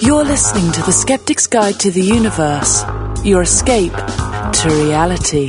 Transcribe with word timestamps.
You're 0.00 0.24
listening 0.24 0.72
to 0.72 0.82
The 0.82 0.90
Skeptic's 0.92 1.46
Guide 1.46 1.78
to 1.80 1.90
the 1.92 2.02
Universe, 2.02 2.82
your 3.24 3.42
escape 3.42 3.92
to 3.92 4.68
reality. 4.84 5.48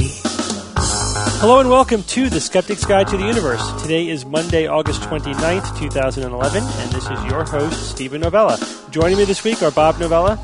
Hello 1.42 1.60
and 1.62 1.70
welcome 1.70 2.04
to 2.04 2.29
The 2.29 2.40
Skeptic's 2.40 2.86
Guide 2.86 3.08
to 3.08 3.18
the 3.18 3.26
Universe. 3.26 3.82
Today 3.82 4.08
is 4.08 4.24
Monday, 4.24 4.68
August 4.68 5.02
29th, 5.02 5.78
2011, 5.79 6.63
and 6.63 6.92
this 6.92 7.10
is 7.10 7.24
your 7.26 7.44
host, 7.44 7.90
Steven 7.90 8.21
Novella. 8.21 8.60
Joining 8.92 9.17
me 9.17 9.26
this 9.26 9.44
week 9.44 9.63
are 9.63 9.72
Bob 9.72 9.99
Novella. 9.99 10.36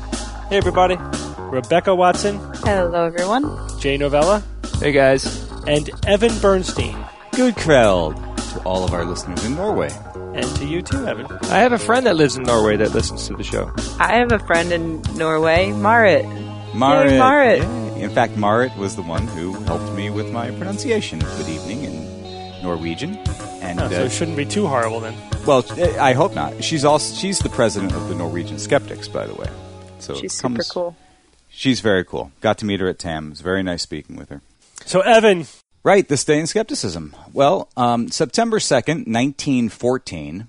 Hey, 0.48 0.56
everybody. 0.56 0.96
Rebecca 1.38 1.94
Watson, 1.94 2.38
Hello, 2.64 3.04
everyone. 3.04 3.44
Jay 3.78 3.96
Novella, 3.96 4.42
Hey 4.80 4.90
guys. 4.90 5.48
and 5.68 5.88
Evan 6.08 6.36
Bernstein. 6.40 6.96
Good 7.32 7.54
Kreld 7.54 8.16
to 8.52 8.60
all 8.64 8.84
of 8.84 8.92
our 8.94 9.04
listeners 9.04 9.44
in 9.44 9.54
Norway. 9.54 9.90
And 10.34 10.44
to 10.56 10.64
you 10.66 10.82
too, 10.82 11.06
Evan. 11.06 11.26
I 11.44 11.58
have 11.58 11.72
a 11.72 11.78
friend 11.78 12.06
that 12.06 12.16
lives 12.16 12.36
in 12.36 12.42
Norway 12.44 12.76
that 12.78 12.92
listens 12.94 13.26
to 13.28 13.34
the 13.34 13.44
show. 13.44 13.70
I 13.98 14.14
have 14.18 14.32
a 14.32 14.38
friend 14.38 14.72
in 14.72 15.02
Norway, 15.16 15.72
Marit. 15.72 16.24
Marit. 16.74 17.18
Marit. 17.18 17.58
yeah. 17.58 17.94
In 17.96 18.10
fact, 18.10 18.36
Marit 18.36 18.74
was 18.76 18.96
the 18.96 19.02
one 19.02 19.26
who 19.28 19.52
helped 19.64 19.92
me 19.92 20.10
with 20.10 20.32
my 20.32 20.50
pronunciation 20.52 21.22
of 21.22 21.28
good 21.36 21.48
evening 21.48 21.84
in 21.84 22.62
Norwegian. 22.62 23.16
And 23.62 23.78
Oh, 23.80 23.88
so 23.88 24.02
uh, 24.02 24.04
it 24.06 24.10
shouldn't 24.12 24.36
be 24.36 24.44
too 24.46 24.66
horrible 24.66 25.00
then. 25.00 25.14
well, 25.46 25.64
I 26.00 26.12
hope 26.14 26.34
not. 26.34 26.64
She's 26.64 26.84
also 26.84 27.14
she's 27.14 27.38
the 27.38 27.48
president 27.50 27.92
of 27.92 28.08
the 28.08 28.14
Norwegian 28.14 28.58
Skeptics, 28.58 29.06
by 29.06 29.26
the 29.26 29.34
way. 29.34 29.48
So 30.00 30.14
She's 30.14 30.32
it 30.34 30.36
super 30.36 30.64
cool. 30.64 30.96
She's 31.48 31.80
very 31.80 32.04
cool. 32.04 32.32
Got 32.40 32.58
to 32.58 32.64
meet 32.64 32.80
her 32.80 32.88
at 32.88 32.98
TAM. 32.98 33.26
It 33.26 33.30
was 33.30 33.40
very 33.42 33.62
nice 33.62 33.82
speaking 33.82 34.16
with 34.16 34.30
her. 34.30 34.40
So, 34.86 35.00
Evan, 35.02 35.46
Right, 35.84 36.06
this 36.06 36.24
day 36.24 36.38
in 36.38 36.46
skepticism. 36.46 37.14
Well, 37.32 37.68
um, 37.76 38.08
September 38.08 38.60
2nd, 38.60 39.08
1914. 39.08 40.46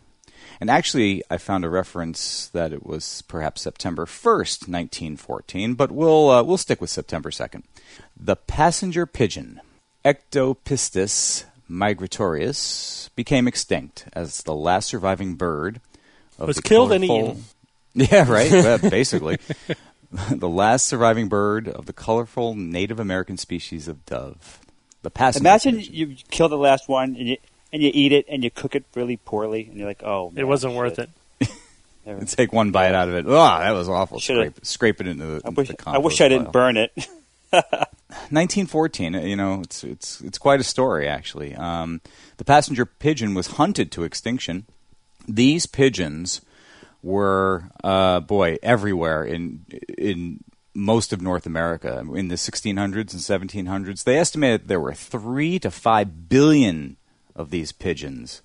And 0.62 0.70
actually, 0.70 1.24
I 1.30 1.38
found 1.38 1.66
a 1.66 1.70
reference 1.70 2.48
that 2.50 2.72
it 2.72 2.86
was 2.86 3.24
perhaps 3.28 3.62
September 3.62 4.06
1st, 4.06 4.68
1914, 4.70 5.74
but 5.74 5.92
we'll, 5.92 6.30
uh, 6.30 6.44
we'll 6.44 6.58
stick 6.58 6.80
with 6.80 6.92
September 6.92 7.32
2nd. 7.32 7.64
The 8.16 8.36
passenger 8.36 9.08
pigeon, 9.08 9.60
Ectopistes 10.06 11.46
migratorius, 11.70 13.10
became 13.16 13.48
extinct 13.48 14.06
as 14.14 14.44
the 14.44 14.54
last 14.54 14.88
surviving 14.88 15.34
bird. 15.34 15.82
Of 16.38 16.48
Was 16.48 16.58
the 16.58 16.62
killed 16.62 16.92
and 16.92 17.06
colorful- 17.06 17.32
eaten. 17.32 17.44
Yeah, 17.96 18.28
right. 18.28 18.52
Well, 18.52 18.78
basically. 18.80 19.38
the 20.32 20.50
last 20.50 20.88
surviving 20.88 21.28
bird 21.28 21.68
of 21.68 21.86
the 21.86 21.94
colorful 21.94 22.56
Native 22.56 23.00
American 23.00 23.38
species 23.38 23.88
of 23.88 24.04
dove. 24.08 24.60
The 25.04 25.12
passenger 25.12 25.48
Imagine 25.48 25.80
you 25.80 26.16
kill 26.32 26.50
the 26.50 26.58
last 26.58 26.90
one 26.90 27.16
and 27.16 27.28
you 27.28 27.38
and 27.72 27.82
you 27.82 27.92
eat 27.94 28.12
it 28.12 28.26
and 28.30 28.44
you 28.44 28.50
cook 28.52 28.76
it 28.76 28.86
really 28.96 29.18
poorly 29.18 29.68
and 29.70 29.78
you're 29.78 29.88
like, 29.88 30.04
oh, 30.04 30.32
it 30.36 30.46
wasn't 30.46 30.72
shit. 30.74 30.78
worth 30.78 31.00
it. 31.00 31.10
and 32.06 32.28
take 32.28 32.54
one 32.54 32.72
bite 32.72 32.94
out 32.94 33.10
of 33.10 33.16
it. 33.16 33.26
Oh, 33.28 33.32
that 33.32 33.72
was 33.72 33.90
awful. 33.90 34.20
Scrape, 34.20 34.66
scrape 34.66 35.02
it 35.02 35.08
into 35.08 35.26
the. 35.26 35.42
I 35.44 35.50
into 35.50 35.62
wish 35.62 35.68
the 35.68 35.76
I 35.86 35.98
wish 35.98 36.22
I 36.22 36.30
didn't 36.30 36.52
compost 36.52 36.54
burn 36.54 36.78
it. 36.78 36.92
1914. 38.30 39.14
You 39.14 39.36
know, 39.36 39.62
it's 39.62 39.84
it's 39.84 40.22
it's 40.22 40.38
quite 40.38 40.60
a 40.60 40.64
story 40.64 41.08
actually. 41.08 41.56
Um, 41.56 42.02
the 42.38 42.46
passenger 42.46 42.86
pigeon 42.86 43.34
was 43.34 43.48
hunted 43.48 43.92
to 43.94 44.04
extinction. 44.04 44.66
These 45.28 45.66
pigeons 45.66 46.42
were, 47.02 47.66
uh, 47.84 48.22
boy, 48.22 48.58
everywhere 48.64 49.24
in 49.24 49.66
in 49.98 50.44
most 50.74 51.14
of 51.14 51.22
North 51.22 51.46
America 51.46 52.06
in 52.16 52.28
the 52.30 52.36
1600s 52.36 52.96
and 52.96 53.68
1700s. 53.68 54.04
They 54.04 54.18
estimated 54.18 54.68
there 54.68 54.80
were 54.80 54.94
three 54.94 55.60
to 55.60 55.70
five 55.72 56.30
billion 56.30 56.98
of 57.36 57.50
these 57.50 57.72
pigeons 57.72 58.42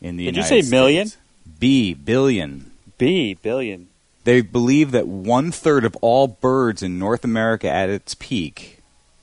in 0.00 0.16
the 0.16 0.26
Did 0.26 0.36
you 0.36 0.42
United 0.42 0.64
say 0.64 0.70
million? 0.70 1.06
States. 1.08 1.22
B 1.58 1.94
billion. 1.94 2.70
B 2.96 3.34
billion. 3.34 3.88
They 4.24 4.40
believe 4.42 4.90
that 4.90 5.06
one 5.06 5.50
third 5.50 5.84
of 5.84 5.96
all 6.02 6.26
birds 6.26 6.82
in 6.82 6.98
North 6.98 7.24
America 7.24 7.68
at 7.70 7.88
its 7.88 8.14
peak 8.14 8.80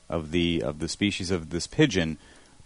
of 0.10 0.32
the 0.32 0.62
of 0.62 0.80
the 0.80 0.88
species 0.88 1.32
of 1.32 1.50
this 1.50 1.68
pigeon 1.68 2.18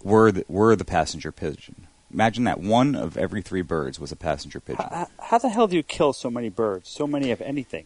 were 0.04 0.32
the, 0.32 0.46
were 0.48 0.76
the 0.76 0.86
passenger 0.86 1.32
pigeon. 1.32 1.88
Imagine 2.12 2.44
that 2.46 2.60
one 2.60 2.96
of 2.96 3.18
every 3.18 3.42
three 3.42 3.62
birds 3.62 4.00
was 4.00 4.12
a 4.12 4.16
passenger 4.16 4.60
pigeon. 4.60 4.86
How, 4.90 5.08
how 5.20 5.38
the 5.38 5.50
hell 5.50 5.68
do 5.68 5.76
you 5.76 5.84
kill 5.84 6.14
so 6.14 6.32
many 6.32 6.50
birds? 6.50 6.90
So 6.90 7.06
many 7.06 7.30
of 7.32 7.42
anything? 7.42 7.86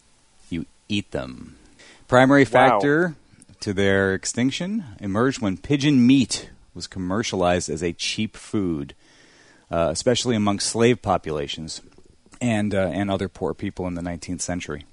You 0.50 0.66
eat 0.88 1.12
them. 1.12 1.58
Primary 2.08 2.44
Wow. 2.44 2.50
factor 2.50 3.16
to 3.60 3.74
their 3.74 4.14
extinction 4.14 4.84
emerged 5.00 5.42
when 5.42 5.58
pigeon 5.58 6.06
meat 6.06 6.50
was 6.74 6.88
commercialized 6.88 7.70
as 7.70 7.82
a 7.84 7.94
cheap 7.94 8.36
food, 8.36 8.94
uh, 9.72 9.90
especially 9.92 10.36
among 10.36 10.60
slave 10.60 11.02
populations 11.02 11.82
and 12.42 12.74
uh, 12.76 12.90
and 12.94 13.10
other 13.10 13.30
poor 13.30 13.54
people 13.54 13.88
in 13.88 13.94
the 13.96 14.02
19th 14.02 14.42
century. 14.42 14.86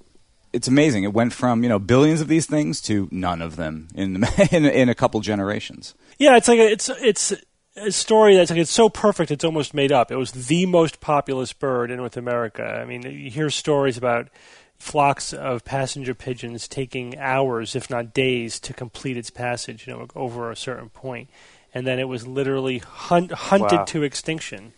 It's 0.53 0.69
amazing. 0.69 1.05
It 1.05 1.13
went 1.13 1.33
from 1.33 1.63
you 1.63 1.69
know 1.69 1.79
billions 1.79 2.21
of 2.21 2.29
these 2.29 2.47
things 2.47 2.81
to 2.83 3.09
none 3.11 3.41
of 3.43 3.57
them 3.57 3.89
in 3.95 4.25
in, 4.51 4.65
in 4.65 4.89
a 4.89 4.95
couple 4.95 5.21
generations. 5.21 5.95
Yeah, 6.19 6.37
it's 6.37 6.49
like 6.49 6.59
a, 6.59 6.71
it's 6.71 6.89
it's 7.01 7.33
a 7.77 7.91
story 7.93 8.37
that's 8.37 8.51
like 8.51 8.59
it's 8.59 8.71
so 8.71 8.89
perfect 8.89 9.31
it's 9.31 9.45
almost 9.45 9.75
made 9.75 9.93
up. 9.93 10.11
It 10.11 10.17
was 10.17 10.33
the 10.33 10.67
most 10.67 11.01
populous 11.01 11.53
bird 11.53 11.91
in 11.91 11.97
North 11.97 12.17
America. 12.17 12.63
I 12.65 12.85
mean, 12.85 13.03
you 13.03 13.31
hear 13.31 13.49
stories 13.51 13.97
about 13.97 14.29
flocks 14.81 15.33
of 15.33 15.65
passenger 15.65 16.15
pigeons 16.15 16.67
taking 16.67 17.17
hours, 17.19 17.77
if 17.77 17.89
not 17.89 18.13
days, 18.13 18.59
to 18.61 18.73
complete 18.75 19.17
its 19.17 19.31
passage. 19.31 19.87
You 19.87 19.93
know, 19.93 20.09
over 20.17 20.51
a 20.51 20.57
certain 20.57 20.89
point, 20.89 21.29
and 21.73 21.87
then 21.87 21.99
it 22.01 22.09
was 22.09 22.27
literally 22.27 22.79
hunt, 22.79 23.31
hunted 23.31 23.79
Wow. 23.79 23.85
to 23.85 24.03
extinction. 24.03 24.73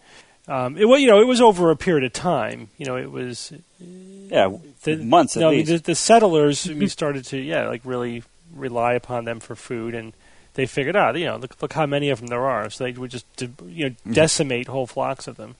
Um, 0.48 0.76
it 0.76 0.86
was, 0.86 1.00
you 1.00 1.06
know, 1.06 1.20
it 1.20 1.26
was 1.26 1.41
over 1.41 1.70
a 1.70 1.76
period 1.76 2.04
of 2.04 2.12
time. 2.12 2.68
You 2.76 2.84
know, 2.86 2.96
it 2.96 3.10
was 3.10 3.52
Yeah, 3.78 4.50
the, 4.82 4.96
months 4.96 5.36
at 5.36 5.41
no, 5.41 5.48
I 5.48 5.50
mean, 5.52 5.60
least. 5.60 5.70
the, 5.70 5.78
the 5.78 5.94
settlers 5.94 6.66
we 6.66 6.88
started 6.88 7.24
to 7.26 7.38
yeah 7.38 7.68
like 7.68 7.80
really 7.84 8.22
rely 8.54 8.94
upon 8.94 9.24
them 9.24 9.41
for 9.41 9.54
food 9.54 9.94
and 9.94 10.12
they 10.54 10.66
figured 10.66 10.94
out 10.96 11.16
you 11.16 11.24
know 11.24 11.36
look, 11.36 11.56
look 11.62 11.72
how 11.72 11.86
many 11.86 12.10
of 12.10 12.18
them 12.18 12.26
there 12.26 12.44
are 12.44 12.68
so 12.68 12.84
they 12.84 12.92
would 12.92 13.10
just 13.10 13.24
you 13.41 13.88
know 13.88 13.94
Mm-hmm. 14.04 14.12
decimate 14.12 14.66
whole 14.66 14.86
flocks 14.86 15.26
of 15.26 15.36
them 15.36 15.54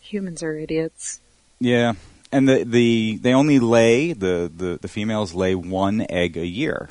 Humans 0.00 0.42
are 0.42 0.56
idiots. 0.56 1.20
Yeah, 1.60 1.92
and 2.32 2.48
the 2.48 2.64
the 2.64 3.18
they 3.22 3.32
only 3.34 3.58
lay 3.58 4.12
the 4.12 4.50
the, 4.54 4.78
the 4.80 4.88
females 4.88 5.34
lay 5.34 5.54
one 5.54 6.04
egg 6.10 6.36
a 6.36 6.46
year. 6.46 6.88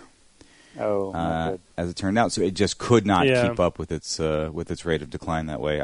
oh, 0.79 1.12
uh, 1.13 1.51
good. 1.51 1.62
as 1.78 1.90
it 1.90 1.96
turned 1.96 2.18
out. 2.18 2.31
So 2.31 2.41
it 2.41 2.53
just 2.53 2.78
could 2.78 3.06
not 3.06 3.28
Yeah. 3.28 3.47
keep 3.50 3.59
up 3.59 3.79
with 3.79 3.91
its 3.91 4.19
uh, 4.19 4.50
with 4.51 4.69
its 4.72 4.85
rate 4.85 5.01
of 5.01 5.09
decline 5.09 5.45
that 5.47 5.59
way. 5.62 5.81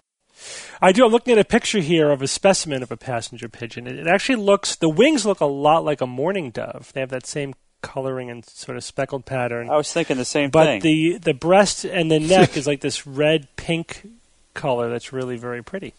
i 0.81 0.91
do 0.91 1.05
i'm 1.05 1.11
looking 1.11 1.33
at 1.33 1.37
a 1.39 1.45
picture 1.45 1.79
here 1.79 2.09
of 2.09 2.21
a 2.21 2.27
specimen 2.27 2.81
of 2.81 2.91
a 2.91 2.97
passenger 2.97 3.47
pigeon 3.47 3.85
it, 3.85 3.99
it 3.99 4.07
actually 4.07 4.35
looks 4.37 4.75
the 4.75 4.89
wings 4.89 5.23
look 5.25 5.39
a 5.39 5.45
lot 5.45 5.85
like 5.85 6.01
a 6.01 6.07
mourning 6.07 6.49
dove 6.49 6.91
they 6.93 6.99
have 6.99 7.09
that 7.11 7.27
same 7.27 7.53
coloring 7.83 8.29
and 8.31 8.43
sort 8.45 8.75
of 8.75 8.83
speckled 8.83 9.23
pattern 9.25 9.69
I 9.69 9.75
was 9.77 9.91
thinking 9.93 10.17
the 10.17 10.25
same 10.25 10.49
but 10.49 10.65
thing. 10.65 10.81
the 10.81 11.17
the 11.19 11.33
breast 11.35 11.85
and 11.85 12.09
the 12.09 12.19
neck 12.19 12.57
is 12.57 12.65
like 12.65 12.81
this 12.81 13.05
red 13.05 13.47
pink 13.55 14.07
color 14.55 14.89
that's 14.89 15.13
really 15.13 15.37
very 15.37 15.61
pretty 15.63 15.93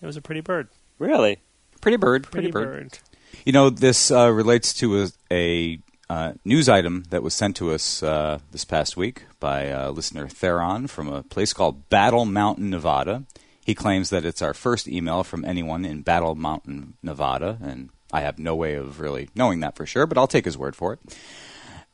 it 0.00 0.06
was 0.06 0.16
a 0.16 0.22
pretty 0.22 0.40
bird 0.40 0.68
really? 1.00 1.38
Pretty 1.82 1.98
bird, 1.98 2.22
pretty, 2.30 2.50
pretty, 2.50 2.66
bird. 2.66 2.90
bird. 2.90 2.98
You 3.44 3.52
know, 3.52 3.68
this 3.68 4.10
uh, 4.10 4.30
relates 4.30 4.72
to 4.74 5.02
a, 5.02 5.08
a 5.30 5.78
uh, 6.08 6.32
news 6.44 6.68
item 6.68 7.04
that 7.10 7.24
was 7.24 7.34
sent 7.34 7.56
to 7.56 7.72
us 7.72 8.02
uh, 8.04 8.38
this 8.52 8.64
past 8.64 8.96
week 8.96 9.24
by 9.40 9.70
uh, 9.70 9.90
listener 9.90 10.28
Theron 10.28 10.86
from 10.86 11.08
a 11.08 11.24
place 11.24 11.52
called 11.52 11.88
Battle 11.88 12.24
Mountain, 12.24 12.70
Nevada. 12.70 13.24
He 13.64 13.74
claims 13.74 14.10
that 14.10 14.24
it's 14.24 14.42
our 14.42 14.54
first 14.54 14.86
email 14.86 15.24
from 15.24 15.44
anyone 15.44 15.84
in 15.84 16.02
Battle 16.02 16.36
Mountain, 16.36 16.94
Nevada, 17.02 17.58
and 17.60 17.90
I 18.12 18.20
have 18.20 18.38
no 18.38 18.54
way 18.54 18.74
of 18.76 19.00
really 19.00 19.28
knowing 19.34 19.60
that 19.60 19.74
for 19.74 19.84
sure, 19.84 20.06
but 20.06 20.16
I'll 20.16 20.28
take 20.28 20.44
his 20.44 20.56
word 20.56 20.76
for 20.76 20.92
it. 20.92 21.00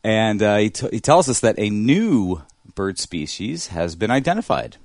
And 0.05 0.43
uh, 0.43 0.59
he, 0.59 0.71
t- 0.71 0.89
he 0.93 1.01
tells 1.01 1.31
us 1.31 1.41
that 1.41 1.59
a 1.59 1.71
new 1.71 2.43
bird 2.75 2.99
species 2.99 3.69
has 3.69 3.97
been 3.97 4.11
identified. 4.11 4.77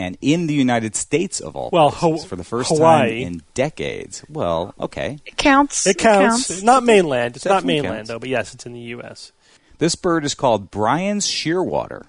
And 0.00 0.16
in 0.20 0.46
the 0.46 0.54
United 0.54 0.94
States, 0.94 1.40
of 1.40 1.56
all 1.56 1.70
Well, 1.72 1.90
places, 1.90 2.22
Haw- 2.22 2.28
for 2.28 2.36
the 2.36 2.44
first 2.44 2.68
Hawaii. 2.68 3.24
time 3.24 3.32
in 3.34 3.42
decades. 3.54 4.24
Well, 4.28 4.72
okay. 4.78 5.18
It 5.26 5.36
counts. 5.36 5.86
It 5.88 5.98
counts. 5.98 6.62
Not 6.62 6.84
mainland. 6.84 7.34
It's 7.34 7.44
not 7.44 7.64
mainland 7.64 7.96
counts. 7.96 8.08
though, 8.10 8.18
but 8.20 8.28
yes, 8.28 8.54
it's 8.54 8.64
in 8.64 8.74
the 8.74 8.80
U.S. 8.96 9.32
This 9.78 9.96
bird 9.96 10.24
is 10.24 10.34
called 10.34 10.70
Bryan's 10.70 11.26
shearwater, 11.26 12.04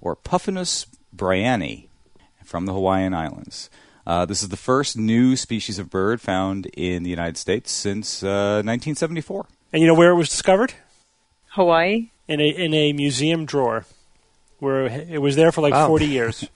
or 0.00 0.14
Puffinus 0.14 0.86
bryani, 1.14 1.86
from 2.44 2.66
the 2.66 2.72
Hawaiian 2.72 3.12
Islands. 3.14 3.70
Uh, 4.06 4.24
this 4.24 4.40
is 4.44 4.50
the 4.50 4.56
first 4.56 4.96
new 4.96 5.34
species 5.34 5.80
of 5.80 5.90
bird 5.90 6.20
found 6.20 6.66
in 6.66 7.02
the 7.02 7.10
United 7.10 7.36
States 7.36 7.72
since 7.72 8.22
uh, 8.22 8.62
1974. 8.64 9.46
And 9.72 9.82
you 9.82 9.88
know 9.88 9.94
where 9.94 10.10
it 10.10 10.14
was 10.14 10.28
discovered? 10.28 10.74
Hawaii. 11.50 12.10
In 12.28 12.40
a 12.40 12.48
in 12.48 12.74
a 12.74 12.92
museum 12.92 13.46
drawer, 13.46 13.84
where 14.58 14.86
it 14.86 15.20
was 15.20 15.36
there 15.36 15.50
for 15.52 15.60
like 15.60 15.72
Wow. 15.72 15.86
forty 15.88 16.06
years. 16.06 16.48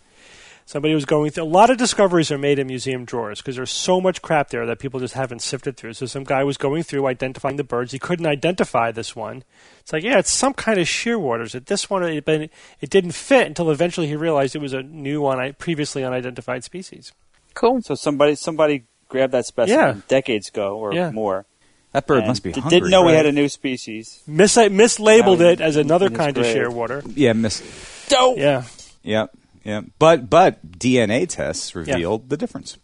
Somebody 0.70 0.94
was 0.94 1.04
going 1.04 1.32
through. 1.32 1.42
A 1.42 1.46
lot 1.46 1.68
of 1.70 1.78
discoveries 1.78 2.30
are 2.30 2.38
made 2.38 2.60
in 2.60 2.68
museum 2.68 3.04
drawers 3.04 3.40
because 3.40 3.56
there's 3.56 3.72
so 3.72 4.00
much 4.00 4.22
crap 4.22 4.50
there 4.50 4.64
that 4.66 4.78
people 4.78 5.00
just 5.00 5.14
haven't 5.14 5.42
sifted 5.42 5.76
through. 5.76 5.94
So 5.94 6.06
some 6.06 6.22
guy 6.22 6.44
was 6.44 6.56
going 6.56 6.84
through 6.84 7.08
identifying 7.08 7.56
the 7.56 7.64
birds. 7.64 7.90
He 7.90 7.98
couldn't 7.98 8.26
identify 8.26 8.92
this 8.92 9.16
one. 9.16 9.42
It's 9.80 9.92
like, 9.92 10.04
yeah, 10.04 10.20
it's 10.20 10.30
some 10.30 10.54
kind 10.54 10.78
of 10.78 10.86
shearwaters. 10.86 11.56
It 11.56 11.66
this 11.66 11.90
one, 11.90 12.04
it, 12.04 12.24
but 12.24 12.42
it 12.80 12.88
didn't 12.88 13.10
fit 13.16 13.48
until 13.48 13.68
eventually 13.72 14.06
he 14.06 14.14
realized 14.14 14.54
it 14.54 14.60
was 14.62 14.72
a 14.72 14.80
new 14.84 15.20
one, 15.20 15.54
previously 15.54 16.04
unidentified 16.04 16.62
species. 16.62 17.12
Cool. 17.54 17.82
So 17.82 17.96
somebody 17.96 18.36
somebody 18.36 18.84
grabbed 19.08 19.32
that 19.32 19.46
specimen 19.46 19.76
Yeah. 19.96 20.00
decades 20.06 20.50
ago 20.50 20.78
or 20.78 20.94
Yeah. 20.94 21.10
more. 21.10 21.46
That 21.90 22.06
bird 22.06 22.18
and 22.18 22.28
must 22.28 22.44
be 22.44 22.52
d- 22.52 22.60
hungry. 22.60 22.78
Didn't 22.78 22.90
know 22.92 23.02
we 23.06 23.14
had 23.14 23.26
a 23.26 23.32
new 23.32 23.48
species. 23.48 24.22
Mis- 24.24 24.54
mislabeled 24.54 25.40
it 25.40 25.60
as 25.60 25.74
another 25.74 26.06
in 26.06 26.12
his 26.12 26.16
kind 26.20 26.38
of 26.38 26.46
shearwater. 26.46 27.02
Yeah, 27.16 27.32
miss. 27.32 27.60
Yeah. 28.08 28.62
Yep, 29.02 29.30
yep. 29.64 29.84
But 29.98 30.30
but 30.30 30.78
DNA 30.78 31.28
tests 31.28 31.74
revealed 31.74 32.28
the 32.28 32.36
difference. 32.36 32.78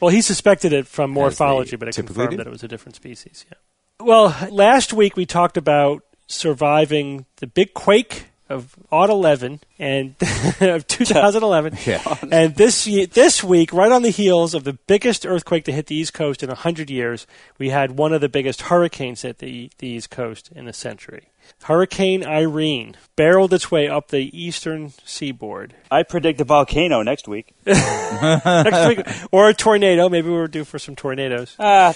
Well, 0.00 0.10
he 0.10 0.20
suspected 0.20 0.72
it 0.72 0.86
from 0.86 1.10
morphology, 1.10 1.76
but 1.76 1.88
it 1.88 1.94
confirmed 1.94 2.32
do. 2.32 2.36
that 2.38 2.46
it 2.46 2.50
was 2.50 2.62
a 2.62 2.68
different 2.68 2.96
species. 2.96 3.46
Yeah. 3.48 4.04
Well, 4.04 4.36
last 4.50 4.92
week 4.92 5.16
we 5.16 5.24
talked 5.24 5.56
about 5.56 6.02
surviving 6.26 7.26
the 7.36 7.46
big 7.46 7.74
quake 7.74 8.26
of 8.48 8.74
odd 8.92 9.08
11 9.10 9.60
and 9.78 10.14
of 10.60 10.86
2011. 10.88 11.78
Yeah. 11.86 12.02
And 12.30 12.54
this 12.56 12.84
this 13.10 13.42
week, 13.42 13.72
right 13.72 13.90
on 13.90 14.02
the 14.02 14.10
heels 14.10 14.54
of 14.54 14.64
the 14.64 14.74
biggest 14.86 15.24
earthquake 15.24 15.64
to 15.64 15.72
hit 15.72 15.86
the 15.86 15.94
East 15.96 16.12
Coast 16.14 16.42
in 16.42 16.48
100 16.48 16.90
years, 16.90 17.26
we 17.58 17.70
had 17.70 17.92
one 17.92 18.12
of 18.12 18.20
the 18.20 18.28
biggest 18.28 18.62
hurricanes 18.62 19.22
hit 19.22 19.38
the, 19.38 19.70
the 19.78 19.88
East 19.88 20.10
Coast 20.10 20.50
in 20.54 20.68
a 20.68 20.72
century. 20.72 21.28
Hurricane 21.64 22.24
Irene 22.24 22.96
barreled 23.16 23.52
its 23.52 23.70
way 23.70 23.86
up 23.88 24.08
the 24.08 24.30
eastern 24.38 24.92
seaboard. 25.04 25.74
I 25.90 26.02
predict 26.02 26.40
a 26.40 26.44
volcano 26.44 27.02
next 27.02 27.28
week. 27.28 27.54
Next 27.66 28.88
week, 28.88 29.06
or 29.32 29.48
a 29.50 29.54
tornado. 29.54 30.08
Maybe 30.08 30.30
we're 30.30 30.46
due 30.48 30.64
for 30.64 30.78
some 30.78 30.96
tornadoes. 30.96 31.54
Ah, 31.58 31.92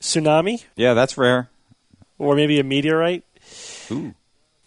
Tsunami, 0.00 0.64
Yeah, 0.76 0.92
that's 0.94 1.16
rare. 1.16 1.48
or 2.18 2.34
maybe 2.36 2.58
a 2.60 2.64
meteorite. 2.64 3.24
Ooh. 3.90 4.14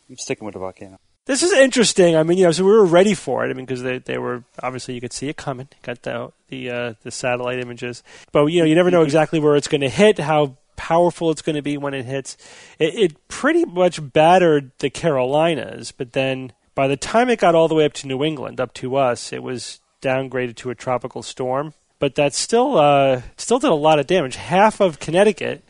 I'm 0.09 0.17
sticking 0.17 0.45
with 0.45 0.53
the 0.53 0.59
volcano. 0.59 0.99
This 1.25 1.41
is 1.41 1.53
interesting. 1.53 2.17
I 2.17 2.23
mean, 2.23 2.37
you 2.37 2.43
know, 2.43 2.51
so 2.51 2.65
we 2.65 2.71
were 2.71 2.85
ready 2.85 3.13
for 3.13 3.45
it. 3.45 3.49
I 3.49 3.53
mean, 3.53 3.65
because 3.65 3.81
they, 3.81 3.99
they 3.99 4.17
were 4.17 4.43
obviously 4.61 4.93
you 4.93 5.01
could 5.01 5.13
see 5.13 5.29
it 5.29 5.37
coming. 5.37 5.69
Got 5.81 6.01
the 6.03 6.31
the 6.49 6.69
uh, 6.69 6.93
the 7.03 7.11
satellite 7.11 7.59
images, 7.59 8.03
but 8.31 8.45
you 8.47 8.59
know, 8.59 8.65
you 8.65 8.75
never 8.75 8.91
know 8.91 9.03
exactly 9.03 9.39
where 9.39 9.55
it's 9.55 9.69
going 9.69 9.81
to 9.81 9.89
hit, 9.89 10.19
how 10.19 10.57
powerful 10.75 11.31
it's 11.31 11.41
going 11.41 11.55
to 11.55 11.61
be 11.61 11.77
when 11.77 11.93
it 11.93 12.05
hits. 12.05 12.35
It, 12.77 12.95
it 12.95 13.27
pretty 13.29 13.63
much 13.63 14.11
battered 14.11 14.71
the 14.79 14.89
Carolinas, 14.89 15.93
but 15.93 16.11
then 16.11 16.51
by 16.75 16.87
the 16.87 16.97
time 16.97 17.29
it 17.29 17.39
got 17.39 17.55
all 17.55 17.69
the 17.69 17.75
way 17.75 17.85
up 17.85 17.93
to 17.93 18.07
New 18.07 18.23
England, 18.23 18.59
up 18.59 18.73
to 18.75 18.97
us, 18.97 19.31
it 19.31 19.43
was 19.43 19.79
downgraded 20.01 20.57
to 20.57 20.71
a 20.71 20.75
tropical 20.75 21.23
storm. 21.23 21.73
But 21.99 22.15
that 22.15 22.33
still 22.33 22.77
uh, 22.77 23.21
still 23.37 23.59
did 23.59 23.69
a 23.69 23.75
lot 23.75 23.99
of 23.99 24.07
damage. 24.07 24.35
Half 24.35 24.81
of 24.81 24.99
Connecticut 24.99 25.63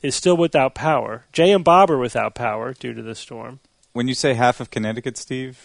is 0.00 0.14
still 0.14 0.36
without 0.36 0.76
power. 0.76 1.24
Jay 1.32 1.50
and 1.50 1.64
Bob 1.64 1.90
are 1.90 1.98
without 1.98 2.36
power 2.36 2.72
due 2.72 2.94
to 2.94 3.02
the 3.02 3.16
storm. 3.16 3.58
When 3.92 4.08
you 4.08 4.14
say 4.14 4.34
half 4.34 4.60
of 4.60 4.70
Connecticut, 4.70 5.16
Steve, 5.16 5.58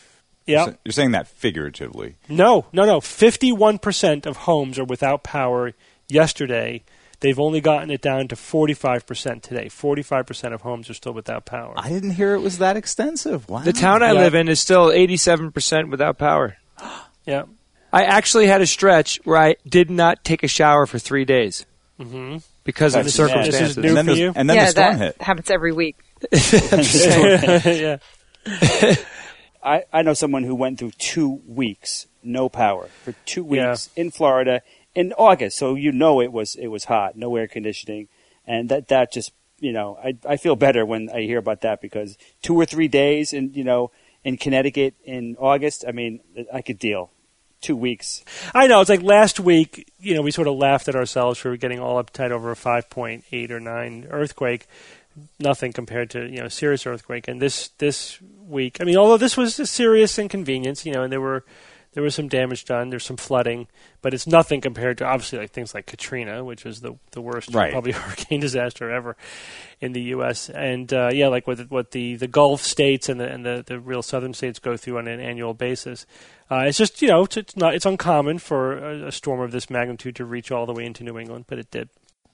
you're, 0.45 0.75
you're 0.83 0.91
saying 0.91 1.11
that 1.11 1.27
figuratively. 1.27 2.15
No, 2.29 2.65
no, 2.73 2.85
no. 2.85 2.99
Fifty-one 3.01 3.79
percent 3.79 4.25
of 4.25 4.37
homes 4.37 4.77
are 4.79 4.83
without 4.85 5.23
power. 5.23 5.73
Yesterday, 6.09 6.83
they've 7.19 7.39
only 7.39 7.59
gotten 7.61 7.91
it 7.91 8.01
down 8.01 8.27
to 8.29 8.35
forty-five 8.35 9.05
percent 9.05 9.43
today. 9.43 9.67
Forty-five 9.69 10.25
percent 10.25 10.53
of 10.53 10.61
homes 10.61 10.89
are 10.89 10.93
still 10.93 11.13
without 11.13 11.45
power. 11.45 11.73
I 11.77 11.89
didn't 11.89 12.11
hear 12.11 12.33
it 12.33 12.39
was 12.41 12.57
that 12.59 12.77
extensive. 12.77 13.47
Wow. 13.49 13.59
The 13.59 13.73
town 13.73 14.03
I 14.03 14.13
Yeah. 14.13 14.21
live 14.21 14.35
in 14.35 14.47
is 14.49 14.59
still 14.59 14.87
87% 14.87 15.89
without 15.91 16.17
power. 16.17 16.57
yeah. 17.25 17.43
I 17.91 18.03
actually 18.03 18.47
had 18.47 18.61
a 18.61 18.67
stretch 18.67 19.19
where 19.23 19.37
I 19.37 19.55
did 19.67 19.89
not 19.89 20.23
take 20.25 20.43
a 20.43 20.47
shower 20.47 20.85
for 20.85 20.99
three 20.99 21.23
days 21.25 21.65
Mm-hmm. 21.99 22.37
because 22.63 22.93
of 22.95 23.05
That's 23.05 23.15
the 23.17 23.23
mad. 23.27 23.45
This 23.47 23.55
is 23.55 23.73
circumstances. 23.73 23.77
new 23.77 23.87
and 23.87 23.97
then, 23.97 24.05
for 24.05 24.11
the, 24.13 24.19
you? 24.19 24.33
and 24.35 24.49
then 24.49 24.55
yeah, 24.57 24.65
the 24.65 24.71
storm 24.71 24.97
that 24.99 25.05
hit. 25.15 25.21
happens 25.21 25.49
every 25.49 25.71
week. 25.73 25.95
yeah. 26.31 27.97
I, 29.63 29.83
I 29.91 30.01
know 30.01 30.13
someone 30.13 30.43
who 30.43 30.55
went 30.55 30.79
through 30.79 30.91
two 30.91 31.41
weeks 31.47 32.07
no 32.23 32.49
power 32.49 32.87
for 33.03 33.13
two 33.25 33.47
Yeah. 33.49 33.69
weeks 33.71 33.89
in 33.95 34.11
Florida 34.11 34.61
in 34.95 35.13
August. 35.13 35.57
So 35.57 35.75
you 35.75 35.91
know 35.91 36.21
it 36.21 36.31
was 36.31 36.55
it 36.55 36.67
was 36.67 36.85
hot, 36.85 37.15
no 37.17 37.35
air 37.35 37.47
conditioning, 37.47 38.07
and 38.45 38.69
that 38.69 38.87
that 38.89 39.11
just 39.11 39.31
you 39.59 39.71
know 39.71 39.97
I 40.03 40.17
I 40.27 40.37
feel 40.37 40.55
better 40.55 40.85
when 40.85 41.09
I 41.09 41.21
hear 41.21 41.37
about 41.37 41.61
that 41.61 41.81
because 41.81 42.17
two 42.41 42.55
or 42.55 42.65
three 42.65 42.87
days 42.87 43.33
in 43.33 43.53
you 43.53 43.63
know 43.63 43.91
in 44.23 44.37
Connecticut 44.37 44.95
in 45.03 45.35
August. 45.39 45.85
I 45.87 45.91
mean 45.91 46.19
I 46.53 46.61
could 46.61 46.79
deal. 46.79 47.11
Two 47.59 47.75
weeks. 47.75 48.23
I 48.53 48.67
know. 48.67 48.81
It's 48.81 48.89
like 48.89 49.01
last 49.01 49.39
week. 49.39 49.91
You 49.99 50.13
know, 50.13 50.21
we 50.21 50.29
sort 50.29 50.47
of 50.47 50.57
laughed 50.57 50.87
at 50.87 50.95
ourselves 50.95 51.39
for 51.39 51.57
getting 51.57 51.79
all 51.79 52.01
uptight 52.01 52.29
over 52.29 52.51
a 52.51 52.55
five 52.55 52.87
point 52.87 53.23
eight 53.31 53.51
or 53.51 53.59
nine 53.59 54.05
earthquake. 54.11 54.67
Nothing 55.39 55.73
compared 55.73 56.09
to 56.11 56.27
you 56.27 56.39
know 56.41 56.47
serious 56.47 56.85
earthquake. 56.85 57.27
And 57.27 57.41
this 57.41 57.69
this 57.77 58.19
week, 58.41 58.77
I 58.79 58.83
mean, 58.83 58.97
although 58.97 59.17
this 59.17 59.37
was 59.37 59.59
a 59.59 59.65
serious 59.65 60.17
inconvenience, 60.19 60.85
you 60.85 60.93
know, 60.93 61.03
and 61.03 61.11
there 61.11 61.21
were 61.21 61.43
there 61.93 62.03
was 62.03 62.13
some 62.13 62.27
damage 62.27 62.65
done. 62.65 62.91
There's 62.91 63.05
some 63.05 63.17
flooding, 63.17 63.67
but 64.03 64.13
it's 64.13 64.27
nothing 64.27 64.61
compared 64.61 64.99
to 64.99 65.05
obviously 65.05 65.39
like 65.39 65.49
things 65.51 65.73
like 65.73 65.87
Katrina, 65.87 66.43
which 66.43 66.63
was 66.63 66.81
the 66.81 66.95
the 67.11 67.21
worst 67.21 67.55
Right. 67.55 67.71
probably 67.71 67.91
hurricane 67.93 68.39
disaster 68.39 68.91
ever 68.91 69.17
in 69.81 69.93
the 69.93 70.01
U.S. 70.01 70.49
And 70.49 70.93
uh, 70.93 71.09
yeah, 71.11 71.27
like 71.29 71.47
what 71.47 71.59
what 71.71 71.91
the, 71.91 72.15
the 72.15 72.27
Gulf 72.27 72.61
states 72.61 73.09
and 73.09 73.19
the 73.19 73.27
and 73.27 73.43
the, 73.43 73.63
the 73.65 73.79
real 73.79 74.03
southern 74.03 74.35
states 74.35 74.59
go 74.59 74.77
through 74.77 74.99
on 74.99 75.07
an 75.07 75.19
annual 75.19 75.55
basis. 75.55 76.05
Uh, 76.51 76.65
it's 76.67 76.77
just 76.77 77.01
you 77.01 77.07
know 77.07 77.23
it's, 77.23 77.37
it's 77.37 77.57
not 77.57 77.73
it's 77.73 77.85
uncommon 77.85 78.37
for 78.37 78.77
a, 78.77 79.07
a 79.07 79.11
storm 79.11 79.39
of 79.41 79.51
this 79.51 79.69
magnitude 79.69 80.15
to 80.17 80.25
reach 80.25 80.51
all 80.51 80.67
the 80.67 80.73
way 80.73 80.85
into 80.85 81.03
New 81.03 81.17
England, 81.17 81.45
but 81.47 81.57
it 81.57 81.71
did. 81.71 81.89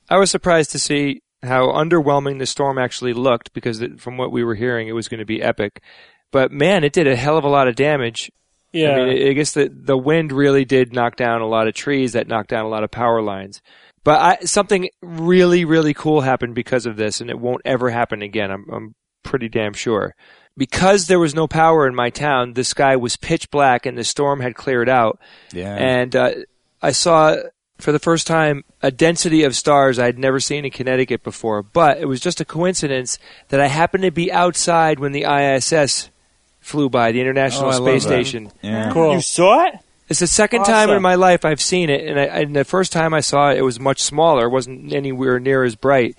I 0.10 0.18
was 0.18 0.30
surprised 0.30 0.72
to 0.72 0.80
see 0.80 1.22
how 1.44 1.68
underwhelming 1.68 2.40
the 2.40 2.46
storm 2.46 2.78
actually 2.78 3.14
looked 3.14 3.54
because 3.54 3.82
it, 3.82 4.00
from 4.00 4.18
what 4.18 4.32
we 4.32 4.44
were 4.44 4.56
hearing, 4.56 4.88
it 4.88 4.94
was 4.94 5.08
going 5.08 5.20
to 5.20 5.26
be 5.26 5.42
epic. 5.42 5.82
But 6.32 6.52
man, 6.52 6.84
it 6.84 6.94
did 6.94 7.08
a 7.08 7.16
hell 7.16 7.38
of 7.38 7.44
a 7.44 7.50
lot 7.50 7.68
of 7.68 7.76
damage. 7.76 8.32
Yeah, 8.72 8.92
I 8.92 9.06
mean, 9.06 9.28
I 9.30 9.34
guess 9.34 9.54
the 9.54 9.70
the 9.72 9.98
wind 9.98 10.32
really 10.32 10.66
did 10.66 10.94
knock 10.94 11.16
down 11.16 11.42
a 11.42 11.48
lot 11.48 11.68
of 11.68 11.76
trees. 11.76 12.14
That 12.14 12.28
knocked 12.28 12.50
down 12.50 12.66
a 12.66 12.70
lot 12.70 12.84
of 12.84 12.90
power 12.90 13.22
lines. 13.22 13.62
But 14.04 14.20
I, 14.20 14.46
something 14.46 14.90
really, 15.02 15.64
really 15.64 15.94
cool 15.94 16.22
happened 16.22 16.56
because 16.56 16.86
of 16.86 16.98
this, 16.98 17.22
and 17.22 17.30
it 17.30 17.40
won't 17.40 17.62
ever 17.66 17.90
happen 17.90 18.22
again. 18.22 18.52
I'm, 18.52 18.66
I'm 18.70 18.96
pretty 19.24 19.48
damn 19.48 19.74
sure. 19.74 20.16
Because 20.58 21.08
there 21.08 21.20
was 21.20 21.34
no 21.34 21.48
power 21.48 21.88
in 21.88 21.96
my 21.96 22.10
town, 22.10 22.54
the 22.54 22.64
sky 22.64 22.96
was 22.96 23.16
pitch 23.16 23.50
black, 23.50 23.86
and 23.86 23.98
the 23.98 24.04
storm 24.04 24.40
had 24.40 24.56
cleared 24.56 24.90
out. 24.90 25.20
Yeah. 25.52 25.76
And 25.76 26.16
uh, 26.16 26.32
I 26.82 26.92
saw 26.92 27.38
for 27.80 27.92
the 27.92 28.00
first 28.00 28.28
time 28.28 28.64
a 28.82 28.92
density 28.92 29.44
of 29.44 29.56
stars 29.56 30.00
I 30.00 30.06
had 30.06 30.18
never 30.20 30.40
seen 30.40 30.64
in 30.66 30.72
Connecticut 30.72 31.24
before. 31.24 31.64
But 31.64 31.98
it 32.00 32.06
was 32.06 32.20
just 32.22 32.40
a 32.42 32.46
coincidence 32.46 33.18
that 33.50 33.60
I 33.60 33.68
happened 33.68 34.04
to 34.04 34.12
be 34.12 34.32
outside 34.32 35.00
when 35.00 35.12
the 35.12 35.24
ISS 35.26 36.10
flew 36.62 36.90
by, 36.90 37.12
the 37.12 37.20
International 37.22 37.66
Oh, 37.66 37.72
I 37.72 37.78
love 37.78 37.84
Space 37.90 38.04
that. 38.04 38.10
Station. 38.10 38.52
yeah. 38.62 38.92
cool. 38.94 39.14
You 39.16 39.22
saw 39.22 39.66
it? 39.68 39.76
It's 40.10 40.20
the 40.20 40.28
second 40.28 40.64
time 40.66 40.90
in 40.92 41.02
my 41.02 41.16
life 41.16 41.44
I've 41.46 41.62
seen 41.62 41.90
it, 41.90 42.06
and, 42.08 42.20
I, 42.20 42.24
and 42.26 42.56
the 42.56 42.66
first 42.66 42.92
time 42.92 43.14
I 43.14 43.22
saw 43.22 43.50
it, 43.52 43.58
it 43.58 43.62
was 43.64 43.80
much 43.80 44.02
smaller. 44.02 44.46
It 44.46 44.50
wasn't 44.50 44.94
anywhere 44.94 45.40
near 45.40 45.64
as 45.64 45.76
bright. 45.76 46.16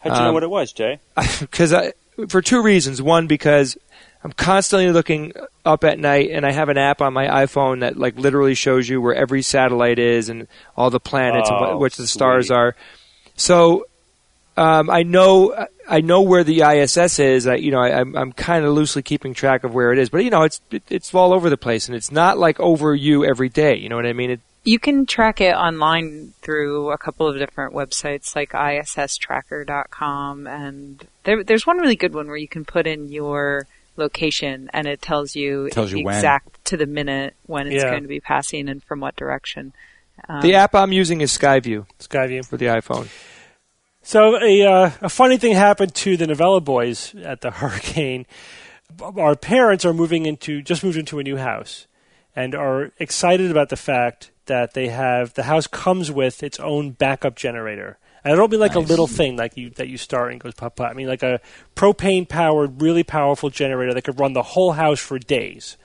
How'd 0.00 0.14
you 0.14 0.18
know 0.22 0.28
Um, 0.28 0.34
what 0.34 0.42
it 0.44 0.50
was, 0.50 0.72
Jay? 0.72 1.00
Because 1.40 1.72
I, 1.72 1.92
for 2.28 2.40
two 2.40 2.62
reasons. 2.62 3.02
One, 3.02 3.26
because 3.26 3.76
I'm 4.24 4.32
constantly 4.32 4.90
looking 4.90 5.32
up 5.66 5.84
at 5.84 5.98
night, 5.98 6.30
and 6.30 6.46
I 6.46 6.52
have 6.52 6.70
an 6.70 6.78
app 6.78 7.02
on 7.02 7.12
my 7.12 7.26
iPhone 7.44 7.80
that 7.80 7.98
like 7.98 8.16
literally 8.18 8.54
shows 8.54 8.88
you 8.88 9.00
where 9.02 9.14
every 9.14 9.42
satellite 9.42 9.98
is 9.98 10.30
and 10.30 10.48
all 10.76 10.88
the 10.90 10.98
planets 11.00 11.50
and 11.50 11.58
Oh, 11.58 11.60
what, 11.72 11.78
which 11.80 11.96
the 11.96 12.06
stars 12.06 12.46
sweet. 12.46 12.56
are. 12.56 12.76
So 13.36 13.86
um, 14.56 14.88
I 14.88 15.02
know 15.02 15.66
I 15.88 16.00
know 16.00 16.22
where 16.22 16.42
the 16.42 16.62
ISS 16.62 17.18
is. 17.18 17.46
I, 17.46 17.56
you 17.56 17.70
know, 17.70 17.80
I, 17.80 18.00
I'm 18.00 18.16
I'm 18.16 18.32
kind 18.32 18.64
of 18.64 18.72
loosely 18.72 19.02
keeping 19.02 19.34
track 19.34 19.62
of 19.64 19.74
where 19.74 19.92
it 19.92 19.98
is, 19.98 20.08
but 20.08 20.24
you 20.24 20.30
know, 20.30 20.42
it's 20.44 20.60
it, 20.70 20.82
it's 20.88 21.14
all 21.14 21.34
over 21.34 21.50
the 21.50 21.56
place, 21.58 21.86
and 21.88 21.94
it's 21.96 22.10
not 22.10 22.38
like 22.38 22.58
over 22.60 22.94
you 22.94 23.26
every 23.26 23.50
day. 23.50 23.76
You 23.76 23.90
know 23.90 23.96
what 23.96 24.06
I 24.06 24.14
mean? 24.14 24.30
It, 24.30 24.40
You 24.64 24.78
can 24.78 25.04
track 25.04 25.42
it 25.42 25.54
online 25.54 26.32
through 26.40 26.92
a 26.92 26.96
couple 26.98 27.28
of 27.28 27.36
different 27.36 27.74
websites 27.74 28.34
like 28.34 28.54
isstracker.com 28.54 30.46
and 30.46 31.06
there, 31.24 31.44
there's 31.44 31.66
one 31.66 31.78
really 31.78 31.96
good 31.96 32.14
one 32.14 32.26
where 32.28 32.36
you 32.36 32.48
can 32.48 32.64
put 32.64 32.86
in 32.86 33.10
your 33.12 33.66
location 33.96 34.68
and 34.72 34.86
it 34.86 35.00
tells 35.02 35.34
you 35.36 35.68
Tells 35.70 35.92
you 35.92 36.04
when. 36.04 36.16
exact 36.16 36.64
to 36.66 36.76
the 36.76 36.86
minute 36.86 37.34
when 37.46 37.66
it's 37.66 37.82
Yeah. 37.82 37.90
going 37.90 38.02
to 38.02 38.08
be 38.08 38.20
passing 38.20 38.68
and 38.68 38.82
from 38.82 39.00
what 39.00 39.16
direction. 39.16 39.72
Um, 40.28 40.42
the 40.42 40.54
app 40.54 40.74
I'm 40.74 40.92
using 40.92 41.20
is 41.20 41.36
Skyview 41.36 41.86
Skyview. 41.98 42.46
for 42.46 42.56
the 42.56 42.66
iPhone. 42.66 43.08
So 44.02 44.36
a 44.42 44.62
uh, 44.62 44.90
a 45.00 45.08
funny 45.08 45.38
thing 45.38 45.54
happened 45.54 45.94
to 45.96 46.16
the 46.16 46.26
Novella 46.26 46.60
boys 46.60 47.14
at 47.16 47.40
the 47.40 47.50
hurricane. 47.60 48.26
Our 49.02 49.34
parents 49.34 49.84
are 49.84 49.94
moving 49.94 50.26
into 50.26 50.62
just 50.62 50.84
moved 50.84 50.98
into 50.98 51.18
a 51.18 51.22
new 51.22 51.36
house, 51.38 51.86
and 52.36 52.54
are 52.54 52.92
excited 52.98 53.50
about 53.50 53.70
the 53.70 53.76
fact 53.76 54.30
that 54.46 54.74
they 54.74 54.88
have 54.88 55.32
the 55.34 55.44
house 55.44 55.66
comes 55.66 56.12
with 56.12 56.42
its 56.42 56.60
own 56.60 56.90
backup 56.90 57.34
generator. 57.34 57.96
And 58.24 58.32
I 58.32 58.36
don't 58.36 58.50
mean 58.50 58.60
like 58.60 58.74
a 58.74 58.80
little 58.80 59.06
thing 59.06 59.36
like 59.36 59.56
you 59.56 59.70
that 59.70 59.88
you 59.88 59.98
start 59.98 60.32
and 60.32 60.40
goes 60.40 60.54
pop 60.54 60.76
pop. 60.76 60.90
I 60.90 60.94
mean 60.94 61.08
like 61.08 61.22
a 61.22 61.40
propane 61.76 62.26
powered, 62.26 62.80
really 62.80 63.02
powerful 63.02 63.50
generator 63.50 63.92
that 63.92 64.02
could 64.02 64.18
run 64.18 64.32
the 64.32 64.42
whole 64.42 64.72
house 64.72 64.98
for 64.98 65.18
days. 65.18 65.76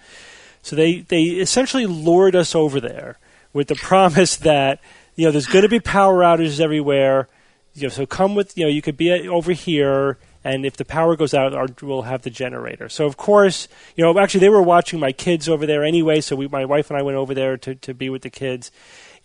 So 0.62 0.76
they 0.76 1.00
they 1.02 1.24
essentially 1.24 1.86
lured 1.86 2.36
us 2.36 2.56
over 2.56 2.80
there 2.80 3.20
with 3.52 3.68
the 3.68 3.76
promise 3.82 4.38
that 4.38 4.80
you 5.16 5.26
know 5.26 5.32
there's 5.32 5.48
going 5.48 5.64
to 5.64 5.70
be 5.70 5.82
power 5.82 6.20
outages 6.20 6.62
everywhere. 6.62 7.28
You 7.74 7.84
know, 7.84 7.90
so 7.90 8.06
come 8.06 8.36
with 8.36 8.58
you 8.58 8.66
know 8.66 8.70
you 8.70 8.82
could 8.82 8.98
be 8.98 9.12
at, 9.12 9.28
over 9.28 9.52
here, 9.52 10.18
and 10.44 10.66
if 10.66 10.78
the 10.78 10.86
power 10.86 11.18
goes 11.18 11.34
out, 11.34 11.54
our, 11.54 11.68
we'll 11.82 12.04
have 12.04 12.22
the 12.22 12.30
generator. 12.30 12.88
So 12.88 13.06
of 13.06 13.18
course, 13.18 13.68
you 13.98 14.04
know, 14.04 14.18
actually 14.18 14.40
they 14.40 14.50
were 14.50 14.62
watching 14.62 15.00
my 15.00 15.12
kids 15.12 15.50
over 15.50 15.66
there 15.66 15.84
anyway. 15.84 16.22
So 16.22 16.38
we, 16.38 16.48
my 16.48 16.64
wife 16.64 16.90
and 16.90 16.98
I 16.98 17.02
went 17.02 17.18
over 17.18 17.34
there 17.34 17.58
to 17.58 17.76
to 17.76 17.94
be 17.94 18.10
with 18.10 18.22
the 18.22 18.30
kids. 18.30 18.72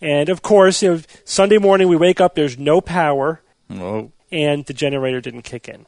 And 0.01 0.29
of 0.29 0.41
course, 0.41 0.81
you 0.81 0.95
know, 0.95 1.01
Sunday 1.23 1.57
morning 1.57 1.87
we 1.87 1.95
wake 1.95 2.19
up, 2.21 2.35
there's 2.35 2.57
no 2.57 2.81
power, 2.81 3.41
Well, 3.69 4.11
and 4.31 4.65
the 4.65 4.73
generator 4.73 5.21
didn't 5.21 5.43
kick 5.43 5.67
in. 5.67 5.85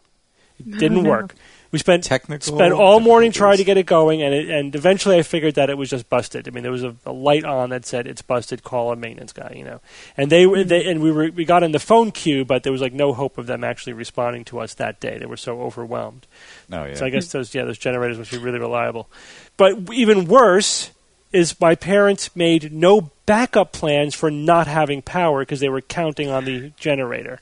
It 0.59 0.75
oh, 0.75 0.77
didn't 0.79 1.03
work. 1.03 1.35
We 1.71 1.79
spent 1.79 2.05
Technical 2.05 2.55
spent 2.55 2.73
all 2.73 3.01
morning 3.01 3.33
trying 3.33 3.57
to 3.57 3.63
get 3.65 3.77
it 3.77 3.85
going, 3.85 4.21
and 4.21 4.33
it, 4.33 4.49
and 4.49 4.73
eventually 4.73 5.17
I 5.17 5.21
figured 5.21 5.55
that 5.55 5.69
it 5.69 5.77
was 5.77 5.89
just 5.89 6.09
busted. 6.09 6.47
I 6.47 6.51
mean, 6.51 6.63
there 6.63 6.71
was 6.71 6.85
a, 6.85 6.95
a 7.05 7.11
light 7.11 7.43
on 7.43 7.71
that 7.71 7.85
said 7.85 8.07
it's 8.07 8.21
busted. 8.21 8.63
Call 8.63 8.91
a 8.93 8.95
maintenance 8.95 9.33
guy, 9.33 9.53
you 9.55 9.65
know. 9.65 9.81
And 10.15 10.31
they, 10.31 10.45
were 10.45 10.63
they 10.63 10.89
and 10.89 11.01
we 11.01 11.11
were 11.11 11.29
we 11.29 11.43
got 11.43 11.63
in 11.63 11.73
the 11.73 11.79
phone 11.79 12.11
queue, 12.11 12.45
but 12.45 12.63
there 12.63 12.71
was 12.71 12.81
like 12.81 12.93
no 12.93 13.11
hope 13.11 13.37
of 13.37 13.47
them 13.47 13.65
actually 13.65 13.93
responding 13.93 14.45
to 14.45 14.59
us 14.59 14.75
that 14.75 15.01
day. 15.01 15.17
They 15.17 15.25
were 15.25 15.37
so 15.37 15.61
overwhelmed. 15.61 16.25
oh 16.71 16.85
yeah. 16.85 16.93
So 16.93 17.05
I 17.05 17.09
guess 17.09 17.31
those 17.33 17.53
yeah 17.53 17.65
those 17.65 17.77
generators 17.77 18.17
must 18.17 18.31
be 18.31 18.37
really 18.37 18.59
reliable. 18.59 19.09
But 19.57 19.93
even 19.93 20.25
worse 20.25 20.91
is 21.33 21.59
my 21.59 21.75
parents 21.75 22.35
made 22.35 22.71
no 22.71 23.11
backup 23.25 23.71
plans 23.71 24.15
for 24.15 24.31
not 24.31 24.67
having 24.67 25.01
power 25.01 25.41
because 25.41 25.59
they 25.59 25.69
were 25.69 25.81
counting 25.81 26.29
on 26.29 26.45
the 26.45 26.71
generator. 26.79 27.39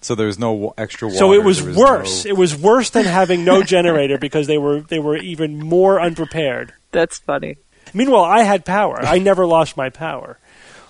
so 0.00 0.14
there 0.14 0.26
was 0.26 0.38
no 0.38 0.52
wa- 0.52 0.72
extra 0.78 1.08
water. 1.08 1.18
So 1.18 1.32
it 1.32 1.42
was, 1.44 1.64
there 1.64 1.74
worse. 1.74 2.24
no- 2.24 2.30
It 2.30 2.36
was 2.36 2.56
worse 2.56 2.90
than 2.90 3.04
having 3.04 3.44
no 3.44 3.62
generator 3.62 4.18
because 4.18 4.46
they 4.46 4.56
were 4.58 4.80
they 4.80 4.98
were 4.98 5.16
even 5.16 5.58
more 5.58 6.00
unprepared. 6.00 6.72
That's 6.92 7.18
funny. 7.18 7.56
Meanwhile, 7.92 8.24
I 8.24 8.42
had 8.42 8.64
power. 8.64 9.00
I 9.00 9.18
never 9.18 9.46
lost 9.46 9.76
my 9.76 9.90
power 9.90 10.38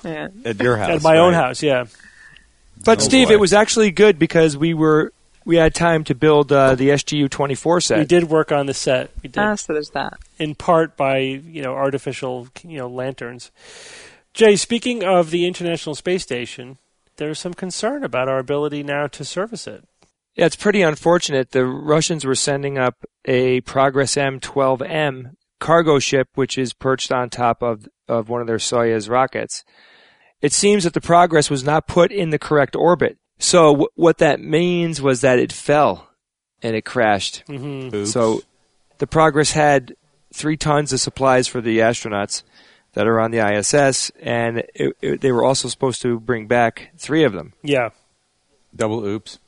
Yeah. 0.05 0.29
at 0.45 0.61
your 0.61 0.77
house. 0.77 0.91
at 0.91 1.03
my 1.03 1.19
own 1.19 1.35
house. 1.35 1.63
Yeah, 1.63 1.85
But 2.85 2.99
Oh, 2.99 3.03
Steve, 3.03 3.29
boy. 3.29 3.35
it 3.35 3.41
was 3.41 3.53
actually 3.53 3.91
good 3.91 4.19
because 4.19 4.57
we 4.57 4.73
were 4.75 5.13
we 5.47 5.57
had 5.57 5.75
time 5.75 6.05
to 6.05 6.15
build 6.15 6.53
uh, 6.53 6.75
the 6.75 6.91
SGU 6.91 7.31
24 7.31 7.81
set. 7.81 7.99
we 8.01 8.05
did 8.05 8.25
work 8.25 8.53
on 8.53 8.67
the 8.67 8.75
set. 8.75 9.11
We 9.23 9.29
did 9.31 9.39
Ah, 9.41 9.55
so 9.55 9.73
there's 9.73 9.91
that. 9.91 10.19
in 10.39 10.55
part 10.55 10.97
by 10.97 11.19
you 11.19 11.63
know 11.63 11.73
artificial 11.73 12.49
you 12.63 12.77
know 12.77 12.89
lanterns. 12.89 13.51
Jay, 14.35 14.57
speaking 14.57 15.03
of 15.03 15.31
the 15.31 15.47
International 15.47 15.95
Space 15.95 16.23
Station, 16.23 16.77
there's 17.17 17.39
some 17.39 17.55
concern 17.55 18.05
about 18.05 18.29
our 18.29 18.39
ability 18.39 18.83
now 18.83 19.07
to 19.07 19.25
service 19.25 19.67
it. 19.67 19.85
Yeah, 20.35 20.45
it's 20.45 20.57
pretty 20.57 20.83
unfortunate. 20.83 21.53
The 21.53 21.65
Russians 21.65 22.27
were 22.27 22.35
sending 22.35 22.77
up 22.77 23.07
a 23.25 23.63
Progress 23.63 24.17
M12M 24.17 25.33
cargo 25.59 25.99
ship, 25.99 26.29
which 26.35 26.59
is 26.59 26.75
perched 26.75 27.11
on 27.11 27.31
top 27.31 27.63
of, 27.63 27.89
of 28.07 28.29
one 28.29 28.43
of 28.43 28.47
their 28.47 28.59
Soyuz 28.59 29.09
rockets. 29.09 29.65
It 30.43 30.53
seems 30.53 30.85
that 30.85 30.93
the 30.93 31.01
Progress 31.01 31.49
was 31.49 31.65
not 31.65 31.87
put 31.87 32.13
in 32.13 32.29
the 32.29 32.39
correct 32.39 32.77
orbit. 32.77 33.17
So 33.39 33.73
w- 33.73 33.89
what 33.95 34.19
that 34.19 34.41
means 34.41 35.01
was 35.03 35.21
that 35.21 35.39
it 35.39 35.53
fell 35.53 36.09
and 36.63 36.75
it 36.77 36.85
crashed. 36.85 37.43
hmm 37.47 38.05
So 38.05 38.43
the 38.99 39.07
Progress 39.07 39.53
had 39.53 39.95
three 40.33 40.57
tons 40.57 40.93
of 40.93 41.01
supplies 41.01 41.47
for 41.49 41.61
the 41.61 41.79
astronauts 41.79 42.43
that 42.95 43.07
are 43.07 43.21
on 43.21 43.31
the 43.31 43.39
ISS, 43.47 44.11
and 44.23 44.59
it, 44.75 44.97
it, 45.03 45.21
they 45.21 45.31
were 45.33 45.45
also 45.45 45.69
supposed 45.69 46.01
to 46.03 46.19
bring 46.19 46.47
back 46.47 46.91
three 46.97 47.25
of 47.25 47.33
them. 47.35 47.53
Yeah. 47.63 47.91
double 48.75 49.05
oops. 49.05 49.39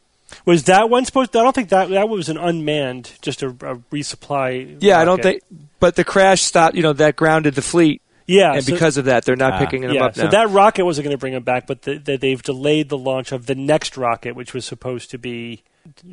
Was 0.44 0.64
that 0.64 0.90
one 0.90 1.06
supposed? 1.06 1.34
I 1.34 1.42
don't 1.42 1.54
think 1.54 1.70
that 1.70 1.88
that 1.88 2.10
was 2.10 2.28
an 2.28 2.36
unmanned, 2.36 3.12
just 3.22 3.42
a, 3.42 3.48
a 3.48 3.76
resupply. 3.90 4.76
Yeah, 4.80 5.00
I 5.00 5.06
don't 5.06 5.22
think. 5.22 5.42
But 5.80 5.96
the 5.96 6.04
crash 6.04 6.42
stopped. 6.42 6.74
You 6.76 6.82
know, 6.82 6.92
that 6.92 7.16
grounded 7.16 7.54
the 7.54 7.62
fleet, 7.62 8.02
Yeah, 8.28 8.52
and 8.52 8.62
so- 8.64 8.72
because 8.72 8.96
of 8.98 9.06
that, 9.06 9.24
they're 9.24 9.34
not 9.34 9.54
Ah. 9.54 9.58
picking 9.58 9.80
them 9.80 9.92
yeah, 9.92 10.04
up 10.04 10.16
now. 10.16 10.24
so 10.24 10.28
that 10.28 10.50
rocket 10.50 10.84
wasn't 10.84 11.06
going 11.06 11.16
to 11.16 11.18
bring 11.18 11.32
them 11.32 11.42
back, 11.42 11.66
but 11.66 11.82
the, 11.82 11.98
the, 11.98 12.16
they've 12.16 12.42
delayed 12.42 12.90
the 12.90 12.98
launch 12.98 13.32
of 13.32 13.46
the 13.46 13.54
next 13.56 13.96
rocket, 13.96 14.36
which 14.36 14.52
was 14.54 14.64
supposed 14.64 15.10
to 15.10 15.18
be, 15.18 15.62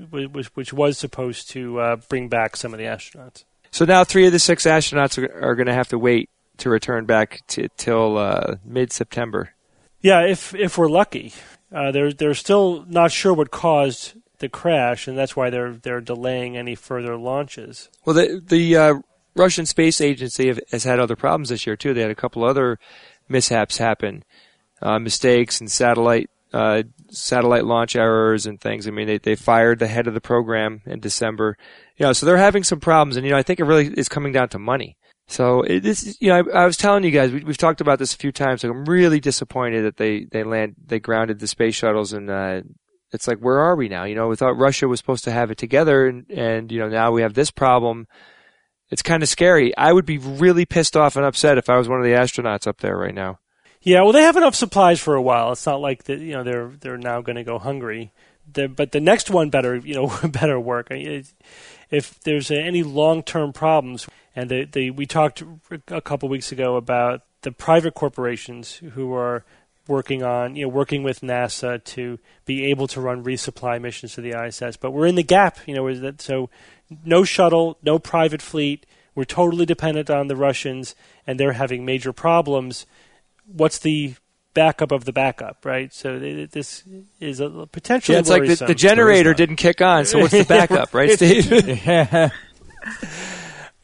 which, 0.10 0.48
which 0.56 0.74
was 0.74 0.98
supposed 0.98 1.50
to 1.52 1.80
uh, 1.80 1.96
bring 2.10 2.30
back 2.30 2.56
some 2.56 2.74
of 2.74 2.80
the 2.80 2.86
astronauts. 2.86 3.44
so 3.70 3.86
now 3.86 4.04
three 4.04 4.26
of 4.26 4.32
the 4.32 4.40
six 4.40 4.64
astronauts 4.66 5.22
are, 5.22 5.32
are 5.44 5.56
going 5.56 5.68
to 5.68 5.74
have 5.74 5.90
to 5.90 6.00
wait 6.00 6.30
to 6.58 6.70
return 6.70 7.06
back 7.06 7.42
to, 7.48 7.68
till 7.76 8.18
uh, 8.18 8.56
mid-September. 8.64 9.50
Yeah, 10.02 10.22
if 10.22 10.54
if 10.56 10.78
we're 10.78 10.88
lucky, 10.90 11.34
uh, 11.74 11.92
they're 11.92 12.14
they're 12.14 12.34
still 12.36 12.86
not 12.88 13.12
sure 13.12 13.34
what 13.34 13.50
caused 13.52 14.14
the 14.38 14.48
crash, 14.48 15.08
and 15.08 15.18
that's 15.18 15.36
why 15.36 15.50
they're 15.50 15.74
they're 15.74 16.00
delaying 16.00 16.56
any 16.56 16.76
further 16.76 17.18
launches. 17.18 17.90
Well, 18.06 18.16
the 18.16 18.42
the 18.48 18.78
uh, 18.78 18.94
Russian 19.36 19.66
Space 19.66 20.02
Agency 20.02 20.48
have, 20.48 20.60
has 20.72 20.84
had 20.84 21.00
other 21.00 21.16
problems 21.16 21.50
this 21.50 21.68
year 21.68 21.76
too. 21.76 21.94
They 21.94 22.02
had 22.02 22.12
a 22.12 22.16
couple 22.16 22.44
other 22.44 22.80
mishaps 23.28 23.78
happen, 23.78 24.24
uh, 24.82 25.00
mistakes 25.00 25.60
and 25.60 25.70
satellite 25.70 26.30
uh, 26.54 26.84
satellite 27.10 27.66
launch 27.66 27.98
errors 27.98 28.46
and 28.46 28.62
things. 28.62 28.88
I 28.88 28.92
mean, 28.92 29.08
they 29.08 29.18
they 29.18 29.36
fired 29.36 29.80
the 29.80 29.88
head 29.88 30.08
of 30.08 30.14
the 30.14 30.22
program 30.22 30.82
in 30.86 31.00
December. 31.02 31.58
You 31.98 32.06
know, 32.06 32.14
so 32.14 32.26
they're 32.26 32.38
having 32.38 32.64
some 32.64 32.80
problems, 32.80 33.18
and 33.18 33.26
you 33.26 33.32
know, 33.32 33.38
I 33.38 33.44
think 33.44 33.60
it 33.60 33.66
really 33.66 33.88
is 33.88 34.08
coming 34.08 34.32
down 34.32 34.50
to 34.50 34.60
money. 34.60 34.96
So 35.28 35.64
this, 35.68 36.18
you 36.22 36.30
know, 36.30 36.44
I, 36.54 36.62
I 36.62 36.66
was 36.66 36.78
telling 36.78 37.04
you 37.04 37.12
guys, 37.12 37.32
we, 37.32 37.44
we've 37.44 37.58
talked 37.58 37.82
about 37.82 38.00
this 38.00 38.14
a 38.14 38.18
few 38.18 38.32
times. 38.32 38.64
Like, 38.64 38.72
I'm 38.72 38.86
really 38.86 39.20
disappointed 39.20 39.84
that 39.84 39.98
they 39.98 40.26
they 40.26 40.44
land 40.44 40.76
they 40.86 41.00
grounded 41.00 41.40
the 41.40 41.48
space 41.48 41.76
shuttles, 41.76 42.14
and 42.14 42.30
uh, 42.30 42.62
it's 43.12 43.28
like, 43.28 43.40
where 43.40 43.60
are 43.60 43.76
we 43.76 43.90
now? 43.90 44.04
You 44.06 44.16
know, 44.16 44.28
we 44.28 44.36
thought 44.36 44.58
Russia 44.58 44.88
was 44.88 45.00
supposed 45.00 45.24
to 45.26 45.32
have 45.32 45.52
it 45.52 45.58
together, 45.58 46.08
and 46.08 46.30
and 46.30 46.72
you 46.72 46.80
know, 46.80 46.90
now 46.90 47.12
we 47.12 47.22
have 47.22 47.34
this 47.34 47.52
problem. 47.52 48.08
It's 48.90 49.02
kind 49.02 49.24
of 49.24 49.30
scary. 49.30 49.76
I 49.78 49.92
would 49.92 50.06
be 50.06 50.18
really 50.18 50.66
pissed 50.66 50.96
off 50.96 51.16
and 51.16 51.26
upset 51.26 51.58
if 51.58 51.70
I 51.70 51.78
was 51.78 51.90
one 51.90 52.00
of 52.00 52.06
the 52.06 52.12
astronauts 52.12 52.68
up 52.68 52.80
there 52.80 52.98
right 52.98 53.14
now. 53.14 53.40
Yeah, 53.82 54.02
well, 54.02 54.14
they 54.14 54.24
have 54.24 54.38
enough 54.38 54.56
supplies 54.56 55.00
for 55.00 55.16
a 55.16 55.22
while. 55.22 55.52
It's 55.52 55.66
not 55.66 55.80
like 55.80 56.06
that. 56.06 56.20
You 56.20 56.34
know, 56.34 56.44
they're 56.44 56.72
they're 56.80 56.98
now 56.98 57.22
going 57.22 57.36
to 57.36 57.44
go 57.44 57.60
hungry. 57.60 58.12
But 58.52 58.92
the 58.92 59.00
next 59.00 59.30
one 59.30 59.50
better, 59.50 59.76
you 59.76 59.96
know, 59.96 60.20
better 60.28 60.60
work. 60.60 60.88
If 60.92 62.20
there's 62.22 62.52
any 62.52 62.84
long-term 62.84 63.54
problems, 63.54 64.08
and 64.36 64.50
the, 64.50 64.66
the 64.66 64.92
we 64.92 65.06
talked 65.06 65.44
a 65.88 66.02
couple 66.02 66.30
weeks 66.30 66.52
ago 66.52 66.76
about 66.76 67.22
the 67.42 67.52
private 67.52 67.94
corporations 67.94 68.76
who 68.94 69.14
are 69.14 69.46
working 69.88 70.24
on, 70.24 70.56
you 70.56 70.66
know, 70.66 70.70
working 70.70 71.04
with 71.04 71.22
NASA 71.22 71.84
to 71.84 72.20
be 72.46 72.66
able 72.66 72.88
to 72.88 73.02
run 73.02 73.24
resupply 73.24 73.80
missions 73.80 74.14
to 74.16 74.22
the 74.22 74.32
ISS. 74.32 74.78
But 74.78 74.92
we're 74.92 75.08
in 75.08 75.16
the 75.16 75.24
gap, 75.24 75.60
you 75.66 75.76
know, 75.76 75.88
is 75.88 76.02
that 76.02 76.22
so? 76.22 76.50
No 77.04 77.24
shuttle, 77.24 77.78
no 77.82 77.98
private 77.98 78.42
fleet. 78.42 78.86
We're 79.16 79.24
totally 79.24 79.66
dependent 79.66 80.10
on 80.10 80.28
the 80.28 80.36
Russians, 80.36 80.94
and 81.26 81.40
they're 81.40 81.54
having 81.54 81.86
major 81.86 82.14
problems 82.14 82.86
what's 83.46 83.80
the 83.80 84.16
backup 84.54 84.92
of 84.92 85.06
the 85.06 85.14
backup, 85.14 85.66
right? 85.66 85.94
So 85.94 86.20
th- 86.20 86.52
this 86.52 86.84
is 87.20 87.40
a 87.40 87.68
potentially 87.72 88.16
Yeah, 88.16 88.20
it's 88.20 88.30
like 88.30 88.48
the, 88.48 88.66
the 88.68 88.76
generator 88.76 89.34
didn't 89.34 89.58
kick 89.58 89.82
on, 89.82 90.06
so 90.06 90.20
what's 90.20 90.34
the 90.34 90.44
backup, 90.48 90.94
right, 90.94 91.12
Steve? 91.20 91.52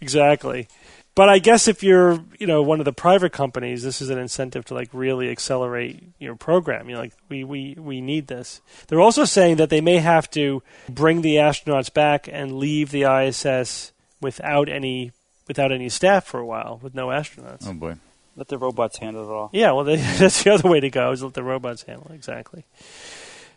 exactly. 0.02 0.68
But 1.14 1.28
I 1.28 1.40
guess 1.40 1.68
if 1.68 1.84
you're, 1.84 2.24
you 2.40 2.48
know, 2.48 2.62
one 2.62 2.80
of 2.80 2.86
the 2.86 2.94
private 2.94 3.34
companies, 3.34 3.84
this 3.84 4.02
is 4.02 4.10
an 4.10 4.18
incentive 4.18 4.64
to 4.66 4.74
like 4.74 4.90
really 4.94 5.30
accelerate 5.30 6.02
your 6.20 6.36
program. 6.36 6.88
You 6.88 6.96
know, 6.96 7.02
like 7.02 7.14
we, 7.28 7.44
we, 7.44 7.76
we 7.78 8.00
need 8.00 8.28
this. 8.28 8.62
They're 8.88 9.02
also 9.02 9.26
saying 9.26 9.58
that 9.58 9.70
they 9.70 9.82
may 9.82 9.98
have 9.98 10.30
to 10.32 10.64
bring 10.88 11.22
the 11.22 11.36
astronauts 11.36 11.94
back 11.94 12.30
and 12.32 12.58
leave 12.58 12.92
the 12.92 13.04
ISS 13.04 13.92
without 14.22 14.70
any 14.70 15.12
without 15.48 15.72
any 15.74 15.90
staff 15.90 16.24
for 16.24 16.40
a 16.40 16.46
while, 16.46 16.80
with 16.82 16.96
no 16.96 17.08
astronauts. 17.08 17.68
Oh 17.68 17.74
boy. 17.74 17.96
Let 18.38 18.48
the 18.48 18.58
robots 18.58 18.98
handle 19.00 19.24
it 19.30 19.34
all. 19.34 19.50
Yeah, 19.52 19.74
well, 19.74 19.84
they, 19.84 19.96
that's 20.18 20.44
the 20.44 20.54
other 20.54 20.70
way 20.70 20.80
to 20.80 20.90
go 20.90 21.12
is 21.12 21.22
let 21.22 21.34
the 21.34 21.44
robots 21.44 21.84
handle 21.84 22.08
it. 22.10 22.16
Exactly. 22.16 22.64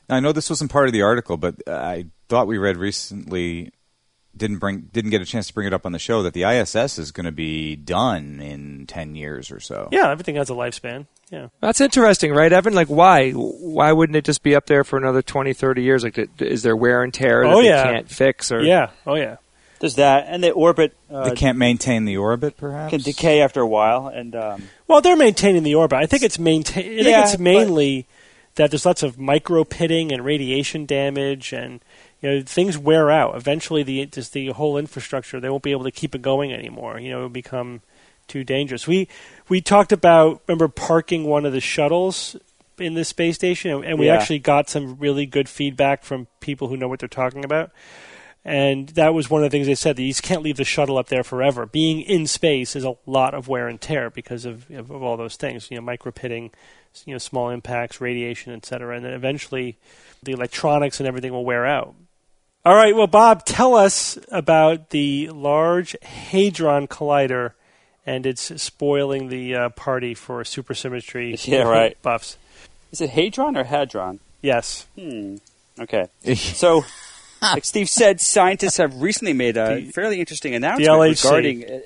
Now, 0.09 0.17
I 0.17 0.21
know 0.21 0.33
this 0.33 0.51
wasn't 0.51 0.73
part 0.73 0.89
of 0.89 0.93
the 0.93 1.03
article, 1.03 1.37
but 1.37 1.57
I 1.69 2.07
thought 2.29 2.49
we 2.49 2.59
read 2.59 2.77
recently 2.77 3.71
didn't 4.37 4.59
bring 4.59 4.89
didn't 4.93 5.11
get 5.11 5.23
a 5.23 5.25
chance 5.25 5.47
to 5.49 5.55
bring 5.55 5.67
it 5.67 5.73
up 5.73 5.87
on 5.87 5.93
the 5.93 5.99
show 5.99 6.23
that 6.23 6.33
the 6.35 6.43
ISS 6.45 6.99
is 6.99 7.13
going 7.13 7.27
to 7.27 7.33
be 7.33 7.77
done 7.77 8.41
in 8.41 8.87
ten 8.87 9.15
years 9.15 9.51
or 9.51 9.61
so. 9.61 9.89
Yeah, 9.93 10.11
everything 10.11 10.37
has 10.37 10.51
a 10.51 10.55
lifespan. 10.55 11.07
Yeah. 11.31 11.49
That's 11.61 11.81
interesting, 11.81 12.33
right, 12.33 12.53
Evan? 12.53 12.75
Like, 12.75 12.89
why? 12.89 13.31
Why 13.33 13.93
wouldn't 13.93 14.17
it 14.17 14.25
just 14.25 14.43
be 14.43 14.55
up 14.55 14.67
there 14.67 14.85
for 14.85 14.97
another 14.99 15.23
20, 15.23 15.53
30 15.53 15.83
years? 15.83 16.05
Like, 16.05 16.19
is 16.41 16.63
there 16.63 16.77
wear 16.77 17.03
and 17.03 17.13
tear 17.13 17.43
that 17.45 17.53
Oh, 17.53 17.63
they 17.63 17.69
can't 17.69 18.09
fix? 18.11 18.53
Or 18.53 18.63
Yeah. 18.63 18.91
Oh, 19.07 19.15
yeah. 19.17 19.37
There's 19.81 19.97
that, 19.97 20.27
and 20.29 20.43
the 20.45 20.53
orbit 20.53 20.95
uh, 21.11 21.29
They 21.31 21.35
can't 21.35 21.59
maintain 21.59 22.05
the 22.05 22.17
orbit, 22.19 22.57
perhaps. 22.57 22.91
can 22.91 23.01
decay 23.01 23.41
after 23.43 23.61
a 23.61 23.67
while, 23.67 24.07
and 24.07 24.35
um, 24.37 24.63
Well, 24.87 25.01
they're 25.01 25.17
maintaining 25.17 25.63
the 25.63 25.75
orbit. 25.75 25.99
I 25.99 26.07
think 26.07 26.23
it's 26.23 26.39
maintain. 26.39 26.85
I 26.85 26.89
think 26.97 27.07
Yeah, 27.09 27.23
it's 27.23 27.33
but- 27.33 27.41
mainly 27.41 28.07
that 28.55 28.71
there's 28.71 28.87
lots 28.87 29.03
of 29.03 29.19
micro 29.19 29.65
pitting 29.65 30.13
and 30.13 30.25
radiation 30.25 30.87
damage, 30.87 31.53
and 31.53 31.81
you 32.25 32.31
know 32.31 32.43
things 32.43 32.79
wear 32.79 33.11
out. 33.11 33.37
Eventually, 33.37 33.83
the 33.83 34.07
just 34.07 34.33
the 34.33 34.49
whole 34.49 34.79
infrastructure 34.79 35.39
they 35.41 35.51
won't 35.51 35.63
be 35.63 35.73
able 35.73 35.85
to 35.85 35.91
keep 35.91 36.15
it 36.15 36.23
going 36.23 36.53
anymore. 36.53 36.99
You 36.99 37.11
know, 37.11 37.19
it'll 37.19 37.29
become 37.29 37.83
too 38.27 38.43
dangerous. 38.45 38.87
We 38.87 39.09
we 39.49 39.61
talked 39.61 39.93
about 39.93 40.41
remember 40.49 40.69
parking 40.69 41.25
one 41.25 41.45
of 41.45 41.53
the 41.53 41.61
shuttles 41.61 42.37
in 42.79 42.95
the 42.95 43.05
space 43.05 43.37
station, 43.37 43.71
and- 43.71 43.85
and 43.85 43.99
we 43.99 44.07
Yeah. 44.07 44.15
actually 44.17 44.39
got 44.41 44.69
some 44.69 44.97
really 44.99 45.27
good 45.27 45.49
feedback 45.49 46.03
from 46.03 46.27
people 46.41 46.69
who 46.69 46.77
know 46.77 46.89
what 46.89 46.99
they're 46.99 47.09
talking 47.09 47.45
about. 47.45 47.71
And 48.45 48.89
that 48.91 49.15
was 49.15 49.31
one 49.31 49.43
of 49.43 49.51
the 49.51 49.55
things 49.57 49.67
they 49.67 49.75
said 49.75 49.97
that 49.97 50.03
you 50.03 50.13
can't 50.15 50.43
leave 50.43 50.57
the 50.57 50.65
shuttle 50.65 50.99
up 50.99 51.09
there 51.09 51.23
forever. 51.25 51.65
Being 51.67 52.01
in 52.03 52.27
space 52.27 52.75
is 52.77 52.85
a 52.85 52.97
lot 53.07 53.33
of 53.33 53.49
wear 53.49 53.69
and 53.69 53.81
tear 53.81 54.11
because 54.11 54.45
of, 54.45 54.69
of, 54.71 54.91
of 54.91 55.03
all 55.03 55.17
those 55.17 55.37
things, 55.37 55.71
you 55.71 55.77
know, 55.77 55.83
micro 55.83 56.13
pitting, 56.13 56.51
you 57.07 57.15
know, 57.15 57.19
small 57.19 57.49
impacts, 57.49 58.01
radiation, 58.03 58.53
et 58.53 58.67
cetera. 58.67 58.97
And 58.97 59.05
then 59.05 59.13
eventually 59.15 59.79
the 60.23 60.33
electronics 60.33 61.01
and 61.01 61.07
everything 61.07 61.33
will 61.33 61.45
wear 61.45 61.65
out. 61.65 61.95
All 62.65 62.75
right, 62.75 62.97
well, 62.97 63.07
Bob, 63.07 63.45
tell 63.45 63.75
us 63.75 64.19
about 64.31 64.91
the 64.91 65.29
Large 65.31 65.97
Hadron 66.03 66.89
Collider 66.89 67.53
and 68.07 68.25
it's 68.27 68.61
spoiling 68.63 69.29
the 69.29 69.55
uh, 69.55 69.69
party 69.71 70.15
for 70.15 70.43
supersymmetry 70.45 71.47
Yeah, 71.47 71.63
right. 71.63 72.01
buffs. 72.03 72.39
Is 72.93 73.01
it 73.01 73.11
Hadron 73.11 73.57
or 73.57 73.65
Hadron? 73.65 74.21
Yes. 74.41 74.87
Hmm. 74.99 75.37
Okay. 75.79 76.07
So, 76.35 76.85
like 77.43 77.65
Steve 77.67 77.91
said, 77.91 78.21
scientists 78.23 78.79
have 78.79 78.95
recently 79.03 79.35
made 79.35 79.57
a 79.59 79.81
The- 79.83 79.93
fairly 79.93 80.21
interesting 80.21 80.55
announcement 80.55 80.89
regarding 81.23 81.65
uh, 81.71 81.79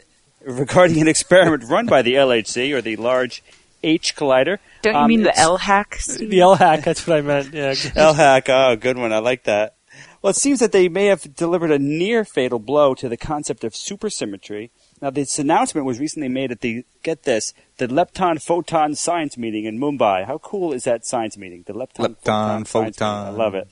regarding 0.47 1.01
an 1.01 1.09
experiment 1.09 1.65
run 1.69 1.87
by 1.87 2.03
the 2.03 2.15
LHC 2.15 2.73
or 2.73 2.81
the 2.81 2.95
Large 2.97 3.43
H 3.83 4.15
Collider. 4.15 4.59
Don't 4.83 4.95
you 4.95 5.01
Um, 5.01 5.09
mean 5.09 5.23
the 5.25 5.31
it's- 5.31 5.45
LHAC? 5.45 6.19
The 6.19 6.39
LHAC, 6.39 6.85
that's 6.85 7.05
what 7.07 7.17
I 7.19 7.21
meant. 7.23 7.53
Yeah. 7.53 7.73
LHAC, 7.73 8.49
oh, 8.49 8.77
good 8.77 8.97
one. 8.99 9.13
I 9.13 9.19
like 9.19 9.45
that. 9.45 9.75
Well, 10.21 10.31
it 10.31 10.37
seems 10.37 10.59
that 10.59 10.73
they 10.73 10.89
may 10.89 11.07
have 11.07 11.35
delivered 11.37 11.71
a 11.71 11.79
near 11.79 12.25
fatal 12.25 12.59
blow 12.59 12.95
to 12.95 13.09
the 13.09 13.17
concept 13.17 13.63
of 13.63 13.73
supersymmetry. 13.73 14.71
Now, 15.01 15.11
this 15.11 15.39
announcement 15.39 15.87
was 15.87 16.01
recently 16.01 16.29
made 16.29 16.51
at 16.51 16.61
the, 16.61 16.85
get 17.05 17.23
this, 17.23 17.55
the 17.77 17.87
Lepton 17.87 18.43
Photon 18.43 18.97
Science 18.97 19.39
Meeting 19.39 19.65
in 19.65 19.79
Mumbai. 19.79 20.27
How 20.27 20.39
cool 20.39 20.73
is 20.73 20.85
that 20.85 21.07
science 21.07 21.37
meeting? 21.37 21.65
The 21.67 21.73
Lepton, 21.73 22.17
Lepton 22.17 22.67
Photon. 22.67 22.93
Photon. 22.93 23.27
I 23.27 23.31
love 23.31 23.55
it. 23.55 23.69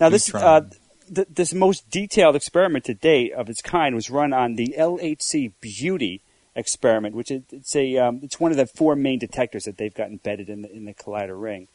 Now, 0.00 0.08
this, 0.08 0.34
uh, 0.34 0.62
th- 1.14 1.28
this 1.30 1.54
most 1.54 1.88
detailed 1.90 2.34
experiment 2.34 2.84
to 2.86 2.94
date 2.94 3.32
of 3.32 3.48
its 3.48 3.62
kind 3.62 3.94
was 3.94 4.10
run 4.10 4.32
on 4.32 4.56
the 4.56 4.74
LHC 4.76 5.52
Beauty 5.60 6.22
experiment, 6.56 7.14
which 7.14 7.30
is 7.30 7.42
it's 7.50 7.74
a 7.74 7.96
um, 7.98 8.20
it's 8.22 8.38
one 8.38 8.50
of 8.50 8.56
the 8.56 8.66
four 8.66 8.94
main 8.96 9.18
detectors 9.18 9.64
that 9.64 9.76
they've 9.76 9.94
got 9.94 10.08
embedded 10.08 10.48
in 10.48 10.62
the 10.62 10.72
in 10.72 10.84
the 10.84 10.94
collider 10.94 11.40
ring. 11.40 11.68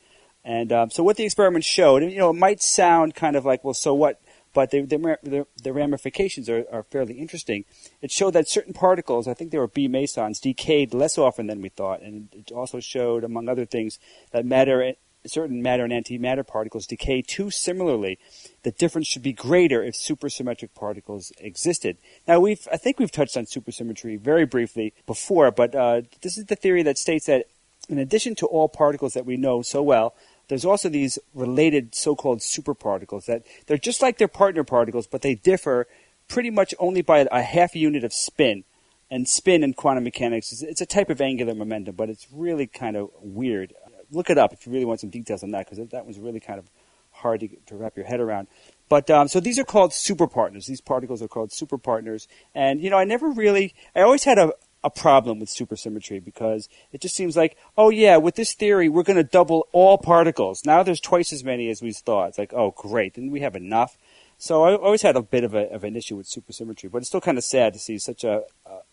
And 0.49 0.73
um, 0.73 0.89
so 0.89 1.03
what 1.03 1.15
the 1.15 1.25
experiment 1.25 1.63
showed, 1.63 2.01
and 2.01 2.11
you 2.11 2.17
know, 2.17 2.31
it 2.31 2.35
might 2.35 2.59
sound 2.59 3.13
kind 3.13 3.35
of 3.35 3.45
like, 3.45 3.63
well, 3.63 3.75
so 3.75 3.93
what? 3.93 4.19
But 4.51 4.71
the, 4.71 4.81
the, 4.81 5.45
the, 5.61 5.71
ramifications 5.71 6.49
are, 6.49 6.65
are 6.71 6.81
fairly 6.81 7.19
interesting. 7.19 7.65
It 8.01 8.09
showed 8.09 8.31
that 8.31 8.49
certain 8.49 8.73
particles, 8.73 9.27
I 9.27 9.35
think 9.35 9.51
they 9.51 9.59
were 9.59 9.67
B 9.67 9.87
mesons, 9.87 10.39
decayed 10.39 10.91
less 10.91 11.19
often 11.19 11.45
than 11.45 11.61
we 11.61 11.69
thought, 11.69 12.01
and 12.01 12.29
it 12.33 12.51
also 12.51 12.79
showed, 12.79 13.23
among 13.23 13.47
other 13.47 13.67
things, 13.67 13.99
that 14.31 14.43
matter, 14.43 14.93
certain 15.27 15.61
matter 15.61 15.83
and 15.83 15.93
antimatter 15.93 16.47
particles 16.47 16.87
decay 16.87 17.21
too 17.21 17.51
similarly. 17.51 18.17
The 18.63 18.71
difference 18.71 19.05
should 19.05 19.21
be 19.21 19.33
greater 19.33 19.83
if 19.83 19.93
supersymmetric 19.93 20.73
particles 20.73 21.31
existed. 21.37 21.97
Now, 22.27 22.39
we've, 22.39 22.67
I 22.71 22.77
think 22.77 22.97
we've 22.97 23.11
touched 23.11 23.37
on 23.37 23.45
supersymmetry 23.45 24.19
very 24.19 24.47
briefly 24.47 24.95
before, 25.05 25.51
but 25.51 25.75
uh, 25.75 26.01
this 26.21 26.39
is 26.39 26.45
the 26.45 26.55
theory 26.55 26.81
that 26.81 26.97
states 26.97 27.27
that 27.27 27.45
in 27.89 27.97
addition 27.97 28.35
to 28.35 28.45
all 28.45 28.69
particles 28.69 29.13
that 29.13 29.25
we 29.25 29.35
know 29.35 29.61
so 29.61 29.81
well, 29.81 30.15
there's 30.49 30.65
also 30.65 30.89
these 30.89 31.17
related 31.33 31.95
so-called 31.95 32.39
superparticles 32.39 33.25
that 33.25 33.45
they're 33.67 33.77
just 33.77 34.01
like 34.01 34.17
their 34.17 34.27
partner 34.27 34.63
particles, 34.63 35.07
but 35.07 35.21
they 35.21 35.35
differ 35.35 35.87
pretty 36.27 36.49
much 36.49 36.75
only 36.79 37.01
by 37.01 37.27
a 37.31 37.41
half 37.41 37.75
unit 37.75 38.03
of 38.03 38.11
spin. 38.11 38.65
And 39.11 39.27
spin 39.27 39.63
in 39.63 39.73
quantum 39.73 40.03
mechanics 40.03 40.51
is 40.51 40.61
it's 40.61 40.81
a 40.81 40.85
type 40.85 41.09
of 41.09 41.19
angular 41.19 41.55
momentum, 41.55 41.95
but 41.95 42.09
it's 42.09 42.27
really 42.31 42.67
kind 42.67 42.95
of 42.95 43.09
weird. 43.21 43.73
Look 44.11 44.29
it 44.29 44.37
up 44.37 44.53
if 44.53 44.67
you 44.67 44.71
really 44.71 44.85
want 44.85 44.99
some 44.99 45.09
details 45.09 45.41
on 45.41 45.51
that, 45.51 45.67
because 45.67 45.83
that 45.89 46.05
was 46.05 46.19
really 46.19 46.39
kind 46.39 46.59
of 46.59 46.69
hard 47.11 47.39
to, 47.39 47.47
to 47.67 47.75
wrap 47.75 47.95
your 47.95 48.05
head 48.05 48.19
around. 48.19 48.47
But 48.87 49.09
um, 49.09 49.27
so 49.27 49.39
these 49.39 49.57
are 49.57 49.63
called 49.63 49.91
superpartners. 49.91 50.65
These 50.67 50.81
particles 50.81 51.21
are 51.21 51.27
called 51.27 51.49
superpartners, 51.49 52.27
and 52.53 52.81
you 52.81 52.89
know 52.89 52.97
I 52.97 53.03
never 53.03 53.29
really, 53.29 53.73
I 53.95 54.01
always 54.01 54.23
had 54.23 54.37
a 54.37 54.53
a 54.83 54.89
problem 54.89 55.39
with 55.39 55.50
supersymmetry 55.50 56.24
because 56.24 56.69
it 56.91 57.01
just 57.01 57.15
seems 57.15 57.36
like, 57.36 57.57
oh 57.77 57.89
yeah, 57.89 58.17
with 58.17 58.36
this 58.36 58.53
theory, 58.53 58.89
we're 58.89 59.03
going 59.03 59.17
to 59.17 59.24
double 59.24 59.67
all 59.71 59.98
particles. 59.98 60.65
Now 60.65 60.83
there's 60.83 61.01
twice 61.01 61.33
as 61.33 61.43
many 61.43 61.69
as 61.69 61.81
we 61.81 61.91
thought. 61.91 62.29
It's 62.29 62.38
like, 62.38 62.53
oh 62.53 62.71
great, 62.71 63.15
then 63.15 63.31
we 63.31 63.41
have 63.41 63.55
enough. 63.55 63.98
So 64.38 64.63
I 64.63 64.75
always 64.75 65.01
had 65.01 65.17
a 65.17 65.21
bit 65.21 65.43
of, 65.43 65.53
a, 65.53 65.69
of 65.69 65.83
an 65.83 65.98
issue 65.98 66.15
with 66.15 66.29
supersymmetry, 66.29 66.89
but 66.89 67.00
it's 67.00 67.09
still 67.09 67.19
kind 67.19 67.38
of 67.38 67.43
sad 67.43 67.74
to 67.74 67.79
see 67.79 68.00
such 68.00 68.24
a, 68.24 68.43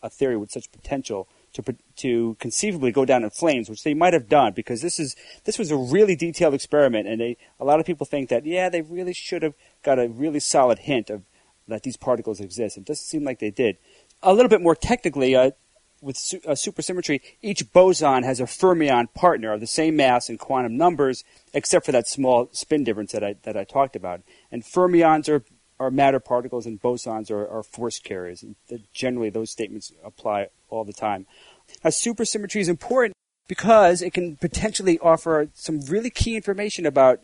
a 0.02 0.10
theory 0.10 0.36
with 0.36 0.50
such 0.50 0.70
potential 0.72 1.28
to 1.52 1.76
to 1.96 2.36
conceivably 2.38 2.92
go 2.92 3.04
down 3.04 3.24
in 3.24 3.30
flames, 3.30 3.70
which 3.70 3.82
they 3.82 3.94
might 3.94 4.12
have 4.12 4.28
done 4.28 4.52
because 4.52 4.82
this 4.82 5.00
is 5.00 5.16
this 5.44 5.58
was 5.58 5.70
a 5.70 5.76
really 5.76 6.16
detailed 6.16 6.52
experiment, 6.52 7.08
and 7.08 7.20
they 7.20 7.36
a 7.58 7.64
lot 7.64 7.80
of 7.80 7.86
people 7.86 8.06
think 8.06 8.28
that 8.28 8.44
yeah, 8.44 8.68
they 8.68 8.82
really 8.82 9.14
should 9.14 9.42
have 9.42 9.54
got 9.82 9.98
a 9.98 10.08
really 10.08 10.40
solid 10.40 10.80
hint 10.80 11.10
of 11.10 11.22
that 11.68 11.82
these 11.82 11.96
particles 11.96 12.40
exist. 12.40 12.76
It 12.76 12.84
doesn't 12.84 13.06
seem 13.06 13.24
like 13.24 13.38
they 13.38 13.50
did. 13.50 13.78
A 14.22 14.32
little 14.32 14.48
bit 14.48 14.60
more 14.60 14.74
technically, 14.74 15.34
uh, 15.34 15.50
with 16.00 16.16
su- 16.16 16.40
uh, 16.46 16.52
supersymmetry, 16.52 17.20
each 17.42 17.72
boson 17.72 18.22
has 18.22 18.40
a 18.40 18.44
fermion 18.44 19.12
partner 19.14 19.52
of 19.52 19.60
the 19.60 19.66
same 19.66 19.96
mass 19.96 20.28
and 20.28 20.38
quantum 20.38 20.76
numbers, 20.76 21.24
except 21.52 21.86
for 21.86 21.92
that 21.92 22.08
small 22.08 22.48
spin 22.52 22.84
difference 22.84 23.12
that 23.12 23.24
I 23.24 23.36
that 23.42 23.56
I 23.56 23.64
talked 23.64 23.96
about. 23.96 24.22
And 24.50 24.62
fermions 24.62 25.28
are 25.28 25.44
are 25.78 25.90
matter 25.90 26.20
particles, 26.20 26.66
and 26.66 26.80
bosons 26.80 27.30
are, 27.30 27.46
are 27.48 27.62
force 27.62 27.98
carriers. 27.98 28.42
And 28.42 28.56
generally, 28.92 29.30
those 29.30 29.50
statements 29.50 29.92
apply 30.04 30.48
all 30.68 30.84
the 30.84 30.92
time. 30.92 31.26
Now, 31.84 31.90
supersymmetry 31.90 32.60
is 32.60 32.68
important 32.68 33.14
because 33.48 34.02
it 34.02 34.12
can 34.12 34.36
potentially 34.36 34.98
offer 34.98 35.48
some 35.54 35.80
really 35.82 36.10
key 36.10 36.36
information 36.36 36.86
about 36.86 37.20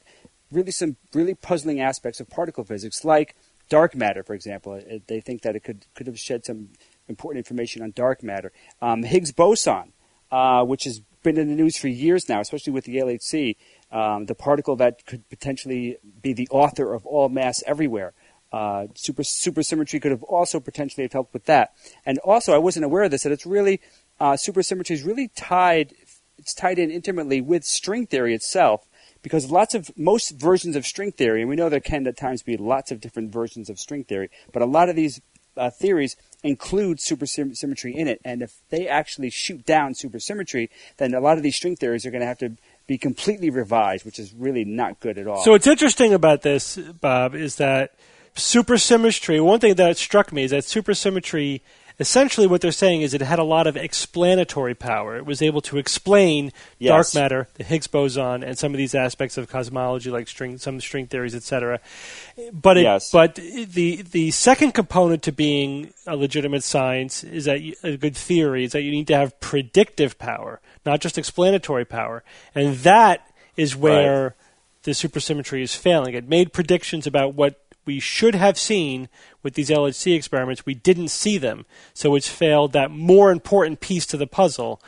really 0.51 0.71
some 0.71 0.97
really 1.15 1.35
puzzling 1.35 1.81
aspects 1.81 2.21
of 2.21 2.29
particle 2.29 2.65
physics, 2.65 3.05
like 3.05 3.35
dark 3.69 3.95
matter, 3.95 4.23
for 4.23 4.35
example. 4.35 4.75
It, 4.75 5.07
they 5.09 5.21
think 5.21 5.43
that 5.43 5.57
it 5.57 5.65
could 5.65 5.87
could 5.95 6.07
have 6.07 6.19
shed 6.19 6.45
some 6.45 6.71
important 7.13 7.39
information 7.45 7.83
on 7.83 7.93
dark 7.93 8.23
matter. 8.23 8.53
Um, 8.81 9.03
Higgs 9.03 9.33
boson, 9.33 9.93
uh, 10.31 10.65
which 10.65 10.85
has 10.85 11.01
been 11.23 11.39
in 11.39 11.49
the 11.49 11.55
news 11.55 11.77
for 11.77 11.89
years 11.89 12.29
now, 12.29 12.41
especially 12.41 12.73
with 12.73 12.85
the 12.85 12.97
LHC, 12.97 13.57
um, 13.93 14.27
the 14.27 14.35
particle 14.35 14.77
that 14.77 15.05
could 15.07 15.29
potentially 15.29 15.99
be 16.23 16.33
the 16.33 16.49
author 16.51 16.95
of 16.95 17.07
all 17.07 17.29
mass 17.29 17.63
everywhere. 17.67 18.13
Uh, 18.53 18.87
super 18.95 19.23
supersymmetry 19.23 20.01
could 20.01 20.11
have 20.11 20.23
also 20.25 20.61
potentially 20.61 21.05
have 21.05 21.13
helped 21.13 21.33
with 21.33 21.47
that. 21.47 21.73
And 22.05 22.19
also, 22.19 22.53
I 22.53 22.59
wasn't 22.59 22.85
aware 22.85 23.05
of 23.05 23.11
this 23.11 23.23
that 23.23 23.33
it's 23.33 23.47
really 23.47 23.81
uh, 24.21 24.33
supersymmetry 24.33 24.91
is 24.91 25.03
really 25.03 25.29
tied. 25.29 25.95
It's 26.39 26.55
tied 26.55 26.79
in 26.79 26.91
intimately 26.91 27.41
with 27.41 27.65
string 27.65 28.07
theory 28.07 28.35
itself 28.35 28.87
because 29.23 29.51
lots 29.51 29.75
of 29.75 29.91
most 29.97 30.31
versions 30.39 30.77
of 30.77 30.85
string 30.85 31.13
theory, 31.13 31.41
and 31.41 31.49
we 31.49 31.57
know 31.57 31.69
there 31.69 31.81
can 31.81 32.07
at 32.07 32.17
times 32.17 32.43
be 32.43 32.57
lots 32.57 32.91
of 32.91 33.01
different 33.01 33.33
versions 33.33 33.71
of 33.71 33.79
string 33.79 34.05
theory, 34.05 34.29
but 34.53 34.63
a 34.63 34.67
lot 34.67 34.89
of 34.89 34.97
these 34.97 35.21
uh, 35.57 35.71
theories 35.71 36.17
include 36.43 36.99
supersymmetry 36.99 37.95
in 37.95 38.09
it. 38.09 38.21
And 38.25 38.43
if 38.43 38.61
they 38.71 38.89
actually 38.89 39.31
shoot 39.31 39.65
down 39.65 39.95
supersymmetry, 39.95 40.69
then 40.97 41.15
a 41.15 41.21
lot 41.21 41.37
of 41.37 41.43
these 41.43 41.57
string 41.57 41.77
theories 41.77 42.05
are 42.05 42.11
going 42.11 42.21
to 42.21 42.27
have 42.27 42.39
to 42.39 42.53
be 42.87 42.99
completely 42.99 43.51
revised, 43.51 44.05
which 44.05 44.19
is 44.19 44.35
really 44.35 44.65
not 44.65 45.01
good 45.01 45.19
at 45.19 45.27
all. 45.27 45.45
So 45.45 45.53
what's 45.53 45.67
interesting 45.67 46.13
about 46.13 46.43
this, 46.43 46.77
Bob, 46.77 47.35
is 47.35 47.57
that 47.57 47.95
supersymmetry. 48.35 49.43
One 49.45 49.61
thing 49.61 49.75
that 49.75 49.97
struck 49.97 50.33
me 50.33 50.45
is 50.45 50.51
that 50.51 50.65
supersymmetry. 50.65 51.61
Essentially, 52.03 52.49
what 52.49 52.61
they're 52.61 52.73
saying 52.73 53.03
is 53.03 53.15
it 53.15 53.21
had 53.23 53.39
a 53.39 53.45
lot 53.45 53.69
of 53.69 53.77
explanatory 53.77 54.75
power. 54.75 55.17
It 55.17 55.25
was 55.25 55.41
able 55.41 55.61
to 55.63 55.79
explain 55.79 56.51
Yes. 56.81 57.13
dark 57.13 57.15
matter, 57.23 57.49
the 57.55 57.63
Higgs 57.63 57.87
boson, 57.87 58.43
and 58.43 58.59
some 58.59 58.75
of 58.75 58.79
these 58.79 58.93
aspects 58.93 59.39
of 59.39 59.49
cosmology, 59.49 60.11
like 60.11 60.27
string, 60.27 60.59
some 60.59 60.81
string 60.81 61.07
theories, 61.07 61.33
etc. 61.37 61.79
But 62.53 62.77
it, 62.79 62.83
Yes. 62.83 63.13
but 63.13 63.37
the 63.37 64.03
the 64.03 64.33
second 64.33 64.73
component 64.73 65.23
to 65.23 65.31
being 65.33 65.95
a 66.05 66.17
legitimate 66.17 66.65
science 66.65 67.23
is 67.23 67.45
that 67.45 67.61
you, 67.61 67.77
a 67.85 67.97
good 67.97 68.17
theory 68.17 68.65
is 68.65 68.73
that 68.73 68.83
you 68.83 68.91
need 68.91 69.07
to 69.07 69.17
have 69.17 69.39
predictive 69.39 70.19
power, 70.19 70.61
not 70.85 71.01
just 71.01 71.17
explanatory 71.19 71.85
power, 71.85 72.25
and 72.53 72.79
that 72.79 73.25
is 73.57 73.77
where 73.77 74.35
the 74.83 74.91
supersymmetry 74.91 75.63
is 75.63 75.77
failing. 75.77 76.15
It 76.15 76.29
made 76.29 76.53
predictions 76.53 77.07
about 77.07 77.35
what 77.35 77.62
we 77.85 78.01
should 78.01 78.35
have 78.35 78.59
seen 78.59 79.09
with 79.43 79.55
these 79.55 79.71
LHC 79.71 80.15
experiments. 80.15 80.67
We 80.67 80.75
didn't 80.75 81.09
see 81.09 81.39
them, 81.39 81.67
so 81.95 82.15
it's 82.15 82.29
failed 82.29 82.73
that 82.73 82.91
more 82.91 83.31
important 83.31 83.81
piece 83.81 84.07
to 84.07 84.17
the 84.17 84.27
puzzle 84.27 84.81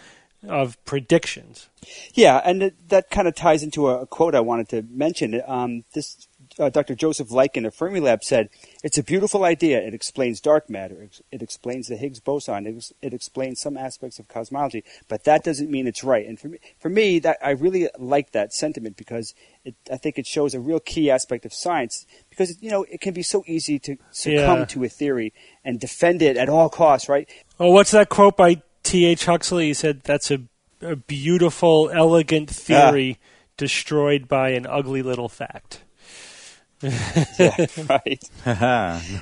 of 0.49 0.83
predictions. 0.85 1.69
Yeah, 2.13 2.41
and 2.45 2.73
that 2.89 3.11
kind 3.11 3.29
of 3.29 3.35
ties 3.35 3.63
into 3.63 3.89
a, 3.89 4.07
quote 4.07 4.35
I 4.35 4.41
wanted 4.41 4.69
to 4.71 4.83
mention. 4.91 5.43
Um, 5.47 5.85
this 5.95 6.29
uh, 6.59 6.69
Dr. 6.71 6.95
Joseph 6.95 7.29
Lykken 7.29 7.67
of 7.67 7.75
Fermilab 7.75 8.23
said, 8.23 8.49
"It's 8.83 8.99
a 8.99 9.03
beautiful 9.03 9.45
idea. 9.45 9.81
It 9.81 9.95
explains 9.95 10.41
dark 10.41 10.71
matter. 10.71 11.09
It, 11.33 11.43
explains 11.43 11.89
the 11.89 11.97
Higgs 11.97 12.21
boson. 12.21 12.67
It, 12.67 12.77
ex- 12.77 12.93
it 13.03 13.13
explains 13.15 13.61
some 13.61 13.77
aspects 13.77 14.19
of 14.19 14.29
cosmology. 14.29 14.85
But 15.09 15.25
that 15.25 15.45
doesn't 15.45 15.71
mean 15.71 15.87
it's 15.87 16.05
right." 16.05 16.27
And 16.27 16.39
for 16.39 16.49
me, 16.49 16.59
for 16.79 16.89
me, 16.89 17.19
that 17.21 17.39
I 17.43 17.51
really 17.51 17.89
like 17.99 18.33
that 18.33 18.53
sentiment 18.53 18.97
because 18.97 19.35
it, 19.65 19.75
I 19.91 19.97
think 19.97 20.19
it 20.19 20.27
shows 20.27 20.55
a 20.55 20.61
real 20.61 20.81
key 20.81 21.11
aspect 21.11 21.45
of 21.45 21.53
science. 21.55 22.07
Because 22.31 22.61
you 22.63 22.71
know 22.71 22.85
it 22.91 23.01
can 23.01 23.15
be 23.15 23.23
so 23.23 23.45
easy 23.47 23.79
to 23.81 23.97
succumb 24.11 24.61
Yeah. 24.61 24.65
to 24.67 24.85
a 24.85 24.89
theory 24.89 25.33
and 25.65 25.79
defend 25.81 26.23
it 26.23 26.37
at 26.37 26.49
all 26.49 26.69
costs, 26.69 27.09
right? 27.09 27.29
Oh, 27.61 27.71
what's 27.71 27.91
that 27.93 28.09
quote 28.09 28.37
by 28.37 28.63
T.H. 28.83 29.27
Huxley? 29.27 29.67
He 29.69 29.75
said, 29.75 30.03
That's 30.03 30.31
a, 30.31 30.41
a 30.83 30.97
beautiful, 30.97 31.91
elegant 31.91 32.51
theory 32.51 33.19
destroyed 33.57 34.27
by 34.29 34.51
an 34.51 34.67
ugly 34.67 35.01
little 35.03 35.29
fact. 35.29 35.84
yeah, 37.39 37.67
right. 37.89 38.31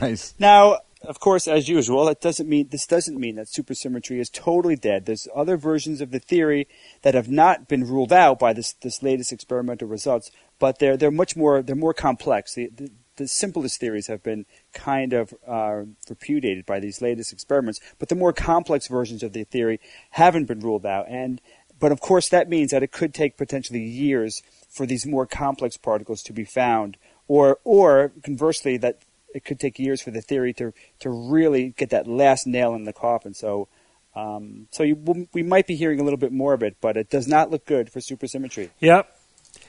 nice. 0.00 0.34
Now, 0.38 0.78
of 1.04 1.18
course, 1.18 1.48
as 1.48 1.68
usual, 1.68 2.08
it 2.08 2.20
doesn't 2.20 2.48
mean 2.48 2.68
this 2.70 2.86
doesn't 2.86 3.18
mean 3.18 3.36
that 3.36 3.48
supersymmetry 3.48 4.20
is 4.20 4.30
totally 4.30 4.76
dead. 4.76 5.06
There's 5.06 5.26
other 5.34 5.56
versions 5.56 6.00
of 6.00 6.10
the 6.10 6.20
theory 6.20 6.68
that 7.02 7.14
have 7.14 7.28
not 7.28 7.68
been 7.68 7.84
ruled 7.84 8.12
out 8.12 8.38
by 8.38 8.52
this 8.52 8.72
this 8.74 9.02
latest 9.02 9.32
experimental 9.32 9.88
results, 9.88 10.30
but 10.58 10.78
they're 10.78 10.96
they're 10.96 11.10
much 11.10 11.36
more 11.36 11.62
they're 11.62 11.76
more 11.76 11.94
complex. 11.94 12.54
The, 12.54 12.68
the, 12.68 12.90
the 13.16 13.28
simplest 13.28 13.78
theories 13.78 14.06
have 14.06 14.22
been 14.22 14.46
kind 14.72 15.12
of 15.12 15.34
uh, 15.46 15.82
repudiated 16.08 16.64
by 16.64 16.80
these 16.80 17.02
latest 17.02 17.32
experiments, 17.32 17.80
but 17.98 18.08
the 18.08 18.14
more 18.14 18.32
complex 18.32 18.86
versions 18.88 19.22
of 19.22 19.32
the 19.32 19.44
theory 19.44 19.80
haven't 20.10 20.46
been 20.46 20.60
ruled 20.60 20.86
out. 20.86 21.06
And 21.08 21.40
but 21.78 21.90
of 21.90 22.00
course, 22.00 22.28
that 22.28 22.48
means 22.48 22.70
that 22.70 22.84
it 22.84 22.92
could 22.92 23.12
take 23.12 23.36
potentially 23.36 23.82
years 23.82 24.40
for 24.70 24.86
these 24.86 25.04
more 25.04 25.26
complex 25.26 25.76
particles 25.76 26.22
to 26.22 26.32
be 26.32 26.44
found, 26.44 26.96
or 27.28 27.58
or 27.64 28.12
conversely, 28.22 28.76
that 28.78 28.98
it 29.34 29.44
could 29.44 29.58
take 29.58 29.78
years 29.78 30.02
for 30.02 30.10
the 30.10 30.20
theory 30.20 30.52
to 30.54 30.72
to 31.00 31.10
really 31.10 31.70
get 31.76 31.90
that 31.90 32.06
last 32.06 32.46
nail 32.46 32.74
in 32.74 32.84
the 32.84 32.92
coffin. 32.92 33.34
So. 33.34 33.68
Um, 34.14 34.68
so 34.70 34.82
you, 34.82 35.26
we 35.32 35.42
might 35.42 35.66
be 35.66 35.74
hearing 35.74 35.98
a 35.98 36.02
little 36.02 36.18
bit 36.18 36.32
more 36.32 36.52
of 36.52 36.62
it, 36.62 36.76
but 36.82 36.98
it 36.98 37.08
does 37.08 37.26
not 37.26 37.50
look 37.50 37.64
good 37.64 37.88
for 37.88 37.98
supersymmetry. 38.00 38.68
Yep. 38.80 39.08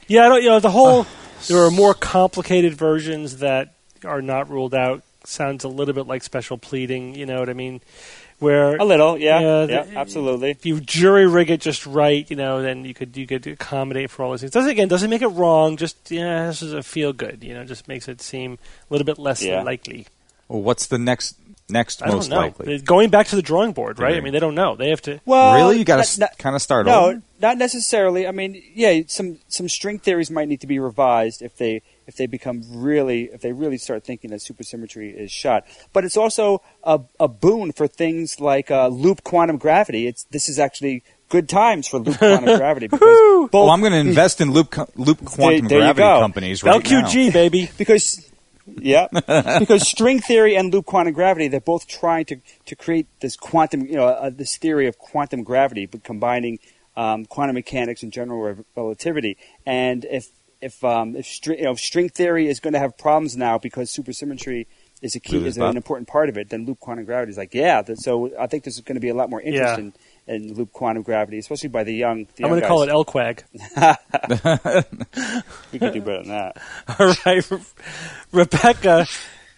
Yeah, 0.07 0.25
I 0.25 0.27
don't. 0.27 0.43
You 0.43 0.49
know, 0.49 0.59
the 0.59 0.69
whole 0.69 1.07
there 1.47 1.63
are 1.65 1.71
more 1.71 1.93
complicated 1.93 2.73
versions 2.73 3.37
that 3.37 3.73
are 4.03 4.21
not 4.21 4.49
ruled 4.49 4.73
out. 4.73 5.03
Sounds 5.23 5.63
a 5.63 5.69
little 5.69 5.93
bit 5.93 6.07
like 6.07 6.23
special 6.23 6.57
pleading. 6.57 7.15
You 7.15 7.25
know 7.25 7.39
what 7.39 7.49
I 7.49 7.53
mean? 7.53 7.81
Where 8.39 8.75
A 8.75 8.83
little, 8.83 9.17
yeah, 9.17 9.39
Yeah, 9.39 9.65
yeah, 9.65 9.83
the- 9.83 9.97
absolutely. 9.97 10.51
if 10.51 10.65
you 10.65 10.81
jury 10.81 11.27
rig 11.27 11.49
it 11.49 11.61
just 11.61 11.85
right, 11.85 12.29
you 12.29 12.35
know, 12.35 12.61
then 12.61 12.83
you 12.83 12.93
could 12.93 13.15
you 13.15 13.25
could 13.25 13.45
accommodate 13.47 14.09
for 14.09 14.23
all 14.23 14.31
those 14.31 14.41
things. 14.41 14.51
Doesn't 14.51 14.71
again 14.71 14.87
doesn't 14.89 15.09
make 15.09 15.21
it 15.21 15.27
wrong. 15.27 15.77
Just 15.77 16.11
yeah, 16.11 16.47
this 16.47 16.61
is 16.61 16.73
a 16.73 16.83
feel 16.83 17.13
good. 17.13 17.43
You 17.43 17.53
know, 17.53 17.63
just 17.63 17.87
makes 17.87 18.07
it 18.07 18.21
seem 18.21 18.53
a 18.53 18.57
little 18.93 19.05
bit 19.05 19.17
less 19.17 19.41
Yeah. 19.43 19.63
likely. 19.63 20.07
Well, 20.49 20.61
what's 20.61 20.87
the 20.87 20.97
next 20.99 21.37
next 21.69 22.03
I 22.03 22.07
don't 22.07 22.15
most 22.17 22.29
know. 22.29 22.35
likely? 22.37 22.79
Going 22.79 23.09
back 23.09 23.27
to 23.27 23.35
the 23.37 23.41
drawing 23.41 23.71
board, 23.71 23.97
right? 23.97 24.15
I 24.17 24.19
mean, 24.19 24.33
they 24.33 24.39
don't 24.39 24.55
know. 24.55 24.75
They 24.75 24.89
have 24.89 25.01
to. 25.03 25.21
Well, 25.25 25.55
really, 25.55 25.79
you 25.79 25.85
got 25.85 26.03
to 26.03 26.29
kind 26.37 26.55
of 26.55 26.61
start 26.61 26.85
No, 26.85 27.05
over. 27.05 27.21
not 27.41 27.57
necessarily. 27.57 28.27
I 28.27 28.31
mean, 28.31 28.61
yeah, 28.75 29.01
some 29.07 29.39
some 29.47 29.69
string 29.69 29.99
theories 29.99 30.29
might 30.29 30.49
need 30.49 30.59
to 30.61 30.67
be 30.67 30.79
revised 30.79 31.41
if 31.41 31.55
they 31.57 31.81
if 32.07 32.15
they 32.15 32.25
become 32.27 32.61
really 32.69 33.23
if 33.33 33.41
they 33.41 33.51
really 33.53 33.77
start 33.77 34.03
thinking 34.03 34.29
that 34.31 34.39
supersymmetry 34.41 35.13
is 35.13 35.31
shot. 35.31 35.65
But 35.93 36.05
it's 36.05 36.17
also 36.17 36.61
a, 36.83 36.99
a 37.19 37.27
boon 37.27 37.71
for 37.71 37.87
things 37.87 38.39
like 38.39 38.69
uh, 38.71 38.87
loop 38.87 39.23
quantum 39.23 39.57
gravity. 39.57 40.07
It's 40.07 40.23
this 40.25 40.49
is 40.49 40.59
actually 40.59 41.03
good 41.29 41.49
times 41.49 41.87
for 41.87 41.99
loop 41.99 42.17
quantum 42.17 42.57
gravity 42.57 42.87
because 42.87 43.49
both 43.49 43.53
Well, 43.53 43.69
I'm 43.71 43.79
going 43.81 43.93
to 43.93 43.99
invest 43.99 44.39
in 44.41 44.51
loop 44.51 44.75
loop 44.97 45.23
quantum 45.25 45.67
there 45.67 45.79
you 45.79 45.83
gravity 45.93 45.99
go. 46.01 46.19
companies 46.19 46.63
right 46.63 46.83
now. 46.83 47.01
LQG 47.01 47.33
baby. 47.33 47.69
because 47.77 48.29
yeah, 48.77 49.07
because 49.59 49.87
string 49.87 50.19
theory 50.21 50.55
and 50.55 50.71
loop 50.73 50.85
quantum 50.85 51.13
gravity 51.13 51.47
they're 51.49 51.59
both 51.59 51.85
trying 51.87 52.25
to 52.25 52.37
to 52.65 52.75
create 52.75 53.07
this 53.19 53.35
quantum 53.35 53.85
you 53.85 53.95
know 53.95 54.07
uh, 54.07 54.29
this 54.29 54.57
theory 54.57 54.87
of 54.87 54.97
quantum 54.97 55.43
gravity, 55.43 55.85
but 55.85 56.03
combining 56.03 56.59
um, 56.95 57.25
quantum 57.25 57.55
mechanics 57.55 58.03
and 58.03 58.13
general 58.13 58.39
re- 58.41 58.63
relativity. 58.77 59.35
And 59.65 60.05
if 60.05 60.29
if 60.63 60.84
um, 60.84 61.15
if 61.15 61.26
string 61.26 61.60
you 61.60 61.65
know 61.65 61.71
if 61.71 61.80
string 61.80 62.10
theory 62.10 62.47
is 62.47 62.60
going 62.60 62.73
to 62.73 62.80
have 62.80 62.97
problems 62.97 63.36
now 63.38 63.58
because 63.58 63.89
supersymmetry 63.91 64.65
is 65.02 65.15
a 65.15 65.19
key 65.19 65.36
Really 65.36 65.49
is 65.49 65.58
bad. 65.58 65.71
an 65.71 65.76
important 65.78 66.08
part 66.08 66.30
of 66.30 66.38
it, 66.38 66.49
then 66.49 66.65
loop 66.65 66.80
quantum 66.80 67.04
gravity 67.06 67.32
is 67.32 67.38
like 67.38 67.54
yeah. 67.54 67.82
That, 67.82 67.99
so 68.02 68.32
I 68.39 68.47
think 68.47 68.63
there's 68.63 68.80
going 68.80 68.95
to 68.95 69.02
be 69.02 69.10
a 69.10 69.13
lot 69.13 69.30
more 69.30 69.41
interest 69.41 69.73
Yeah. 69.73 69.78
in. 69.80 69.93
In 70.26 70.54
loop 70.54 70.71
quantum 70.71 71.04
gravity, 71.04 71.38
especially 71.38 71.67
by 71.67 71.84
the 71.84 71.93
young. 71.93 72.28
The 72.38 72.45
I'm 72.45 72.49
going 72.49 72.62
to 72.62 72.67
call 72.67 72.84
it 72.84 72.88
LQuag. 72.89 73.43
We 75.73 75.80
could 75.80 75.91
do 75.93 76.02
better 76.02 76.19
than 76.23 76.30
that. 76.30 76.58
All 76.99 77.13
right, 77.26 77.52
Re- 77.52 77.60
Rebecca, 78.32 79.06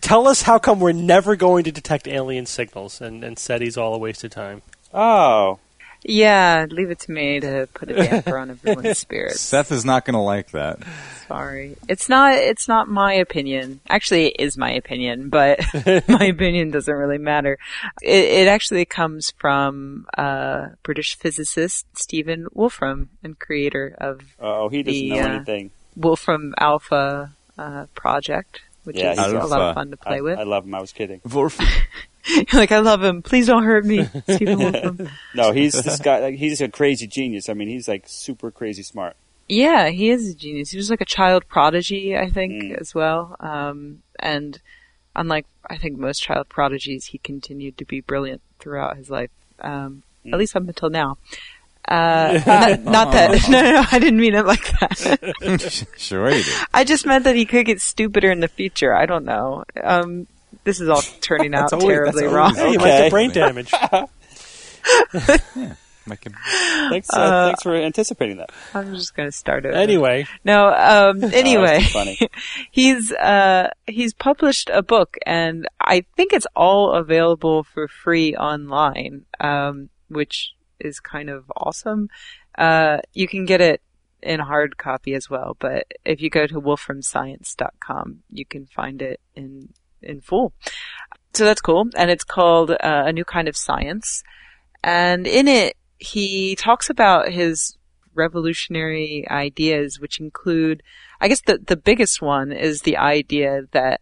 tell 0.02 0.28
us 0.28 0.42
how 0.42 0.58
come 0.58 0.80
we're 0.80 0.92
never 0.92 1.36
going 1.36 1.66
to 1.66 1.72
detect 1.72 2.08
alien 2.08 2.48
signals 2.48 3.00
and, 3.00 3.24
and 3.24 3.38
SETI's 3.38 3.78
all 3.78 3.94
a 3.94 3.98
waste 4.00 4.24
of 4.24 4.32
time. 4.32 4.64
Oh, 4.94 5.60
Yeah, 6.08 6.68
leave 6.70 6.92
it 6.92 7.00
to 7.00 7.12
me 7.12 7.40
to 7.40 7.68
put 7.74 7.90
a 7.90 7.96
damper 7.96 8.38
on 8.38 8.52
everyone's 8.52 9.00
spirits. 9.00 9.42
Seth 9.42 9.72
is 9.72 9.84
not 9.84 10.06
going 10.06 10.14
to 10.14 10.20
like 10.20 10.52
that. 10.52 10.80
Sorry. 11.28 11.76
It's 11.90 12.08
not 12.08 12.34
it's 12.36 12.68
not 12.68 12.88
my 12.88 13.14
opinion. 13.14 13.80
Actually 13.90 14.28
it 14.28 14.36
is 14.40 14.56
my 14.58 14.72
opinion, 14.72 15.30
but 15.30 15.60
my 16.08 16.26
opinion 16.26 16.70
doesn't 16.70 16.94
really 16.94 17.18
matter. 17.18 17.58
It, 18.04 18.24
it 18.26 18.48
actually 18.48 18.86
comes 18.86 19.34
from 19.40 20.06
uh 20.16 20.68
British 20.84 21.18
physicist 21.18 21.88
Stephen 21.98 22.46
Wolfram 22.54 23.10
and 23.24 23.40
creator 23.40 23.96
of 24.00 24.22
oh, 24.40 24.70
he 24.70 24.84
doesn't 24.84 25.02
The, 25.02 25.10
know 25.10 25.44
uh. 25.66 25.70
Wolfram 25.96 26.54
Alpha 26.60 27.32
uh, 27.58 27.86
project, 27.96 28.62
which 28.84 28.98
Yeah, 28.98 29.14
is 29.14 29.18
a 29.18 29.40
lot 29.40 29.62
of 29.62 29.74
fun 29.76 29.90
to 29.92 29.98
play 29.98 30.18
I, 30.18 30.22
with. 30.22 30.38
I 30.38 30.44
love 30.44 30.66
him. 30.66 30.76
I 30.76 30.82
was 30.82 30.92
kidding. 30.92 31.22
like 32.54 32.72
I 32.72 32.80
love 32.80 33.04
him. 33.04 33.22
Please 33.22 33.48
don't 33.48 33.64
hurt 33.64 33.86
me, 33.86 34.06
Stephen 34.30 34.60
Wolfram. 34.60 35.10
No, 35.36 35.52
he's 35.52 35.74
this 35.84 36.00
guy. 36.00 36.20
Like, 36.20 36.36
he's 36.36 36.62
a 36.62 36.68
crazy 36.70 37.08
genius. 37.08 37.50
I 37.50 37.54
mean, 37.54 37.68
he's 37.68 37.88
like 37.88 38.04
super 38.08 38.52
crazy 38.52 38.84
smart. 38.84 39.16
Yeah, 39.48 39.90
he 39.90 40.10
is 40.10 40.30
a 40.30 40.34
genius. 40.34 40.72
He 40.72 40.78
was 40.78 40.90
like 40.90 41.02
a 41.02 41.06
child 41.06 41.48
prodigy, 41.48 42.18
I 42.18 42.30
think, 42.30 42.64
Mm. 42.64 42.80
as 42.82 42.96
well. 42.96 43.36
Um, 43.40 44.02
and 44.20 44.60
unlike, 45.16 45.46
I 45.70 45.78
think, 45.78 45.98
most 46.00 46.22
child 46.24 46.50
prodigies, 46.50 47.08
he 47.08 47.20
continued 47.20 47.78
to 47.78 47.86
be 47.86 48.00
brilliant 48.02 48.42
throughout 48.60 48.98
his 48.98 49.10
life, 49.10 49.30
um, 49.60 50.02
Mm. 50.26 50.34
at 50.34 50.40
least 50.40 50.56
up 50.56 50.64
until 50.68 50.90
now. 50.90 51.18
Uh, 51.88 52.42
not, 52.48 52.84
not 52.86 53.12
that, 53.12 53.48
no, 53.48 53.62
no, 53.62 53.72
no, 53.74 53.86
I 53.92 54.00
didn't 54.00 54.20
mean 54.20 54.34
it 54.34 54.46
like 54.48 54.68
that. 54.80 55.88
sure 55.98 56.30
you 56.32 56.44
did. 56.44 56.54
I 56.74 56.84
just 56.84 57.06
meant 57.06 57.26
that 57.26 57.36
he 57.36 57.46
could 57.46 57.68
get 57.68 57.80
stupider 57.82 58.32
in 58.32 58.40
the 58.40 58.48
future. 58.48 58.96
I 58.96 59.06
don't 59.06 59.26
know. 59.26 59.64
Um, 59.84 60.26
this 60.66 60.82
is 60.82 60.90
all 60.90 61.02
turning 61.22 61.56
out 61.56 61.72
always- 61.72 61.88
terribly 61.88 62.26
wrong. 62.26 62.52
always- 62.52 62.58
Hey, 62.58 62.72
you 62.74 62.78
might 62.80 62.88
Okay. 62.92 63.04
get 63.04 63.12
brain 63.12 63.32
damage. 63.32 63.72
Make 66.08 66.24
him- 66.24 66.36
Thanks, 66.92 67.10
uh, 67.12 67.18
Uh, 67.20 67.46
thanks 67.48 67.64
for 67.64 67.76
anticipating 67.76 68.38
that. 68.38 68.52
I'm 68.76 68.94
just 68.94 69.16
going 69.16 69.28
to 69.28 69.32
start 69.36 69.66
it. 69.66 69.74
anyway, 69.74 70.28
No, 70.44 70.68
um, 70.68 71.24
anyway, 71.34 71.80
that's 71.80 71.92
funny. 71.94 72.20
he's, 72.70 73.12
uh, 73.12 73.70
he's 73.88 74.14
published 74.14 74.70
a 74.72 74.84
book 74.84 75.18
and 75.26 75.68
I 75.82 76.06
think 76.16 76.32
it's 76.32 76.46
all 76.56 76.92
available 76.94 77.64
for 77.64 77.88
free 77.88 78.36
online, 78.36 79.26
um, 79.40 79.90
which 80.08 80.54
is 80.80 81.00
kind 81.00 81.32
of 81.32 81.52
awesome. 81.58 82.10
Uh, 82.56 82.98
you 83.14 83.28
can 83.28 83.46
get 83.46 83.60
it 83.62 83.82
in 84.22 84.40
hard 84.40 84.78
copy 84.78 85.16
as 85.16 85.28
well, 85.28 85.58
but 85.60 85.88
if 86.06 86.22
you 86.22 86.30
go 86.30 86.46
to 86.46 86.62
wolframscience.com, 86.62 88.20
you 88.32 88.46
can 88.46 88.68
find 88.68 89.02
it 89.02 89.20
in, 89.36 89.70
in 90.06 90.22
full. 90.22 90.54
So 91.34 91.44
that's 91.44 91.62
cool. 91.62 91.90
And 91.96 92.10
it's 92.10 92.24
called, 92.24 92.72
uh, 92.72 92.78
A 92.82 93.12
New 93.12 93.26
Kind 93.26 93.48
of 93.48 93.58
Science. 93.58 94.24
And 94.84 95.28
in 95.28 95.48
it, 95.48 95.76
he 95.98 96.56
talks 96.56 96.90
about 96.90 97.30
his 97.30 97.78
revolutionary 98.14 99.26
ideas, 99.30 100.00
which 100.00 100.20
include, 100.20 100.82
I 101.20 101.28
guess 101.28 101.42
the, 101.42 101.58
the 101.58 101.76
biggest 101.76 102.22
one 102.22 102.52
is 102.52 102.82
the 102.82 102.98
idea 102.98 103.64
that 103.72 104.02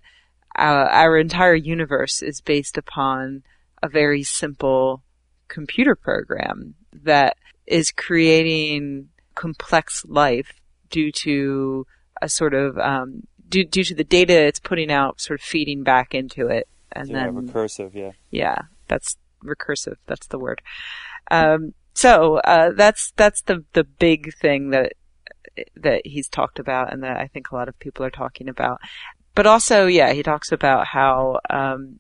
our, 0.56 0.88
our 0.90 1.18
entire 1.18 1.56
universe 1.56 2.22
is 2.22 2.42
based 2.42 2.78
upon 2.78 3.44
a 3.82 3.90
very 3.90 4.24
simple 4.24 5.04
computer 5.48 5.96
program 5.96 6.76
that 6.92 7.38
is 7.66 7.92
creating 7.92 9.10
complex 9.36 10.06
life 10.08 10.54
due 10.90 11.12
to 11.12 11.86
a 12.22 12.30
sort 12.30 12.54
of, 12.54 12.78
um, 12.78 13.24
due, 13.54 13.66
due 13.66 13.84
to 13.84 13.96
the 13.96 14.04
data 14.04 14.34
it's 14.34 14.60
putting 14.60 14.92
out 14.92 15.22
sort 15.22 15.40
of 15.40 15.46
feeding 15.46 15.84
back 15.84 16.16
into 16.16 16.48
it. 16.48 16.68
And 16.92 17.10
Yeah, 17.10 17.26
then 17.26 17.48
recursive. 17.48 17.94
Yeah. 17.94 18.12
yeah, 18.32 18.58
that's 18.88 19.18
recursive. 19.44 19.98
That's 20.08 20.28
the 20.28 20.40
word. 20.40 20.62
Um, 21.30 21.74
so 21.94 22.38
uh, 22.38 22.72
that's 22.76 23.14
that's 23.16 23.42
the 23.44 23.64
the 23.74 23.84
big 23.84 24.34
thing 24.36 24.72
that 24.72 24.94
that 25.76 26.02
he's 26.06 26.28
talked 26.28 26.60
about, 26.60 26.92
and 26.92 27.04
that 27.04 27.18
I 27.18 27.28
think 27.28 27.52
a 27.52 27.56
lot 27.56 27.70
of 27.70 27.80
people 27.80 28.06
are 28.06 28.12
talking 28.12 28.50
about. 28.50 28.80
But 29.36 29.48
also, 29.48 29.86
yeah, 29.86 30.14
he 30.14 30.24
talks 30.24 30.52
about 30.52 30.88
how 30.88 31.40
um, 31.50 32.00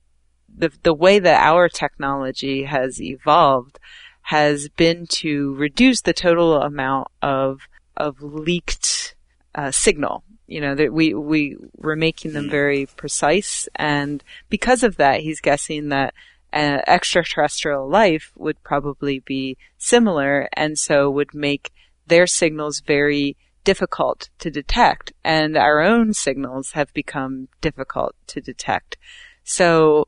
the 0.56 0.72
the 0.82 0.94
way 0.94 1.20
that 1.20 1.44
our 1.44 1.70
technology 1.70 2.64
has 2.64 3.02
evolved 3.02 3.80
has 4.24 4.70
been 4.70 5.06
to 5.08 5.54
reduce 5.56 6.02
the 6.02 6.14
total 6.14 6.62
amount 6.62 7.08
of 7.22 7.62
of 7.96 8.22
leaked 8.22 9.16
uh, 9.56 9.72
signal. 9.72 10.24
You 10.48 10.62
know 10.62 10.76
that 10.76 10.94
we 10.94 11.14
we 11.14 11.58
we're 11.78 11.96
making 11.96 12.34
them 12.34 12.50
very 12.50 12.86
precise, 12.86 13.70
and 13.76 14.24
because 14.50 14.84
of 14.84 14.98
that, 14.98 15.22
he's 15.22 15.40
guessing 15.40 15.90
that 15.90 16.14
uh, 16.52 16.82
extraterrestrial 16.86 17.88
life 17.88 18.32
would 18.36 18.62
probably 18.64 19.20
be 19.20 19.58
similar, 19.78 20.50
and 20.54 20.78
so 20.78 21.10
would 21.10 21.34
make 21.34 21.72
their 22.06 22.28
signals 22.28 22.82
very 22.82 23.38
difficult 23.64 24.30
to 24.40 24.52
detect, 24.52 25.14
and 25.24 25.58
our 25.58 25.80
own 25.80 26.14
signals 26.14 26.72
have 26.72 26.94
become 26.94 27.48
difficult 27.62 28.14
to 28.28 28.42
detect. 28.42 28.98
So 29.44 30.08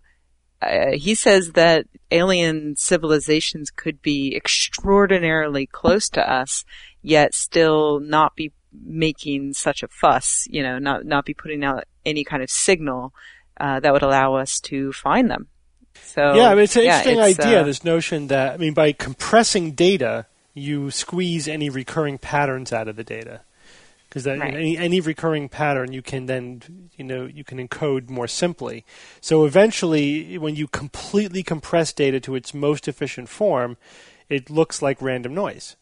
uh, 0.62 0.92
he 0.94 1.16
says 1.16 1.54
that 1.54 1.86
alien 2.12 2.76
civilizations 2.76 3.70
could 3.70 4.02
be 4.02 4.36
extraordinarily 4.36 5.66
close 5.66 6.10
to 6.10 6.32
us, 6.32 6.66
yet 7.02 7.34
still 7.34 8.00
not 8.00 8.36
be 8.36 8.52
making 8.84 9.54
such 9.54 9.84
a 9.84 9.88
fuss, 9.88 10.48
you 10.50 10.64
know, 10.64 10.80
not, 10.80 11.06
not 11.06 11.26
be 11.26 11.34
putting 11.34 11.64
out 11.64 11.86
any 12.06 12.24
kind 12.24 12.42
of 12.44 12.50
signal, 12.50 13.14
uh, 13.60 13.80
that 13.80 13.94
would 13.94 14.04
allow 14.04 14.36
us 14.36 14.60
to 14.62 14.92
find 14.94 15.30
them. 15.30 15.48
So, 16.04 16.34
yeah, 16.36 16.50
I 16.50 16.56
mean, 16.56 16.64
it's 16.66 16.76
an 16.76 16.84
yeah, 16.84 16.98
interesting 17.00 17.20
it's, 17.20 17.40
idea. 17.40 17.62
uh, 17.62 17.64
this 17.64 17.84
notion 17.84 18.28
that 18.28 18.54
I 18.54 18.58
mean, 18.58 18.74
by 18.74 18.92
compressing 18.92 19.72
data, 19.72 20.26
you 20.54 20.92
squeeze 20.92 21.48
any 21.48 21.70
recurring 21.70 22.18
patterns 22.18 22.74
out 22.74 22.88
of 22.88 22.96
the 22.96 23.04
data. 23.04 23.42
because 24.10 24.24
that 24.26 24.40
Right. 24.40 24.54
any 24.54 24.78
any 24.78 25.02
recurring 25.02 25.50
pattern 25.50 25.92
you 25.92 26.02
can 26.02 26.26
then 26.26 26.90
you 26.98 27.04
know 27.04 27.26
you 27.26 27.44
can 27.44 27.66
encode 27.66 28.10
more 28.10 28.28
simply. 28.28 28.86
So 29.20 29.46
eventually, 29.46 30.38
when 30.38 30.56
you 30.56 30.68
completely 30.68 31.44
compress 31.44 31.92
data 31.92 32.20
to 32.22 32.36
its 32.36 32.54
most 32.54 32.88
efficient 32.88 33.28
form, 33.30 33.76
it 34.30 34.50
looks 34.50 34.82
like 34.82 35.02
random 35.02 35.34
noise. 35.34 35.76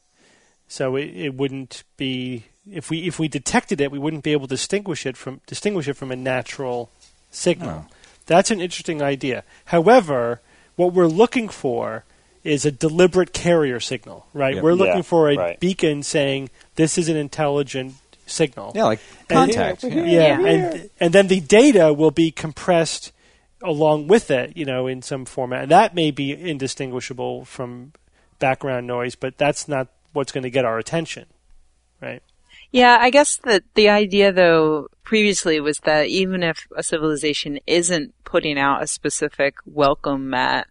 So 0.68 0.96
it, 0.96 1.10
it 1.16 1.34
wouldn't 1.36 1.84
be 1.98 2.46
if 2.72 2.90
we 2.90 3.08
if 3.08 3.20
we 3.20 3.28
detected 3.28 3.82
it, 3.82 3.92
we 3.92 4.00
wouldn't 4.00 4.24
be 4.24 4.32
able 4.32 4.48
to 4.48 4.54
distinguish 4.56 5.06
it 5.06 5.18
from 5.18 5.42
distinguish 5.48 5.88
it 5.88 5.94
from 5.96 6.12
a 6.12 6.16
natural 6.16 6.90
signal. 7.32 7.88
That's 8.26 8.52
an 8.52 8.62
interesting 8.62 9.02
idea. 9.02 9.44
However, 9.66 10.40
what 10.76 10.94
we're 10.94 11.08
looking 11.08 11.50
for 11.50 12.06
is 12.44 12.66
a 12.66 12.72
deliberate 12.72 13.34
carrier 13.34 13.80
signal, 13.80 14.28
right? 14.34 14.56
Yep. 14.56 14.64
We're 14.64 14.74
looking 14.74 14.98
Yeah, 14.98 15.02
for 15.02 15.30
a 15.30 15.36
right. 15.36 15.60
beacon 15.60 16.04
saying 16.04 16.50
this 16.76 16.98
is 16.98 17.10
an 17.10 17.16
intelligent 17.18 17.96
signal. 18.26 18.72
Yeah, 18.76 18.86
like 18.86 19.00
And- 19.30 19.38
contact. 19.52 19.84
Yeah, 19.84 20.04
yeah. 20.06 20.40
and 20.48 20.90
and 21.00 21.14
then 21.14 21.28
the 21.28 21.40
data 21.42 21.94
will 21.94 22.12
be 22.12 22.32
compressed 22.32 23.12
along 23.62 24.08
with 24.08 24.30
it, 24.30 24.56
you 24.58 24.66
know, 24.66 24.88
in 24.88 25.02
some 25.02 25.26
format. 25.26 25.64
And 25.64 25.72
that 25.72 25.96
may 25.96 26.12
be 26.12 26.32
indistinguishable 26.32 27.46
from 27.46 27.94
background 28.40 28.88
noise, 28.88 29.16
but 29.16 29.38
that's 29.38 29.68
not 29.70 29.88
what's 30.12 30.32
going 30.34 30.44
to 30.44 30.50
get 30.50 30.66
our 30.66 30.78
attention, 30.78 31.26
right? 32.02 32.22
Yeah, 32.74 32.98
I 33.00 33.12
guess 33.12 33.38
that 33.44 33.64
the 33.76 33.88
idea 33.90 34.34
though 34.34 34.88
previously 35.04 35.60
was 35.60 35.78
that 35.82 36.08
even 36.08 36.42
if 36.42 36.68
a 36.76 36.82
civilization 36.82 37.60
isn't 37.68 38.16
putting 38.24 38.58
out 38.58 38.82
a 38.82 38.88
specific 38.88 39.56
welcome 39.66 40.32
mat, 40.32 40.68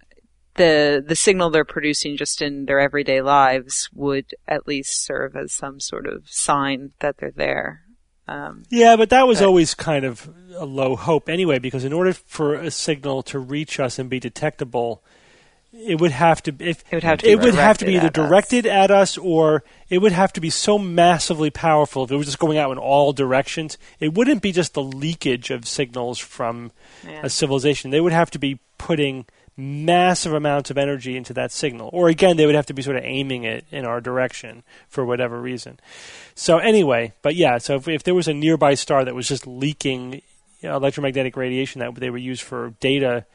the 0.56 1.02
the 1.06 1.14
signal 1.14 1.48
they're 1.50 1.64
producing 1.64 2.16
just 2.16 2.42
in 2.42 2.66
their 2.66 2.80
everyday 2.80 3.22
lives 3.22 3.88
would 3.94 4.34
at 4.48 4.66
least 4.66 5.02
serve 5.04 5.36
as 5.36 5.52
some 5.52 5.78
sort 5.78 6.06
of 6.06 6.28
sign 6.28 6.90
that 6.98 7.18
they're 7.18 7.30
there. 7.30 7.82
Um, 8.26 8.64
Yeah, 8.68 8.96
but 8.96 9.10
that 9.10 9.28
was 9.28 9.40
Right. 9.40 9.46
always 9.46 9.74
kind 9.74 10.04
of 10.04 10.28
a 10.56 10.66
low 10.66 10.96
hope 10.96 11.28
anyway, 11.28 11.60
because 11.60 11.84
in 11.84 11.92
order 11.92 12.12
for 12.12 12.54
a 12.54 12.70
signal 12.72 13.22
to 13.24 13.38
reach 13.38 13.78
us 13.78 13.98
and 14.00 14.10
be 14.10 14.18
detectable, 14.18 15.04
it 15.72 16.00
would 16.00 16.10
have 16.10 16.42
to 16.42 16.54
if 16.58 16.84
It 16.90 16.96
would 16.96 17.04
have 17.04 17.18
to 17.20 17.30
it 17.30 17.38
be 17.38 17.44
would 17.44 17.54
have 17.54 17.78
to 17.78 17.86
be 17.86 17.96
either 17.96 18.10
directed 18.10 18.66
at 18.66 18.90
us. 18.90 19.16
at 19.16 19.18
us 19.18 19.18
or 19.18 19.64
it 19.88 19.98
would 19.98 20.12
have 20.12 20.32
to 20.34 20.40
be 20.40 20.50
so 20.50 20.78
massively 20.78 21.50
powerful 21.50 22.04
if 22.04 22.10
it 22.10 22.16
was 22.16 22.26
just 22.26 22.38
going 22.38 22.58
out 22.58 22.72
in 22.72 22.78
all 22.78 23.12
directions. 23.12 23.78
It 23.98 24.14
wouldn't 24.14 24.42
be 24.42 24.52
just 24.52 24.74
the 24.74 24.82
leakage 24.82 25.50
of 25.50 25.66
signals 25.66 26.18
from 26.18 26.72
yeah. 27.06 27.20
a 27.22 27.30
civilization. 27.30 27.90
They 27.90 28.00
would 28.00 28.12
have 28.12 28.30
to 28.32 28.38
be 28.38 28.60
putting 28.76 29.26
massive 29.56 30.32
amounts 30.32 30.70
of 30.70 30.78
energy 30.78 31.16
into 31.16 31.32
that 31.34 31.52
signal. 31.52 31.90
Or 31.92 32.08
again, 32.08 32.36
they 32.36 32.46
would 32.46 32.54
have 32.54 32.66
to 32.66 32.74
be 32.74 32.82
sort 32.82 32.96
of 32.96 33.04
aiming 33.04 33.44
it 33.44 33.64
in 33.70 33.84
our 33.84 34.00
direction 34.00 34.62
for 34.88 35.04
whatever 35.04 35.40
reason. 35.40 35.78
So 36.34 36.58
anyway, 36.58 37.12
but 37.22 37.34
yeah, 37.34 37.58
so 37.58 37.76
if, 37.76 37.88
if 37.88 38.02
there 38.02 38.14
was 38.14 38.28
a 38.28 38.34
nearby 38.34 38.74
star 38.74 39.04
that 39.04 39.14
was 39.14 39.28
just 39.28 39.46
leaking 39.46 40.22
you 40.60 40.68
know, 40.68 40.76
electromagnetic 40.76 41.36
radiation 41.36 41.80
that 41.80 41.94
they 41.96 42.10
would 42.10 42.22
use 42.22 42.40
for 42.40 42.70
data 42.80 43.26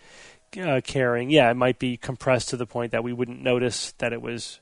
uh, 0.59 0.81
carrying, 0.81 1.29
yeah, 1.29 1.49
it 1.51 1.55
might 1.55 1.79
be 1.79 1.97
compressed 1.97 2.49
to 2.49 2.57
the 2.57 2.65
point 2.65 2.91
that 2.91 3.03
we 3.03 3.13
wouldn't 3.13 3.41
notice 3.41 3.93
that 3.99 4.13
it 4.13 4.21
was 4.21 4.59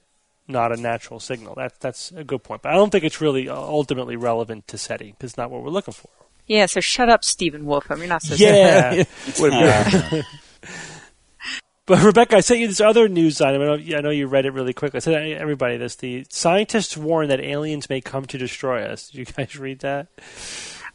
not 0.47 0.71
a 0.71 0.77
natural 0.77 1.19
signal. 1.19 1.55
That, 1.55 1.79
that's 1.79 2.11
a 2.11 2.23
good 2.23 2.43
point. 2.43 2.61
But 2.61 2.71
I 2.71 2.75
don't 2.75 2.91
think 2.91 3.03
it's 3.03 3.21
really 3.21 3.49
uh, 3.49 3.55
ultimately 3.55 4.15
relevant 4.15 4.67
to 4.69 4.77
SETI 4.77 5.11
because 5.11 5.31
it's 5.31 5.37
not 5.37 5.49
what 5.51 5.63
we're 5.63 5.69
looking 5.69 5.93
for. 5.93 6.09
yeah, 6.47 6.65
so 6.67 6.79
shut 6.79 7.09
up, 7.09 7.23
Stephen 7.23 7.65
Wolf. 7.65 7.89
I 7.89 7.95
mean, 7.95 8.09
not 8.09 8.21
so 8.21 8.35
Yeah. 8.35 9.03
Yeah. 9.37 10.21
But 11.87 12.01
Rebecca, 12.01 12.37
I 12.37 12.39
sent 12.39 12.61
you 12.61 12.67
this 12.67 12.81
other 12.81 13.07
news 13.07 13.41
item. 13.41 13.61
I 13.61 13.65
know, 13.65 13.97
I 13.97 14.01
know 14.01 14.09
you 14.09 14.25
read 14.25 14.47
it 14.47 14.53
really 14.53 14.73
quickly. 14.73 14.97
I 14.97 15.01
sent 15.01 15.15
everybody 15.33 15.77
this. 15.77 15.95
The 15.95 16.25
scientists 16.29 16.97
warn 16.97 17.27
that 17.29 17.39
aliens 17.39 17.89
may 17.91 18.01
come 18.01 18.25
to 18.25 18.39
destroy 18.39 18.83
us. 18.83 19.09
Did 19.09 19.19
you 19.19 19.25
guys 19.37 19.55
read 19.55 19.81
that? 19.81 20.07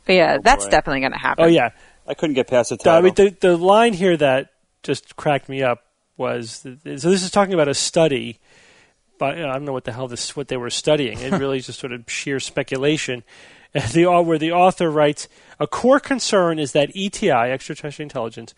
But 0.04 0.14
yeah, 0.14 0.38
that's 0.42 0.64
boy. 0.64 0.70
definitely 0.70 1.00
going 1.00 1.12
to 1.12 1.18
happen. 1.18 1.44
Oh 1.44 1.48
yeah. 1.48 1.70
I 2.08 2.14
couldn't 2.14 2.34
get 2.34 2.48
past 2.48 2.70
the 2.70 2.74
I 2.74 2.84
title. 2.84 3.02
mean, 3.02 3.14
the 3.14 3.36
the 3.40 3.56
line 3.56 3.92
here 3.92 4.16
that 4.16 4.50
just 4.82 5.16
cracked 5.16 5.48
me 5.48 5.62
up 5.62 5.84
was 6.16 6.60
so 6.60 6.76
this 6.84 7.22
is 7.22 7.30
talking 7.30 7.54
about 7.54 7.68
a 7.68 7.74
study. 7.74 8.38
But 9.18 9.38
I 9.38 9.52
don't 9.52 9.66
know 9.66 9.72
what 9.72 9.84
the 9.84 9.92
hell 9.92 10.08
this 10.08 10.34
what 10.34 10.48
they 10.48 10.56
were 10.56 10.70
studying. 10.70 11.18
It 11.18 11.32
really 11.32 11.58
is 11.58 11.66
just 11.66 11.80
sort 11.80 11.92
of 11.92 12.10
sheer 12.10 12.40
speculation. 12.40 13.24
The 13.72 14.06
where 14.06 14.36
the 14.36 14.50
author 14.50 14.90
writes, 14.90 15.28
a 15.60 15.66
core 15.68 16.00
concern 16.00 16.58
is 16.58 16.72
that 16.72 16.90
ETI, 16.96 17.52
extraterrestrial 17.52 18.06
intelligence, 18.06 18.52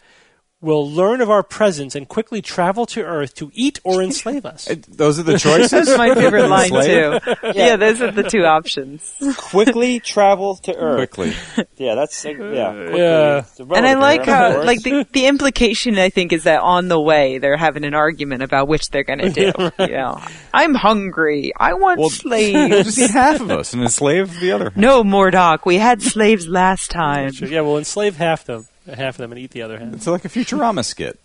will 0.62 0.88
learn 0.90 1.20
of 1.20 1.28
our 1.28 1.42
presence 1.42 1.94
and 1.94 2.08
quickly 2.08 2.40
travel 2.40 2.86
to 2.86 3.02
Earth 3.02 3.34
to 3.34 3.50
eat 3.54 3.80
or 3.84 4.02
enslave 4.02 4.46
us. 4.46 4.68
Uh, 4.72 4.76
those 4.88 5.18
are 5.18 5.24
the 5.24 5.38
choices. 5.38 5.70
That's 5.72 5.98
my 5.98 6.14
favorite 6.14 6.48
line 6.48 6.70
too. 6.70 7.18
Yeah. 7.54 7.76
those 7.76 8.00
are 8.00 8.10
the 8.12 8.22
two 8.22 8.44
options. 8.44 9.12
quickly 9.36 9.98
travel 10.00 10.54
to 10.56 10.74
Earth. 10.74 11.10
Quickly. 11.10 11.34
Yeah, 11.76 11.94
that's 11.96 12.24
yeah. 12.24 12.32
Quickly. 12.32 12.98
yeah. 12.98 13.42
And 13.58 13.86
I 13.86 13.94
like 13.94 14.24
how, 14.24 14.44
uh, 14.46 14.52
course. 14.54 14.66
like 14.66 14.82
the, 14.82 15.06
the 15.12 15.26
implication 15.26 15.98
I 15.98 16.10
think 16.10 16.32
is 16.32 16.44
that 16.44 16.60
on 16.60 16.88
the 16.88 17.00
way 17.00 17.38
they're 17.38 17.56
having 17.56 17.84
an 17.84 17.94
argument 17.94 18.42
about 18.42 18.68
which 18.68 18.88
they're 18.90 19.04
going 19.04 19.18
to 19.18 19.30
do. 19.30 19.52
You 19.82 19.96
know, 19.98 20.20
I'm 20.54 20.74
hungry. 20.74 21.52
I 21.58 21.74
want 21.74 21.98
Well, 21.98 22.08
slaves. 22.10 22.84
Just 22.94 22.98
eat 22.98 23.10
half 23.10 23.40
of 23.40 23.50
us 23.50 23.72
and 23.74 23.82
enslave 23.82 24.38
the 24.40 24.52
other. 24.52 24.72
no, 24.76 25.02
Mordock. 25.02 25.66
We 25.66 25.76
had 25.76 26.00
slaves 26.02 26.46
last 26.46 26.90
time. 26.90 27.32
Yeah, 27.40 27.62
we'll 27.62 27.78
enslave 27.78 28.16
half 28.16 28.44
them, 28.44 28.68
half 28.86 29.14
of 29.14 29.18
them, 29.18 29.32
and 29.32 29.38
eat 29.40 29.50
the 29.52 29.62
other 29.62 29.78
half. 29.78 29.92
It's 29.94 30.06
like 30.06 30.24
a 30.24 30.28
Futurama 30.28 30.84
skit. 30.84 31.18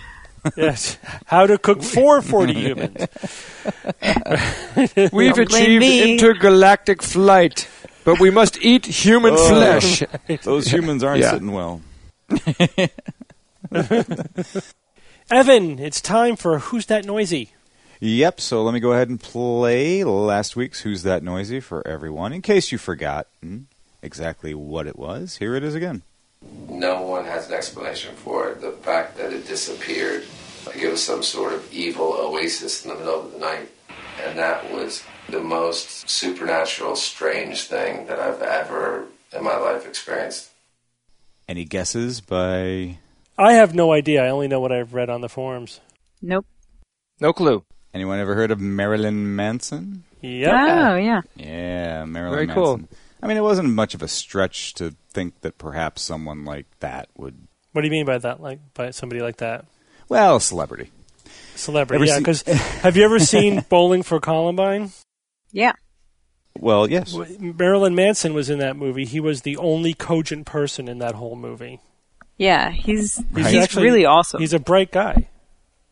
yes. 0.56 0.98
How 1.26 1.46
to 1.46 1.58
cook 1.58 1.82
for 1.82 2.22
forty 2.22 2.54
humans. 2.54 2.96
We've 5.12 5.34
Don't 5.34 5.48
blame 5.48 5.62
achieved 5.64 5.80
me. 5.80 6.12
intergalactic 6.14 7.02
flight, 7.02 7.68
but 8.04 8.20
we 8.20 8.30
must 8.30 8.58
eat 8.62 8.86
human 8.86 9.34
Oh. 9.36 9.48
flesh. 9.48 10.02
Those 10.44 10.68
humans 10.72 11.02
aren't 11.02 11.20
Yeah. 11.20 11.32
sitting 11.32 11.52
well. 11.52 11.80
Evan, 15.30 15.78
it's 15.78 16.00
time 16.00 16.36
for 16.36 16.58
Who's 16.58 16.86
That 16.86 17.04
Noisy? 17.04 17.50
Yep, 18.00 18.40
so 18.40 18.62
let 18.62 18.72
me 18.72 18.80
go 18.80 18.92
ahead 18.92 19.08
and 19.08 19.20
play 19.20 20.04
last 20.04 20.54
week's 20.56 20.80
Who's 20.82 21.02
That 21.02 21.22
Noisy 21.22 21.60
for 21.60 21.86
everyone, 21.86 22.32
in 22.32 22.42
case 22.42 22.70
you 22.72 22.78
forgot 22.78 23.26
hmm, 23.42 23.62
exactly 24.02 24.54
what 24.54 24.86
it 24.86 24.96
was. 24.98 25.36
Here 25.38 25.54
it 25.56 25.64
is 25.64 25.74
again. 25.74 26.02
No 26.42 27.02
one 27.02 27.24
has 27.24 27.48
an 27.48 27.54
explanation 27.54 28.14
for 28.16 28.48
it. 28.50 28.60
The 28.60 28.72
fact 28.72 29.16
that 29.16 29.32
it 29.32 29.46
disappeared, 29.46 30.24
like 30.66 30.76
it 30.76 30.90
was 30.90 31.02
some 31.02 31.22
sort 31.22 31.52
of 31.52 31.72
evil 31.72 32.12
oasis 32.18 32.84
in 32.84 32.90
the 32.90 32.96
middle 32.96 33.20
of 33.20 33.32
the 33.32 33.38
night. 33.38 33.68
And 34.24 34.38
that 34.38 34.72
was 34.72 35.02
the 35.28 35.40
most 35.40 36.08
supernatural, 36.08 36.96
strange 36.96 37.64
thing 37.64 38.06
that 38.06 38.18
I've 38.18 38.42
ever 38.42 39.06
in 39.36 39.44
my 39.44 39.56
life 39.56 39.86
experienced. 39.86 40.50
Any 41.48 41.64
guesses 41.64 42.20
by 42.20 42.98
I 43.36 43.52
have 43.54 43.74
no 43.74 43.92
idea. 43.92 44.24
I 44.24 44.28
only 44.30 44.48
know 44.48 44.60
what 44.60 44.72
I've 44.72 44.94
read 44.94 45.08
on 45.10 45.20
the 45.20 45.28
forums. 45.28 45.80
Nope. 46.20 46.46
No 47.20 47.32
clue. 47.32 47.64
anyone 47.94 48.18
ever 48.20 48.34
heard 48.34 48.50
of 48.50 48.60
Marilyn 48.60 49.34
Manson? 49.34 50.04
Yep. 50.20 50.52
Oh 50.52 50.96
yeah. 50.96 51.20
Yeah, 51.36 52.04
Marilyn 52.04 52.34
Very 52.34 52.46
Manson. 52.46 52.62
cool. 52.64 52.80
I 53.22 53.26
mean, 53.26 53.36
it 53.36 53.42
wasn't 53.42 53.70
much 53.70 53.94
of 53.94 54.02
a 54.02 54.08
stretch 54.08 54.74
to 54.74 54.94
think 55.18 55.40
that 55.40 55.58
perhaps 55.58 56.02
someone 56.02 56.44
like 56.44 56.66
that 56.80 57.08
would, 57.16 57.36
What 57.72 57.82
do 57.82 57.86
you 57.86 57.90
mean 57.92 58.06
by 58.06 58.18
that? 58.18 58.40
Like 58.40 58.60
by 58.74 58.90
somebody 58.90 59.20
like 59.20 59.38
that? 59.38 59.64
well, 60.08 60.36
a 60.36 60.40
celebrity. 60.40 60.90
Celebrity. 61.54 61.96
Ever 61.96 62.04
yeah. 62.06 62.14
seen- 62.14 62.22
Because 62.22 62.42
have 62.82 62.96
you 62.96 63.04
ever 63.04 63.18
seen 63.18 63.64
Bowling 63.68 64.02
for 64.02 64.20
Columbine? 64.20 64.92
Yeah. 65.52 65.72
Well, 66.58 66.88
yes. 66.90 67.16
Marilyn 67.38 67.94
Manson 67.94 68.34
was 68.34 68.48
in 68.50 68.58
that 68.60 68.76
movie. 68.76 69.04
He 69.04 69.20
was 69.20 69.42
the 69.42 69.56
only 69.56 69.94
cogent 69.94 70.46
person 70.46 70.88
in 70.88 70.98
that 70.98 71.14
whole 71.14 71.36
movie. 71.36 71.80
Yeah. 72.36 72.70
He's 72.70 73.22
Right. 73.32 73.46
he's 73.46 73.62
actually- 73.64 73.84
really 73.84 74.04
awesome. 74.04 74.40
He's 74.40 74.52
a 74.54 74.58
bright 74.60 74.90
guy. 74.92 75.28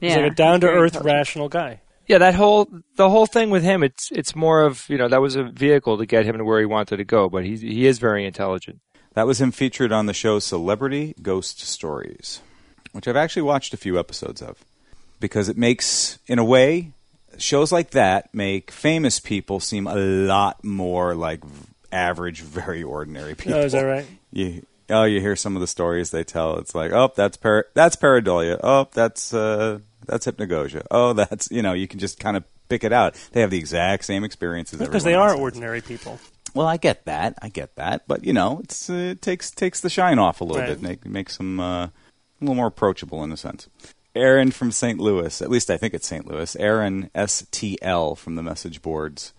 yeah. 0.00 0.08
He's 0.10 0.16
like 0.22 0.32
a 0.32 0.34
down 0.34 0.60
to 0.62 0.68
earth, 0.68 0.96
rational 1.02 1.48
guy. 1.48 1.80
Yeah, 2.08 2.18
that 2.18 2.36
whole 2.36 2.68
the 2.94 3.10
whole 3.10 3.26
thing 3.26 3.50
with 3.50 3.64
him, 3.64 3.82
it's 3.82 4.12
it's 4.12 4.36
more 4.36 4.62
of 4.62 4.88
you 4.88 4.96
know 4.96 5.08
that 5.08 5.20
was 5.20 5.34
a 5.34 5.42
vehicle 5.42 5.98
to 5.98 6.06
get 6.06 6.24
him 6.24 6.38
to 6.38 6.44
where 6.44 6.60
he 6.60 6.64
wanted 6.66 6.98
to 6.98 7.04
go, 7.04 7.28
but 7.28 7.44
he 7.44 7.56
he 7.56 7.84
is 7.88 7.98
very 7.98 8.24
intelligent. 8.24 8.78
That 9.16 9.26
was 9.26 9.40
him 9.40 9.50
featured 9.50 9.92
on 9.92 10.04
the 10.04 10.12
show 10.12 10.38
Celebrity 10.40 11.14
Ghost 11.22 11.60
Stories, 11.60 12.42
which 12.92 13.08
I've 13.08 13.16
actually 13.16 13.42
watched 13.42 13.72
a 13.72 13.78
few 13.78 13.98
episodes 13.98 14.42
of 14.42 14.62
because 15.20 15.48
it 15.48 15.56
makes, 15.56 16.18
in 16.26 16.38
a 16.38 16.44
way, 16.44 16.92
shows 17.38 17.72
like 17.72 17.92
that 17.92 18.34
make 18.34 18.70
famous 18.70 19.18
people 19.18 19.58
seem 19.58 19.86
a 19.86 19.94
lot 19.94 20.62
more 20.62 21.14
like 21.14 21.40
average, 21.90 22.42
very 22.42 22.82
ordinary 22.82 23.34
people. 23.34 23.54
Oh, 23.54 23.62
is 23.62 23.72
that 23.72 23.84
right? 23.84 24.06
You, 24.32 24.66
oh, 24.90 25.04
you 25.04 25.18
hear 25.22 25.34
some 25.34 25.56
of 25.56 25.62
the 25.62 25.66
stories 25.66 26.10
they 26.10 26.22
tell. 26.22 26.58
It's 26.58 26.74
like, 26.74 26.92
oh, 26.92 27.10
that's 27.16 27.38
par- 27.38 27.68
that's 27.72 27.96
pareidolia. 27.96 28.60
Oh, 28.62 28.86
that's 28.92 29.32
uh, 29.32 29.78
that's 30.04 30.26
hypnagogia. 30.26 30.82
Oh, 30.90 31.14
that's 31.14 31.50
you 31.50 31.62
know, 31.62 31.72
you 31.72 31.88
can 31.88 32.00
just 32.00 32.20
kind 32.20 32.36
of 32.36 32.44
pick 32.68 32.84
it 32.84 32.92
out. 32.92 33.14
They 33.32 33.40
have 33.40 33.50
the 33.50 33.58
exact 33.58 34.04
same 34.04 34.24
experiences 34.24 34.78
Because 34.78 35.04
they 35.04 35.14
are 35.14 35.30
else 35.30 35.40
ordinary 35.40 35.80
people. 35.80 36.20
Well, 36.56 36.66
I 36.66 36.76
get 36.78 37.04
that. 37.04 37.34
I 37.42 37.48
get 37.50 37.76
that. 37.76 38.08
But 38.08 38.24
you 38.24 38.32
know, 38.32 38.60
it's 38.64 38.88
uh, 38.90 38.94
it 38.94 39.22
takes 39.22 39.50
takes 39.50 39.80
the 39.80 39.90
shine 39.90 40.18
off 40.18 40.40
a 40.40 40.44
little 40.44 40.62
Right. 40.62 40.70
bit. 40.70 40.82
Make 40.82 41.06
makes 41.06 41.36
them 41.36 41.60
uh, 41.60 41.84
a 41.86 41.92
little 42.40 42.54
more 42.54 42.66
approachable 42.68 43.22
in 43.22 43.30
a 43.30 43.36
sense. 43.36 43.68
Aaron 44.14 44.50
from 44.50 44.72
St. 44.72 44.98
Louis, 44.98 45.42
at 45.42 45.50
least 45.50 45.68
I 45.70 45.76
think 45.76 45.92
it's 45.92 46.06
St. 46.06 46.26
Louis. 46.26 46.56
Aaron 46.56 47.10
STL 47.14 48.16
from 48.16 48.34
the 48.36 48.42
message 48.42 48.80
boards 48.80 49.34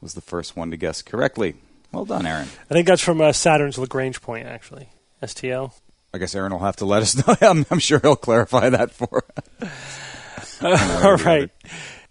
was 0.00 0.14
the 0.14 0.22
first 0.22 0.56
one 0.56 0.70
to 0.70 0.76
guess 0.78 1.02
correctly. 1.02 1.56
Well 1.92 2.06
done, 2.06 2.24
Aaron. 2.26 2.48
I 2.70 2.74
think 2.74 2.86
that's 2.86 3.02
from 3.02 3.20
uh, 3.20 3.32
Saturn's 3.32 3.76
Lagrange 3.78 4.22
point, 4.22 4.46
actually. 4.46 4.88
STL. 5.22 5.72
I 6.14 6.18
guess 6.18 6.34
Aaron 6.34 6.52
will 6.52 6.60
have 6.60 6.76
to 6.76 6.86
let 6.86 7.02
us 7.02 7.14
know. 7.26 7.36
I'm, 7.48 7.66
I'm 7.70 7.78
sure 7.78 7.98
he'll 8.00 8.16
clarify 8.16 8.70
that 8.70 8.90
for 8.92 9.24
us. 9.60 10.62
All 11.04 11.16
right. 11.16 11.50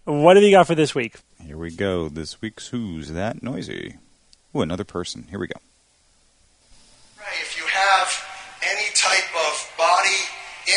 What 0.06 0.38
have 0.38 0.44
you 0.44 0.52
got 0.52 0.68
for 0.68 0.76
this 0.76 0.94
week? 0.94 1.16
Here 1.42 1.58
we 1.58 1.72
go. 1.72 2.10
This 2.10 2.42
week's 2.42 2.68
Who's 2.68 3.10
That 3.12 3.42
Noisy? 3.42 3.96
Ooh, 4.56 4.62
another 4.62 4.84
person. 4.84 5.26
Here 5.30 5.40
we 5.40 5.48
go. 5.48 5.60
Right, 7.20 7.42
if 7.42 7.58
you 7.58 7.66
have 7.66 8.24
any 8.62 8.88
type 8.94 9.30
of 9.50 9.72
body 9.78 10.20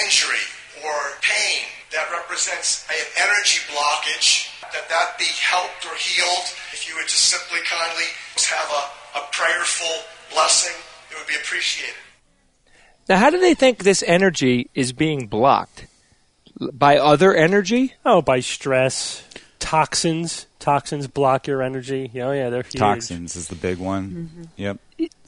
injury 0.05 0.47
or 0.85 0.95
pain 1.21 1.67
that 1.93 2.11
represents 2.11 2.87
an 2.89 3.07
energy 3.17 3.61
blockage, 3.71 4.49
that 4.73 4.89
that 4.89 5.19
be 5.19 5.27
helped 5.41 5.85
or 5.85 5.95
healed, 5.97 6.47
if 6.73 6.89
you 6.89 6.95
would 6.97 7.09
just 7.09 7.27
simply 7.27 7.61
kindly 7.67 8.05
have 8.49 8.71
a, 8.71 9.19
a 9.19 9.23
prayerful 9.33 10.05
blessing, 10.33 10.75
it 11.11 11.19
would 11.19 11.27
be 11.27 11.37
appreciated. 11.37 11.95
Now, 13.09 13.19
how 13.19 13.31
do 13.31 13.39
they 13.39 13.55
think 13.55 13.79
this 13.79 14.03
energy 14.07 14.71
is 14.75 14.93
being 14.93 15.27
blocked? 15.27 15.87
By 16.73 16.97
other 16.97 17.35
energy? 17.35 17.95
Oh, 18.05 18.23
by 18.23 18.41
stress, 18.41 19.23
toxins. 19.66 20.46
Toxins 20.59 21.07
block 21.07 21.46
your 21.46 21.62
energy. 21.62 22.11
Oh, 22.14 22.33
yeah, 22.33 22.50
they're 22.50 22.62
huge. 22.62 22.76
Toxins 22.76 23.37
is 23.37 23.48
the 23.48 23.57
big 23.57 23.79
one. 23.79 24.48
Yep. 24.57 24.79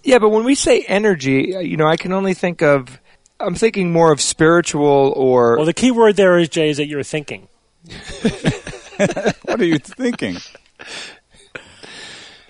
Yeah, 0.02 0.18
but 0.18 0.30
when 0.30 0.44
we 0.44 0.54
say 0.54 0.82
energy, 0.82 1.56
uh, 1.56 1.60
you 1.60 1.76
know, 1.76 1.86
I 1.86 1.96
can 1.96 2.12
only 2.12 2.34
think 2.34 2.62
of. 2.62 3.00
I'm 3.40 3.54
thinking 3.54 3.92
more 3.92 4.12
of 4.12 4.20
spiritual 4.20 5.12
or. 5.16 5.56
Well, 5.56 5.66
the 5.66 5.72
key 5.72 5.90
word 5.90 6.16
there 6.16 6.38
is, 6.38 6.48
Jay, 6.48 6.70
is 6.70 6.78
that 6.78 6.86
you're 6.86 7.02
thinking. 7.02 7.48
What 8.98 9.60
are 9.60 9.64
you 9.64 9.78
thinking? 9.78 10.36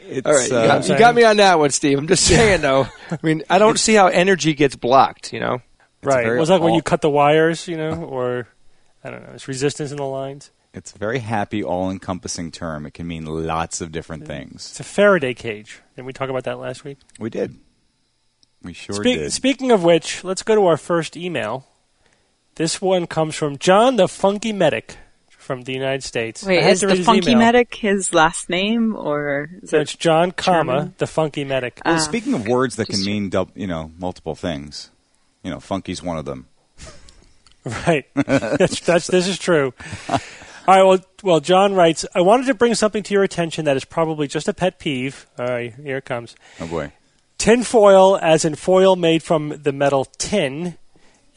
It's, 0.01 0.27
all 0.27 0.33
right, 0.33 0.51
you, 0.51 0.57
uh, 0.57 0.67
got, 0.67 0.89
you 0.89 0.99
got 0.99 1.15
me 1.15 1.25
on 1.25 1.37
that 1.37 1.59
one, 1.59 1.69
Steve. 1.71 1.99
I'm 1.99 2.07
just 2.07 2.27
saying, 2.27 2.63
though. 2.63 2.87
I 3.11 3.19
mean, 3.23 3.43
I 3.51 3.59
don't 3.59 3.79
see 3.79 3.93
how 3.93 4.07
energy 4.07 4.55
gets 4.55 4.75
blocked. 4.75 5.33
You 5.35 5.41
know. 5.41 5.63
right. 6.03 6.25
very 6.25 6.37
Well, 6.37 6.43
it's 6.43 6.51
like 6.51 6.63
when 6.63 6.73
you 6.73 6.81
cut 6.81 7.03
the 7.03 7.11
wires, 7.11 7.69
you 7.69 7.77
know, 7.77 8.03
or, 8.03 8.49
I 9.05 9.11
don't 9.11 9.23
know, 9.23 9.33
it's 9.35 9.47
resistance 9.47 9.91
in 9.91 9.99
the 9.99 10.05
lines. 10.05 10.51
It's 10.75 10.93
a 10.95 10.99
very 10.99 11.19
happy, 11.21 11.63
all-encompassing 11.65 12.53
term. 12.53 12.87
It 12.87 12.95
can 12.95 13.07
mean 13.07 13.25
lots 13.25 13.81
of 13.81 13.91
different 13.91 14.27
things. 14.27 14.69
It's 14.71 14.81
a 14.81 14.85
Faraday 14.85 15.35
cage. 15.35 15.81
Didn't 15.97 16.07
we 16.07 16.13
talk 16.13 16.29
about 16.29 16.45
that 16.45 16.59
last 16.59 16.85
week? 16.85 16.99
We 17.19 17.31
did. 17.31 17.57
We 18.63 18.73
sure 18.75 18.97
Spe- 18.97 19.03
did. 19.03 19.33
Speaking 19.33 19.71
of 19.71 19.83
which, 19.83 20.23
let's 20.25 20.43
go 20.43 20.55
to 20.55 20.67
our 20.67 20.77
first 20.77 21.17
email. 21.17 21.67
This 22.57 22.83
one 22.83 23.07
comes 23.07 23.35
from 23.35 23.57
John 23.59 23.97
the 23.97 24.09
Funky 24.09 24.53
Medic 24.53 24.97
from 25.29 25.63
the 25.63 25.73
United 25.73 26.03
States. 26.05 26.45
Wait, 26.45 26.63
is 26.63 26.81
to 26.81 26.89
read 26.89 26.99
the 26.99 27.05
Funky 27.05 27.31
email. 27.31 27.39
Medic 27.47 27.75
his 27.77 28.13
last 28.13 28.51
name, 28.51 28.95
or 28.95 29.49
is 29.63 29.71
So 29.71 29.79
it 29.79 29.83
it's 29.83 29.97
John, 29.97 30.33
comma 30.33 30.73
German? 30.73 30.95
the 30.99 31.07
Funky 31.07 31.45
Medic. 31.45 31.81
well, 31.87 31.95
Ah. 31.95 31.99
speaking 31.99 32.35
of 32.35 32.47
words 32.47 32.77
that 32.77 32.89
can 32.89 33.03
mean, 33.05 33.31
dub, 33.31 33.51
you 33.55 33.67
know, 33.67 33.91
multiple 33.99 34.35
things, 34.35 34.91
you 35.43 35.51
know, 35.51 35.61
funky's 35.61 36.03
one 36.03 36.19
of 36.19 36.27
them. 36.27 36.47
Right. 37.65 38.07
that's, 38.15 38.81
that's 38.81 39.07
this 39.09 39.27
is 39.29 39.39
true. 39.39 39.75
All 40.69 40.75
right. 40.75 40.83
Well, 40.83 40.99
well, 41.23 41.41
John 41.41 41.73
writes. 41.73 42.05
I 42.15 42.21
wanted 42.21 42.45
to 42.49 42.55
bring 42.55 42.75
something 42.75 43.03
to 43.05 43.15
your 43.15 43.23
attention 43.23 43.65
that 43.65 43.79
is 43.79 43.87
probably 43.87 44.29
just 44.29 44.49
a 44.49 44.53
pet 44.53 44.79
peeve. 44.79 45.27
All 45.39 45.47
right, 45.47 45.75
here 45.75 45.97
it 45.97 46.05
comes. 46.05 46.37
Oh 46.61 46.67
boy. 46.67 46.93
Tin 47.39 47.63
foil, 47.63 48.19
as 48.21 48.45
in 48.45 48.55
foil 48.55 48.95
made 48.95 49.23
from 49.23 49.63
the 49.63 49.73
metal 49.73 50.05
tin, 50.05 50.77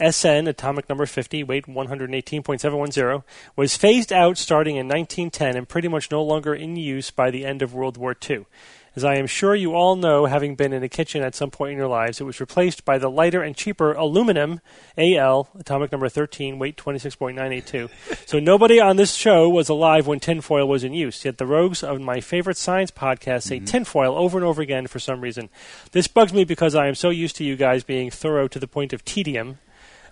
SN, 0.02 0.48
atomic 0.48 0.90
number 0.90 1.06
50, 1.06 1.46
weight 1.46 1.66
118.710, 1.66 3.24
was 3.56 3.78
phased 3.78 4.12
out 4.12 4.38
starting 4.38 4.76
in 4.76 4.90
1910 4.90 5.56
and 5.56 5.70
pretty 5.70 5.88
much 5.88 6.12
no 6.12 6.22
longer 6.22 6.54
in 6.54 6.76
use 6.76 7.10
by 7.10 7.32
the 7.32 7.46
end 7.46 7.62
of 7.62 7.74
World 7.74 7.96
War 7.96 8.14
II. 8.30 8.46
As 8.94 9.06
I 9.06 9.16
am 9.16 9.28
sure 9.28 9.56
you 9.56 9.74
all 9.74 9.96
know, 9.96 10.26
having 10.26 10.56
been 10.56 10.74
in 10.74 10.84
a 10.84 10.90
kitchen 10.90 11.24
at 11.24 11.34
some 11.34 11.50
point 11.50 11.72
in 11.72 11.78
your 11.78 11.88
lives, 11.88 12.20
it 12.20 12.26
was 12.26 12.42
replaced 12.42 12.84
by 12.84 12.98
the 12.98 13.10
lighter 13.10 13.42
and 13.42 13.56
cheaper 13.56 13.94
aluminum 13.94 14.60
AL, 14.98 15.48
atomic 15.58 15.94
number 15.94 16.10
13, 16.10 16.60
weight 16.60 16.76
26.982. 16.76 17.90
so 18.28 18.38
nobody 18.40 18.82
on 18.82 18.98
this 18.98 19.14
show 19.14 19.48
was 19.48 19.70
alive 19.70 20.08
when 20.08 20.20
tinfoil 20.20 20.68
was 20.68 20.84
in 20.84 20.94
use, 20.94 21.24
yet 21.24 21.38
the 21.38 21.46
rogues 21.46 21.84
of 21.84 22.02
my 22.02 22.20
favorite 22.20 22.58
science 22.58 22.92
podcast 22.92 23.44
say 23.44 23.58
mm-hmm. 23.58 23.66
tinfoil 23.66 24.14
over 24.14 24.38
and 24.38 24.46
over 24.46 24.62
again 24.62 24.88
for 24.88 25.00
some 25.00 25.22
reason. 25.22 25.50
This 25.94 26.08
bugs 26.08 26.34
me 26.34 26.44
because 26.44 26.76
I 26.76 26.88
am 26.88 26.96
so 26.96 27.10
used 27.10 27.38
to 27.38 27.46
you 27.46 27.56
guys 27.56 27.86
being 27.86 28.12
thorough 28.12 28.50
to 28.50 28.60
the 28.60 28.68
point 28.68 28.92
of 28.92 29.06
tedium, 29.06 29.60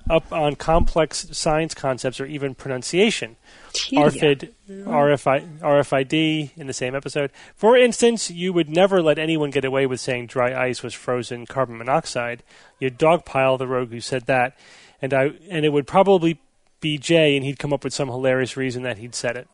up 0.09 0.31
on 0.31 0.55
complex 0.55 1.27
science 1.31 1.73
concepts 1.73 2.21
or 2.21 2.25
even 2.25 2.55
pronunciation. 2.55 3.35
RFID, 3.73 4.51
RFI, 4.69 5.59
RFID 5.59 6.51
in 6.57 6.67
the 6.67 6.73
same 6.73 6.95
episode. 6.95 7.31
For 7.55 7.77
instance, 7.77 8.29
you 8.29 8.53
would 8.53 8.69
never 8.69 9.01
let 9.01 9.19
anyone 9.19 9.49
get 9.49 9.65
away 9.65 9.85
with 9.85 9.99
saying 9.99 10.27
dry 10.27 10.53
ice 10.67 10.83
was 10.83 10.93
frozen 10.93 11.45
carbon 11.45 11.77
monoxide. 11.77 12.43
You'd 12.79 12.97
dogpile 12.97 13.57
the 13.57 13.67
rogue 13.67 13.91
who 13.91 14.01
said 14.01 14.25
that, 14.25 14.57
and 15.01 15.13
I 15.13 15.31
and 15.49 15.65
it 15.65 15.73
would 15.73 15.87
probably 15.87 16.39
be 16.81 16.97
Jay, 16.97 17.35
and 17.35 17.45
he'd 17.45 17.59
come 17.59 17.73
up 17.73 17.83
with 17.83 17.93
some 17.93 18.07
hilarious 18.07 18.55
reason 18.57 18.83
that 18.83 18.97
he'd 18.97 19.15
said 19.15 19.37
it. 19.37 19.47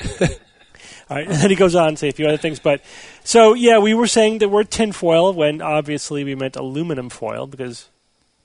All 1.08 1.16
right, 1.16 1.26
and 1.26 1.36
then 1.36 1.50
he 1.50 1.56
goes 1.56 1.74
on 1.74 1.92
to 1.92 1.96
say 1.96 2.08
a 2.08 2.12
few 2.12 2.26
other 2.26 2.36
things, 2.36 2.58
but 2.58 2.82
so 3.22 3.54
yeah, 3.54 3.78
we 3.78 3.94
were 3.94 4.08
saying 4.08 4.38
the 4.38 4.48
word 4.48 4.70
tinfoil 4.70 5.32
when 5.32 5.62
obviously 5.62 6.24
we 6.24 6.34
meant 6.34 6.56
aluminum 6.56 7.10
foil 7.10 7.46
because 7.46 7.88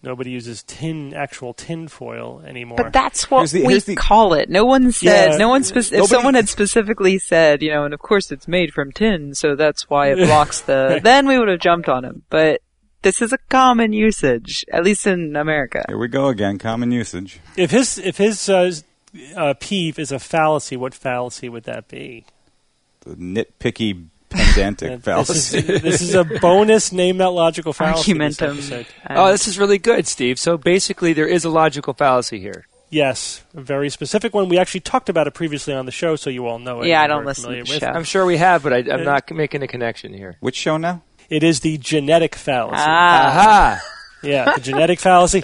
nobody 0.04 0.32
uses 0.32 0.64
tin 0.64 1.14
actual 1.14 1.54
tin 1.54 1.88
foil 1.88 2.42
anymore. 2.46 2.78
But 2.78 2.94
that's 2.94 3.30
what 3.30 3.40
Here's 3.40 3.52
the- 3.52 3.64
we 3.66 3.74
here's 3.74 3.86
the- 3.86 3.96
call 3.96 4.34
it. 4.34 4.50
No 4.50 4.66
one 4.66 4.92
said. 4.92 5.32
Yeah. 5.32 5.38
no 5.38 5.50
one. 5.50 5.64
Spec- 5.64 5.84
if 5.86 5.92
Nobody- 5.92 6.08
someone 6.08 6.34
had 6.36 6.50
specifically 6.50 7.20
said, 7.20 7.62
you 7.62 7.72
know, 7.72 7.86
and 7.86 7.94
of 7.94 8.00
course 8.00 8.32
it's 8.32 8.48
made 8.48 8.74
from 8.74 8.92
tin, 8.92 9.34
so 9.36 9.56
that's 9.56 9.90
why 9.90 10.08
it 10.12 10.18
blocks 10.18 10.62
the. 10.62 11.00
then 11.04 11.28
we 11.28 11.38
would 11.40 11.48
have 11.48 11.60
jumped 11.60 11.88
on 11.90 12.04
him. 12.06 12.24
But 12.30 12.62
this 13.04 13.22
is 13.22 13.34
a 13.34 13.38
common 13.50 13.94
usage, 13.94 14.64
at 14.72 14.84
least 14.84 15.08
in 15.08 15.36
America. 15.36 15.84
Here 15.88 15.98
we 15.98 16.08
go 16.08 16.28
again. 16.28 16.58
Common 16.60 16.92
usage. 16.92 17.40
If 17.58 17.72
his 17.72 17.98
if 17.98 18.18
his 18.18 18.48
uh, 18.50 18.72
uh, 19.36 19.54
peeve 19.60 19.98
is 20.00 20.12
a 20.12 20.20
fallacy, 20.20 20.78
what 20.78 20.94
fallacy 20.94 21.50
would 21.50 21.64
that 21.64 21.88
be? 21.88 22.26
The 23.02 23.16
nitpicky, 23.16 24.06
pedantic 24.32 24.92
Uh, 24.92 24.98
fallacy. 25.00 25.62
This 25.62 25.70
is, 25.76 25.82
this 25.82 26.02
is 26.02 26.16
a 26.16 26.24
bonus 26.24 26.92
name 26.92 27.18
that 27.18 27.30
logical 27.30 27.74
fallacy. 27.74 28.14
this 28.14 28.40
Argumentum. 28.40 28.58
episode. 28.58 28.86
and- 29.06 29.18
Oh, 29.20 29.32
this 29.32 29.48
is 29.48 29.60
really 29.60 29.78
good, 29.78 30.08
Steve. 30.08 30.40
So 30.40 30.58
basically, 30.58 31.14
there 31.14 31.28
is 31.28 31.46
a 31.46 31.50
logical 31.50 31.94
fallacy 31.94 32.40
here. 32.40 32.66
Yes, 32.90 33.42
a 33.56 33.62
very 33.62 33.90
specific 33.90 34.34
one. 34.34 34.50
We 34.50 34.58
actually 34.58 34.82
talked 34.82 35.08
about 35.08 35.26
it 35.26 35.34
previously 35.34 35.74
on 35.74 35.86
the 35.86 35.94
show, 35.94 36.18
so 36.18 36.30
you 36.30 36.46
all 36.48 36.60
know 36.60 36.82
it. 36.82 36.88
Yeah, 36.88 37.02
I 37.02 37.08
don't 37.08 37.20
very 37.20 37.28
listen 37.28 37.50
to 37.50 37.56
the 37.56 37.60
with. 37.72 37.80
show. 37.80 37.88
I'm 37.88 38.04
sure 38.04 38.26
we 38.26 38.36
have, 38.38 38.64
but 38.64 38.74
I, 38.74 38.78
I'm 38.80 39.06
not 39.06 39.32
making 39.32 39.64
a 39.64 39.68
connection 39.68 40.14
here. 40.14 40.36
Which 40.42 40.58
show 40.58 40.76
now? 40.76 41.02
It 41.30 41.42
is 41.44 41.62
the 41.62 41.78
genetic 41.78 42.36
fallacy. 42.36 42.84
ah, 42.86 43.28
Aha! 43.30 43.82
Yeah, 44.24 44.54
the 44.56 44.62
genetic 44.62 45.00
fallacy, 45.00 45.42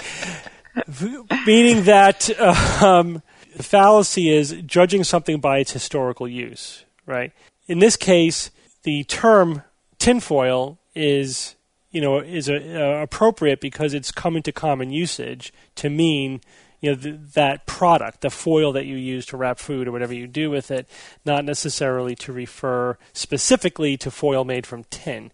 meaning 1.45 1.83
that 1.83 2.29
uh, 2.39 2.85
um, 2.85 3.21
the 3.55 3.63
fallacy 3.63 4.29
is 4.29 4.51
judging 4.65 5.03
something 5.03 5.39
by 5.39 5.59
its 5.59 5.71
historical 5.71 6.27
use. 6.27 6.83
Right. 7.05 7.31
In 7.67 7.79
this 7.79 7.95
case, 7.95 8.51
the 8.83 9.03
term 9.05 9.63
tinfoil 9.99 10.77
is 10.95 11.55
you 11.91 12.01
know 12.01 12.19
is 12.19 12.49
uh, 12.49 12.99
appropriate 13.01 13.61
because 13.61 13.93
it's 13.93 14.11
come 14.11 14.35
into 14.35 14.51
common 14.51 14.91
usage 14.91 15.53
to 15.75 15.89
mean 15.89 16.41
you 16.81 16.91
know 16.91 16.95
th- 16.95 17.19
that 17.33 17.65
product, 17.65 18.21
the 18.21 18.29
foil 18.29 18.71
that 18.73 18.85
you 18.85 18.95
use 18.95 19.25
to 19.27 19.37
wrap 19.37 19.59
food 19.59 19.87
or 19.87 19.91
whatever 19.91 20.13
you 20.13 20.27
do 20.27 20.49
with 20.49 20.69
it, 20.69 20.87
not 21.25 21.43
necessarily 21.43 22.15
to 22.15 22.31
refer 22.31 22.97
specifically 23.13 23.97
to 23.97 24.11
foil 24.11 24.43
made 24.43 24.67
from 24.67 24.83
tin. 24.85 25.31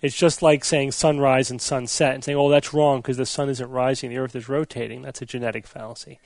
It's 0.00 0.16
just 0.16 0.42
like 0.42 0.64
saying 0.64 0.92
sunrise 0.92 1.50
and 1.50 1.60
sunset 1.60 2.14
and 2.14 2.24
saying, 2.24 2.38
"Oh, 2.38 2.48
that's 2.48 2.72
wrong 2.72 3.00
because 3.00 3.18
the 3.18 3.26
sun 3.26 3.48
isn't 3.50 3.70
rising, 3.70 4.10
the 4.10 4.18
earth 4.18 4.36
is 4.36 4.48
rotating." 4.48 5.02
That's 5.02 5.22
a 5.22 5.26
genetic 5.26 5.66
fallacy. 5.66 6.18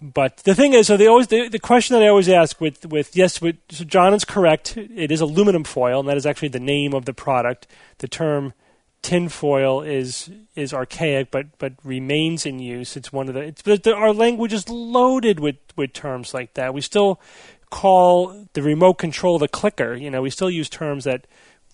But 0.00 0.38
the 0.38 0.54
thing 0.54 0.74
is, 0.74 0.86
so 0.86 0.96
they 0.96 1.06
always 1.06 1.28
the, 1.28 1.48
the 1.48 1.58
question 1.58 1.94
that 1.94 2.02
I 2.02 2.08
always 2.08 2.28
ask 2.28 2.60
with 2.60 2.84
with 2.86 3.16
yes, 3.16 3.40
with, 3.40 3.56
so 3.70 3.84
John 3.84 4.12
is 4.12 4.24
correct. 4.24 4.76
It 4.76 5.10
is 5.10 5.20
aluminum 5.20 5.64
foil, 5.64 6.00
and 6.00 6.08
that 6.08 6.16
is 6.16 6.26
actually 6.26 6.48
the 6.48 6.60
name 6.60 6.92
of 6.92 7.06
the 7.06 7.14
product. 7.14 7.66
The 7.98 8.08
term 8.08 8.52
tin 9.00 9.28
foil 9.28 9.80
is 9.80 10.30
is 10.54 10.74
archaic, 10.74 11.30
but 11.30 11.58
but 11.58 11.74
remains 11.82 12.44
in 12.44 12.58
use. 12.58 12.96
It's 12.96 13.12
one 13.12 13.28
of 13.28 13.34
the, 13.34 13.40
it's, 13.40 13.62
the 13.62 13.94
our 13.94 14.12
language 14.12 14.52
is 14.52 14.68
loaded 14.68 15.40
with 15.40 15.56
with 15.76 15.92
terms 15.92 16.34
like 16.34 16.54
that. 16.54 16.74
We 16.74 16.82
still 16.82 17.20
call 17.70 18.46
the 18.52 18.62
remote 18.62 18.94
control 18.94 19.38
the 19.38 19.48
clicker. 19.48 19.94
You 19.94 20.10
know, 20.10 20.22
we 20.22 20.30
still 20.30 20.50
use 20.50 20.68
terms 20.68 21.04
that 21.04 21.26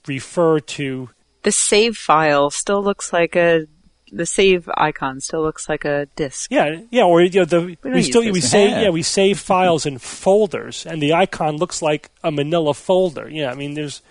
refer 0.06 0.60
to 0.60 1.10
the 1.42 1.52
save 1.52 1.96
file 1.96 2.50
still 2.50 2.82
looks 2.82 3.12
like 3.12 3.36
a. 3.36 3.66
The 4.14 4.26
save 4.26 4.68
icon 4.76 5.20
still 5.20 5.40
looks 5.42 5.68
like 5.70 5.86
a 5.86 6.06
disk. 6.16 6.50
Yeah, 6.50 6.80
yeah, 6.90 7.04
or 7.04 7.22
you 7.22 7.40
know, 7.40 7.44
the 7.46 7.76
don't 7.82 7.92
we 7.94 8.02
still 8.02 8.30
we 8.30 8.40
save 8.42 8.70
Yeah. 8.70 8.82
yeah 8.82 8.90
we 8.90 9.02
save 9.02 9.38
files 9.38 9.86
in 9.86 9.96
folders, 9.98 10.84
and 10.84 11.00
the 11.00 11.14
icon 11.14 11.56
looks 11.56 11.80
like 11.80 12.10
a 12.22 12.30
Manila 12.30 12.74
folder. 12.74 13.28
Yeah, 13.28 13.50
I 13.50 13.54
mean, 13.54 13.72
there's 13.74 14.02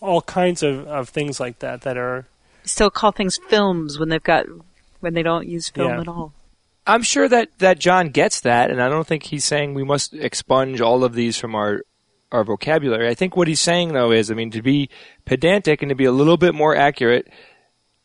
all 0.00 0.20
kinds 0.22 0.62
of, 0.62 0.86
of 0.88 1.08
things 1.08 1.38
like 1.38 1.60
that 1.60 1.82
that 1.82 1.96
are 1.96 2.26
Still 2.64 2.90
call 2.90 3.12
things 3.12 3.38
films 3.48 3.98
when 3.98 4.08
they've 4.08 4.22
got 4.22 4.46
when 5.00 5.14
they 5.14 5.22
don't 5.22 5.46
use 5.46 5.68
film 5.68 5.88
Yeah. 5.90 6.00
at 6.00 6.08
all. 6.08 6.32
I'm 6.86 7.02
sure 7.02 7.28
that, 7.28 7.48
that 7.60 7.78
John 7.78 8.08
gets 8.10 8.40
that, 8.40 8.70
and 8.70 8.82
I 8.82 8.88
don't 8.88 9.06
think 9.06 9.22
he's 9.24 9.44
saying 9.44 9.72
we 9.72 9.84
must 9.84 10.12
expunge 10.14 10.80
all 10.80 11.04
of 11.04 11.14
these 11.14 11.38
from 11.38 11.54
our 11.54 11.82
our 12.32 12.42
vocabulary. 12.42 13.08
I 13.08 13.14
think 13.14 13.36
what 13.36 13.46
he's 13.46 13.60
saying 13.60 13.92
though 13.92 14.10
is, 14.10 14.30
I 14.30 14.34
mean, 14.34 14.50
to 14.50 14.62
be 14.62 14.88
pedantic 15.24 15.82
and 15.82 15.88
to 15.90 15.94
be 15.94 16.04
a 16.04 16.10
little 16.12 16.36
bit 16.36 16.54
more 16.54 16.74
accurate, 16.74 17.28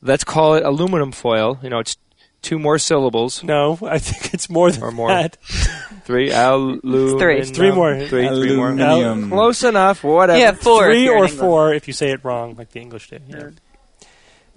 let's 0.02 0.24
call 0.24 0.56
it 0.56 0.64
aluminum 0.64 1.12
foil. 1.12 1.60
You 1.62 1.70
know, 1.70 1.80
it's 1.80 1.98
two 2.42 2.60
more 2.60 2.78
syllables. 2.80 3.44
No, 3.44 3.78
I 3.82 4.00
think 4.00 4.34
it's 4.34 4.50
more 4.50 4.72
than 4.72 4.84
Or 4.84 4.92
more. 4.92 5.10
that. 5.10 5.38
Three 6.06 6.32
aluminum. 6.32 7.20
three. 7.20 7.44
Three 7.46 7.72
more. 7.72 7.96
Three, 8.08 8.28
three 8.28 8.56
more. 8.56 8.70
Aluminium. 8.70 9.30
Close 9.30 9.64
enough. 9.64 10.04
Whatever. 10.04 10.40
Yeah, 10.40 10.54
four. 10.54 10.86
Three 10.86 11.08
or 11.08 11.28
four 11.28 11.74
if 11.74 11.88
you 11.88 11.94
say 11.94 12.12
it 12.12 12.24
wrong, 12.24 12.56
like 12.56 12.72
the 12.72 12.80
English 12.80 13.10
do. 13.12 13.20
Yeah. 13.28 13.50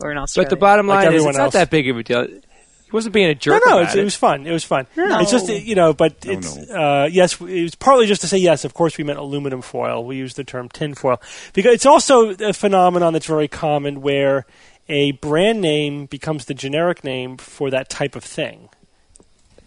Or 0.00 0.10
in 0.10 0.18
Australia. 0.18 0.46
But 0.46 0.50
the 0.50 0.56
bottom 0.56 0.86
Like 0.86 1.04
line 1.04 1.08
is, 1.08 1.08
everyone 1.08 1.30
it's 1.30 1.38
not 1.38 1.52
that 1.52 1.70
big 1.70 1.88
of 1.90 1.98
a 1.98 2.02
deal. 2.02 2.26
He 2.26 2.90
wasn't 2.90 3.12
being 3.14 3.28
a 3.28 3.34
jerk 3.34 3.62
no, 3.66 3.72
about 3.72 3.82
it's, 3.84 3.94
it. 3.94 4.00
it 4.00 4.04
was 4.04 4.16
fun. 4.16 4.46
It 4.46 4.52
was 4.52 4.64
fun. 4.64 4.86
No. 4.96 5.20
It's 5.20 5.30
just 5.30 5.48
you 5.48 5.74
know, 5.74 5.92
but 5.92 6.24
No, 6.24 6.32
it's 6.32 6.56
Uh, 6.70 7.08
yes. 7.12 7.38
It 7.40 7.62
was 7.62 7.74
partly 7.74 8.06
just 8.06 8.22
to 8.22 8.28
say 8.28 8.38
yes. 8.38 8.64
Of 8.64 8.72
course, 8.74 8.96
we 8.96 9.04
meant 9.04 9.18
aluminum 9.18 9.60
foil. 9.62 10.04
We 10.04 10.16
use 10.16 10.34
the 10.34 10.44
term 10.44 10.68
tin 10.70 10.94
foil 10.94 11.20
because 11.52 11.74
it's 11.74 11.86
also 11.86 12.30
a 12.30 12.52
phenomenon 12.54 13.12
that's 13.12 13.26
very 13.26 13.48
common 13.48 14.00
where 14.00 14.46
a 14.88 15.12
brand 15.12 15.60
name 15.60 16.06
becomes 16.06 16.46
the 16.46 16.54
generic 16.54 17.04
name 17.04 17.36
for 17.36 17.70
that 17.70 17.88
type 17.88 18.16
of 18.16 18.24
thing. 18.24 18.68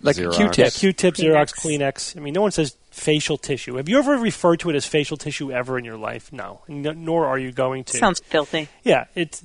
like 0.02 0.18
Xerox. 0.18 0.34
a 0.34 0.38
Q-tip. 0.38 0.74
Q-tip, 0.74 1.14
Xerox, 1.16 1.54
Kleenex. 1.54 1.94
Kleenex. 2.14 2.18
I 2.18 2.20
mean, 2.20 2.34
no 2.34 2.42
one 2.42 2.52
says 2.52 2.76
facial 2.92 3.38
tissue. 3.38 3.76
Have 3.76 3.90
you 3.90 3.98
ever 3.98 4.18
referred 4.18 4.60
to 4.62 4.70
it 4.70 4.76
as 4.76 4.86
facial 4.86 5.18
tissue 5.18 5.52
ever 5.52 5.78
in 5.80 5.86
your 5.86 5.98
life? 5.98 6.32
No, 6.32 6.62
N- 6.70 7.04
nor 7.04 7.26
are 7.26 7.38
you 7.40 7.52
going 7.52 7.84
to. 7.86 7.98
Sounds 7.98 8.20
filthy. 8.20 8.68
yeah, 8.84 9.06
it's 9.16 9.44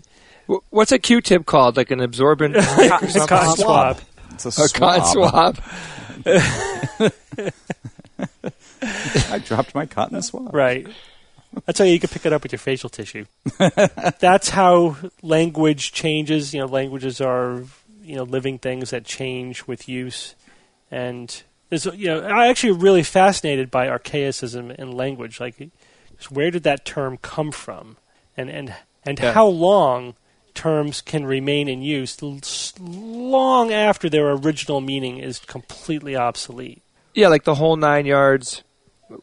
Wh- 0.49 0.59
What's 0.71 0.93
a 0.93 0.99
Q-tip 0.99 1.47
called? 1.47 1.77
Like 1.77 1.91
an 1.91 2.01
absorbent 2.01 2.55
Cotton 2.57 3.27
cotton 3.27 3.57
swab. 3.57 3.57
swab. 3.57 4.01
It's 4.33 4.47
a 4.47 4.53
swab. 4.53 4.69
a 4.69 4.79
cotton 4.79 5.05
swab. 5.07 5.57
swab. 6.27 6.27
I 9.31 9.39
dropped 9.39 9.75
my 9.75 9.87
cotton 9.87 10.21
swab. 10.23 10.55
Right. 10.55 10.87
That's 11.67 11.79
how 11.79 11.85
you 11.85 11.99
can 11.99 12.09
pick 12.09 12.25
it 12.27 12.33
up 12.33 12.43
with 12.43 12.53
your 12.53 12.59
facial 12.59 12.89
tissue. 12.91 13.27
That's 13.59 14.51
how 14.51 14.97
language 15.23 15.93
changes. 15.93 16.55
You 16.55 16.61
know, 16.61 16.67
languages 16.67 17.21
are 17.21 17.65
you 18.03 18.17
know 18.17 18.23
living 18.23 18.59
things 18.59 18.91
that 18.91 19.05
change 19.05 19.67
with 19.67 19.89
use, 19.89 20.35
and 20.91 21.43
there's 21.69 21.87
you 21.87 22.07
know 22.09 22.21
I 22.21 22.49
actually 22.49 22.73
really 22.73 23.03
fascinated 23.03 23.71
by 23.71 23.89
archaicism 23.89 24.71
in 24.73 24.93
language. 24.93 25.41
Like, 25.41 25.71
where 26.31 26.51
did 26.51 26.63
that 26.65 26.85
term 26.85 27.17
come 27.19 27.53
from, 27.53 27.97
and 28.37 28.49
and 28.51 28.75
and 29.05 29.19
Yeah. 29.19 29.33
how 29.33 29.47
long 29.47 30.15
terms 30.55 31.01
can 31.01 31.25
remain 31.25 31.69
in 31.69 31.81
use 31.81 32.21
long 32.81 33.73
after 33.73 34.11
their 34.11 34.31
original 34.33 34.81
meaning 34.81 35.19
is 35.19 35.39
completely 35.39 36.17
obsolete. 36.17 36.83
Yeah, 37.15 37.29
like 37.29 37.45
the 37.45 37.55
whole 37.55 37.77
nine 37.77 38.05
yards. 38.07 38.63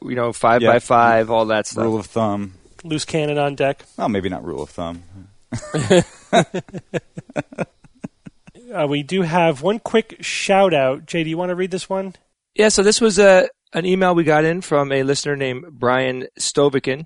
You 0.01 0.15
know, 0.15 0.33
five 0.33 0.61
Yeah. 0.61 0.73
by 0.73 0.79
five, 0.79 1.29
all 1.29 1.45
that 1.47 1.67
stuff. 1.67 1.83
Rule 1.83 1.99
of 1.99 2.05
thumb. 2.07 2.53
Loose 2.83 3.05
cannon 3.05 3.38
on 3.38 3.55
deck. 3.55 3.83
Well, 3.97 4.09
maybe 4.09 4.29
not 4.29 4.43
rule 4.45 4.63
of 4.63 4.69
thumb. 4.69 5.03
Uh, 8.73 8.85
we 8.85 9.01
do 9.01 9.21
have 9.21 9.61
one 9.61 9.79
quick 9.79 10.17
shout 10.19 10.73
out. 10.73 11.05
Jay, 11.05 11.23
do 11.23 11.29
you 11.29 11.38
want 11.38 11.49
to 11.51 11.55
read 11.55 11.71
this 11.71 11.89
one? 11.89 12.13
Yeah, 12.53 12.67
so 12.67 12.83
this 12.83 12.99
was 12.99 13.17
a 13.17 13.47
an 13.73 13.85
email 13.85 14.13
we 14.13 14.25
got 14.25 14.43
in 14.43 14.59
from 14.61 14.91
a 14.91 15.03
listener 15.03 15.38
named 15.38 15.65
Brian 15.71 16.27
Stovikin. 16.38 17.05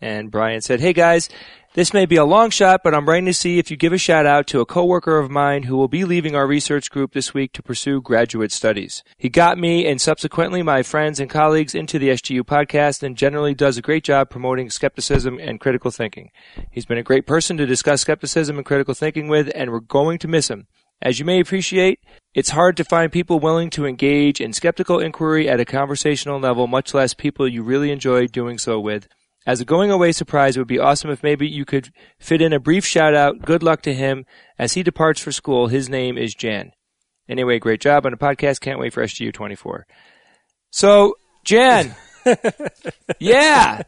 And 0.00 0.30
Brian 0.30 0.60
said, 0.60 0.80
Hey 0.80 0.92
guys, 0.92 1.30
this 1.78 1.94
may 1.94 2.06
be 2.06 2.16
a 2.16 2.24
long 2.24 2.50
shot, 2.50 2.80
but 2.82 2.92
I'm 2.92 3.08
writing 3.08 3.26
to 3.26 3.32
see 3.32 3.60
if 3.60 3.70
you 3.70 3.76
give 3.76 3.92
a 3.92 3.98
shout 3.98 4.26
out 4.26 4.48
to 4.48 4.58
a 4.58 4.66
coworker 4.66 5.16
of 5.16 5.30
mine 5.30 5.62
who 5.62 5.76
will 5.76 5.86
be 5.86 6.04
leaving 6.04 6.34
our 6.34 6.44
research 6.44 6.90
group 6.90 7.12
this 7.12 7.32
week 7.32 7.52
to 7.52 7.62
pursue 7.62 8.00
graduate 8.00 8.50
studies. 8.50 9.04
He 9.16 9.28
got 9.28 9.58
me 9.58 9.86
and 9.86 10.00
subsequently 10.00 10.60
my 10.64 10.82
friends 10.82 11.20
and 11.20 11.30
colleagues 11.30 11.76
into 11.76 12.00
the 12.00 12.08
SGU 12.08 12.40
podcast 12.40 13.04
and 13.04 13.16
generally 13.16 13.54
does 13.54 13.78
a 13.78 13.82
great 13.82 14.02
job 14.02 14.28
promoting 14.28 14.70
skepticism 14.70 15.38
and 15.38 15.60
critical 15.60 15.92
thinking. 15.92 16.32
He's 16.72 16.84
been 16.84 16.98
a 16.98 17.04
great 17.04 17.28
person 17.28 17.56
to 17.58 17.66
discuss 17.66 18.00
skepticism 18.00 18.56
and 18.56 18.66
critical 18.66 18.94
thinking 18.94 19.28
with, 19.28 19.48
and 19.54 19.70
we're 19.70 19.78
going 19.78 20.18
to 20.18 20.26
miss 20.26 20.50
him. 20.50 20.66
As 21.00 21.20
you 21.20 21.24
may 21.24 21.38
appreciate, 21.38 22.00
it's 22.34 22.50
hard 22.50 22.76
to 22.78 22.84
find 22.84 23.12
people 23.12 23.38
willing 23.38 23.70
to 23.70 23.86
engage 23.86 24.40
in 24.40 24.52
skeptical 24.52 24.98
inquiry 24.98 25.48
at 25.48 25.60
a 25.60 25.64
conversational 25.64 26.40
level, 26.40 26.66
much 26.66 26.92
less 26.92 27.14
people 27.14 27.46
you 27.46 27.62
really 27.62 27.92
enjoy 27.92 28.26
doing 28.26 28.58
so 28.58 28.80
with. 28.80 29.06
As 29.48 29.62
a 29.62 29.64
going 29.64 29.90
away 29.90 30.12
surprise, 30.12 30.56
it 30.56 30.60
would 30.60 30.68
be 30.68 30.78
awesome 30.78 31.10
if 31.10 31.22
maybe 31.22 31.48
you 31.48 31.64
could 31.64 31.90
fit 32.18 32.42
in 32.42 32.52
a 32.52 32.60
brief 32.60 32.84
shout 32.84 33.14
out. 33.14 33.40
Good 33.40 33.62
luck 33.62 33.80
to 33.82 33.94
him 33.94 34.26
as 34.58 34.74
he 34.74 34.82
departs 34.82 35.22
for 35.22 35.32
school. 35.32 35.68
His 35.68 35.88
name 35.88 36.18
is 36.18 36.34
Jan. 36.34 36.72
Anyway, 37.30 37.58
great 37.58 37.80
job 37.80 38.04
on 38.04 38.12
the 38.12 38.18
podcast. 38.18 38.60
Can't 38.60 38.78
wait 38.78 38.92
for 38.92 39.02
SGU 39.02 39.32
24. 39.32 39.86
So, 40.70 41.14
Jan. 41.46 41.96
yeah. 43.18 43.84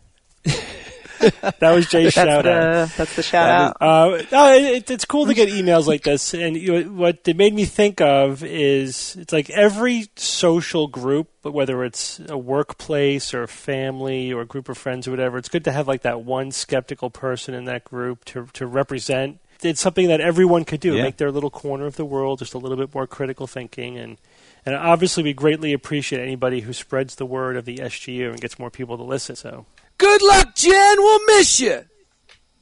That 1.60 1.72
was 1.74 1.86
Jay's 1.88 2.14
That's 2.14 2.14
shout 2.14 2.46
out. 2.46 2.88
that's 2.96 3.16
the 3.16 3.22
shout 3.22 3.48
out. 3.50 3.76
Uh, 3.80 4.22
no, 4.32 4.52
it, 4.54 4.90
it's 4.90 5.04
cool 5.04 5.26
to 5.26 5.34
get 5.34 5.48
emails 5.50 5.86
like 5.86 6.02
this, 6.04 6.32
and 6.34 6.56
you 6.56 6.84
know, 6.84 6.90
what 6.92 7.20
it 7.26 7.36
made 7.36 7.54
me 7.54 7.64
think 7.66 8.00
of 8.00 8.42
is 8.42 9.16
it's 9.16 9.32
like 9.32 9.50
every 9.50 10.06
social 10.16 10.86
group, 10.88 11.28
whether 11.42 11.84
it's 11.84 12.20
a 12.28 12.38
workplace 12.38 13.34
or 13.34 13.46
family 13.46 14.32
or 14.32 14.42
a 14.42 14.46
group 14.46 14.68
of 14.68 14.78
friends 14.78 15.06
or 15.06 15.10
whatever, 15.10 15.36
it's 15.38 15.48
good 15.48 15.64
to 15.64 15.72
have 15.72 15.86
like 15.86 16.02
that 16.02 16.22
one 16.22 16.50
skeptical 16.50 17.10
person 17.10 17.54
in 17.54 17.64
that 17.66 17.84
group 17.84 18.24
to 18.26 18.46
to 18.54 18.66
represent. 18.66 19.38
It's 19.62 19.80
something 19.82 20.08
that 20.08 20.22
everyone 20.22 20.64
could 20.64 20.80
do, 20.80 20.94
Yeah. 20.94 21.02
make 21.02 21.18
their 21.18 21.30
little 21.30 21.50
corner 21.50 21.84
of 21.84 21.96
the 21.96 22.04
world 22.06 22.38
just 22.38 22.54
a 22.54 22.58
little 22.58 22.78
bit 22.78 22.94
more 22.94 23.06
critical 23.06 23.46
thinking, 23.46 23.98
and 23.98 24.16
and 24.64 24.74
obviously 24.74 25.22
we 25.22 25.32
greatly 25.34 25.72
appreciate 25.74 26.22
anybody 26.22 26.60
who 26.60 26.72
spreads 26.72 27.16
the 27.16 27.26
word 27.26 27.56
of 27.56 27.66
the 27.66 27.76
SGU 27.78 28.30
and 28.30 28.40
gets 28.40 28.58
more 28.58 28.70
people 28.70 28.96
to 28.96 29.02
listen. 29.02 29.36
So 29.36 29.66
Good 30.00 30.22
luck, 30.22 30.54
Jen. 30.54 30.96
We'll 30.98 31.26
miss 31.26 31.60
you. 31.60 31.84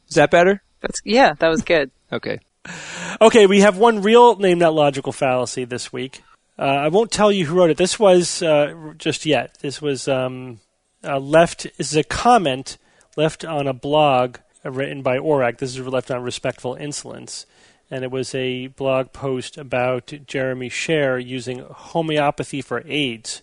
Is 0.09 0.17
that 0.17 0.29
better? 0.33 0.61
That's 0.81 1.01
yeah, 1.05 1.35
that 1.39 1.49
was 1.49 1.63
good. 1.63 1.91
Okay. 2.11 2.41
Okay, 3.21 3.47
we 3.47 3.61
have 3.61 3.77
one 3.77 4.01
real 4.01 4.37
name 4.37 4.59
not 4.61 4.73
logical 4.73 5.13
fallacy 5.13 5.67
this 5.67 5.93
week. 5.93 6.23
Uh, 6.59 6.63
I 6.63 6.89
won't 6.89 7.13
tell 7.13 7.31
you 7.31 7.45
who 7.45 7.55
wrote 7.55 7.69
it. 7.69 7.77
This 7.77 7.99
was 7.99 8.43
uh, 8.43 8.95
just 8.97 9.27
yet. 9.27 9.59
This 9.61 9.83
was 9.83 10.09
um, 10.09 10.61
uh, 11.05 11.19
left. 11.19 11.67
This 11.77 11.91
is 11.91 11.97
a 11.97 12.03
comment 12.03 12.79
left 13.15 13.45
on 13.45 13.67
a 13.67 13.75
blog 13.75 14.39
uh, 14.65 14.71
written 14.71 15.03
by 15.03 15.19
Orac. 15.19 15.59
This 15.59 15.77
is 15.77 15.87
left 15.87 16.11
on 16.11 16.23
Respectful 16.23 16.77
Insolence, 16.77 17.45
and 17.91 18.05
it 18.05 18.11
was 18.11 18.35
a 18.35 18.69
blog 18.69 19.13
post 19.13 19.59
about 19.59 20.11
Jeremy 20.27 20.71
Sherr 20.71 21.23
using 21.23 21.59
homeopathy 21.59 22.63
for 22.63 22.83
AIDS. 22.87 23.43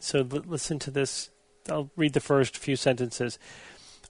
So 0.00 0.18
l- 0.18 0.42
listen 0.44 0.80
to 0.80 0.90
this. 0.90 1.30
I'll 1.70 1.90
read 1.96 2.12
the 2.12 2.20
first 2.20 2.58
few 2.58 2.76
sentences. 2.76 3.38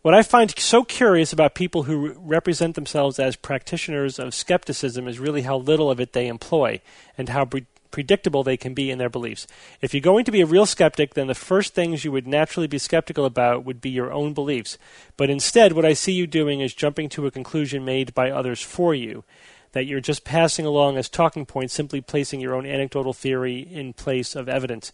What 0.03 0.15
I 0.15 0.23
find 0.23 0.57
so 0.59 0.85
curious 0.85 1.33
about 1.33 1.55
people 1.55 1.85
who 1.85 2.09
re- 2.09 2.15
represent 2.19 2.75
themselves 2.75 3.19
as 3.19 3.37
practitioners 3.37 4.19
of 4.19 4.35
skepticism 4.35 5.09
is 5.09 5.19
really 5.19 5.43
how 5.43 5.57
little 5.57 5.91
of 5.91 6.01
it 6.01 6.13
they 6.13 6.27
employ 6.27 6.81
and 7.17 7.29
how 7.29 7.45
pre- 7.45 7.67
predictable 7.91 8.43
they 8.43 8.57
can 8.57 8.75
be 8.75 8.91
in 8.91 8.99
their 8.99 9.09
beliefs. 9.09 9.47
If 9.81 9.95
you're 9.95 10.01
going 10.01 10.25
to 10.25 10.33
be 10.33 10.41
a 10.41 10.47
real 10.47 10.67
skeptic, 10.67 11.15
then 11.15 11.29
the 11.29 11.35
first 11.35 11.75
things 11.75 12.05
you 12.05 12.11
would 12.11 12.27
naturally 12.27 12.67
be 12.67 12.77
skeptical 12.77 13.25
about 13.25 13.65
would 13.65 13.81
be 13.81 13.91
your 13.91 14.13
own 14.13 14.35
beliefs. 14.35 14.77
But 15.17 15.31
instead, 15.31 15.73
what 15.73 15.85
I 15.85 15.93
see 15.93 16.13
you 16.13 16.27
doing 16.27 16.61
is 16.61 16.75
jumping 16.75 17.09
to 17.11 17.27
a 17.27 17.31
conclusion 17.31 17.85
made 17.85 18.13
by 18.15 18.31
others 18.31 18.61
for 18.61 18.95
you. 18.95 19.23
That 19.73 19.87
you're 19.87 20.01
just 20.01 20.25
passing 20.25 20.67
along 20.67 20.97
as 20.97 21.09
talking 21.09 21.47
points, 21.47 21.73
simply 21.73 22.01
placing 22.01 22.41
your 22.41 22.55
own 22.55 22.67
anecdotal 22.67 23.13
theory 23.13 23.61
in 23.61 23.93
place 23.93 24.35
of 24.35 24.49
evidence. 24.49 24.93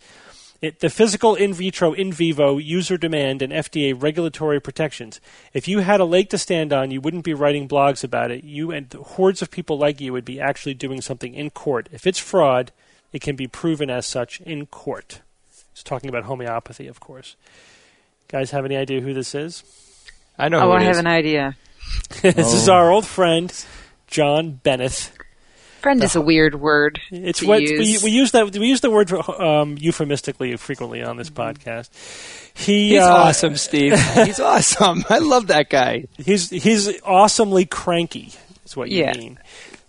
It, 0.62 0.80
the 0.80 0.90
physical 0.90 1.34
in 1.34 1.54
vitro, 1.54 1.94
in 1.94 2.12
vivo, 2.12 2.58
user 2.58 2.98
demand, 2.98 3.40
and 3.40 3.50
FDA 3.50 3.94
regulatory 4.00 4.60
protections. 4.60 5.18
If 5.54 5.66
you 5.66 5.78
had 5.78 6.00
a 6.00 6.04
leg 6.04 6.28
to 6.30 6.38
stand 6.38 6.70
on, 6.70 6.90
you 6.90 7.00
wouldn't 7.00 7.24
be 7.24 7.32
writing 7.32 7.66
blogs 7.66 8.04
about 8.04 8.30
it. 8.30 8.44
You 8.44 8.70
and 8.70 8.92
hordes 8.92 9.40
of 9.40 9.50
people 9.50 9.78
like 9.78 10.02
you 10.02 10.12
would 10.12 10.26
be 10.26 10.38
actually 10.38 10.74
doing 10.74 11.00
something 11.00 11.32
in 11.34 11.48
court. 11.48 11.88
If 11.92 12.06
it's 12.06 12.18
fraud, 12.18 12.72
it 13.10 13.22
can 13.22 13.36
be 13.36 13.46
proven 13.46 13.88
as 13.88 14.04
such 14.04 14.40
in 14.42 14.66
court. 14.66 15.22
It's 15.72 15.82
talking 15.82 16.10
about 16.10 16.24
homeopathy, 16.24 16.86
of 16.88 17.00
course. 17.00 17.36
Guys, 18.28 18.50
have 18.50 18.66
any 18.66 18.76
idea 18.76 19.00
who 19.00 19.14
this 19.14 19.34
is? 19.34 19.64
I 20.38 20.48
know 20.50 20.58
Oh, 20.58 20.66
who 20.66 20.72
I 20.72 20.82
it 20.82 20.86
have 20.86 20.98
an 20.98 21.06
idea. 21.06 21.56
this 22.22 22.52
is 22.52 22.68
oh. 22.68 22.74
our 22.74 22.90
old 22.90 23.06
friend, 23.06 23.52
John 24.06 24.60
Benneth. 24.62 25.16
Friend 25.80 26.02
is 26.04 26.14
a 26.16 26.20
weird 26.20 26.60
word. 26.60 27.00
It's 27.10 27.40
to 27.40 27.46
what 27.46 27.62
use. 27.62 28.02
we, 28.02 28.10
we 28.10 28.16
use 28.16 28.32
that 28.32 28.52
we 28.56 28.66
use 28.68 28.80
the 28.80 28.90
word 28.90 29.12
um, 29.12 29.76
euphemistically 29.78 30.56
frequently 30.56 31.02
on 31.02 31.16
this 31.16 31.30
podcast. 31.30 31.88
He 32.54 32.90
He's 32.90 33.00
uh, 33.02 33.12
awesome, 33.14 33.56
Steve. 33.56 33.92
He's 34.14 34.40
awesome. 34.40 35.04
I 35.08 35.18
love 35.18 35.46
that 35.48 35.70
guy. 35.70 36.04
He's 36.18 36.50
he's 36.50 37.00
awesomely 37.02 37.64
cranky. 37.66 38.32
Is 38.64 38.76
what 38.76 38.90
you 38.90 39.00
Yeah. 39.00 39.16
mean? 39.16 39.38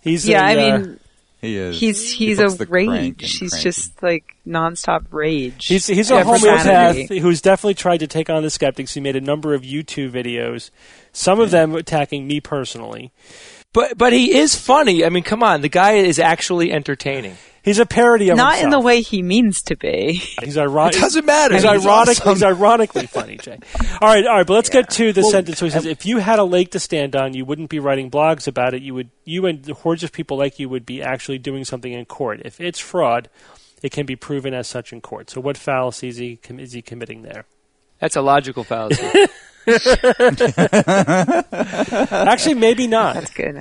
He's 0.00 0.26
yeah, 0.26 0.40
a, 0.40 0.44
I 0.44 0.70
uh, 0.70 0.78
mean, 0.78 1.00
He 1.40 1.56
is. 1.56 1.78
he's 1.78 2.12
he's 2.12 2.38
puts 2.38 2.58
a 2.60 2.64
rage. 2.66 2.88
in 2.88 3.14
He's 3.18 3.50
cranky. 3.50 3.62
just 3.62 4.02
like 4.02 4.24
nonstop 4.46 5.04
rage. 5.10 5.66
he's 5.66 5.86
he's 5.86 6.10
a 6.10 6.14
Yeah, 6.14 6.24
homeopath 6.24 6.64
profanity. 6.64 7.18
who's 7.18 7.40
definitely 7.42 7.74
tried 7.74 7.98
to 7.98 8.06
take 8.06 8.30
on 8.30 8.42
the 8.42 8.50
skeptics. 8.50 8.94
He 8.94 9.00
made 9.00 9.16
a 9.16 9.20
number 9.20 9.54
of 9.54 9.62
YouTube 9.62 10.10
videos, 10.12 10.70
some 11.12 11.38
of 11.38 11.50
them 11.50 11.74
attacking 11.74 12.26
me 12.26 12.40
personally. 12.40 13.12
But 13.72 13.96
but 13.96 14.12
he 14.12 14.36
is 14.36 14.54
funny. 14.54 15.04
I 15.04 15.08
mean, 15.08 15.22
come 15.22 15.42
on, 15.42 15.60
the 15.62 15.68
guy 15.68 15.92
is 15.92 16.18
actually 16.18 16.72
entertaining. 16.72 17.36
He's 17.62 17.78
a 17.78 17.86
parody 17.86 18.28
of 18.28 18.36
Not 18.36 18.60
in 18.60 18.70
the 18.70 18.80
way 18.80 19.02
he 19.02 19.22
means 19.22 19.62
to 19.62 19.76
be. 19.76 20.14
He's 20.42 20.58
ironic. 20.58 20.96
It 20.96 21.00
doesn't 21.00 21.24
matter. 21.24 21.54
He's 21.54 21.62
He's 21.62 21.86
ironic. 21.86 22.18
awesome. 22.18 22.32
He's 22.34 22.42
ironically 22.42 23.06
funny, 23.06 23.36
Jay. 23.36 23.56
All 24.00 24.08
right, 24.08 24.26
all 24.26 24.38
right. 24.38 24.46
But 24.46 24.54
let's 24.54 24.68
get 24.68 24.90
to 24.90 25.12
the 25.12 25.22
sentence. 25.22 25.58
So 25.58 25.66
he 25.66 25.70
says, 25.70 25.86
"If 25.86 26.04
you 26.04 26.18
had 26.18 26.40
a 26.40 26.44
lake 26.44 26.72
to 26.72 26.80
stand 26.80 27.14
on, 27.14 27.34
you 27.34 27.44
wouldn't 27.44 27.70
be 27.70 27.78
writing 27.78 28.10
blogs 28.10 28.48
about 28.48 28.74
it. 28.74 28.82
You 28.82 28.94
would, 28.94 29.10
you 29.24 29.46
and 29.46 29.62
the 29.62 29.74
hordes 29.74 30.02
of 30.02 30.10
people 30.10 30.36
like 30.36 30.58
you 30.58 30.68
would 30.68 30.84
be 30.84 31.00
actually 31.00 31.38
doing 31.38 31.64
something 31.64 31.92
in 31.92 32.04
court. 32.04 32.42
If 32.44 32.60
it's 32.60 32.80
fraud, 32.80 33.30
it 33.80 33.92
can 33.92 34.06
be 34.06 34.16
proven 34.16 34.54
as 34.54 34.66
such 34.66 34.92
in 34.92 35.00
court. 35.00 35.30
So, 35.30 35.40
what 35.40 35.56
fallacy 35.56 36.08
is 36.08 36.16
he, 36.16 36.36
com- 36.36 36.58
is 36.58 36.72
he 36.72 36.82
committing 36.82 37.22
there? 37.22 37.44
That's 38.02 38.16
a 38.16 38.20
logical 38.20 38.64
fallacy. 38.64 39.00
Actually, 42.12 42.54
maybe 42.54 42.88
not. 42.88 43.14
That's 43.14 43.30
good. 43.30 43.56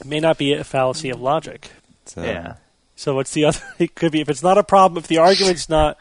It 0.00 0.04
may 0.06 0.18
not 0.18 0.36
be 0.36 0.52
a 0.52 0.64
fallacy 0.64 1.10
of 1.10 1.20
logic. 1.20 1.70
It's, 2.02 2.18
uh, 2.18 2.22
yeah. 2.22 2.54
So, 2.96 3.14
what's 3.14 3.30
the 3.32 3.44
other? 3.44 3.60
It 3.78 3.94
could 3.94 4.10
be 4.10 4.20
if 4.20 4.28
it's 4.28 4.42
not 4.42 4.58
a 4.58 4.64
problem. 4.64 4.98
If 4.98 5.06
the 5.06 5.18
argument's 5.18 5.68
not 5.68 5.96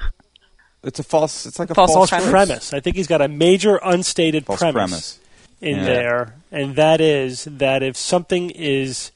It's 0.83 0.97
a 0.99 1.03
false. 1.03 1.45
It's 1.45 1.59
like 1.59 1.69
a 1.69 1.75
False 1.75 1.93
false, 1.93 2.09
false 2.09 2.23
premise. 2.23 2.47
premise. 2.47 2.73
I 2.73 2.79
think 2.79 2.95
he's 2.95 3.05
got 3.05 3.21
a 3.21 3.27
major 3.27 3.79
unstated 3.83 4.45
False 4.47 4.59
premise, 4.59 4.73
premise. 4.73 5.19
in 5.61 5.77
Yeah. 5.77 5.83
there, 5.85 6.35
and 6.51 6.75
that 6.75 6.99
is 6.99 7.43
that 7.45 7.83
if 7.83 7.95
something 7.95 8.49
is 8.49 9.11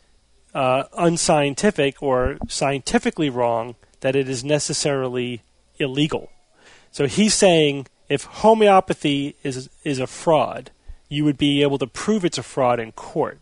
uh, 0.54 0.84
unscientific 0.96 2.02
or 2.04 2.38
scientifically 2.48 3.32
wrong, 3.32 3.74
that 4.02 4.16
it 4.16 4.30
is 4.30 4.44
necessarily 4.44 5.42
illegal. 5.80 6.30
So 6.92 7.08
he's 7.08 7.34
saying 7.34 7.88
if 8.10 8.24
homeopathy 8.24 9.36
is 9.44 9.70
is 9.84 10.00
a 10.00 10.08
fraud, 10.08 10.72
you 11.10 11.26
would 11.26 11.38
be 11.38 11.62
able 11.62 11.78
to 11.78 11.88
prove 11.88 12.26
it's 12.26 12.38
a 12.38 12.44
fraud 12.44 12.80
in 12.80 12.92
court. 12.92 13.40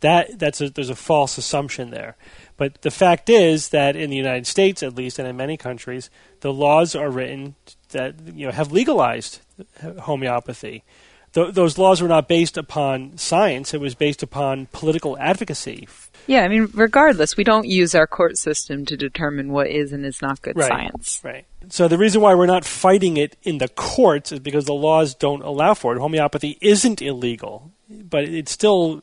That 0.00 0.38
that's 0.38 0.60
a, 0.60 0.70
there's 0.70 0.90
a 0.90 0.96
false 0.96 1.38
assumption 1.38 1.90
there. 1.90 2.16
But 2.56 2.82
the 2.82 2.90
fact 2.90 3.28
is 3.28 3.70
that 3.70 3.96
in 3.96 4.10
the 4.10 4.16
United 4.16 4.46
States, 4.46 4.82
at 4.82 4.94
least, 4.94 5.18
and 5.18 5.28
in 5.28 5.36
many 5.36 5.56
countries, 5.56 6.10
the 6.40 6.52
laws 6.52 6.94
are 6.94 7.10
written 7.10 7.54
that 7.90 8.14
you 8.34 8.46
know 8.46 8.52
have 8.52 8.72
legalized 8.72 9.40
homeopathy. 10.00 10.82
Th- 11.32 11.52
those 11.52 11.78
laws 11.78 12.00
were 12.00 12.08
not 12.08 12.28
based 12.28 12.56
upon 12.56 13.16
science; 13.18 13.74
it 13.74 13.80
was 13.80 13.94
based 13.94 14.22
upon 14.22 14.66
political 14.72 15.18
advocacy. 15.18 15.88
Yeah, 16.26 16.42
I 16.42 16.48
mean, 16.48 16.68
regardless, 16.74 17.36
we 17.36 17.44
don't 17.44 17.66
use 17.66 17.94
our 17.94 18.06
court 18.06 18.36
system 18.36 18.84
to 18.86 18.96
determine 18.96 19.52
what 19.52 19.68
is 19.68 19.92
and 19.92 20.04
is 20.04 20.20
not 20.20 20.42
good 20.42 20.56
Right. 20.56 20.68
science. 20.68 21.20
Right. 21.22 21.44
So 21.68 21.88
the 21.88 21.98
reason 21.98 22.20
why 22.20 22.34
we're 22.34 22.46
not 22.46 22.64
fighting 22.64 23.16
it 23.16 23.36
in 23.42 23.58
the 23.58 23.68
courts 23.68 24.32
is 24.32 24.40
because 24.40 24.64
the 24.66 24.74
laws 24.74 25.14
don't 25.14 25.42
allow 25.42 25.74
for 25.74 25.94
it. 25.94 26.00
Homeopathy 26.00 26.58
isn't 26.60 27.00
illegal, 27.00 27.70
but 27.88 28.24
it's 28.24 28.52
still 28.52 29.02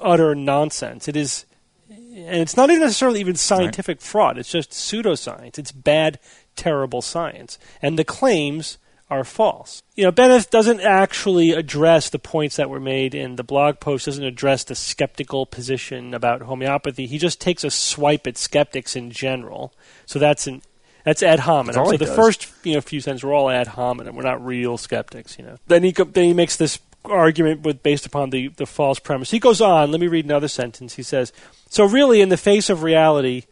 utter 0.00 0.34
nonsense. 0.34 1.08
It 1.08 1.16
is, 1.16 1.44
and 1.88 2.36
it's 2.40 2.56
not 2.56 2.70
even 2.70 2.82
necessarily 2.82 3.20
even 3.20 3.34
scientific 3.36 4.00
fraud. 4.00 4.38
It's 4.38 4.50
just 4.50 4.70
pseudoscience. 4.70 5.58
It's 5.58 5.72
bad, 5.72 6.18
terrible 6.56 7.02
science, 7.02 7.58
and 7.80 7.98
the 7.98 8.04
claims 8.04 8.78
are 9.10 9.24
false. 9.24 9.82
You 9.96 10.04
know, 10.04 10.12
Benneth 10.12 10.50
doesn't 10.50 10.80
actually 10.80 11.50
address 11.50 12.10
the 12.10 12.18
points 12.18 12.56
that 12.56 12.70
were 12.70 12.80
made 12.80 13.14
in 13.14 13.36
the 13.36 13.42
blog 13.42 13.80
post. 13.80 14.06
Doesn't 14.06 14.24
address 14.24 14.62
the 14.64 14.74
skeptical 14.74 15.46
position 15.46 16.14
about 16.14 16.42
homeopathy. 16.42 17.06
He 17.06 17.18
just 17.18 17.40
takes 17.40 17.64
a 17.64 17.70
swipe 17.70 18.26
at 18.26 18.38
skeptics 18.38 18.94
in 18.94 19.10
general. 19.10 19.72
So 20.06 20.18
that's 20.18 20.46
an 20.46 20.62
that's 21.04 21.22
ad 21.22 21.40
hominem. 21.40 21.80
all 21.80 21.90
So 21.90 21.96
the 21.96 22.04
does. 22.04 22.14
first 22.14 22.52
you 22.62 22.74
know 22.74 22.80
few 22.80 23.00
sentences 23.00 23.24
were 23.24 23.32
all 23.34 23.50
ad 23.50 23.68
hominem. 23.68 24.14
We're 24.14 24.22
not 24.22 24.44
real 24.44 24.78
skeptics. 24.78 25.38
You 25.38 25.44
know. 25.46 25.56
Then 25.66 25.82
he 25.82 25.90
then 25.92 26.24
he 26.24 26.32
makes 26.32 26.56
this 26.56 26.78
argument 27.04 27.62
with 27.62 27.82
based 27.82 28.06
upon 28.06 28.30
the 28.30 28.48
the 28.48 28.66
false 28.66 29.00
premise. 29.00 29.30
He 29.30 29.40
goes 29.40 29.60
on. 29.60 29.90
Let 29.90 30.00
me 30.00 30.06
read 30.06 30.24
another 30.24 30.48
sentence. 30.48 30.94
He 30.94 31.02
says, 31.02 31.32
"So 31.68 31.84
really, 31.84 32.20
in 32.20 32.28
the 32.28 32.36
face 32.36 32.70
of 32.70 32.82
reality, 32.84 33.44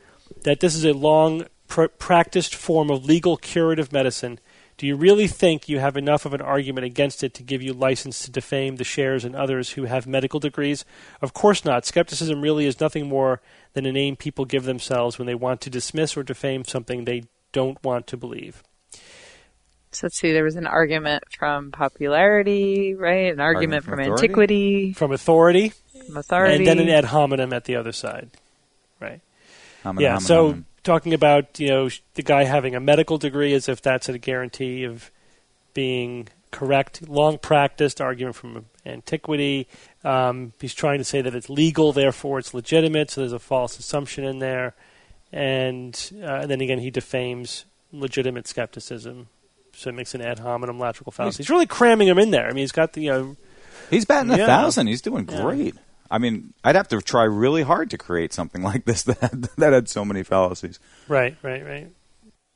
that 0.44 0.60
this 0.60 0.74
is 0.76 0.84
a 0.84 0.92
long 0.92 1.46
pr- 1.66 1.86
practiced 1.86 2.54
form 2.54 2.90
of 2.90 3.04
legal 3.04 3.36
curative 3.36 3.92
medicine." 3.92 4.38
Do 4.78 4.86
you 4.86 4.94
really 4.94 5.26
think 5.26 5.68
you 5.68 5.80
have 5.80 5.96
enough 5.96 6.24
of 6.24 6.32
an 6.32 6.40
argument 6.40 6.86
against 6.86 7.24
it 7.24 7.34
to 7.34 7.42
give 7.42 7.60
you 7.60 7.72
license 7.72 8.20
to 8.24 8.30
defame 8.30 8.76
the 8.76 8.84
shares 8.84 9.24
and 9.24 9.34
others 9.34 9.70
who 9.70 9.84
have 9.86 10.06
medical 10.06 10.38
degrees? 10.38 10.84
Of 11.20 11.34
course 11.34 11.64
not. 11.64 11.84
Skepticism 11.84 12.40
really 12.40 12.64
is 12.64 12.80
nothing 12.80 13.08
more 13.08 13.40
than 13.72 13.86
a 13.86 13.92
name 13.92 14.14
people 14.14 14.44
give 14.44 14.64
themselves 14.64 15.18
when 15.18 15.26
they 15.26 15.34
want 15.34 15.60
to 15.62 15.70
dismiss 15.70 16.16
or 16.16 16.22
defame 16.22 16.64
something 16.64 17.04
they 17.04 17.24
don't 17.52 17.82
want 17.82 18.06
to 18.06 18.16
believe. 18.16 18.62
So 19.90 20.06
let's 20.06 20.18
see, 20.20 20.32
there 20.32 20.44
was 20.44 20.54
an 20.54 20.66
argument 20.66 21.24
from 21.36 21.72
popularity, 21.72 22.94
right? 22.94 23.32
An 23.32 23.40
argument, 23.40 23.82
Argument 23.82 23.84
from 23.84 23.94
from, 23.96 24.12
antiquity, 24.12 24.92
From 24.92 25.10
authority, 25.12 25.72
from 26.06 26.16
authority. 26.18 26.54
and 26.56 26.66
then 26.66 26.78
an 26.78 26.88
ad 26.88 27.06
hominem 27.06 27.52
at 27.52 27.64
the 27.64 27.74
other 27.74 27.92
side. 27.92 28.30
Right. 29.00 29.20
Hominem, 29.82 30.02
yeah. 30.02 30.08
hominem, 30.10 30.20
So 30.26 30.36
hominem. 30.42 30.66
Talking 30.88 31.12
about 31.14 31.60
you 31.60 31.68
know 31.68 31.88
the 32.14 32.22
guy 32.22 32.44
having 32.44 32.74
a 32.74 32.80
medical 32.80 33.18
degree 33.18 33.52
as 33.52 33.68
if 33.68 33.82
that's 33.82 34.08
a 34.08 34.18
guarantee 34.18 34.84
of 34.84 35.10
being 35.74 36.28
correct. 36.50 37.06
Long 37.08 37.36
practiced 37.38 38.00
argument 38.00 38.36
from 38.36 38.64
antiquity. 38.86 39.68
Um, 40.02 40.52
he's 40.60 40.72
trying 40.74 40.98
to 40.98 41.04
say 41.04 41.20
that 41.20 41.34
it's 41.34 41.50
legal, 41.50 41.92
therefore 41.92 42.38
it's 42.38 42.54
legitimate. 42.54 43.10
So 43.10 43.20
there's 43.20 43.32
a 43.34 43.38
false 43.38 43.78
assumption 43.78 44.24
in 44.24 44.38
there, 44.38 44.74
and, 45.30 45.94
uh, 46.22 46.40
and 46.42 46.50
then 46.50 46.60
again 46.62 46.78
he 46.78 46.90
defames 46.90 47.66
legitimate 47.92 48.48
skepticism. 48.48 49.28
So 49.74 49.90
it 49.90 49.94
makes 49.94 50.14
an 50.14 50.22
ad 50.22 50.38
hominem 50.40 50.78
logical 50.78 51.12
fallacy. 51.12 51.42
He's 51.42 51.50
really 51.50 51.66
cramming 51.66 52.08
them 52.08 52.18
in 52.18 52.30
there. 52.30 52.46
I 52.46 52.48
mean, 52.48 52.62
he's 52.62 52.72
got 52.72 52.94
the 52.94 53.02
you 53.02 53.10
know 53.10 53.36
He's 53.90 54.04
batting 54.06 54.30
a 54.32 54.38
Yeah. 54.38 54.46
thousand. 54.46 54.86
He's 54.86 55.02
doing 55.02 55.28
Yeah. 55.30 55.42
Great. 56.08 56.14
I 56.14 56.18
mean, 56.18 56.54
I'd 56.64 56.76
have 56.76 56.88
to 56.88 57.00
try 57.00 57.24
really 57.24 57.62
hard 57.62 57.90
to 57.90 57.98
create 57.98 58.32
something 58.32 58.62
like 58.70 58.84
this 58.84 59.02
that 59.04 59.18
had, 59.18 59.42
that 59.56 59.72
had 59.72 59.88
so 59.88 60.04
many 60.04 60.22
fallacies. 60.22 60.78
Right, 61.08 61.36
right, 61.42 61.64
right. 61.64 61.92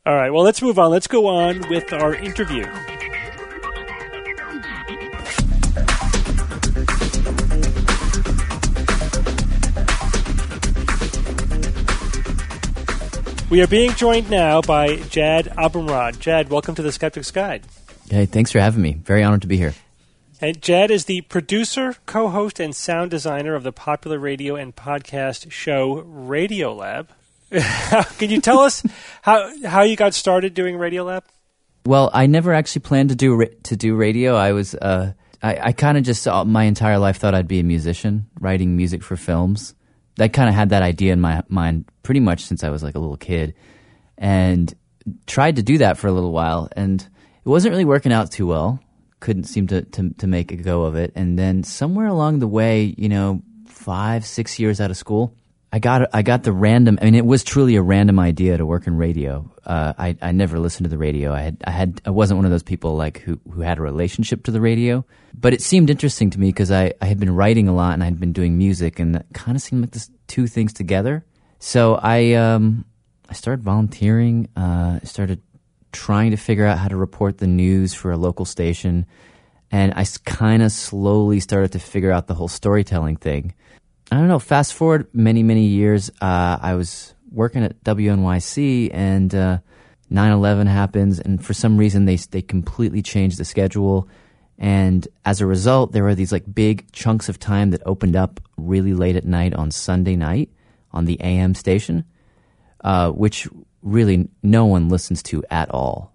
All 0.05 0.17
right, 0.17 0.31
well, 0.31 0.43
let's 0.43 0.61
move 0.61 0.79
on. 0.79 0.91
Let's 0.91 1.07
go 1.07 1.27
on 1.27 1.69
with 1.69 1.93
our 1.93 2.15
interview. 2.15 2.67
We 13.49 13.61
are 13.61 13.67
being 13.67 13.93
joined 13.93 14.31
now 14.31 14.63
by 14.63 14.97
Jad 14.97 15.53
Abumrad. 15.59 16.19
Jad, 16.19 16.49
welcome 16.49 16.75
to 16.75 16.83
the 16.83 16.91
Skeptic's 16.91 17.31
Guide. 17.31 17.63
Hey, 18.09 18.25
thanks 18.25 18.51
for 18.51 18.61
having 18.61 18.81
me. 18.81 18.95
Very 19.05 19.23
honored 19.23 19.43
to 19.43 19.47
be 19.47 19.59
here. 19.59 19.75
And 20.43 20.61
Jad 20.61 20.91
is 20.91 21.05
the 21.05 21.21
producer, 21.21 21.95
co 22.05 22.27
host, 22.27 22.59
and 22.59 22.75
sound 22.75 23.13
designer 23.13 23.55
of 23.55 23.63
the 23.63 23.71
popular 23.71 24.19
radio 24.19 24.57
and 24.57 24.75
podcast 24.75 25.53
show 25.53 26.03
Radiolab. 26.03 27.07
Can 28.19 28.29
you 28.29 28.41
tell 28.41 28.59
us 28.59 28.83
how, 29.23 29.53
how 29.65 29.83
you 29.83 29.95
got 29.95 30.15
started 30.15 30.53
doing 30.53 30.75
Radiolab? 30.75 31.23
Well, 31.87 32.11
I 32.13 32.27
never 32.27 32.53
actually 32.53 32.81
planned 32.81 33.11
to 33.11 33.15
do 33.15 33.47
to 33.63 33.77
do 33.77 33.95
radio. 33.95 34.35
I 34.35 34.51
was 34.51 34.75
uh, 34.75 35.13
I, 35.45 35.69
I 35.69 35.73
kind 35.73 35.97
of 35.97 36.03
just 36.03 36.27
uh, 36.27 36.45
my 36.45 36.65
entire 36.65 36.99
life 36.99 37.19
thought 37.19 37.37
I'd 37.37 37.47
be 37.47 37.61
a 37.61 37.65
musician, 37.65 38.27
writing 38.41 38.77
music 38.77 39.05
for 39.05 39.17
films. 39.17 39.77
I 40.19 40.27
kind 40.27 40.49
of 40.49 40.57
had 40.57 40.71
that 40.71 40.83
idea 40.83 41.13
in 41.13 41.21
my 41.21 41.45
mind 41.49 41.85
pretty 42.03 42.21
much 42.21 42.41
since 42.41 42.65
I 42.65 42.71
was 42.71 42.83
like 42.83 42.97
a 42.97 42.99
little 42.99 43.17
kid, 43.17 43.55
and 44.19 44.75
tried 45.29 45.55
to 45.57 45.63
do 45.63 45.79
that 45.79 45.99
for 45.99 46.09
a 46.09 46.13
little 46.13 46.33
while, 46.33 46.69
and 46.75 47.01
it 47.01 47.49
wasn't 47.49 47.71
really 47.71 47.85
working 47.85 48.13
out 48.13 48.33
too 48.33 48.49
well. 48.49 48.81
Couldn't 49.23 49.45
seem 49.45 49.69
to, 49.69 49.83
to 49.83 50.11
to 50.19 50.27
make 50.27 50.51
a 50.51 50.57
go 50.57 50.83
of 50.83 50.97
it, 50.97 51.13
and 51.15 51.39
then 51.39 51.63
somewhere 51.63 52.09
along 52.09 52.41
the 52.41 52.49
way, 52.49 52.93
you 52.99 53.09
know, 53.09 53.41
five 53.67 54.27
six 54.27 54.59
years 54.59 54.81
out 54.81 54.91
of 54.91 54.97
school, 54.97 55.37
I 55.73 55.79
got 55.79 56.11
I 56.13 56.23
got 56.23 56.43
the 56.43 56.53
random. 56.53 56.99
I 57.01 57.05
mean, 57.07 57.15
it 57.15 57.25
was 57.25 57.45
truly 57.45 57.77
a 57.77 57.83
random 57.83 58.19
idea 58.19 58.59
to 58.59 58.67
work 58.67 58.87
in 58.87 58.97
radio. 58.97 59.49
Uh, 59.65 59.93
I 59.97 60.17
I 60.21 60.33
never 60.33 60.59
listened 60.59 60.85
to 60.87 60.91
the 60.91 60.99
radio. 60.99 61.33
I 61.33 61.41
had 61.41 61.57
I 61.65 61.71
had 61.71 62.03
I 62.05 62.11
wasn't 62.11 62.39
one 62.39 62.45
of 62.45 62.51
those 62.51 62.63
people 62.63 62.97
like 62.97 63.21
who 63.21 63.41
who 63.51 63.61
had 63.63 63.79
a 63.79 63.83
relationship 63.83 64.45
to 64.45 64.51
the 64.51 64.61
radio. 64.61 65.05
But 65.33 65.55
it 65.55 65.63
seemed 65.63 65.89
interesting 65.89 66.29
to 66.31 66.41
me 66.41 66.49
because 66.49 66.73
I 66.73 66.93
I 67.01 67.07
had 67.07 67.19
been 67.19 67.35
writing 67.35 67.69
a 67.69 67.75
lot 67.75 67.95
and 67.95 68.03
I 68.03 68.07
had 68.07 68.21
been 68.21 68.35
doing 68.35 68.59
music, 68.59 68.99
and 68.99 69.15
that 69.15 69.27
kind 69.33 69.57
of 69.57 69.63
seemed 69.63 69.83
like 69.83 69.93
this 69.93 70.11
two 70.27 70.47
things 70.47 70.73
together. 70.75 71.25
So 71.61 71.95
I 71.95 72.35
um 72.35 72.85
I 73.31 73.35
started 73.35 73.63
volunteering. 73.63 74.49
Uh, 74.55 74.99
I 75.01 75.05
started 75.05 75.41
trying 75.93 76.31
to 76.33 76.37
figure 76.37 76.67
out 76.67 76.79
how 76.79 76.89
to 76.89 76.97
report 76.97 77.39
the 77.39 77.47
news 77.47 77.95
for 77.95 78.11
a 78.11 78.17
local 78.17 78.45
station, 78.45 79.07
and 79.71 79.93
I 79.95 80.05
kind 80.25 80.63
of 80.63 80.73
slowly 80.73 81.41
started 81.41 81.73
to 81.73 81.79
figure 81.79 82.11
out 82.11 82.27
the 82.27 82.35
whole 82.35 82.49
storytelling 82.49 83.17
thing. 83.17 83.55
I 84.11 84.17
don't 84.17 84.29
know. 84.29 84.39
Fast 84.39 84.75
forward 84.75 85.09
many, 85.15 85.43
many 85.43 85.65
years, 85.65 86.11
uh, 86.21 86.59
I 86.61 86.75
was 86.75 87.15
working 87.31 87.65
at 87.65 87.83
WNYC, 87.85 88.91
and 88.93 89.35
uh, 89.35 89.59
9/11 90.11 90.67
happens, 90.67 91.19
and 91.19 91.45
for 91.45 91.55
some 91.55 91.79
reason 91.79 92.05
they 92.05 92.17
they 92.17 92.43
completely 92.43 93.03
changed 93.03 93.39
the 93.39 93.45
schedule, 93.45 94.09
and 94.59 95.09
as 95.25 95.41
a 95.41 95.47
result, 95.47 95.93
there 95.93 96.05
were 96.05 96.15
these 96.15 96.33
like 96.33 96.55
big 96.55 96.93
chunks 96.93 97.29
of 97.29 97.39
time 97.39 97.71
that 97.71 97.83
opened 97.87 98.17
up 98.17 98.41
really 98.57 98.93
late 98.95 99.17
at 99.17 99.25
night 99.25 99.55
on 99.55 99.71
Sunday 99.71 100.17
night 100.17 100.51
on 100.93 101.07
the 101.07 101.21
AM 101.21 101.55
station, 101.55 102.05
uh, 102.85 103.11
which 103.11 103.49
really 103.83 104.29
no 104.43 104.67
one 104.67 104.89
listens 104.89 105.23
to 105.25 105.45
at 105.51 105.71
all. 105.71 106.13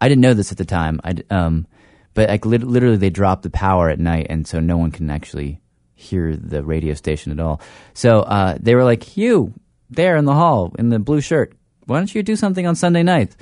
I 0.00 0.08
didn't 0.08 0.22
know 0.22 0.34
this 0.34 0.52
at 0.52 0.58
the 0.58 0.64
time. 0.64 1.00
I 1.02 1.16
um, 1.30 1.66
but 2.14 2.28
like 2.28 2.46
lit- 2.46 2.62
literally 2.62 2.96
they 2.96 3.10
drop 3.10 3.42
the 3.42 3.50
power 3.50 3.88
at 3.88 3.98
night, 3.98 4.26
and 4.30 4.46
so 4.46 4.60
no 4.60 4.78
one 4.78 4.90
can 4.90 5.10
actually 5.10 5.60
hear 5.94 6.36
the 6.36 6.62
radio 6.62 6.94
station 6.94 7.32
at 7.32 7.40
all. 7.40 7.60
So 7.94 8.20
uh, 8.20 8.58
they 8.60 8.74
were 8.74 8.84
like, 8.84 9.16
"You 9.16 9.54
there 9.90 10.16
in 10.16 10.24
the 10.24 10.34
hall 10.34 10.74
in 10.78 10.90
the 10.90 10.98
blue 10.98 11.20
shirt, 11.20 11.54
why 11.86 11.98
don't 11.98 12.14
you 12.14 12.22
do 12.22 12.36
something 12.36 12.66
on 12.66 12.74
Sunday 12.74 13.02
nights? 13.02 13.36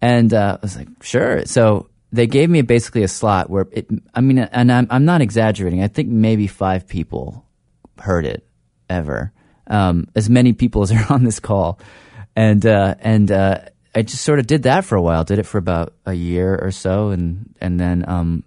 And 0.00 0.32
uh, 0.32 0.58
I 0.58 0.58
was 0.62 0.76
like, 0.76 0.88
sure. 1.02 1.44
So 1.46 1.90
they 2.12 2.26
gave 2.26 2.48
me 2.48 2.62
basically 2.62 3.02
a 3.02 3.08
slot 3.08 3.50
where 3.50 3.66
it, 3.72 3.88
I 4.14 4.20
mean, 4.20 4.38
and 4.38 4.72
I'm, 4.72 4.86
I'm 4.90 5.04
not 5.04 5.20
exaggerating. 5.20 5.82
I 5.82 5.88
think 5.88 6.08
maybe 6.08 6.46
five 6.46 6.86
people 6.86 7.44
heard 7.98 8.24
it 8.24 8.46
ever. 8.88 9.32
Um, 9.66 10.08
as 10.16 10.30
many 10.30 10.52
people 10.52 10.82
as 10.82 10.92
are 10.92 11.06
on 11.10 11.24
this 11.24 11.40
call. 11.40 11.80
And, 12.36 12.64
uh, 12.64 12.94
and, 13.00 13.30
uh, 13.30 13.58
I 13.94 14.02
just 14.02 14.22
sort 14.22 14.38
of 14.38 14.46
did 14.46 14.62
that 14.64 14.84
for 14.84 14.96
a 14.96 15.02
while, 15.02 15.24
did 15.24 15.38
it 15.38 15.46
for 15.46 15.58
about 15.58 15.94
a 16.06 16.12
year 16.12 16.56
or 16.56 16.70
so. 16.70 17.08
And, 17.10 17.54
and 17.60 17.80
then, 17.80 18.04
um, 18.08 18.44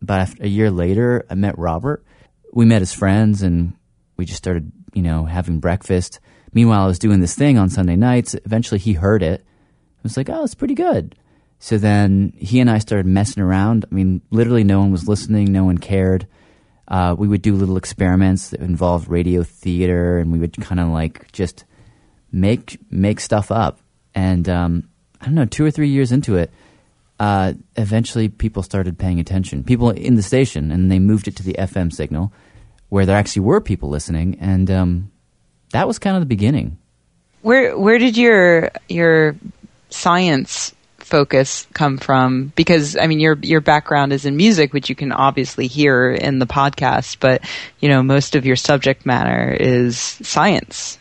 about 0.00 0.40
a 0.40 0.48
year 0.48 0.70
later, 0.70 1.24
I 1.28 1.34
met 1.34 1.58
Robert. 1.58 2.04
We 2.52 2.64
met 2.64 2.82
as 2.82 2.92
friends 2.92 3.42
and 3.42 3.74
we 4.16 4.24
just 4.24 4.38
started, 4.38 4.72
you 4.94 5.02
know, 5.02 5.24
having 5.24 5.60
breakfast. 5.60 6.20
Meanwhile, 6.52 6.84
I 6.84 6.86
was 6.86 6.98
doing 6.98 7.20
this 7.20 7.34
thing 7.34 7.58
on 7.58 7.68
Sunday 7.68 7.96
nights. 7.96 8.34
Eventually, 8.44 8.78
he 8.78 8.94
heard 8.94 9.22
it. 9.22 9.44
I 9.44 10.00
was 10.02 10.16
like, 10.16 10.30
oh, 10.30 10.44
it's 10.44 10.54
pretty 10.54 10.74
good. 10.74 11.14
So 11.58 11.76
then 11.76 12.32
he 12.36 12.60
and 12.60 12.70
I 12.70 12.78
started 12.78 13.06
messing 13.06 13.42
around. 13.42 13.84
I 13.90 13.94
mean, 13.94 14.22
literally, 14.30 14.64
no 14.64 14.78
one 14.78 14.92
was 14.92 15.08
listening, 15.08 15.52
no 15.52 15.64
one 15.64 15.78
cared. 15.78 16.26
Uh, 16.86 17.14
we 17.18 17.28
would 17.28 17.42
do 17.42 17.54
little 17.54 17.76
experiments 17.76 18.50
that 18.50 18.60
involved 18.60 19.08
radio 19.08 19.42
theater, 19.42 20.18
and 20.18 20.32
we 20.32 20.38
would 20.38 20.54
kind 20.54 20.80
of 20.80 20.88
like 20.88 21.30
just 21.32 21.64
make 22.32 22.78
make 22.90 23.20
stuff 23.20 23.50
up. 23.50 23.78
And 24.14 24.48
um, 24.48 24.88
I 25.20 25.26
don't 25.26 25.34
know, 25.34 25.44
two 25.44 25.64
or 25.64 25.70
three 25.70 25.88
years 25.88 26.12
into 26.12 26.36
it, 26.36 26.50
uh, 27.20 27.54
eventually 27.76 28.28
people 28.28 28.62
started 28.62 28.98
paying 28.98 29.20
attention. 29.20 29.64
People 29.64 29.90
in 29.90 30.14
the 30.14 30.22
station, 30.22 30.70
and 30.70 30.90
they 30.90 30.98
moved 30.98 31.28
it 31.28 31.36
to 31.36 31.42
the 31.42 31.54
FM 31.54 31.92
signal, 31.92 32.32
where 32.88 33.06
there 33.06 33.16
actually 33.16 33.42
were 33.42 33.60
people 33.60 33.88
listening, 33.88 34.38
and 34.40 34.70
um, 34.70 35.10
that 35.72 35.86
was 35.86 35.98
kind 35.98 36.16
of 36.16 36.22
the 36.22 36.26
beginning. 36.26 36.78
Where 37.42 37.76
where 37.76 37.98
did 37.98 38.16
your 38.16 38.70
your 38.88 39.36
science 39.90 40.74
focus 40.98 41.66
come 41.72 41.98
from? 41.98 42.52
Because 42.54 42.96
I 42.96 43.06
mean, 43.06 43.20
your 43.20 43.36
your 43.42 43.60
background 43.60 44.12
is 44.12 44.24
in 44.24 44.36
music, 44.36 44.72
which 44.72 44.88
you 44.88 44.94
can 44.94 45.12
obviously 45.12 45.66
hear 45.66 46.10
in 46.10 46.38
the 46.38 46.46
podcast, 46.46 47.16
but 47.20 47.42
you 47.80 47.88
know, 47.88 48.02
most 48.02 48.36
of 48.36 48.46
your 48.46 48.56
subject 48.56 49.06
matter 49.06 49.50
is 49.58 49.98
science. 49.98 50.98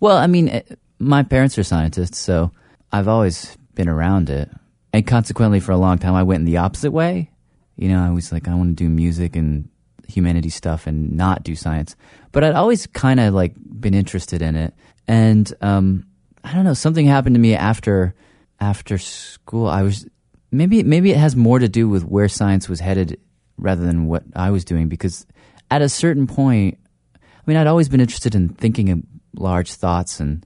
Well, 0.00 0.16
I 0.16 0.26
mean, 0.26 0.48
eh, 0.48 0.62
my 0.98 1.22
parents 1.22 1.58
are 1.58 1.62
scientists, 1.62 2.18
so 2.18 2.52
I've 2.92 3.08
always 3.08 3.56
been 3.74 3.88
around 3.88 4.30
it, 4.30 4.50
and 4.92 5.06
consequently, 5.06 5.60
for 5.60 5.72
a 5.72 5.76
long 5.76 5.98
time, 5.98 6.14
I 6.14 6.22
went 6.22 6.40
in 6.40 6.46
the 6.46 6.58
opposite 6.58 6.90
way. 6.90 7.30
You 7.76 7.88
know, 7.88 8.02
I 8.02 8.10
was 8.10 8.32
like, 8.32 8.48
I 8.48 8.54
want 8.54 8.76
to 8.76 8.84
do 8.84 8.88
music 8.88 9.36
and 9.36 9.68
humanity 10.08 10.48
stuff 10.48 10.86
and 10.86 11.12
not 11.16 11.42
do 11.42 11.54
science, 11.54 11.96
but 12.32 12.44
I'd 12.44 12.54
always 12.54 12.86
kind 12.86 13.20
of 13.20 13.34
like 13.34 13.54
been 13.56 13.94
interested 13.94 14.42
in 14.42 14.56
it, 14.56 14.74
and 15.06 15.52
um, 15.60 16.06
I 16.44 16.54
don't 16.54 16.64
know, 16.64 16.74
something 16.74 17.06
happened 17.06 17.34
to 17.34 17.40
me 17.40 17.54
after 17.54 18.14
after 18.60 18.98
school. 18.98 19.66
I 19.66 19.82
was 19.82 20.06
maybe 20.50 20.82
maybe 20.82 21.10
it 21.10 21.18
has 21.18 21.36
more 21.36 21.58
to 21.58 21.68
do 21.68 21.88
with 21.88 22.04
where 22.04 22.28
science 22.28 22.68
was 22.68 22.80
headed 22.80 23.20
rather 23.58 23.84
than 23.84 24.06
what 24.06 24.22
I 24.34 24.50
was 24.50 24.64
doing 24.64 24.88
because 24.88 25.26
at 25.70 25.82
a 25.82 25.88
certain 25.88 26.26
point, 26.26 26.78
I 27.14 27.18
mean, 27.46 27.56
I'd 27.56 27.66
always 27.66 27.88
been 27.88 28.00
interested 28.00 28.34
in 28.34 28.50
thinking 28.50 29.06
large 29.38 29.72
thoughts 29.72 30.20
and 30.20 30.44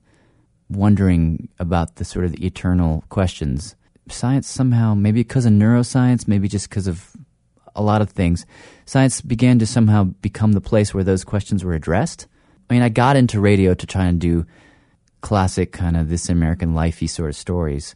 wondering 0.68 1.48
about 1.58 1.96
the 1.96 2.04
sort 2.04 2.24
of 2.24 2.32
the 2.32 2.46
eternal 2.46 3.04
questions. 3.08 3.74
Science 4.08 4.48
somehow, 4.48 4.94
maybe 4.94 5.20
because 5.20 5.46
of 5.46 5.52
neuroscience, 5.52 6.26
maybe 6.26 6.48
just 6.48 6.68
because 6.68 6.86
of 6.86 7.12
a 7.74 7.82
lot 7.82 8.02
of 8.02 8.10
things, 8.10 8.46
science 8.86 9.20
began 9.20 9.58
to 9.58 9.66
somehow 9.66 10.04
become 10.04 10.52
the 10.52 10.60
place 10.60 10.92
where 10.92 11.04
those 11.04 11.24
questions 11.24 11.64
were 11.64 11.74
addressed. 11.74 12.26
I 12.68 12.74
mean, 12.74 12.82
I 12.82 12.88
got 12.88 13.16
into 13.16 13.40
radio 13.40 13.74
to 13.74 13.86
try 13.86 14.06
and 14.06 14.20
do 14.20 14.46
classic 15.20 15.72
kind 15.72 15.96
of 15.96 16.08
this 16.08 16.28
American 16.28 16.74
lifey 16.74 17.08
sort 17.08 17.30
of 17.30 17.36
stories. 17.36 17.94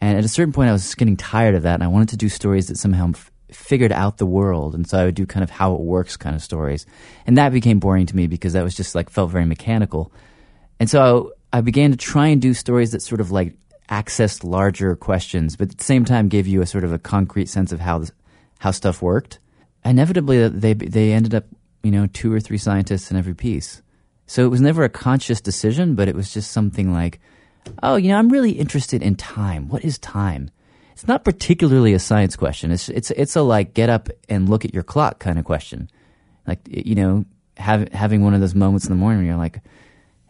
And 0.00 0.18
at 0.18 0.24
a 0.24 0.28
certain 0.28 0.52
point, 0.52 0.68
I 0.68 0.72
was 0.72 0.94
getting 0.94 1.16
tired 1.16 1.54
of 1.54 1.62
that, 1.62 1.74
and 1.74 1.82
I 1.82 1.88
wanted 1.88 2.10
to 2.10 2.16
do 2.16 2.28
stories 2.28 2.68
that 2.68 2.76
somehow 2.76 3.12
figured 3.50 3.92
out 3.92 4.18
the 4.18 4.26
world. 4.26 4.74
And 4.74 4.86
so 4.86 4.98
I 4.98 5.04
would 5.04 5.14
do 5.14 5.26
kind 5.26 5.44
of 5.44 5.50
how 5.50 5.74
it 5.74 5.80
works 5.80 6.16
kind 6.16 6.34
of 6.34 6.42
stories. 6.42 6.86
And 7.26 7.38
that 7.38 7.52
became 7.52 7.78
boring 7.78 8.06
to 8.06 8.16
me 8.16 8.26
because 8.26 8.54
that 8.54 8.64
was 8.64 8.74
just 8.74 8.94
like 8.94 9.10
felt 9.10 9.30
very 9.30 9.44
mechanical. 9.44 10.12
And 10.80 10.90
so 10.90 11.32
I, 11.52 11.60
began 11.60 11.90
to 11.92 11.96
try 11.96 12.28
and 12.28 12.42
do 12.42 12.52
stories 12.54 12.92
that 12.92 13.02
sort 13.02 13.20
of 13.20 13.30
like 13.30 13.54
accessed 13.88 14.44
larger 14.44 14.96
questions, 14.96 15.56
but 15.56 15.70
at 15.70 15.78
the 15.78 15.84
same 15.84 16.04
time 16.04 16.28
gave 16.28 16.46
you 16.46 16.62
a 16.62 16.66
sort 16.66 16.84
of 16.84 16.92
a 16.92 16.98
concrete 16.98 17.48
sense 17.48 17.70
of 17.70 17.80
how 17.80 17.98
this, 17.98 18.12
how 18.58 18.70
stuff 18.70 19.00
worked. 19.00 19.38
Inevitably, 19.84 20.42
uh, 20.42 20.50
they 20.52 20.72
they 20.72 21.12
ended 21.12 21.34
up 21.34 21.44
you 21.82 21.90
know 21.90 22.06
two 22.06 22.32
or 22.32 22.40
three 22.40 22.58
scientists 22.58 23.10
in 23.10 23.16
every 23.16 23.34
piece. 23.34 23.82
So 24.26 24.44
it 24.44 24.48
was 24.48 24.62
never 24.62 24.82
a 24.82 24.88
conscious 24.88 25.42
decision, 25.42 25.94
but 25.94 26.08
it 26.08 26.14
was 26.14 26.32
just 26.32 26.50
something 26.50 26.92
like 26.92 27.20
oh, 27.82 27.96
you 27.96 28.08
know, 28.08 28.18
I'm 28.18 28.30
really 28.30 28.52
interested 28.52 29.02
in 29.02 29.14
time. 29.14 29.68
What 29.68 29.84
is 29.84 29.98
time? 29.98 30.50
It's 30.94 31.08
not 31.08 31.24
particularly 31.24 31.92
a 31.92 31.98
science 31.98 32.36
question. 32.36 32.70
It's 32.70 32.88
it's 32.88 33.10
it's 33.10 33.36
a 33.36 33.42
like 33.42 33.74
get 33.74 33.90
up 33.90 34.08
and 34.28 34.48
look 34.48 34.64
at 34.64 34.72
your 34.72 34.84
clock 34.84 35.18
kind 35.18 35.38
of 35.38 35.44
question. 35.44 35.90
Like 36.46 36.60
you 36.66 36.94
know, 36.94 37.24
have, 37.56 37.92
having 37.92 38.22
one 38.22 38.32
of 38.32 38.40
those 38.40 38.54
moments 38.54 38.86
in 38.86 38.90
the 38.90 38.96
morning 38.96 39.18
where 39.18 39.26
you're 39.26 39.36
like, 39.36 39.60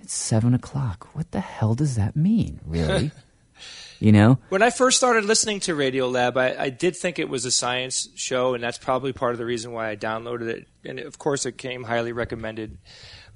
it's 0.01 0.15
seven 0.15 0.55
o'clock. 0.55 1.15
What 1.15 1.31
the 1.33 1.41
hell 1.41 1.75
does 1.75 1.97
that 1.97 2.17
mean? 2.17 2.61
Really? 2.65 3.11
you 4.01 4.11
know. 4.11 4.39
When 4.49 4.63
I 4.63 4.71
first 4.71 4.97
started 4.97 5.27
listening 5.27 5.61
to 5.61 5.77
Radiolab, 5.77 6.39
I, 6.39 6.57
I 6.65 6.71
did 6.71 6.97
think 6.97 7.19
it 7.19 7.29
was 7.29 7.45
a 7.45 7.51
science 7.51 8.09
show, 8.15 8.55
and 8.55 8.65
that's 8.65 8.79
probably 8.79 9.13
part 9.13 9.33
of 9.33 9.39
the 9.39 9.45
reason 9.45 9.73
why 9.73 9.91
I 9.91 9.97
downloaded 9.97 10.49
it. 10.49 10.67
And 10.83 10.99
of 10.99 11.19
course, 11.19 11.45
it 11.45 11.59
came 11.59 11.85
highly 11.85 12.13
recommended. 12.13 12.79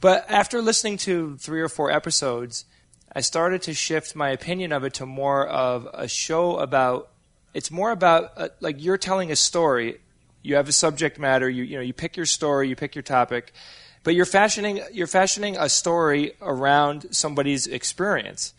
But 0.00 0.30
after 0.30 0.62
listening 0.62 0.96
to 0.98 1.36
three 1.36 1.60
or 1.60 1.68
four 1.68 1.90
episodes 1.90 2.64
I 3.12 3.20
started 3.20 3.62
to 3.62 3.74
shift 3.74 4.14
my 4.14 4.30
opinion 4.30 4.72
of 4.72 4.84
it 4.84 4.94
to 4.94 5.06
more 5.06 5.46
of 5.46 5.88
a 5.92 6.08
show 6.08 6.56
about. 6.58 7.10
It's 7.54 7.70
more 7.70 7.90
about 7.90 8.32
uh, 8.36 8.48
like 8.60 8.76
you're 8.82 8.98
telling 8.98 9.30
a 9.30 9.36
story. 9.36 10.00
You 10.42 10.56
have 10.56 10.68
a 10.68 10.72
subject 10.72 11.18
matter. 11.18 11.48
You 11.48 11.64
you 11.64 11.76
know 11.76 11.82
you 11.82 11.92
pick 11.92 12.16
your 12.16 12.26
story. 12.26 12.68
You 12.68 12.76
pick 12.76 12.94
your 12.94 13.02
topic, 13.02 13.52
but 14.04 14.14
you're 14.14 14.26
fashioning 14.26 14.80
you're 14.92 15.06
fashioning 15.06 15.56
a 15.56 15.68
story 15.68 16.32
around 16.40 17.06
somebody's 17.10 17.66
experience, 17.66 18.54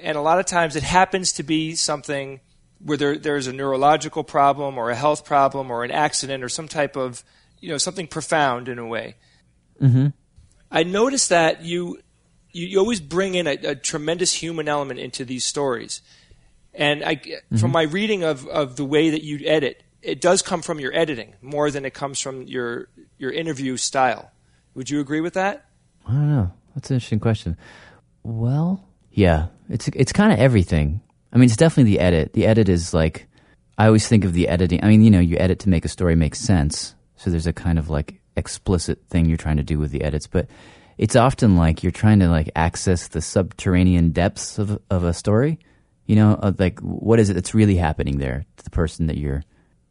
and 0.00 0.16
a 0.16 0.20
lot 0.20 0.38
of 0.38 0.46
times 0.46 0.76
it 0.76 0.82
happens 0.82 1.32
to 1.32 1.42
be 1.42 1.74
something 1.74 2.40
where 2.84 2.98
there, 2.98 3.18
there's 3.18 3.46
a 3.46 3.52
neurological 3.52 4.24
problem 4.24 4.76
or 4.76 4.90
a 4.90 4.94
health 4.94 5.24
problem 5.24 5.70
or 5.70 5.84
an 5.84 5.90
accident 5.90 6.44
or 6.44 6.48
some 6.48 6.68
type 6.68 6.96
of 6.96 7.24
you 7.60 7.68
know 7.68 7.78
something 7.78 8.06
profound 8.06 8.68
in 8.68 8.78
a 8.78 8.86
way. 8.86 9.16
Mm-hmm. 9.80 10.08
I 10.70 10.82
noticed 10.82 11.28
that 11.30 11.62
you 11.62 11.98
you, 12.52 12.66
you 12.66 12.78
always 12.78 13.00
bring 13.00 13.34
in 13.34 13.46
a, 13.46 13.52
a, 13.52 13.74
tremendous 13.74 14.32
human 14.32 14.68
element 14.68 15.00
into 15.00 15.24
these 15.24 15.44
stories. 15.44 16.02
And 16.74 17.04
I, 17.04 17.16
mm-hmm. 17.16 17.56
from 17.56 17.70
my 17.70 17.82
reading 17.82 18.24
of, 18.24 18.46
of 18.48 18.76
the 18.76 18.84
way 18.84 19.10
that 19.10 19.22
you 19.22 19.40
edit, 19.46 19.82
it 20.02 20.20
does 20.20 20.42
come 20.42 20.62
from 20.62 20.80
your 20.80 20.94
editing 20.94 21.34
more 21.40 21.70
than 21.70 21.84
it 21.84 21.94
comes 21.94 22.20
from 22.20 22.42
your 22.42 22.88
your 23.18 23.32
interview 23.32 23.76
style. 23.76 24.30
Would 24.74 24.90
you 24.90 25.00
agree 25.00 25.20
with 25.20 25.34
that? 25.34 25.66
I 26.06 26.12
don't 26.12 26.30
know. 26.30 26.52
That's 26.74 26.90
an 26.90 26.96
interesting 26.96 27.20
question. 27.20 27.56
Well, 28.22 28.86
yeah, 29.12 29.46
it's 29.68 29.88
it's 29.88 30.12
kind 30.12 30.32
of 30.32 30.38
everything. 30.38 31.00
I 31.32 31.38
mean, 31.38 31.46
it's 31.46 31.56
definitely 31.56 31.92
the 31.92 32.00
edit. 32.00 32.32
The 32.32 32.46
edit 32.46 32.68
is 32.68 32.92
like 32.92 33.26
I 33.78 33.86
always 33.86 34.06
think 34.06 34.24
of 34.24 34.32
the 34.32 34.48
editing. 34.48 34.82
I 34.84 34.88
mean, 34.88 35.02
you 35.02 35.10
know, 35.10 35.20
you 35.20 35.36
edit 35.38 35.60
to 35.60 35.68
make 35.68 35.84
a 35.84 35.88
story 35.88 36.16
make 36.16 36.34
sense. 36.34 36.94
So 37.16 37.30
there's 37.30 37.46
a 37.46 37.52
kind 37.52 37.78
of 37.78 37.88
like 37.88 38.20
explicit 38.36 39.06
thing 39.08 39.26
you're 39.26 39.36
trying 39.36 39.56
to 39.56 39.62
do 39.62 39.78
with 39.78 39.90
the 39.90 40.02
edits, 40.02 40.26
but 40.26 40.48
it's 40.98 41.16
often 41.16 41.56
like 41.56 41.82
you're 41.82 41.92
trying 41.92 42.20
to 42.20 42.28
like 42.28 42.50
access 42.54 43.08
the 43.08 43.20
subterranean 43.20 44.10
depths 44.10 44.58
of 44.58 44.80
of 44.90 45.04
a 45.04 45.14
story. 45.14 45.58
You 46.06 46.16
know, 46.16 46.54
like 46.58 46.80
what 46.80 47.18
is 47.18 47.30
it 47.30 47.34
that's 47.34 47.54
really 47.54 47.76
happening 47.76 48.18
there 48.18 48.44
to 48.56 48.64
the 48.64 48.70
person 48.70 49.06
that 49.06 49.16
you're 49.16 49.42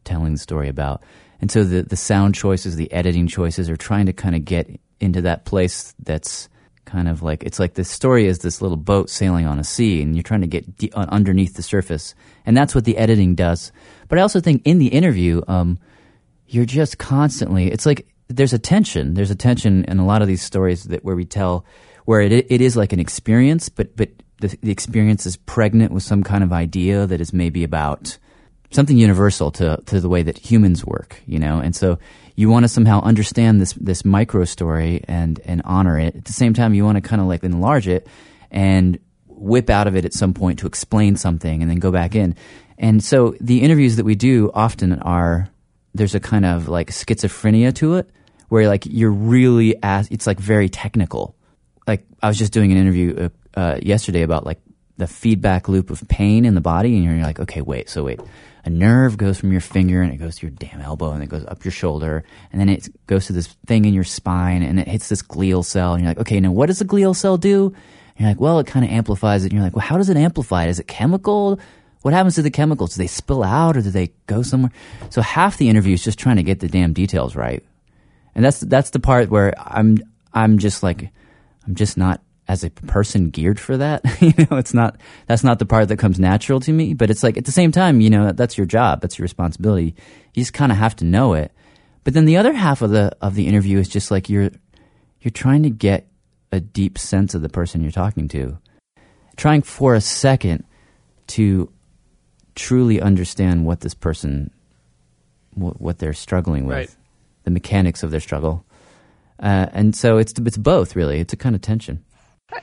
telling 0.04 0.32
the 0.32 0.38
story 0.38 0.68
about. 0.68 1.02
And 1.40 1.50
so 1.50 1.64
the 1.64 1.82
the 1.82 1.96
sound 1.96 2.34
choices, 2.34 2.76
the 2.76 2.92
editing 2.92 3.26
choices 3.26 3.68
are 3.68 3.76
trying 3.76 4.06
to 4.06 4.12
kind 4.12 4.36
of 4.36 4.44
get 4.44 4.80
into 5.00 5.22
that 5.22 5.44
place 5.44 5.94
that's 5.98 6.48
kind 6.84 7.08
of 7.08 7.22
like 7.22 7.42
it's 7.42 7.58
like 7.58 7.74
the 7.74 7.84
story 7.84 8.26
is 8.26 8.40
this 8.40 8.62
little 8.62 8.76
boat 8.76 9.10
sailing 9.10 9.46
on 9.46 9.58
a 9.58 9.64
sea 9.64 10.02
and 10.02 10.14
you're 10.14 10.22
trying 10.22 10.42
to 10.42 10.46
get 10.46 10.76
de- 10.76 10.92
underneath 10.94 11.54
the 11.54 11.62
surface. 11.62 12.14
And 12.46 12.56
that's 12.56 12.74
what 12.74 12.84
the 12.84 12.96
editing 12.96 13.34
does. 13.34 13.72
But 14.08 14.18
I 14.18 14.22
also 14.22 14.40
think 14.40 14.62
in 14.64 14.78
the 14.78 14.88
interview 14.88 15.42
um, 15.48 15.78
you're 16.46 16.66
just 16.66 16.98
constantly 16.98 17.70
it's 17.70 17.86
like 17.86 18.06
there's 18.28 18.52
a 18.52 18.58
tension. 18.58 19.14
There's 19.14 19.30
a 19.30 19.36
tension 19.36 19.84
in 19.84 19.98
a 19.98 20.06
lot 20.06 20.22
of 20.22 20.28
these 20.28 20.42
stories 20.42 20.84
that 20.84 21.04
where 21.04 21.16
we 21.16 21.24
tell 21.24 21.64
where 22.04 22.20
it 22.20 22.32
it 22.32 22.60
is 22.60 22.76
like 22.76 22.92
an 22.92 23.00
experience, 23.00 23.68
but 23.68 23.96
but 23.96 24.10
the, 24.44 24.58
the 24.62 24.70
experience 24.70 25.24
is 25.24 25.36
pregnant 25.36 25.90
with 25.90 26.02
some 26.02 26.22
kind 26.22 26.44
of 26.44 26.52
idea 26.52 27.06
that 27.06 27.20
is 27.20 27.32
maybe 27.32 27.64
about 27.64 28.18
something 28.70 28.98
universal 28.98 29.50
to 29.52 29.80
to 29.86 30.00
the 30.00 30.08
way 30.08 30.22
that 30.22 30.36
humans 30.36 30.84
work, 30.84 31.22
you 31.26 31.38
know. 31.38 31.60
And 31.60 31.74
so 31.74 31.98
you 32.36 32.50
want 32.50 32.64
to 32.64 32.68
somehow 32.68 33.00
understand 33.02 33.60
this 33.60 33.72
this 33.74 34.04
micro 34.04 34.44
story 34.44 35.02
and 35.08 35.40
and 35.46 35.62
honor 35.64 35.98
it. 35.98 36.14
At 36.14 36.26
the 36.26 36.32
same 36.34 36.52
time, 36.52 36.74
you 36.74 36.84
want 36.84 36.96
to 36.96 37.00
kind 37.00 37.22
of 37.22 37.28
like 37.28 37.42
enlarge 37.42 37.88
it 37.88 38.06
and 38.50 38.98
whip 39.28 39.70
out 39.70 39.86
of 39.86 39.96
it 39.96 40.04
at 40.04 40.12
some 40.12 40.34
point 40.34 40.58
to 40.58 40.66
explain 40.66 41.16
something 41.16 41.62
and 41.62 41.70
then 41.70 41.78
go 41.78 41.90
back 41.90 42.14
in. 42.14 42.36
And 42.76 43.02
so 43.02 43.34
the 43.40 43.62
interviews 43.62 43.96
that 43.96 44.04
we 44.04 44.14
do 44.14 44.50
often 44.52 44.92
are 45.00 45.48
there's 45.94 46.14
a 46.14 46.20
kind 46.20 46.44
of 46.44 46.68
like 46.68 46.90
schizophrenia 46.90 47.74
to 47.76 47.94
it 47.94 48.10
where 48.48 48.68
like 48.68 48.84
you're 48.84 49.10
really 49.10 49.74
as 49.82 50.08
it's 50.10 50.26
like 50.26 50.38
very 50.38 50.68
technical. 50.68 51.34
Like 51.86 52.04
I 52.22 52.28
was 52.28 52.36
just 52.36 52.52
doing 52.52 52.72
an 52.72 52.78
interview 52.78 53.16
uh, 53.16 53.28
uh, 53.56 53.78
yesterday 53.82 54.22
about 54.22 54.44
like 54.44 54.60
the 54.96 55.06
feedback 55.06 55.68
loop 55.68 55.90
of 55.90 56.06
pain 56.08 56.44
in 56.44 56.54
the 56.54 56.60
body, 56.60 56.94
and 56.94 57.04
you're 57.04 57.16
like, 57.22 57.40
okay, 57.40 57.60
wait, 57.60 57.88
so 57.88 58.04
wait, 58.04 58.20
a 58.64 58.70
nerve 58.70 59.16
goes 59.16 59.38
from 59.38 59.52
your 59.52 59.60
finger 59.60 60.00
and 60.00 60.12
it 60.12 60.16
goes 60.16 60.36
to 60.36 60.46
your 60.46 60.56
damn 60.58 60.80
elbow 60.80 61.12
and 61.12 61.22
it 61.22 61.28
goes 61.28 61.44
up 61.46 61.64
your 61.64 61.72
shoulder 61.72 62.24
and 62.50 62.60
then 62.60 62.68
it 62.68 62.88
goes 63.06 63.26
to 63.26 63.32
this 63.32 63.48
thing 63.66 63.84
in 63.84 63.92
your 63.92 64.04
spine 64.04 64.62
and 64.62 64.80
it 64.80 64.88
hits 64.88 65.08
this 65.08 65.22
glial 65.22 65.64
cell 65.64 65.92
and 65.92 66.02
you're 66.02 66.10
like, 66.10 66.18
okay, 66.18 66.40
now 66.40 66.50
what 66.50 66.66
does 66.66 66.78
the 66.78 66.84
glial 66.84 67.14
cell 67.14 67.36
do? 67.36 67.66
And 67.66 68.20
you're 68.20 68.28
like, 68.28 68.40
well, 68.40 68.58
it 68.60 68.66
kind 68.66 68.84
of 68.84 68.90
amplifies 68.90 69.44
it. 69.44 69.48
And 69.48 69.54
you're 69.54 69.62
like, 69.62 69.76
well, 69.76 69.84
how 69.84 69.98
does 69.98 70.08
it 70.08 70.16
amplify 70.16 70.64
it? 70.64 70.70
Is 70.70 70.78
it 70.78 70.88
chemical? 70.88 71.60
What 72.00 72.14
happens 72.14 72.36
to 72.36 72.42
the 72.42 72.50
chemicals? 72.50 72.94
Do 72.94 73.02
they 73.02 73.06
spill 73.06 73.42
out 73.42 73.76
or 73.76 73.82
do 73.82 73.90
they 73.90 74.12
go 74.26 74.42
somewhere? 74.42 74.72
So 75.10 75.20
half 75.20 75.58
the 75.58 75.68
interview 75.68 75.94
is 75.94 76.04
just 76.04 76.18
trying 76.18 76.36
to 76.36 76.42
get 76.42 76.60
the 76.60 76.68
damn 76.68 76.94
details 76.94 77.36
right. 77.36 77.62
And 78.34 78.44
that's, 78.44 78.60
that's 78.60 78.90
the 78.90 79.00
part 79.00 79.28
where 79.28 79.52
I'm, 79.58 79.98
I'm 80.32 80.58
just 80.58 80.82
like, 80.82 81.10
I'm 81.66 81.74
just 81.74 81.96
not 81.98 82.22
as 82.46 82.62
a 82.64 82.70
person 82.70 83.30
geared 83.30 83.58
for 83.58 83.76
that. 83.78 84.02
you 84.20 84.32
know, 84.50 84.56
it's 84.58 84.74
not 84.74 84.98
that's 85.26 85.44
not 85.44 85.58
the 85.58 85.66
part 85.66 85.88
that 85.88 85.98
comes 85.98 86.18
natural 86.20 86.60
to 86.60 86.72
me. 86.72 86.94
But 86.94 87.10
it's 87.10 87.22
like 87.22 87.36
at 87.36 87.44
the 87.44 87.52
same 87.52 87.72
time, 87.72 88.00
you 88.00 88.10
know, 88.10 88.32
that's 88.32 88.56
your 88.58 88.66
job, 88.66 89.00
that's 89.00 89.18
your 89.18 89.24
responsibility. 89.24 89.94
You 90.34 90.42
just 90.42 90.52
kind 90.52 90.70
of 90.72 90.78
have 90.78 90.96
to 90.96 91.04
know 91.04 91.34
it. 91.34 91.52
But 92.04 92.12
then 92.14 92.26
the 92.26 92.36
other 92.36 92.52
half 92.52 92.82
of 92.82 92.90
the 92.90 93.16
of 93.20 93.34
the 93.34 93.46
interview 93.46 93.78
is 93.78 93.88
just 93.88 94.10
like 94.10 94.28
you're 94.28 94.50
you're 95.20 95.30
trying 95.32 95.62
to 95.62 95.70
get 95.70 96.06
a 96.52 96.60
deep 96.60 96.98
sense 96.98 97.34
of 97.34 97.40
the 97.42 97.48
person 97.48 97.80
you're 97.82 97.90
talking 97.90 98.28
to, 98.28 98.58
trying 99.36 99.62
for 99.62 99.94
a 99.94 100.00
second 100.00 100.64
to 101.28 101.72
truly 102.54 103.00
understand 103.00 103.64
what 103.64 103.80
this 103.80 103.94
person 103.94 104.50
what, 105.54 105.80
what 105.80 105.98
they're 105.98 106.12
struggling 106.12 106.66
with, 106.66 106.76
Right. 106.76 106.96
the 107.44 107.50
mechanics 107.50 108.02
of 108.02 108.10
their 108.10 108.20
struggle. 108.20 108.64
Uh, 109.40 109.66
and 109.72 109.96
so 109.96 110.18
it's 110.18 110.34
it's 110.38 110.56
both 110.58 110.94
really. 110.94 111.20
It's 111.20 111.32
a 111.32 111.36
kind 111.36 111.54
of 111.54 111.62
tension. 111.62 112.04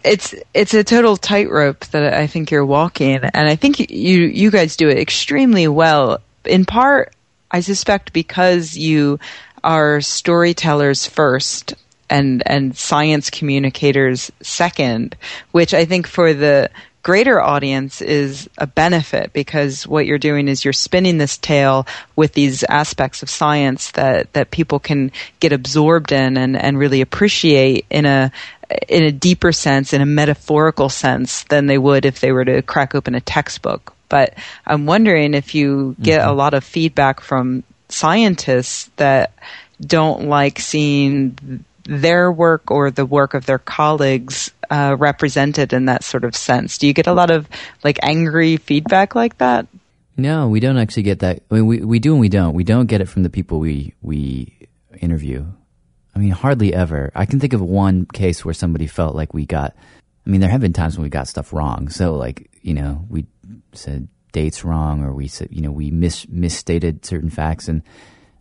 It's 0.04 0.36
it's 0.54 0.74
a 0.74 0.84
total 0.84 1.18
tightrope 1.18 1.86
that 1.88 2.14
I 2.14 2.28
think 2.28 2.52
you're 2.52 2.66
walking, 2.66 3.18
and 3.18 3.50
I 3.50 3.56
think 3.56 3.80
you 3.80 4.22
you 4.22 4.52
guys 4.52 4.76
do 4.76 4.90
it 4.90 4.98
extremely 4.98 5.68
well. 5.68 6.20
In 6.46 6.66
part, 6.66 7.14
I 7.50 7.60
suspect 7.62 8.14
because 8.14 8.76
you 8.76 9.20
are 9.64 10.02
storytellers 10.02 11.06
first 11.06 11.76
and 12.10 12.44
and 12.46 12.76
science 12.76 13.30
communicators 13.30 14.32
second, 14.42 15.16
which 15.52 15.74
I 15.74 15.86
think 15.86 16.08
for 16.08 16.34
the 16.34 16.70
greater 17.04 17.42
audience 17.42 18.02
is 18.02 18.50
a 18.58 18.68
benefit 18.68 19.34
because 19.34 19.88
what 19.88 20.06
you're 20.06 20.18
doing 20.18 20.48
is 20.48 20.64
you're 20.64 20.74
spinning 20.74 21.18
this 21.18 21.38
tale 21.38 21.88
with 22.16 22.34
these 22.34 22.64
aspects 22.64 23.24
of 23.24 23.30
science 23.30 23.92
that, 23.92 24.32
that 24.34 24.52
people 24.52 24.80
can 24.80 25.12
get 25.40 25.52
absorbed 25.52 26.12
in 26.12 26.38
and, 26.38 26.56
and 26.56 26.78
really 26.78 27.02
appreciate 27.02 27.86
in 27.90 28.06
a 28.06 28.32
in 28.88 29.04
a 29.04 29.12
deeper 29.12 29.52
sense, 29.52 29.92
in 29.92 30.02
a 30.02 30.06
metaphorical 30.06 30.88
sense, 30.88 31.44
than 31.46 31.66
they 31.66 31.78
would 31.78 32.06
if 32.06 32.22
they 32.22 32.32
were 32.32 32.46
to 32.46 32.62
crack 32.62 32.96
open 32.96 33.16
a 33.16 33.20
textbook. 33.20 33.94
But 34.08 34.34
I'm 34.66 34.86
wondering 34.86 35.34
if 35.34 35.54
you 35.54 35.96
get 36.02 36.22
mm-hmm. 36.22 36.30
a 36.30 36.34
lot 36.34 36.54
of 36.54 36.64
feedback 36.64 37.20
from 37.20 37.64
scientists 37.90 38.90
that 38.96 39.34
don't 39.82 40.30
like 40.30 40.60
seeing 40.60 41.66
their 41.84 42.32
work 42.32 42.72
or 42.72 42.92
the 42.92 43.06
work 43.06 43.34
of 43.34 43.46
their 43.46 43.60
colleagues 43.60 44.52
uh, 44.72 44.96
represented 44.98 45.74
in 45.74 45.86
that 45.86 46.04
sort 46.04 46.24
of 46.24 46.36
sense. 46.36 46.78
Do 46.78 46.88
you 46.88 46.94
get 46.94 47.06
a 47.06 47.14
lot 47.14 47.30
of 47.30 47.48
like 47.84 48.00
angry 48.02 48.58
feedback 48.58 49.14
like 49.14 49.38
that? 49.38 49.68
No, 50.18 50.48
we 50.48 50.60
don't 50.60 50.78
actually 50.78 51.04
get 51.04 51.20
that. 51.20 51.44
I 51.52 51.56
mean, 51.56 51.66
we 51.68 51.80
we 51.82 52.00
do 52.00 52.14
and 52.14 52.22
we 52.22 52.30
don't. 52.30 52.54
We 52.54 52.64
don't 52.64 52.88
get 52.88 53.02
it 53.02 53.10
from 53.10 53.24
the 53.24 53.30
people 53.30 53.60
we 53.60 53.94
we 54.02 54.58
interview. 55.00 55.46
I 56.16 56.20
mean, 56.20 56.32
hardly 56.32 56.74
ever. 56.74 57.12
I 57.16 57.26
can 57.26 57.40
think 57.40 57.54
of 57.54 57.62
one 57.62 58.06
case 58.06 58.44
where 58.44 58.54
somebody 58.54 58.88
felt 58.88 59.16
like 59.16 59.34
we 59.34 59.46
got. 59.46 59.76
I 60.26 60.30
mean, 60.30 60.42
there 60.42 60.50
have 60.50 60.62
been 60.62 60.74
times 60.74 60.98
when 60.98 61.04
we 61.04 61.10
got 61.10 61.28
stuff 61.28 61.52
wrong. 61.52 61.90
So, 61.90 62.16
like, 62.16 62.50
you 62.62 62.74
know, 62.74 63.06
we 63.10 63.26
said 63.74 64.08
dates 64.32 64.64
wrong, 64.64 65.04
or 65.04 65.14
we 65.14 65.28
said, 65.28 65.50
you 65.52 65.62
know, 65.62 65.72
we 65.72 65.92
mis 65.92 66.28
misstated 66.30 67.06
certain 67.06 67.30
facts, 67.30 67.68
and 67.68 67.82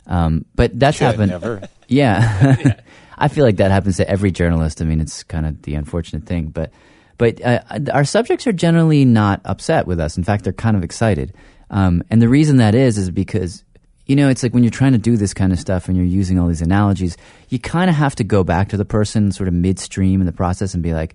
um, 0.07 0.45
but 0.55 0.79
that's 0.79 0.99
Should 0.99 1.07
happened. 1.07 1.31
never. 1.31 1.63
Yeah. 1.89 2.75
I 3.21 3.29
feel 3.29 3.45
like 3.45 3.57
that 3.57 3.71
happens 3.71 3.99
to 3.99 4.09
every 4.09 4.31
journalist. 4.31 4.81
I 4.81 4.87
mean, 4.87 5.01
it's 5.01 5.23
kind 5.23 5.47
of 5.47 5.63
the 5.63 5.75
unfortunate 5.75 6.25
thing, 6.25 6.49
but 6.49 6.73
but 7.19 7.45
uh, 7.45 7.61
our 7.93 8.05
subjects 8.05 8.47
are 8.47 8.53
generally 8.53 9.05
not 9.05 9.43
upset 9.45 9.87
with 9.87 10.01
us. 10.01 10.17
In 10.17 10.25
fact, 10.25 10.43
they're 10.43 10.55
kind 10.55 10.75
of 10.75 10.83
excited. 10.83 11.35
Um, 11.69 12.03
and 12.09 12.23
the 12.23 12.31
reason 12.31 12.57
that 12.57 12.75
is 12.75 12.97
is 12.97 13.11
because 13.11 13.63
you 14.07 14.17
know 14.17 14.31
it's 14.31 14.43
like 14.43 14.55
when 14.55 14.65
you're 14.65 14.71
trying 14.71 14.93
to 14.93 14.99
do 14.99 15.19
this 15.19 15.35
kind 15.35 15.53
of 15.53 15.61
stuff 15.61 15.87
and 15.87 15.99
you're 15.99 16.07
using 16.07 16.39
all 16.39 16.49
these 16.49 16.63
analogies, 16.63 17.19
you 17.51 17.59
kind 17.59 17.91
of 17.91 17.97
have 17.97 18.17
to 18.17 18.25
go 18.25 18.43
back 18.43 18.71
to 18.71 18.79
the 18.79 18.87
person 18.87 19.33
sort 19.33 19.49
of 19.49 19.55
midstream 19.55 20.21
in 20.21 20.27
the 20.27 20.33
process 20.33 20.73
and 20.73 20.83
be 20.83 20.95
like, 20.95 21.15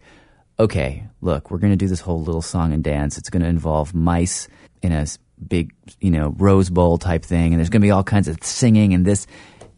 okay, 0.60 1.08
look, 1.22 1.49
we're 1.49 1.58
going 1.58 1.74
to 1.74 1.78
do 1.78 1.88
this 1.88 2.01
whole 2.01 2.22
little 2.22 2.43
song 2.43 2.72
and 2.72 2.84
dance. 2.84 3.18
It's 3.18 3.32
going 3.32 3.41
to 3.41 3.49
involve 3.49 3.95
mice 3.95 4.47
in 4.84 4.91
a 4.91 5.08
big, 5.47 5.74
you 5.99 6.12
know, 6.12 6.36
Rose 6.38 6.70
Bowl 6.70 6.97
type 6.97 7.26
thing, 7.26 7.53
and 7.53 7.60
there's 7.60 7.70
going 7.70 7.82
to 7.82 7.86
be 7.86 7.91
all 7.91 8.03
kinds 8.03 8.28
of 8.28 8.38
singing 8.43 8.93
and 8.93 9.06
this. 9.06 9.28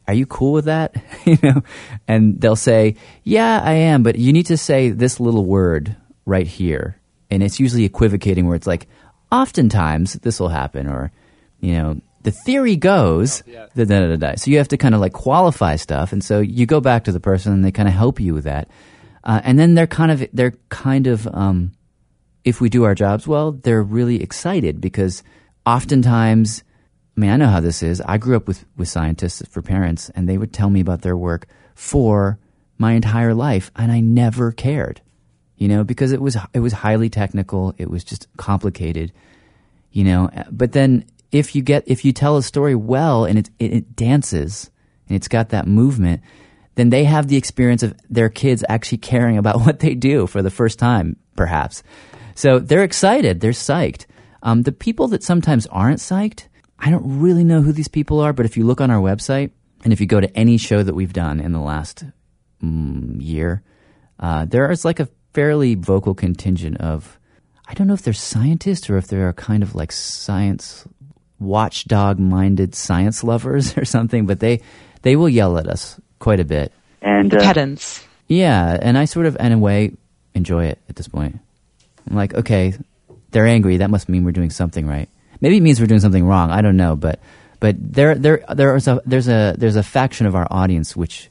Are 0.08 0.14
you 0.14 0.26
cool 0.26 0.54
with 0.54 0.66
that? 0.66 0.96
you 1.26 1.38
know, 1.44 1.62
and 2.08 2.40
they'll 2.40 2.56
say, 2.56 2.96
"Yeah, 3.24 3.62
I 3.64 3.74
am," 3.74 4.04
but 4.04 4.18
you 4.18 4.34
need 4.34 4.48
to 4.48 4.58
say 4.58 4.90
this 4.90 5.20
little 5.20 5.46
word 5.46 5.96
right 6.26 6.48
here, 6.48 7.00
and 7.30 7.44
it's 7.44 7.60
usually 7.60 7.86
equivocating 7.86 8.48
where 8.48 8.56
it's 8.56 8.68
like, 8.68 8.88
"Oftentimes 9.32 10.14
this 10.14 10.40
will 10.40 10.50
happen," 10.50 10.88
or, 10.88 11.12
you 11.60 11.74
know, 11.74 12.02
the 12.24 12.32
theory 12.32 12.76
goes, 12.76 13.42
da, 13.42 13.68
da, 13.76 13.86
da, 13.86 14.08
da, 14.08 14.16
da. 14.16 14.36
So 14.36 14.52
you 14.52 14.58
have 14.58 14.68
to 14.70 14.78
kind 14.78 14.96
of 14.96 15.02
like 15.02 15.14
qualify 15.14 15.76
stuff, 15.76 16.14
and 16.14 16.24
so 16.24 16.40
you 16.40 16.66
go 16.66 16.82
back 16.82 17.04
to 17.06 17.12
the 17.12 17.20
person, 17.20 17.54
and 17.54 17.64
they 17.64 17.72
kind 17.72 17.88
of 17.88 17.96
help 17.96 18.20
you 18.20 18.34
with 18.34 18.46
that, 18.46 18.70
uh, 19.24 19.42
and 19.44 19.60
then 19.60 19.76
they're 19.76 19.88
kind 19.88 20.12
of 20.12 20.28
they're 20.34 20.56
kind 20.70 21.08
of 21.08 21.28
um, 21.28 21.74
if 22.48 22.62
we 22.62 22.70
do 22.70 22.86
our 22.86 22.96
jobs 22.96 23.28
well, 23.28 23.52
they're 23.52 23.84
really 23.84 24.24
excited 24.24 24.80
because 24.80 25.22
oftentimes, 25.66 26.64
I 27.18 27.20
mean, 27.20 27.32
I 27.32 27.38
know 27.38 27.48
how 27.48 27.60
this 27.60 27.82
is. 27.82 28.00
I 28.02 28.18
grew 28.18 28.38
up 28.38 28.48
with, 28.48 28.64
with 28.78 28.88
scientists 28.88 29.42
for 29.50 29.64
parents, 29.64 30.10
and 30.14 30.30
they 30.30 30.38
would 30.38 30.54
tell 30.54 30.70
me 30.70 30.80
about 30.80 31.02
their 31.02 31.18
work 31.18 31.48
for 31.74 32.38
my 32.78 32.94
entire 32.94 33.34
life, 33.34 33.72
and 33.76 33.92
I 33.92 34.02
never 34.02 34.52
cared, 34.52 35.02
you 35.58 35.68
know, 35.68 35.84
because 35.84 36.12
it 36.12 36.22
was 36.22 36.38
it 36.54 36.60
was 36.60 36.74
highly 36.74 37.10
technical. 37.10 37.74
It 37.80 37.90
was 37.90 38.04
just 38.04 38.28
complicated, 38.38 39.12
you 39.92 40.04
know. 40.04 40.30
But 40.52 40.74
then 40.74 41.06
if 41.32 41.56
you 41.56 41.64
get 41.64 41.84
if 41.88 42.06
you 42.06 42.14
tell 42.14 42.38
a 42.38 42.44
story 42.44 42.76
well 42.76 43.26
and 43.26 43.40
it 43.40 43.50
it, 43.58 43.74
it 43.74 43.96
dances 43.96 44.70
and 45.08 45.16
it's 45.16 45.28
got 45.28 45.50
that 45.50 45.68
movement, 45.68 46.22
then 46.76 46.90
they 46.92 47.04
have 47.06 47.28
the 47.28 47.38
experience 47.38 47.82
of 47.82 47.96
their 48.10 48.30
kids 48.30 48.64
actually 48.70 49.00
caring 49.00 49.40
about 49.40 49.62
what 49.66 49.80
they 49.80 49.96
do 49.96 50.28
for 50.28 50.44
the 50.44 50.52
first 50.52 50.78
time, 50.78 51.16
perhaps. 51.36 51.82
So 52.36 52.60
they're 52.60 52.84
excited, 52.84 53.40
they're 53.40 53.52
psyched. 53.52 54.06
Um, 54.44 54.62
the 54.62 54.72
people 54.72 55.08
that 55.08 55.24
sometimes 55.24 55.66
aren't 55.68 55.98
psyched, 55.98 56.46
I 56.80 56.90
don't 56.90 57.20
really 57.20 57.44
know 57.44 57.62
who 57.62 57.72
these 57.72 57.88
people 57.88 58.20
are, 58.20 58.34
but 58.34 58.46
if 58.46 58.58
you 58.58 58.66
look 58.66 58.82
on 58.82 58.92
our 58.92 59.02
website 59.02 59.52
and 59.84 59.92
if 59.92 60.00
you 60.00 60.08
go 60.08 60.20
to 60.20 60.38
any 60.38 60.58
show 60.58 60.84
that 60.84 60.94
we've 60.94 61.14
done 61.14 61.40
in 61.40 61.52
the 61.52 61.60
last 61.60 62.04
mm, 62.64 63.16
year, 63.20 63.64
uh, 64.20 64.46
there 64.46 64.72
is 64.72 64.86
like 64.86 65.00
a 65.00 65.10
fairly 65.34 65.76
vocal 65.76 66.14
contingent 66.14 66.78
of, 66.78 67.20
I 67.68 67.74
don't 67.74 67.88
know 67.88 67.94
if 67.94 68.02
they're 68.02 68.14
scientists 68.14 68.90
or 68.90 68.98
if 68.98 69.08
they're 69.08 69.34
kind 69.34 69.64
of 69.64 69.76
like 69.76 69.92
science 69.92 70.88
watchdog 71.40 72.20
minded 72.20 72.76
science 72.76 73.24
lovers 73.24 73.78
or 73.78 73.86
something, 73.86 74.26
but 74.26 74.40
they, 74.40 74.62
they 75.02 75.16
will 75.16 75.30
yell 75.30 75.58
at 75.58 75.68
us 75.68 76.00
quite 76.20 76.40
a 76.40 76.46
bit. 76.46 76.72
And 77.02 77.34
uh, 77.34 77.40
pedants. 77.40 78.06
Yeah, 78.28 78.78
and 78.82 78.98
I 78.98 79.06
sort 79.06 79.26
of, 79.26 79.38
in 79.40 79.52
a 79.52 79.58
way, 79.58 79.94
enjoy 80.34 80.66
it 80.66 80.80
at 80.90 80.96
this 80.96 81.08
point. 81.08 81.40
I'm 82.10 82.16
like, 82.16 82.34
okay, 82.34 82.74
they're 83.32 83.48
angry. 83.48 83.78
That 83.78 83.90
must 83.90 84.10
mean 84.10 84.24
we're 84.24 84.32
doing 84.32 84.50
something 84.50 84.88
right. 84.88 85.10
Maybe 85.42 85.58
it 85.58 85.62
means 85.62 85.80
we're 85.80 85.88
doing 85.88 86.00
something 86.02 86.26
wrong. 86.26 86.52
I 86.52 86.62
don't 86.62 86.78
know, 86.78 86.96
but 86.96 87.20
but 87.60 87.76
there 87.80 88.16
there 88.16 88.44
there 88.54 88.76
is 88.76 88.88
a 88.88 89.02
there's 89.06 89.28
a 89.28 89.56
there's 89.58 89.76
a 89.76 89.84
faction 89.84 90.26
of 90.28 90.36
our 90.36 90.48
audience 90.52 90.96
which 90.96 91.30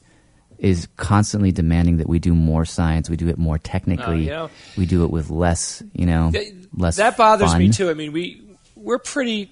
is 0.57 0.87
constantly 0.97 1.51
demanding 1.51 1.97
that 1.97 2.09
we 2.09 2.19
do 2.19 2.33
more 2.33 2.65
science. 2.65 3.09
We 3.09 3.15
do 3.17 3.27
it 3.27 3.37
more 3.37 3.57
technically. 3.59 4.05
Oh, 4.05 4.11
you 4.13 4.29
know- 4.29 4.49
we 4.77 4.85
do 4.85 5.03
it 5.03 5.11
with 5.11 5.29
less, 5.29 5.83
you 5.93 6.05
know, 6.07 6.31
Th- 6.31 6.53
less. 6.75 6.95
that 6.97 7.15
bothers 7.15 7.55
me 7.55 7.69
too. 7.69 7.89
I 7.89 7.93
mean, 7.93 8.11
we 8.11 8.41
we're 8.75 8.99
pretty. 8.99 9.51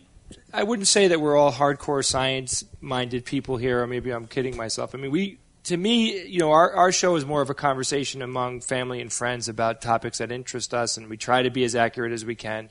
I 0.51 0.63
wouldn't 0.63 0.87
say 0.87 1.09
that 1.09 1.19
we're 1.21 1.37
all 1.37 1.51
hardcore 1.51 2.03
science-minded 2.03 3.25
people 3.25 3.57
here, 3.57 3.83
or 3.83 3.87
maybe 3.87 4.11
I'm 4.11 4.25
kidding 4.25 4.55
myself. 4.57 4.95
I 4.95 4.97
mean, 4.97 5.11
we 5.11 5.37
to 5.65 5.77
me, 5.77 6.25
you 6.25 6.39
know, 6.39 6.51
our 6.51 6.73
our 6.73 6.91
show 6.91 7.15
is 7.15 7.25
more 7.25 7.41
of 7.41 7.49
a 7.49 7.53
conversation 7.53 8.21
among 8.21 8.61
family 8.61 9.01
and 9.01 9.11
friends 9.11 9.47
about 9.49 9.81
topics 9.81 10.19
that 10.19 10.31
interest 10.31 10.73
us, 10.73 10.97
and 10.97 11.09
we 11.09 11.17
try 11.17 11.43
to 11.43 11.49
be 11.49 11.63
as 11.63 11.75
accurate 11.75 12.11
as 12.13 12.25
we 12.25 12.35
can. 12.35 12.69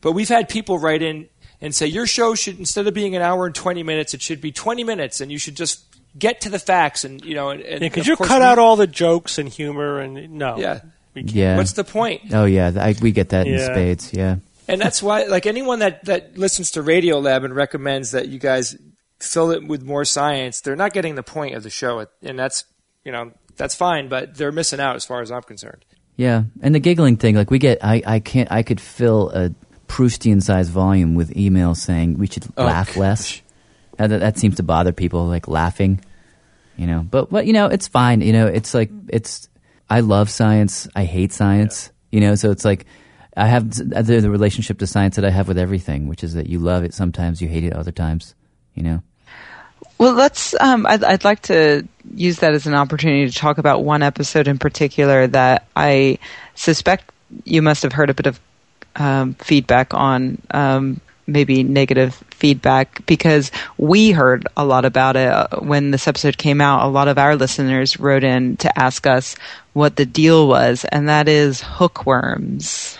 But 0.00 0.12
we've 0.12 0.28
had 0.28 0.48
people 0.48 0.78
write 0.78 1.02
in 1.02 1.28
and 1.60 1.74
say 1.74 1.86
your 1.86 2.06
show 2.06 2.34
should 2.34 2.58
instead 2.58 2.86
of 2.86 2.94
being 2.94 3.14
an 3.16 3.22
hour 3.22 3.46
and 3.46 3.54
20 3.54 3.82
minutes, 3.82 4.14
it 4.14 4.22
should 4.22 4.40
be 4.40 4.50
20 4.52 4.84
minutes, 4.84 5.20
and 5.20 5.30
you 5.30 5.38
should 5.38 5.56
just 5.56 5.84
get 6.18 6.40
to 6.42 6.48
the 6.48 6.58
facts. 6.58 7.04
And 7.04 7.24
you 7.24 7.34
know, 7.34 7.50
and, 7.50 7.60
and 7.62 7.82
Yeah, 7.82 7.88
could 7.90 8.06
you 8.06 8.16
cut 8.16 8.40
we- 8.40 8.44
out 8.44 8.58
all 8.58 8.76
the 8.76 8.86
jokes 8.86 9.38
and 9.38 9.48
humor 9.48 9.98
and 10.00 10.30
no? 10.32 10.56
Yeah. 10.58 10.80
Yeah. 11.14 11.56
What's 11.56 11.72
the 11.72 11.84
point? 11.84 12.32
Oh 12.32 12.44
yeah, 12.44 12.72
I, 12.76 12.94
we 13.02 13.10
get 13.12 13.30
that 13.30 13.46
in 13.46 13.58
spades. 13.60 14.12
Yeah. 14.14 14.36
and 14.68 14.80
that's 14.80 15.02
why 15.02 15.24
like 15.24 15.44
anyone 15.44 15.80
that 15.80 16.04
that 16.04 16.38
listens 16.38 16.70
to 16.72 16.82
Radiolab 16.82 17.44
and 17.44 17.54
recommends 17.54 18.12
that 18.12 18.28
you 18.28 18.38
guys 18.38 18.76
fill 19.18 19.50
it 19.50 19.66
with 19.66 19.82
more 19.82 20.04
science 20.04 20.60
they're 20.62 20.76
not 20.76 20.92
getting 20.94 21.14
the 21.16 21.22
point 21.22 21.54
of 21.54 21.62
the 21.62 21.68
show 21.68 22.06
and 22.22 22.38
that's 22.38 22.64
you 23.04 23.12
know 23.12 23.32
that's 23.56 23.74
fine 23.74 24.08
but 24.08 24.34
they're 24.36 24.52
missing 24.52 24.80
out 24.80 24.96
as 24.96 25.04
far 25.04 25.20
as 25.20 25.30
i'm 25.30 25.42
concerned 25.42 25.84
Yeah, 26.16 26.44
and 26.62 26.74
the 26.74 26.78
giggling 26.80 27.16
thing, 27.18 27.34
like 27.34 27.50
we 27.50 27.58
get, 27.58 27.84
I, 27.84 28.02
I 28.06 28.20
can't, 28.20 28.50
I 28.50 28.62
could 28.62 28.80
fill 28.80 29.28
a 29.30 29.50
Proustian 29.90 30.40
sized 30.40 30.70
volume 30.70 31.16
with 31.16 31.34
emails 31.34 31.78
saying 31.78 32.16
we 32.16 32.28
should 32.28 32.46
Oh, 32.56 32.64
laugh 32.64 32.96
less. 32.96 33.42
That, 33.96 34.08
that 34.08 34.38
seems 34.38 34.56
to 34.56 34.62
bother 34.62 34.92
people, 34.92 35.26
like 35.26 35.48
laughing, 35.48 36.00
you 36.76 36.86
know. 36.86 37.00
But 37.00 37.28
but 37.28 37.44
you 37.44 37.52
know, 37.52 37.66
it's 37.66 37.88
fine. 37.88 38.20
You 38.20 38.32
know, 38.32 38.46
it's 38.46 38.72
like 38.72 38.90
it's. 39.08 39.48
I 39.90 40.00
love 40.00 40.30
science. 40.30 40.86
I 40.94 41.02
hate 41.04 41.32
science. 41.32 41.90
You 42.12 42.20
know, 42.20 42.36
so 42.36 42.52
it's 42.52 42.64
like 42.64 42.86
I 43.36 43.46
have 43.46 43.68
the, 43.70 44.20
the 44.20 44.30
relationship 44.30 44.78
to 44.78 44.86
science 44.86 45.16
that 45.16 45.24
I 45.24 45.30
have 45.30 45.48
with 45.48 45.58
everything, 45.58 46.06
which 46.06 46.22
is 46.22 46.34
that 46.34 46.46
you 46.46 46.60
love 46.60 46.84
it 46.84 46.94
sometimes, 46.94 47.42
you 47.42 47.48
hate 47.48 47.64
it 47.64 47.72
other 47.72 47.92
times. 47.92 48.36
You 48.74 48.84
know. 48.84 49.02
Well, 49.98 50.14
let's. 50.14 50.54
Um, 50.60 50.86
I'd, 50.86 51.02
I'd 51.02 51.24
like 51.24 51.42
to 51.42 51.86
use 52.14 52.38
that 52.38 52.54
as 52.54 52.66
an 52.66 52.74
opportunity 52.74 53.28
to 53.28 53.36
talk 53.36 53.58
about 53.58 53.82
one 53.82 54.04
episode 54.04 54.46
in 54.46 54.58
particular 54.58 55.26
that 55.26 55.66
I 55.74 56.20
suspect 56.54 57.10
you 57.44 57.60
must 57.60 57.82
have 57.82 57.92
heard 57.92 58.08
a 58.08 58.14
bit 58.14 58.26
of 58.26 58.40
um, 59.00 59.34
feedback 59.34 59.94
on, 59.94 60.40
um, 60.52 61.00
maybe 61.26 61.62
negative 61.62 62.14
feedback, 62.30 63.04
because 63.06 63.50
we 63.78 64.10
heard 64.10 64.46
a 64.56 64.64
lot 64.64 64.84
about 64.84 65.16
it 65.16 65.28
uh, 65.28 65.46
when 65.60 65.90
this 65.90 66.08
episode 66.08 66.36
came 66.36 66.60
out. 66.60 66.84
A 66.84 66.88
lot 66.88 67.08
of 67.08 67.18
our 67.18 67.36
listeners 67.36 67.98
wrote 67.98 68.24
in 68.24 68.56
to 68.58 68.78
ask 68.78 69.06
us 69.06 69.36
what 69.72 69.96
the 69.96 70.06
deal 70.06 70.48
was, 70.48 70.84
and 70.84 71.08
that 71.08 71.28
is 71.28 71.62
hookworms. 71.62 72.98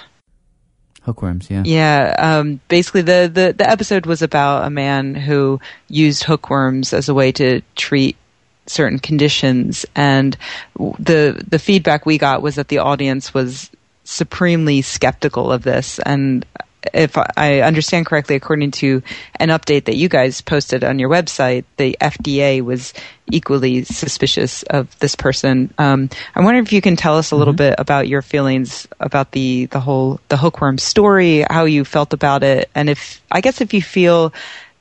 Hookworms, 1.03 1.51
yeah. 1.51 1.63
Yeah, 1.65 2.15
um, 2.19 2.61
basically 2.69 3.03
the, 3.03 3.31
the, 3.33 3.55
the 3.57 3.69
episode 3.69 4.07
was 4.07 4.23
about 4.23 4.67
a 4.67 4.71
man 4.71 5.15
who 5.15 5.61
used 5.89 6.25
hookworms 6.25 6.93
as 6.93 7.09
a 7.09 7.15
way 7.15 7.33
to 7.33 7.63
treat 7.75 8.17
certain 8.67 9.01
conditions, 9.01 9.85
and 9.97 10.37
the 11.01 11.43
the 11.49 11.59
feedback 11.59 12.07
we 12.07 12.19
got 12.19 12.43
was 12.43 12.55
that 12.55 12.69
the 12.69 12.79
audience 12.79 13.35
was 13.35 13.69
supremely 14.11 14.83
skeptical 14.83 15.53
of 15.53 15.63
this, 15.63 15.99
and 16.01 16.45
if 16.95 17.17
I 17.17 17.61
understand 17.61 18.07
correctly, 18.07 18.37
according 18.37 18.71
to 18.73 19.03
an 19.37 19.49
update 19.49 19.85
that 19.85 19.97
you 19.97 20.09
guys 20.09 20.41
posted 20.41 20.83
on 20.83 20.99
your 20.99 21.11
website, 21.11 21.65
the 21.77 21.97
FDA 22.01 22.63
was 22.63 22.95
equally 23.31 23.85
suspicious 23.85 24.63
of 24.65 24.99
this 24.99 25.15
person. 25.15 25.73
Um, 25.79 26.09
I 26.35 26.43
wonder 26.43 26.61
if 26.61 26.73
you 26.73 26.81
can 26.81 26.97
tell 26.97 27.17
us 27.17 27.31
a 27.31 27.37
little 27.37 27.55
bit 27.55 27.75
about 27.79 28.09
your 28.09 28.23
feelings 28.23 28.89
about 28.99 29.33
the 29.33 29.67
the 29.67 29.81
whole 29.81 30.21
the 30.29 30.37
hookworm 30.37 30.79
story, 30.79 31.45
how 31.49 31.65
you 31.65 31.85
felt 31.85 32.13
about 32.13 32.43
it, 32.43 32.71
and 32.75 32.89
if 32.89 33.23
I 33.31 33.41
guess 33.41 33.61
if 33.61 33.75
you 33.75 33.83
feel 33.83 34.33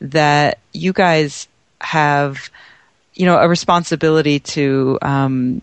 that 0.01 0.59
you 0.71 0.93
guys 0.93 1.47
have, 1.81 2.49
you 3.13 3.25
know, 3.25 3.37
a 3.37 3.47
responsibility 3.47 4.39
to. 4.39 4.97
Um, 5.01 5.61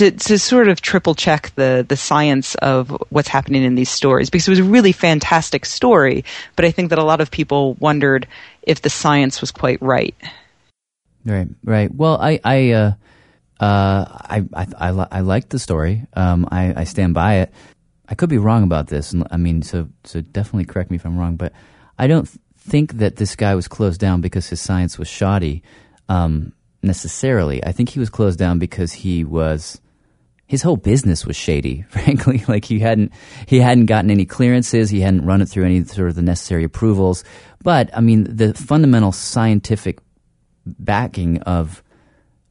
to, 0.00 0.10
to 0.10 0.38
sort 0.38 0.68
of 0.68 0.80
triple 0.80 1.14
check 1.14 1.52
the, 1.56 1.84
the 1.86 1.96
science 1.96 2.54
of 2.56 2.88
what's 3.10 3.28
happening 3.28 3.62
in 3.62 3.74
these 3.74 3.90
stories 3.90 4.30
because 4.30 4.48
it 4.48 4.50
was 4.50 4.58
a 4.58 4.64
really 4.64 4.92
fantastic 4.92 5.66
story, 5.66 6.24
but 6.56 6.64
I 6.64 6.70
think 6.70 6.88
that 6.88 6.98
a 6.98 7.04
lot 7.04 7.20
of 7.20 7.30
people 7.30 7.74
wondered 7.74 8.26
if 8.62 8.80
the 8.80 8.88
science 8.88 9.42
was 9.42 9.50
quite 9.50 9.80
right. 9.82 10.14
Right, 11.26 11.48
right. 11.64 11.94
Well, 11.94 12.18
I, 12.18 12.40
I, 12.42 12.70
uh, 12.70 12.92
uh, 13.60 14.06
I, 14.08 14.42
I, 14.54 14.66
I, 14.78 14.90
li- 14.92 15.08
I 15.10 15.20
like 15.20 15.50
the 15.50 15.58
story. 15.58 16.06
Um, 16.14 16.48
I, 16.50 16.80
I 16.80 16.84
stand 16.84 17.12
by 17.12 17.40
it. 17.40 17.52
I 18.08 18.14
could 18.14 18.30
be 18.30 18.38
wrong 18.38 18.62
about 18.62 18.86
this. 18.86 19.14
I 19.30 19.36
mean, 19.36 19.60
so, 19.60 19.90
so 20.04 20.22
definitely 20.22 20.64
correct 20.64 20.90
me 20.90 20.96
if 20.96 21.04
I'm 21.04 21.18
wrong. 21.18 21.36
But 21.36 21.52
I 21.98 22.06
don't 22.06 22.26
think 22.56 22.94
that 22.94 23.16
this 23.16 23.36
guy 23.36 23.54
was 23.54 23.68
closed 23.68 24.00
down 24.00 24.22
because 24.22 24.48
his 24.48 24.62
science 24.62 24.98
was 24.98 25.08
shoddy, 25.08 25.62
um, 26.08 26.54
necessarily. 26.82 27.62
I 27.62 27.72
think 27.72 27.90
he 27.90 27.98
was 27.98 28.08
closed 28.08 28.38
down 28.38 28.58
because 28.58 28.92
he 28.92 29.24
was 29.24 29.78
his 30.50 30.62
whole 30.62 30.76
business 30.76 31.24
was 31.24 31.36
shady, 31.36 31.82
frankly. 31.88 32.42
Like 32.48 32.64
he 32.64 32.80
hadn't 32.80 33.12
he 33.46 33.60
hadn't 33.60 33.86
gotten 33.86 34.10
any 34.10 34.26
clearances, 34.26 34.90
he 34.90 35.00
hadn't 35.00 35.24
run 35.24 35.40
it 35.40 35.46
through 35.46 35.64
any 35.64 35.84
sort 35.84 36.08
of 36.08 36.16
the 36.16 36.22
necessary 36.22 36.64
approvals. 36.64 37.22
But 37.62 37.88
I 37.96 38.00
mean, 38.00 38.24
the 38.36 38.52
fundamental 38.54 39.12
scientific 39.12 40.00
backing 40.66 41.38
of 41.42 41.84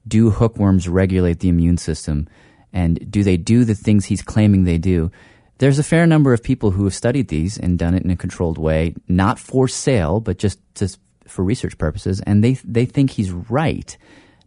do 0.07 0.29
hookworms 0.29 0.87
regulate 0.87 1.39
the 1.39 1.49
immune 1.49 1.77
system 1.77 2.29
and 2.71 3.11
do 3.11 3.21
they 3.21 3.35
do 3.35 3.65
the 3.65 3.75
things 3.75 4.05
he's 4.05 4.21
claiming 4.21 4.63
they 4.63 4.77
do? 4.77 5.11
There's 5.57 5.77
a 5.77 5.83
fair 5.83 6.07
number 6.07 6.31
of 6.31 6.41
people 6.41 6.71
who 6.71 6.85
have 6.85 6.95
studied 6.95 7.27
these 7.27 7.57
and 7.57 7.77
done 7.77 7.95
it 7.95 8.03
in 8.03 8.11
a 8.11 8.15
controlled 8.15 8.57
way, 8.57 8.95
not 9.09 9.39
for 9.39 9.67
sale, 9.67 10.21
but 10.21 10.37
just, 10.37 10.57
just 10.73 10.99
for 11.27 11.43
research 11.43 11.77
purposes, 11.77 12.21
and 12.21 12.41
they 12.41 12.53
they 12.63 12.85
think 12.85 13.11
he's 13.11 13.31
right. 13.31 13.97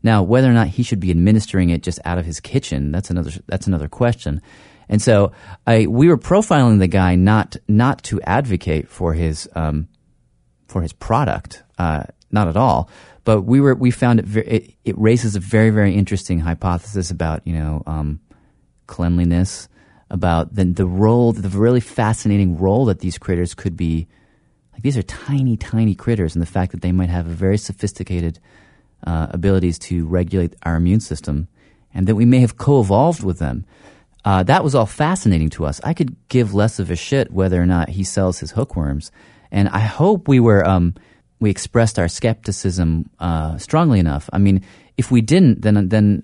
Now, 0.03 0.23
whether 0.23 0.49
or 0.49 0.53
not 0.53 0.69
he 0.69 0.83
should 0.83 1.01
be 1.01 1.11
administering 1.11 1.71
it 1.71 1.83
just 1.83 2.01
out 2.05 2.19
of 2.19 2.27
his 2.27 2.41
kitchen, 2.41 2.91
that's 2.91 3.11
another 3.11 3.31
that's 3.47 3.67
another 3.67 3.89
question. 3.89 4.43
And 4.89 5.01
so, 5.01 5.33
I 5.67 5.87
we 5.87 6.09
were 6.09 6.19
profiling 6.19 6.79
the 6.79 6.89
guy 6.89 7.15
not 7.15 7.57
not 7.69 8.03
to 8.05 8.21
advocate 8.23 8.89
for 8.89 9.15
his 9.15 9.49
um, 9.55 9.89
for 10.67 10.83
his 10.83 10.93
product, 10.93 11.63
uh, 11.79 12.05
not 12.31 12.49
at 12.49 12.57
all. 12.57 12.91
But 13.25 13.43
we 13.43 13.61
were 13.61 13.75
we 13.75 13.91
found 13.91 14.19
it, 14.19 14.27
ver- 14.27 14.41
it 14.41 14.75
it 14.85 14.99
raises 14.99 15.37
a 15.37 15.41
very 15.41 15.71
very 15.71 15.95
interesting 15.95 16.41
hypothesis 16.41 17.11
about 17.11 17.47
you 17.47 17.55
know 17.55 17.83
um, 17.87 18.21
cleanliness, 18.87 19.69
about 20.11 20.55
the 20.55 20.65
the 20.65 20.87
role, 20.87 21.33
the 21.33 21.49
really 21.49 21.81
fascinating 21.81 22.59
role 22.59 22.87
that 22.87 22.99
these 23.01 23.19
critters 23.19 23.55
could 23.55 23.77
be. 23.77 24.09
Like 24.73 24.83
these 24.83 24.97
are 24.97 25.03
tiny 25.03 25.57
tiny 25.57 25.95
critters, 25.95 26.35
and 26.35 26.43
the 26.43 26.47
fact 26.47 26.73
that 26.73 26.83
they 26.83 26.93
might 26.93 27.11
have 27.11 27.27
a 27.27 27.31
very 27.31 27.59
sophisticated 27.59 28.41
uh, 29.07 29.29
abilities 29.31 29.79
to 29.79 30.07
regulate 30.07 30.55
our 30.63 30.77
immune 30.77 31.01
system, 31.01 31.49
and 31.95 32.07
that 32.07 32.15
we 32.15 32.25
may 32.25 32.41
have 32.41 32.57
co-evolved 32.57 33.23
with 33.23 33.39
them. 33.39 33.65
Uh, 34.25 34.43
that 34.45 34.63
was 34.63 34.75
all 34.75 34.87
fascinating 34.87 35.51
to 35.51 35.65
us. 35.65 35.81
I 35.83 35.95
could 35.95 36.17
give 36.29 36.55
less 36.55 36.79
of 36.79 36.91
a 36.91 36.97
shit 36.97 37.33
whether 37.33 37.61
or 37.61 37.67
not 37.67 37.89
he 37.91 38.05
sells 38.05 38.39
his 38.39 38.53
hookworms, 38.53 39.11
and 39.51 39.69
I 39.69 39.81
hope 39.81 40.29
we 40.29 40.41
were 40.41 40.67
um, 40.67 40.95
we 41.41 41.51
expressed 41.51 41.99
our 41.99 42.09
skepticism 42.09 43.11
uh, 43.19 43.59
strongly 43.59 43.99
enough. 43.99 44.31
I 44.33 44.39
mean, 44.39 44.63
if 44.97 45.11
we 45.11 45.21
didn't, 45.21 45.63
then 45.63 45.89
then 45.89 46.23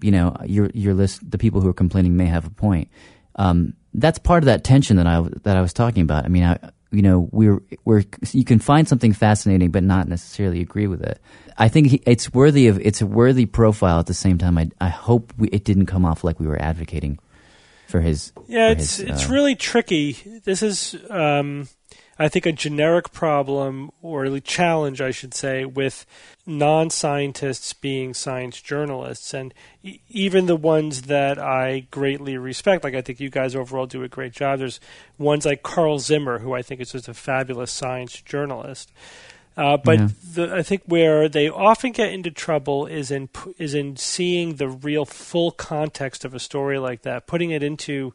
you 0.00 0.10
know 0.10 0.36
your 0.46 0.70
your 0.72 0.94
list, 0.94 1.30
the 1.30 1.38
people 1.38 1.60
who 1.60 1.68
are 1.68 1.74
complaining 1.74 2.16
may 2.16 2.26
have 2.26 2.46
a 2.46 2.50
point. 2.50 2.88
Um, 3.36 3.74
that's 3.92 4.18
part 4.18 4.42
of 4.42 4.46
that 4.46 4.64
tension 4.64 4.96
that 4.96 5.06
I 5.06 5.22
that 5.42 5.56
I 5.56 5.60
was 5.60 5.72
talking 5.72 6.02
about. 6.02 6.24
I 6.24 6.28
mean, 6.28 6.44
I, 6.44 6.58
you 6.94 7.02
know, 7.02 7.28
we're 7.32 7.60
we're 7.84 8.04
you 8.32 8.44
can 8.44 8.58
find 8.58 8.88
something 8.88 9.12
fascinating, 9.12 9.70
but 9.70 9.82
not 9.82 10.08
necessarily 10.08 10.60
agree 10.60 10.86
with 10.86 11.02
it. 11.02 11.20
I 11.58 11.68
think 11.68 11.88
he, 11.88 12.02
it's 12.06 12.32
worthy 12.32 12.68
of 12.68 12.80
it's 12.80 13.00
a 13.00 13.06
worthy 13.06 13.46
profile. 13.46 13.98
At 13.98 14.06
the 14.06 14.14
same 14.14 14.38
time, 14.38 14.58
I 14.58 14.70
I 14.80 14.88
hope 14.88 15.32
we, 15.36 15.48
it 15.48 15.64
didn't 15.64 15.86
come 15.86 16.04
off 16.04 16.24
like 16.24 16.40
we 16.40 16.46
were 16.46 16.60
advocating 16.60 17.18
for 17.88 18.00
his. 18.00 18.32
Yeah, 18.46 18.68
for 18.68 18.72
it's 18.80 18.96
his, 18.96 19.10
it's 19.10 19.28
uh, 19.28 19.32
really 19.32 19.54
tricky. 19.54 20.12
This 20.44 20.62
is, 20.62 20.96
um, 21.10 21.68
I 22.18 22.28
think, 22.28 22.46
a 22.46 22.52
generic 22.52 23.12
problem 23.12 23.90
or 24.02 24.24
a 24.24 24.40
challenge, 24.40 25.00
I 25.00 25.10
should 25.10 25.34
say, 25.34 25.64
with 25.64 26.06
non-scientists 26.46 27.72
being 27.72 28.14
science 28.14 28.60
journalists, 28.60 29.32
and 29.34 29.52
e- 29.82 30.00
even 30.08 30.46
the 30.46 30.56
ones 30.56 31.02
that 31.02 31.38
I 31.38 31.86
greatly 31.90 32.36
respect. 32.36 32.84
Like 32.84 32.94
I 32.94 33.00
think 33.02 33.20
you 33.20 33.30
guys 33.30 33.54
overall 33.54 33.86
do 33.86 34.02
a 34.02 34.08
great 34.08 34.32
job. 34.32 34.58
There's 34.58 34.80
ones 35.18 35.44
like 35.46 35.62
Carl 35.62 35.98
Zimmer, 35.98 36.38
who 36.40 36.52
I 36.52 36.62
think 36.62 36.80
is 36.80 36.92
just 36.92 37.08
a 37.08 37.14
fabulous 37.14 37.70
science 37.70 38.20
journalist. 38.20 38.92
Uh, 39.56 39.76
but 39.76 39.98
Yeah. 39.98 40.08
the, 40.34 40.54
I 40.54 40.62
think 40.62 40.82
where 40.86 41.28
they 41.28 41.48
often 41.48 41.92
get 41.92 42.12
into 42.12 42.30
trouble 42.30 42.86
is 42.86 43.10
in 43.10 43.28
is 43.56 43.72
in 43.74 43.96
seeing 43.96 44.56
the 44.56 44.68
real 44.68 45.04
full 45.04 45.52
context 45.52 46.24
of 46.24 46.34
a 46.34 46.40
story 46.40 46.78
like 46.78 47.02
that, 47.02 47.26
putting 47.26 47.50
it 47.52 47.62
into 47.62 48.14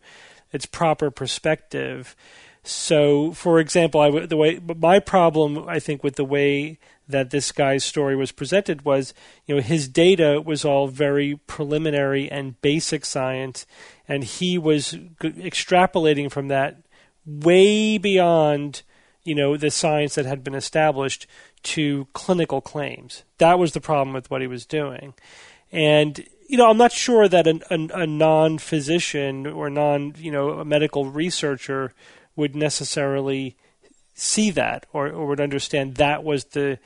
its 0.52 0.66
proper 0.66 1.10
perspective. 1.10 2.16
So, 2.64 3.32
for 3.32 3.60
example, 3.60 4.02
I 4.02 4.26
the 4.26 4.38
way 4.38 4.60
my 4.60 5.00
problem 5.00 5.66
I 5.68 5.80
think 5.80 6.04
with 6.04 6.16
the 6.16 6.26
way 6.26 6.78
that 7.08 7.32
this 7.32 7.52
guy's 7.52 7.84
story 7.84 8.16
was 8.16 8.32
presented 8.32 8.86
was, 8.86 9.14
you 9.48 9.56
know, 9.56 9.62
his 9.62 9.88
data 9.88 10.42
was 10.46 10.64
all 10.64 10.88
very 10.88 11.40
preliminary 11.48 12.30
and 12.30 12.62
basic 12.62 13.04
science, 13.04 13.66
and 14.08 14.24
he 14.24 14.58
was 14.58 14.94
extrapolating 15.22 16.32
from 16.32 16.50
that 16.50 16.84
way 17.26 17.98
beyond 17.98 18.84
you 19.24 19.36
know 19.36 19.58
the 19.58 19.72
science 19.72 20.16
that 20.16 20.26
had 20.26 20.44
been 20.44 20.56
established 20.56 21.28
to 21.64 22.08
clinical 22.14 22.62
claims. 22.62 23.24
That 23.38 23.60
was 23.60 23.74
the 23.74 23.82
problem 23.82 24.14
with 24.14 24.30
what 24.32 24.42
he 24.42 24.48
was 24.48 24.66
doing, 24.66 25.14
and 25.72 26.26
you 26.48 26.58
know 26.58 26.70
I'm 26.70 26.78
not 26.78 26.92
sure 26.92 27.28
that 27.28 27.48
an, 27.48 27.64
an, 27.70 27.92
a 27.94 28.08
non-physician 28.08 29.46
or 29.48 29.70
non 29.70 30.16
you 30.18 30.32
know 30.32 30.52
a 30.60 30.66
medical 30.66 31.06
researcher 31.06 31.94
would 32.36 32.56
necessarily 32.56 33.58
see 34.14 34.52
that 34.52 34.86
or, 34.94 35.08
or 35.08 35.28
would 35.28 35.40
understand 35.40 35.96
that 35.96 36.24
was 36.24 36.46
the 36.46 36.80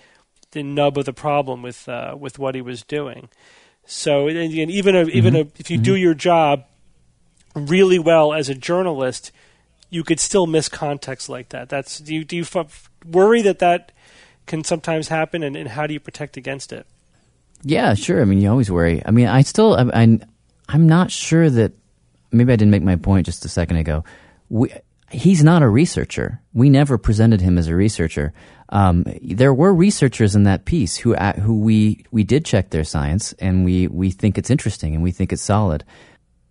the 0.51 0.61
nub 0.61 0.97
of 0.97 1.05
the 1.05 1.13
problem 1.13 1.61
with 1.61 1.89
uh, 1.89 2.15
with 2.17 2.37
what 2.37 2.55
he 2.55 2.61
was 2.61 2.83
doing. 2.83 3.29
So 3.85 4.27
and, 4.27 4.37
and 4.37 4.71
even 4.71 4.95
a, 4.95 5.03
even 5.05 5.35
a, 5.35 5.39
if 5.57 5.69
you 5.69 5.77
do 5.77 5.95
your 5.95 6.13
job 6.13 6.65
really 7.55 7.99
well 7.99 8.33
as 8.33 8.49
a 8.49 8.55
journalist, 8.55 9.31
you 9.89 10.03
could 10.03 10.19
still 10.19 10.45
miss 10.45 10.69
context 10.69 11.27
like 11.27 11.49
that. 11.49 11.69
That's 11.69 11.99
do 11.99 12.13
you 12.13 12.23
do 12.23 12.35
you 12.35 12.43
f- 12.43 12.89
worry 13.05 13.41
that 13.41 13.59
that 13.59 13.91
can 14.45 14.63
sometimes 14.63 15.07
happen, 15.07 15.43
and, 15.43 15.55
and 15.55 15.69
how 15.69 15.87
do 15.87 15.93
you 15.93 15.99
protect 15.99 16.37
against 16.37 16.73
it? 16.73 16.85
Yeah, 17.63 17.93
sure. 17.93 18.21
I 18.21 18.25
mean, 18.25 18.41
you 18.41 18.49
always 18.49 18.69
worry. 18.69 19.01
I 19.05 19.11
mean, 19.11 19.27
I 19.27 19.41
still, 19.41 19.75
I, 19.75 20.01
I'm, 20.01 20.23
I'm 20.67 20.87
not 20.87 21.11
sure 21.11 21.49
that 21.49 21.71
maybe 22.31 22.51
I 22.51 22.57
didn't 22.57 22.71
make 22.71 22.83
my 22.83 22.97
point 22.97 23.25
just 23.25 23.45
a 23.45 23.49
second 23.49 23.77
ago. 23.77 24.03
We, 24.49 24.73
he's 25.13 25.43
not 25.43 25.61
a 25.61 25.69
researcher. 25.69 26.41
We 26.53 26.69
never 26.69 26.97
presented 26.97 27.41
him 27.41 27.57
as 27.57 27.67
a 27.67 27.75
researcher. 27.75 28.33
Um, 28.69 29.05
there 29.21 29.53
were 29.53 29.73
researchers 29.73 30.35
in 30.35 30.43
that 30.43 30.65
piece 30.65 30.97
who 30.97 31.15
uh, 31.15 31.33
who 31.33 31.59
we 31.59 32.05
we 32.11 32.23
did 32.23 32.45
check 32.45 32.69
their 32.71 32.83
science 32.83 33.33
and 33.33 33.63
we 33.63 33.87
we 33.87 34.09
think 34.09 34.37
it's 34.37 34.49
interesting 34.49 34.95
and 34.95 35.03
we 35.03 35.11
think 35.11 35.31
it's 35.31 35.41
solid. 35.41 35.83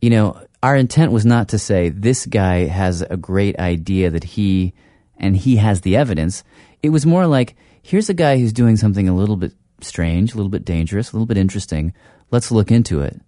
You 0.00 0.10
know, 0.10 0.40
our 0.62 0.76
intent 0.76 1.12
was 1.12 1.26
not 1.26 1.48
to 1.48 1.58
say 1.58 1.88
this 1.88 2.26
guy 2.26 2.66
has 2.66 3.02
a 3.02 3.16
great 3.16 3.58
idea 3.58 4.10
that 4.10 4.24
he 4.24 4.74
and 5.16 5.36
he 5.36 5.56
has 5.56 5.80
the 5.80 5.96
evidence. 5.96 6.44
It 6.82 6.90
was 6.90 7.04
more 7.04 7.26
like 7.26 7.56
here's 7.82 8.08
a 8.08 8.14
guy 8.14 8.38
who's 8.38 8.52
doing 8.52 8.76
something 8.76 9.08
a 9.08 9.14
little 9.14 9.36
bit 9.36 9.52
strange, 9.80 10.32
a 10.32 10.36
little 10.36 10.50
bit 10.50 10.64
dangerous, 10.64 11.10
a 11.10 11.16
little 11.16 11.26
bit 11.26 11.38
interesting. 11.38 11.92
Let's 12.30 12.52
look 12.52 12.70
into 12.70 13.00
it. 13.00 13.20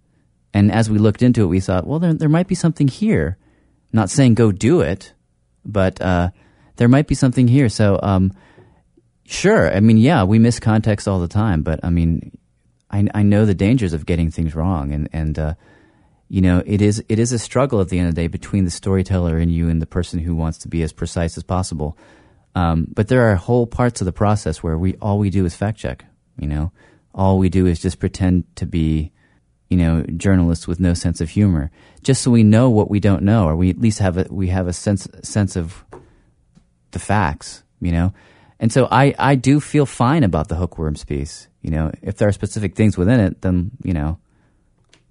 And 0.53 0.71
as 0.71 0.89
we 0.89 0.97
looked 0.97 1.21
into 1.21 1.43
it, 1.43 1.47
we 1.47 1.59
thought, 1.59 1.85
well, 1.85 1.99
there, 1.99 2.13
there 2.13 2.29
might 2.29 2.47
be 2.47 2.55
something 2.55 2.87
here. 2.87 3.37
not 3.91 4.09
saying 4.09 4.35
go 4.35 4.53
do 4.53 4.79
it, 4.79 5.13
but 5.65 6.01
uh, 6.01 6.29
there 6.75 6.87
might 6.87 7.07
be 7.07 7.15
something 7.15 7.47
here. 7.47 7.69
So, 7.69 7.99
um, 8.01 8.33
sure. 9.25 9.73
I 9.73 9.79
mean, 9.79 9.97
yeah, 9.97 10.23
we 10.23 10.39
miss 10.39 10.59
context 10.59 11.07
all 11.07 11.19
the 11.19 11.27
time, 11.27 11.61
but 11.63 11.79
I 11.83 11.89
mean, 11.89 12.37
I, 12.91 13.07
I 13.13 13.23
know 13.23 13.45
the 13.45 13.55
dangers 13.55 13.93
of 13.93 14.05
getting 14.05 14.31
things 14.31 14.55
wrong, 14.55 14.91
and 14.91 15.09
and 15.11 15.37
uh, 15.39 15.53
you 16.27 16.41
know, 16.41 16.63
it 16.65 16.81
is 16.81 17.03
it 17.09 17.19
is 17.19 17.31
a 17.31 17.39
struggle 17.39 17.81
at 17.81 17.89
the 17.89 17.99
end 17.99 18.07
of 18.07 18.15
the 18.15 18.21
day 18.21 18.27
between 18.27 18.65
the 18.65 18.71
storyteller 18.71 19.37
and 19.37 19.51
you 19.51 19.69
and 19.69 19.81
the 19.81 19.85
person 19.85 20.19
who 20.19 20.35
wants 20.35 20.59
to 20.59 20.67
be 20.67 20.81
as 20.83 20.93
precise 20.93 21.37
as 21.37 21.43
possible. 21.43 21.97
Um, 22.55 22.87
but 22.93 23.09
there 23.09 23.29
are 23.29 23.35
whole 23.35 23.67
parts 23.67 24.01
of 24.01 24.05
the 24.05 24.13
process 24.13 24.63
where 24.63 24.77
we 24.77 24.95
all 25.01 25.19
we 25.19 25.29
do 25.29 25.45
is 25.45 25.55
fact 25.55 25.77
check. 25.77 26.05
You 26.37 26.47
know, 26.47 26.71
all 27.13 27.37
we 27.37 27.49
do 27.49 27.65
is 27.65 27.79
just 27.79 27.99
pretend 27.99 28.43
to 28.57 28.65
be 28.65 29.11
you 29.69 29.77
know, 29.77 30.03
journalists 30.17 30.67
with 30.67 30.79
no 30.79 30.93
sense 30.93 31.21
of 31.21 31.29
humor, 31.29 31.71
just 32.03 32.21
so 32.21 32.31
we 32.31 32.43
know 32.43 32.69
what 32.69 32.89
we 32.89 32.99
don't 32.99 33.23
know, 33.23 33.47
or 33.47 33.55
we 33.55 33.69
at 33.69 33.79
least 33.79 33.99
have 33.99 34.17
a 34.17 34.27
we 34.29 34.47
have 34.47 34.67
a 34.67 34.73
sense 34.73 35.07
sense 35.23 35.55
of 35.55 35.83
the 36.91 36.99
facts, 36.99 37.63
you 37.81 37.91
know. 37.91 38.13
And 38.59 38.71
so 38.71 38.87
I 38.91 39.15
I 39.17 39.35
do 39.35 39.59
feel 39.59 39.85
fine 39.85 40.23
about 40.23 40.47
the 40.47 40.55
hookworms 40.55 41.03
piece. 41.03 41.47
You 41.61 41.71
know, 41.71 41.91
if 42.01 42.17
there 42.17 42.27
are 42.27 42.31
specific 42.31 42.75
things 42.75 42.97
within 42.97 43.19
it, 43.19 43.41
then 43.41 43.71
you 43.83 43.93
know, 43.93 44.19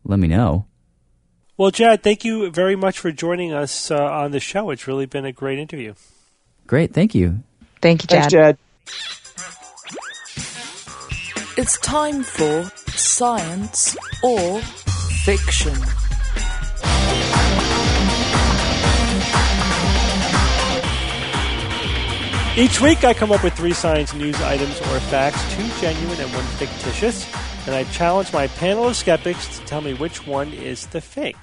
let 0.05 0.19
me 0.19 0.29
know. 0.29 0.67
Well, 1.57 1.71
Jad, 1.71 2.03
thank 2.03 2.25
you 2.25 2.51
very 2.51 2.75
much 2.75 2.99
for 2.99 3.13
joining 3.13 3.53
us 3.53 3.91
uh, 3.91 3.97
on 3.97 4.33
the 4.33 4.41
show. 4.41 4.71
It's 4.71 4.89
really 4.89 5.07
been 5.07 5.25
a 5.25 5.33
great 5.33 5.59
interview. 5.59 5.95
Great, 6.67 6.93
thank 6.93 7.15
you. 7.15 7.43
Thank 7.81 8.03
you, 8.03 8.09
Jad. 8.09 8.31
Thanks, 8.31 8.33
Jad. 8.33 9.21
It's 11.57 11.79
time 11.79 12.25
for 12.25 12.65
science 12.97 13.97
or 14.25 14.61
fiction. 15.23 15.73
Each 22.57 22.81
week, 22.81 23.05
I 23.05 23.15
come 23.15 23.31
up 23.31 23.45
with 23.45 23.53
three 23.55 23.73
science 23.73 24.13
news 24.15 24.35
items 24.43 24.81
or 24.81 24.99
facts, 24.99 25.41
two 25.55 25.69
genuine 25.81 26.21
and 26.21 26.35
one 26.35 26.45
fictitious, 26.57 27.25
and 27.67 27.77
I 27.77 27.85
challenge 27.85 28.33
my 28.33 28.49
panel 28.49 28.89
of 28.89 28.97
skeptics 28.97 29.57
to 29.61 29.65
tell 29.65 29.81
me 29.81 29.95
which 29.95 30.27
one 30.27 30.53
is 30.53 30.87
the 30.87 31.01
fake. 31.01 31.37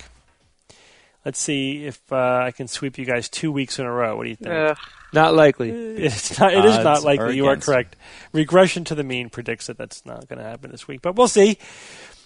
Let's 1.24 1.40
see 1.40 1.86
if 1.86 2.02
uh, 2.12 2.42
I 2.44 2.52
can 2.52 2.68
sweep 2.68 2.98
you 2.98 3.06
guys 3.06 3.30
two 3.30 3.50
weeks 3.50 3.80
in 3.80 3.86
a 3.86 3.92
row. 3.92 4.18
What 4.18 4.26
do 4.26 4.30
you 4.30 4.36
think? 4.36 4.52
Ugh. 4.52 4.78
Not 5.14 5.34
likely. 5.34 5.72
It's 6.02 6.40
not. 6.40 6.54
It 6.54 6.66
is 6.66 6.78
Odds 6.78 6.84
not 6.84 7.04
likely. 7.04 7.36
You 7.36 7.46
are 7.48 7.58
correct. 7.58 7.96
Regression 8.34 8.84
to 8.86 8.96
the 8.96 9.04
mean 9.04 9.30
predicts 9.30 9.68
that 9.68 9.78
that's 9.78 10.04
not 10.06 10.28
going 10.28 10.40
to 10.40 10.46
happen 10.46 10.72
this 10.72 10.88
week, 10.88 11.02
but 11.02 11.16
we'll 11.16 11.28
see. 11.28 11.60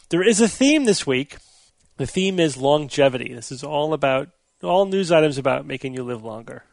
There 0.09 0.23
is 0.23 0.39
a 0.39 0.47
theme 0.47 0.85
this 0.85 1.05
week. 1.05 1.37
The 1.97 2.05
theme 2.05 2.39
is 2.39 2.55
longevity. 2.55 3.33
This 3.33 3.51
is 3.51 3.63
all 3.63 3.93
about 3.93 4.29
all 4.63 4.85
news 4.85 5.11
items 5.11 5.37
about 5.37 5.65
making 5.65 5.93
you 5.93 6.03
live 6.03 6.23
longer. 6.23 6.63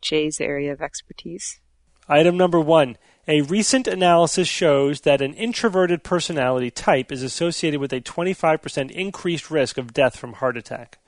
Jay's 0.00 0.40
area 0.40 0.72
of 0.72 0.80
expertise. 0.80 1.60
Item 2.08 2.36
number 2.36 2.60
one. 2.60 2.96
A 3.26 3.42
recent 3.42 3.86
analysis 3.86 4.48
shows 4.48 5.02
that 5.02 5.20
an 5.20 5.34
introverted 5.34 6.02
personality 6.02 6.70
type 6.70 7.12
is 7.12 7.22
associated 7.22 7.78
with 7.78 7.92
a 7.92 8.00
25% 8.00 8.90
increased 8.90 9.50
risk 9.50 9.76
of 9.76 9.92
death 9.92 10.16
from 10.16 10.34
heart 10.34 10.56
attack. 10.56 10.98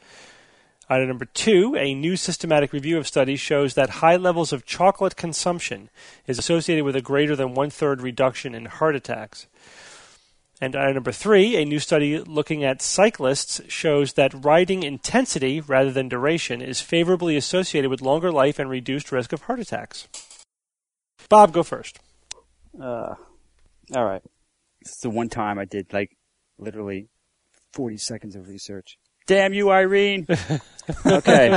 Item 0.91 1.07
number 1.07 1.25
two. 1.25 1.77
A 1.77 1.95
new 1.95 2.17
systematic 2.17 2.73
review 2.73 2.99
of 2.99 3.07
studies 3.07 3.39
shows 3.39 3.75
that 3.75 4.01
high 4.01 4.17
levels 4.17 4.53
of 4.53 4.67
chocolate 4.67 5.15
consumption 5.15 5.89
is 6.27 6.37
associated 6.37 6.85
with 6.85 6.97
a 6.97 7.01
greater 7.01 7.37
than 7.37 7.55
one 7.55 7.71
third 7.71 8.03
reduction 8.03 8.57
in 8.57 8.65
heart 8.65 8.97
attacks. 8.97 9.47
And 10.61 10.75
item 10.75 10.95
number 10.95 11.13
three, 11.13 11.57
a 11.57 11.65
new 11.65 11.79
study 11.79 12.19
looking 12.19 12.65
at 12.65 12.83
cyclists 12.83 13.61
shows 13.69 14.15
that 14.15 14.45
riding 14.45 14.83
intensity 14.83 15.61
rather 15.61 15.93
than 15.93 16.09
duration 16.09 16.61
is 16.61 16.81
favorably 16.81 17.37
associated 17.37 17.89
with 17.89 18.03
longer 18.03 18.33
life 18.33 18.59
and 18.59 18.69
reduced 18.69 19.13
risk 19.13 19.33
of 19.33 19.43
heart 19.43 19.61
attacks. 19.61 20.09
Bob, 21.29 21.53
go 21.53 21.63
first. 21.63 22.01
Uh, 22.79 23.15
all 23.95 24.05
right. 24.05 24.23
This 24.83 24.95
is 24.95 25.01
the 25.03 25.11
one 25.11 25.29
time 25.29 25.57
I 25.57 25.67
did 25.67 25.93
like 25.93 26.17
literally 26.59 27.11
40 27.75 27.97
seconds 27.97 28.35
of 28.35 28.49
research. 28.49 28.99
Damn 29.31 29.53
you, 29.53 29.71
Irene. 29.71 30.27
okay. 31.07 31.51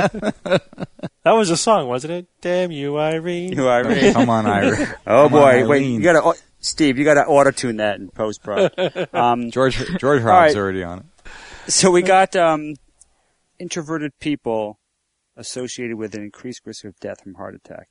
That 1.24 1.32
was 1.32 1.50
a 1.50 1.56
song, 1.56 1.88
wasn't 1.88 2.12
it? 2.12 2.26
Damn 2.40 2.70
you, 2.70 2.96
Irene. 2.96 3.50
You, 3.52 3.68
Irene. 3.68 4.12
Come 4.12 4.30
on, 4.30 4.46
Irene. 4.46 4.86
Oh 5.08 5.24
Come 5.24 5.24
on, 5.24 5.30
boy, 5.30 5.66
wait, 5.66 5.78
Irene. 5.78 5.94
you 5.94 6.00
gotta, 6.00 6.22
au- 6.22 6.34
Steve, 6.60 6.98
you 6.98 7.04
gotta 7.04 7.26
auto 7.26 7.50
tune 7.50 7.78
that 7.78 7.98
in 7.98 8.10
post 8.10 8.44
pro. 8.44 8.68
Um, 9.12 9.50
George 9.50 9.76
George 9.98 10.20
All 10.22 10.28
right. 10.28 10.42
Hobbs 10.44 10.54
already 10.56 10.84
on 10.84 11.00
it. 11.00 11.06
so 11.72 11.90
we 11.90 12.02
got 12.02 12.36
um, 12.36 12.76
introverted 13.58 14.12
people 14.20 14.78
associated 15.36 15.96
with 15.96 16.14
an 16.14 16.22
increased 16.22 16.60
risk 16.64 16.84
of 16.84 16.96
death 17.00 17.22
from 17.24 17.34
heart 17.34 17.56
attack. 17.56 17.88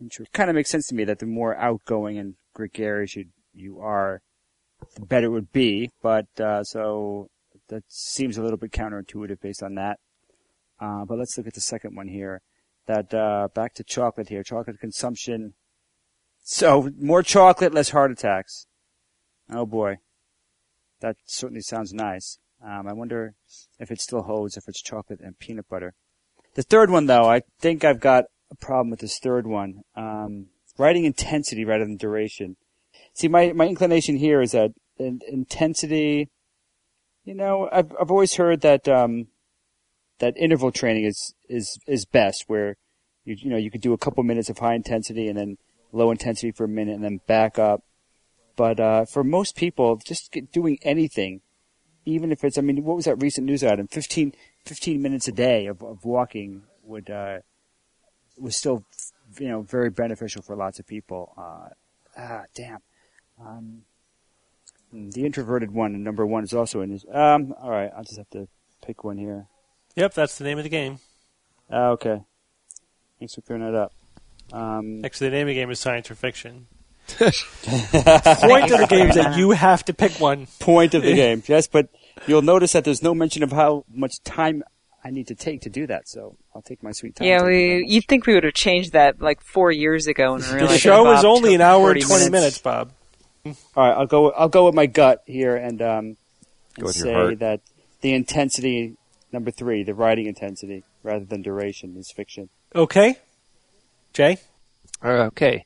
Intro- 0.00 0.26
kind 0.32 0.48
of 0.48 0.54
makes 0.54 0.70
sense 0.70 0.86
to 0.86 0.94
me 0.94 1.02
that 1.06 1.18
the 1.18 1.26
more 1.26 1.56
outgoing 1.56 2.18
and 2.18 2.36
gregarious 2.54 3.16
you 3.16 3.24
you 3.52 3.80
are, 3.80 4.22
the 4.94 5.00
better 5.06 5.26
it 5.26 5.30
would 5.30 5.50
be. 5.50 5.90
But 6.00 6.28
uh, 6.38 6.62
so 6.62 7.30
that 7.72 7.84
seems 7.88 8.36
a 8.36 8.42
little 8.42 8.58
bit 8.58 8.70
counterintuitive 8.70 9.40
based 9.40 9.62
on 9.62 9.74
that. 9.74 9.98
Uh, 10.80 11.04
but 11.04 11.18
let's 11.18 11.36
look 11.36 11.46
at 11.46 11.54
the 11.54 11.60
second 11.60 11.96
one 11.96 12.08
here. 12.08 12.42
That 12.86 13.14
uh, 13.14 13.48
back 13.54 13.74
to 13.74 13.84
chocolate 13.84 14.28
here. 14.28 14.42
Chocolate 14.42 14.78
consumption. 14.78 15.54
So 16.42 16.90
more 16.98 17.22
chocolate, 17.22 17.72
less 17.72 17.90
heart 17.90 18.10
attacks. 18.10 18.66
Oh 19.50 19.66
boy, 19.66 19.98
that 21.00 21.16
certainly 21.24 21.62
sounds 21.62 21.92
nice. 21.92 22.38
Um, 22.64 22.86
I 22.88 22.92
wonder 22.92 23.34
if 23.78 23.90
it 23.90 24.00
still 24.00 24.22
holds 24.22 24.56
if 24.56 24.64
it's 24.68 24.82
chocolate 24.82 25.20
and 25.20 25.38
peanut 25.38 25.68
butter. 25.68 25.94
The 26.54 26.62
third 26.62 26.90
one, 26.90 27.06
though, 27.06 27.28
I 27.28 27.42
think 27.60 27.84
I've 27.84 28.00
got 28.00 28.24
a 28.50 28.54
problem 28.54 28.90
with 28.90 29.00
this 29.00 29.18
third 29.18 29.46
one. 29.46 29.82
Um, 29.96 30.48
writing 30.78 31.04
intensity 31.04 31.64
rather 31.64 31.84
than 31.84 31.96
duration. 31.96 32.56
See, 33.14 33.28
my, 33.28 33.52
my 33.52 33.66
inclination 33.66 34.16
here 34.16 34.40
is 34.42 34.52
that 34.52 34.72
in, 34.98 35.20
intensity, 35.26 36.30
you 37.24 37.34
know, 37.34 37.68
I've, 37.72 37.92
I've 38.00 38.10
always 38.10 38.34
heard 38.34 38.60
that, 38.62 38.88
um, 38.88 39.28
that 40.18 40.36
interval 40.36 40.72
training 40.72 41.04
is, 41.04 41.34
is, 41.48 41.78
is 41.86 42.04
best 42.04 42.44
where 42.46 42.76
you, 43.24 43.36
you 43.38 43.50
know, 43.50 43.56
you 43.56 43.70
could 43.70 43.80
do 43.80 43.92
a 43.92 43.98
couple 43.98 44.22
minutes 44.24 44.50
of 44.50 44.58
high 44.58 44.74
intensity 44.74 45.28
and 45.28 45.38
then 45.38 45.58
low 45.92 46.10
intensity 46.10 46.50
for 46.50 46.64
a 46.64 46.68
minute 46.68 46.94
and 46.94 47.04
then 47.04 47.20
back 47.26 47.58
up. 47.58 47.82
But, 48.56 48.80
uh, 48.80 49.04
for 49.06 49.24
most 49.24 49.56
people, 49.56 49.96
just 49.96 50.36
doing 50.52 50.78
anything, 50.82 51.40
even 52.04 52.32
if 52.32 52.44
it's, 52.44 52.58
I 52.58 52.60
mean, 52.60 52.84
what 52.84 52.96
was 52.96 53.06
that 53.06 53.22
recent 53.22 53.46
news 53.46 53.64
item? 53.64 53.88
15, 53.88 54.34
15 54.66 55.00
minutes 55.00 55.28
a 55.28 55.32
day 55.32 55.66
of, 55.66 55.82
of 55.82 56.04
walking 56.04 56.62
would, 56.82 57.08
uh, 57.08 57.38
was 58.38 58.56
still, 58.56 58.84
you 59.38 59.48
know, 59.48 59.62
very 59.62 59.90
beneficial 59.90 60.42
for 60.42 60.56
lots 60.56 60.78
of 60.78 60.86
people. 60.86 61.32
Uh, 61.38 61.68
ah, 62.16 62.42
damn. 62.54 62.78
Um, 63.40 63.82
the 64.92 65.24
introverted 65.24 65.70
one, 65.70 66.02
number 66.02 66.26
one, 66.26 66.44
is 66.44 66.52
also 66.52 66.80
in 66.80 66.90
this. 66.90 67.04
Um, 67.10 67.54
all 67.60 67.70
right, 67.70 67.90
I'll 67.96 68.04
just 68.04 68.18
have 68.18 68.30
to 68.30 68.48
pick 68.84 69.04
one 69.04 69.18
here. 69.18 69.46
Yep, 69.96 70.14
that's 70.14 70.38
the 70.38 70.44
name 70.44 70.58
of 70.58 70.64
the 70.64 70.70
game. 70.70 70.98
Ah, 71.70 71.88
okay. 71.90 72.22
Thanks 73.18 73.34
for 73.34 73.40
clearing 73.42 73.64
that 73.64 73.74
up. 73.74 73.92
Um, 74.52 75.04
Actually, 75.04 75.30
the 75.30 75.36
name 75.36 75.48
of 75.48 75.48
the 75.48 75.54
game 75.54 75.70
is 75.70 75.80
science 75.80 76.10
or 76.10 76.14
fiction. 76.14 76.66
Point 77.18 77.32
of 78.70 78.80
the 78.80 78.86
game 78.88 79.08
is 79.08 79.16
that 79.16 79.36
you 79.36 79.50
have 79.50 79.84
to 79.86 79.94
pick 79.94 80.12
one. 80.20 80.46
point 80.60 80.94
of 80.94 81.02
the 81.02 81.14
game, 81.14 81.42
yes, 81.46 81.66
but 81.66 81.88
you'll 82.26 82.42
notice 82.42 82.72
that 82.72 82.84
there's 82.84 83.02
no 83.02 83.14
mention 83.14 83.42
of 83.42 83.52
how 83.52 83.84
much 83.92 84.22
time 84.24 84.62
I 85.04 85.10
need 85.10 85.26
to 85.28 85.34
take 85.34 85.62
to 85.62 85.70
do 85.70 85.86
that. 85.88 86.08
So 86.08 86.36
I'll 86.54 86.62
take 86.62 86.82
my 86.82 86.92
sweet 86.92 87.16
time. 87.16 87.26
Yeah, 87.26 87.44
we, 87.44 87.84
you'd 87.86 88.06
think 88.06 88.26
we 88.26 88.34
would 88.34 88.44
have 88.44 88.54
changed 88.54 88.92
that 88.92 89.20
like 89.20 89.40
four 89.40 89.72
years 89.72 90.06
ago 90.06 90.34
and 90.34 90.42
The 90.42 90.78
show 90.78 91.04
that 91.04 91.18
is 91.18 91.22
Bob 91.22 91.36
only 91.36 91.54
an 91.54 91.60
hour 91.60 91.90
and 91.90 92.00
20 92.00 92.14
minutes, 92.14 92.30
minutes. 92.30 92.58
Bob. 92.58 92.92
All 93.44 93.54
right, 93.76 93.92
I'll 93.92 94.06
go. 94.06 94.30
I'll 94.30 94.48
go 94.48 94.66
with 94.66 94.74
my 94.74 94.86
gut 94.86 95.22
here 95.26 95.56
and 95.56 95.82
um, 95.82 95.88
and 95.98 96.16
Go 96.78 96.86
with 96.86 96.96
your 96.98 97.30
say 97.30 97.34
that 97.36 97.60
the 98.00 98.14
intensity, 98.14 98.96
number 99.32 99.50
three, 99.50 99.82
the 99.82 99.94
writing 99.94 100.26
intensity 100.26 100.84
rather 101.02 101.24
than 101.24 101.42
duration, 101.42 101.96
is 101.96 102.12
fiction. 102.12 102.48
Okay. 102.74 103.16
Jay? 104.12 104.38
Okay. 105.04 105.64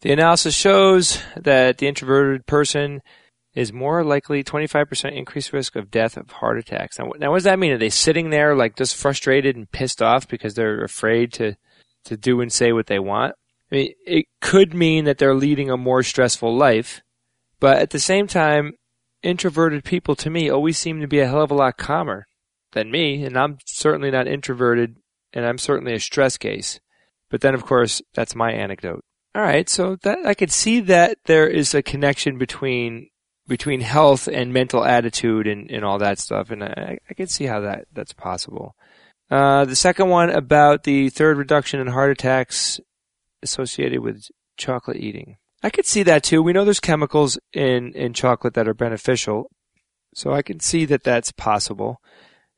The 0.00 0.12
analysis 0.12 0.54
shows 0.54 1.20
that 1.36 1.78
the 1.78 1.86
introverted 1.86 2.46
person 2.46 3.02
is 3.54 3.72
more 3.72 4.04
likely 4.04 4.44
25% 4.44 5.16
increased 5.16 5.52
risk 5.52 5.76
of 5.76 5.90
death 5.90 6.16
of 6.16 6.30
heart 6.30 6.58
attacks. 6.58 6.98
Now, 6.98 7.12
now 7.18 7.30
what 7.30 7.38
does 7.38 7.44
that 7.44 7.58
mean? 7.58 7.72
Are 7.72 7.78
they 7.78 7.88
sitting 7.88 8.30
there 8.30 8.54
like 8.54 8.76
just 8.76 8.96
frustrated 8.96 9.56
and 9.56 9.70
pissed 9.70 10.02
off 10.02 10.28
because 10.28 10.54
they're 10.54 10.84
afraid 10.84 11.32
to, 11.34 11.56
to 12.04 12.16
do 12.16 12.40
and 12.40 12.52
say 12.52 12.72
what 12.72 12.86
they 12.86 12.98
want? 12.98 13.34
I 13.70 13.74
mean, 13.74 13.92
it 14.06 14.26
could 14.40 14.74
mean 14.74 15.04
that 15.04 15.18
they're 15.18 15.34
leading 15.34 15.70
a 15.70 15.76
more 15.76 16.02
stressful 16.02 16.56
life, 16.56 17.02
but 17.58 17.78
at 17.78 17.90
the 17.90 17.98
same 17.98 18.26
time, 18.26 18.74
introverted 19.22 19.84
people 19.84 20.14
to 20.16 20.30
me 20.30 20.48
always 20.48 20.78
seem 20.78 21.00
to 21.00 21.08
be 21.08 21.20
a 21.20 21.26
hell 21.26 21.42
of 21.42 21.50
a 21.50 21.54
lot 21.54 21.76
calmer 21.76 22.26
than 22.72 22.90
me, 22.90 23.24
and 23.24 23.36
I'm 23.36 23.58
certainly 23.66 24.10
not 24.10 24.28
introverted, 24.28 24.96
and 25.32 25.44
I'm 25.44 25.58
certainly 25.58 25.94
a 25.94 26.00
stress 26.00 26.36
case. 26.36 26.78
But 27.28 27.40
then, 27.40 27.54
of 27.54 27.64
course, 27.64 28.02
that's 28.14 28.36
my 28.36 28.52
anecdote. 28.52 29.04
All 29.34 29.42
right, 29.42 29.68
so 29.68 29.96
that 30.02 30.24
I 30.24 30.34
could 30.34 30.52
see 30.52 30.80
that 30.80 31.18
there 31.26 31.48
is 31.48 31.74
a 31.74 31.82
connection 31.82 32.38
between 32.38 33.08
between 33.48 33.80
health 33.80 34.26
and 34.26 34.52
mental 34.52 34.84
attitude 34.84 35.46
and, 35.46 35.70
and 35.70 35.84
all 35.84 35.98
that 35.98 36.18
stuff, 36.18 36.50
and 36.50 36.64
I, 36.64 36.98
I 37.08 37.14
can 37.14 37.26
see 37.26 37.44
how 37.44 37.60
that 37.60 37.86
that's 37.92 38.12
possible. 38.12 38.74
Uh, 39.30 39.64
the 39.64 39.76
second 39.76 40.08
one 40.08 40.30
about 40.30 40.84
the 40.84 41.10
third 41.10 41.36
reduction 41.36 41.80
in 41.80 41.88
heart 41.88 42.10
attacks 42.10 42.80
associated 43.46 44.00
with 44.00 44.24
chocolate 44.56 44.98
eating. 44.98 45.36
I 45.62 45.70
could 45.70 45.86
see 45.86 46.02
that 46.02 46.22
too. 46.22 46.42
We 46.42 46.52
know 46.52 46.64
there's 46.64 46.80
chemicals 46.80 47.38
in, 47.52 47.92
in 47.94 48.12
chocolate 48.12 48.54
that 48.54 48.68
are 48.68 48.74
beneficial, 48.74 49.50
so 50.14 50.32
I 50.32 50.42
can 50.42 50.60
see 50.60 50.84
that 50.86 51.04
that's 51.04 51.32
possible. 51.32 52.00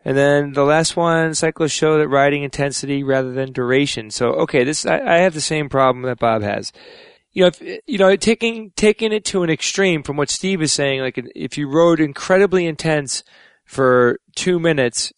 And 0.05 0.17
then 0.17 0.53
the 0.53 0.65
last 0.65 0.97
one, 0.97 1.35
cyclists 1.35 1.73
show 1.73 1.99
that 1.99 2.09
riding 2.09 2.43
intensity 2.43 3.03
rather 3.03 3.33
than 3.33 3.53
duration. 3.53 4.11
So, 4.11 4.29
okay, 4.45 4.65
this, 4.65 4.87
I, 4.87 5.01
I 5.01 5.17
have 5.19 5.35
the 5.35 5.41
same 5.41 5.69
problem 5.69 6.05
that 6.05 6.19
Bob 6.19 6.43
has. 6.43 6.73
You 7.33 7.43
know, 7.43 7.49
if, 7.49 7.81
you 7.87 7.99
know, 7.99 8.15
taking, 8.17 8.73
taking 8.77 9.13
it 9.13 9.25
to 9.27 9.43
an 9.43 9.51
extreme 9.51 10.03
from 10.03 10.17
what 10.17 10.31
Steve 10.31 10.63
is 10.63 10.73
saying, 10.73 11.01
like 11.01 11.21
if 11.35 11.59
you 11.59 11.69
rode 11.69 12.01
incredibly 12.01 12.67
intense 12.67 13.23
for 13.65 14.19
two 14.35 14.59
minutes, 14.59 15.13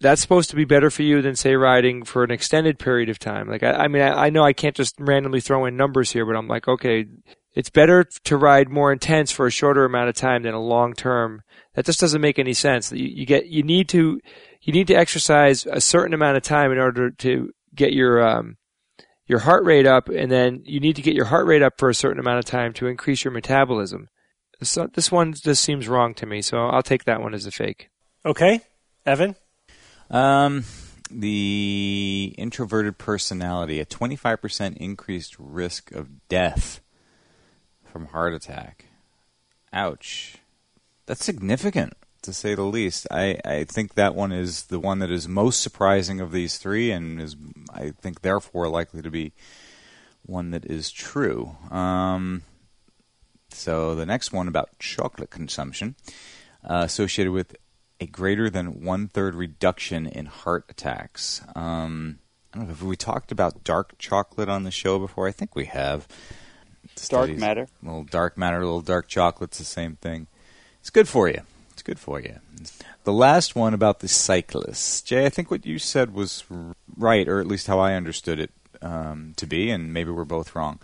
that's 0.00 0.20
supposed 0.20 0.50
to 0.50 0.56
be 0.56 0.64
better 0.64 0.90
for 0.90 1.02
you 1.02 1.22
than 1.22 1.34
say 1.34 1.54
riding 1.54 2.04
for 2.04 2.22
an 2.22 2.30
extended 2.30 2.78
period 2.78 3.08
of 3.08 3.18
time. 3.18 3.48
Like, 3.48 3.62
I, 3.62 3.72
I 3.72 3.88
mean, 3.88 4.02
I, 4.02 4.26
I 4.26 4.30
know 4.30 4.44
I 4.44 4.52
can't 4.52 4.76
just 4.76 4.94
randomly 4.98 5.40
throw 5.40 5.64
in 5.64 5.76
numbers 5.76 6.12
here, 6.12 6.24
but 6.24 6.36
I'm 6.36 6.48
like, 6.48 6.68
okay, 6.68 7.06
it's 7.54 7.70
better 7.70 8.04
to 8.24 8.36
ride 8.36 8.68
more 8.68 8.92
intense 8.92 9.32
for 9.32 9.46
a 9.46 9.50
shorter 9.50 9.84
amount 9.84 10.08
of 10.08 10.14
time 10.14 10.44
than 10.44 10.54
a 10.54 10.60
long 10.60 10.94
term 10.94 11.42
that 11.74 11.86
just 11.86 12.00
doesn't 12.00 12.20
make 12.20 12.38
any 12.38 12.54
sense. 12.54 12.92
You, 12.92 13.08
you 13.08 13.26
get 13.26 13.46
you 13.46 13.62
need 13.62 13.88
to 13.90 14.20
you 14.62 14.72
need 14.72 14.86
to 14.88 14.94
exercise 14.94 15.66
a 15.66 15.80
certain 15.80 16.14
amount 16.14 16.36
of 16.36 16.42
time 16.42 16.70
in 16.70 16.78
order 16.78 17.10
to 17.10 17.50
get 17.74 17.92
your 17.92 18.22
um, 18.22 18.58
your 19.26 19.40
heart 19.40 19.64
rate 19.64 19.86
up, 19.86 20.08
and 20.08 20.30
then 20.30 20.62
you 20.64 20.78
need 20.78 20.96
to 20.96 21.02
get 21.02 21.14
your 21.14 21.26
heart 21.26 21.46
rate 21.46 21.62
up 21.62 21.78
for 21.78 21.88
a 21.90 21.94
certain 21.94 22.20
amount 22.20 22.38
of 22.38 22.44
time 22.44 22.72
to 22.74 22.86
increase 22.86 23.24
your 23.24 23.32
metabolism. 23.32 24.08
So 24.62 24.88
this 24.92 25.10
one 25.10 25.34
just 25.34 25.62
seems 25.62 25.88
wrong 25.88 26.14
to 26.14 26.26
me, 26.26 26.42
so 26.42 26.66
I'll 26.66 26.82
take 26.82 27.04
that 27.04 27.20
one 27.20 27.34
as 27.34 27.46
a 27.46 27.50
fake. 27.50 27.90
Okay, 28.24 28.60
Evan. 29.04 29.36
Um, 30.10 30.64
the 31.10 32.34
introverted 32.38 32.98
personality, 32.98 33.80
a 33.80 33.86
25% 33.86 34.76
increased 34.76 35.36
risk 35.38 35.92
of 35.92 36.28
death 36.28 36.80
from 37.84 38.06
heart 38.06 38.34
attack. 38.34 38.86
Ouch 39.72 40.38
that's 41.08 41.24
significant 41.24 41.94
to 42.22 42.32
say 42.34 42.54
the 42.54 42.62
least. 42.62 43.06
I, 43.10 43.38
I 43.44 43.64
think 43.64 43.94
that 43.94 44.14
one 44.14 44.30
is 44.30 44.64
the 44.66 44.78
one 44.78 44.98
that 44.98 45.10
is 45.10 45.26
most 45.26 45.62
surprising 45.62 46.20
of 46.20 46.32
these 46.32 46.58
three, 46.58 46.92
and 46.92 47.20
is 47.20 47.34
I 47.72 47.92
think 48.00 48.20
therefore 48.20 48.68
likely 48.68 49.00
to 49.00 49.10
be 49.10 49.32
one 50.24 50.50
that 50.50 50.66
is 50.66 50.92
true. 50.92 51.56
Um, 51.70 52.42
so 53.48 53.94
the 53.94 54.04
next 54.04 54.32
one 54.32 54.48
about 54.48 54.78
chocolate 54.78 55.30
consumption 55.30 55.96
uh, 56.62 56.82
associated 56.84 57.32
with 57.32 57.56
a 58.00 58.06
greater 58.06 58.48
than 58.48 58.84
one 58.84 59.08
third 59.08 59.34
reduction 59.34 60.06
in 60.06 60.26
heart 60.26 60.64
attacks. 60.68 61.42
Um, 61.54 62.18
I 62.52 62.58
don't 62.58 62.68
know 62.68 62.72
if 62.72 62.82
we 62.82 62.96
talked 62.96 63.32
about 63.32 63.64
dark 63.64 63.98
chocolate 63.98 64.48
on 64.48 64.64
the 64.64 64.70
show 64.70 64.98
before. 64.98 65.28
I 65.28 65.32
think 65.32 65.54
we 65.54 65.66
have. 65.66 66.06
Dark 67.08 67.30
matter. 67.30 67.68
A 67.82 67.86
little 67.86 68.04
dark 68.04 68.38
matter, 68.38 68.58
a 68.58 68.64
little 68.64 68.80
dark 68.80 69.08
chocolate's 69.08 69.58
the 69.58 69.64
same 69.64 69.96
thing. 69.96 70.26
It's 70.80 70.90
good 70.90 71.08
for 71.08 71.28
you. 71.28 71.42
It's 71.72 71.82
good 71.82 71.98
for 71.98 72.20
you. 72.20 72.36
The 73.04 73.12
last 73.12 73.54
one 73.54 73.74
about 73.74 74.00
the 74.00 74.08
cyclists, 74.08 75.02
Jay. 75.02 75.26
I 75.26 75.28
think 75.28 75.50
what 75.50 75.66
you 75.66 75.78
said 75.78 76.12
was 76.12 76.44
right, 76.96 77.28
or 77.28 77.40
at 77.40 77.46
least 77.46 77.66
how 77.66 77.78
I 77.78 77.94
understood 77.94 78.40
it 78.40 78.50
um, 78.82 79.34
to 79.36 79.46
be, 79.46 79.70
and 79.70 79.92
maybe 79.92 80.10
we're 80.10 80.24
both 80.24 80.54
wrong. 80.54 80.80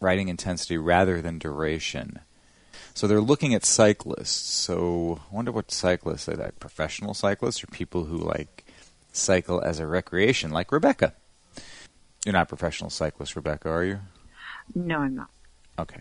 Riding 0.00 0.28
intensity 0.28 0.78
rather 0.78 1.20
than 1.20 1.38
duration. 1.38 2.20
So 2.94 3.06
they're 3.06 3.20
looking 3.20 3.54
at 3.54 3.64
cyclists. 3.64 4.52
So 4.52 5.20
I 5.30 5.34
wonder 5.34 5.52
what 5.52 5.70
cyclists 5.70 6.28
are 6.28 6.36
that? 6.36 6.60
Professional 6.60 7.14
cyclists 7.14 7.62
or 7.64 7.66
people 7.68 8.04
who 8.04 8.18
like 8.18 8.64
cycle 9.12 9.60
as 9.60 9.78
a 9.78 9.86
recreation, 9.86 10.50
like 10.50 10.72
Rebecca. 10.72 11.14
You're 12.24 12.34
not 12.34 12.44
a 12.44 12.46
professional 12.46 12.90
cyclist, 12.90 13.34
Rebecca, 13.34 13.68
are 13.68 13.84
you? 13.84 14.00
No, 14.74 14.98
I'm 14.98 15.14
not. 15.14 15.30
Okay. 15.78 16.00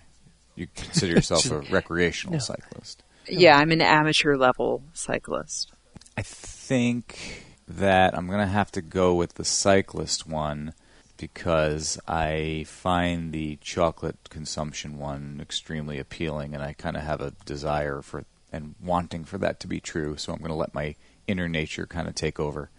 You 0.56 0.68
consider 0.76 1.14
yourself 1.14 1.50
a 1.50 1.60
recreational 1.72 2.34
no. 2.34 2.40
cyclist. 2.40 3.04
Yeah, 3.28 3.58
I'm 3.58 3.72
an 3.72 3.82
amateur 3.82 4.36
level 4.36 4.84
cyclist. 4.94 5.72
I 6.18 6.22
think 6.22 7.46
that 7.68 8.16
I'm 8.16 8.28
going 8.28 8.40
to 8.40 8.46
have 8.46 8.72
to 8.74 8.82
go 8.82 9.16
with 9.16 9.36
the 9.36 9.46
cyclist 9.46 10.28
one 10.28 10.74
because 11.22 12.00
I 12.08 12.66
find 12.68 13.32
the 13.32 13.58
chocolate 13.62 14.18
consumption 14.30 14.98
one 14.98 15.40
extremely 15.42 16.00
appealing 16.00 16.54
and 16.54 16.64
I 16.64 16.74
kind 16.74 16.98
of 16.98 17.04
have 17.04 17.22
a 17.22 17.34
desire 17.46 18.02
for 18.02 18.26
and 18.52 18.76
wanting 18.84 19.24
for 19.24 19.38
that 19.38 19.60
to 19.62 19.68
be 19.68 19.80
true. 19.80 20.18
So 20.18 20.34
I'm 20.34 20.40
going 20.40 20.50
to 20.50 20.56
let 20.56 20.74
my 20.74 20.96
inner 21.28 21.48
nature 21.48 21.86
kind 21.86 22.08
of 22.10 22.16
take 22.16 22.40
over 22.40 22.70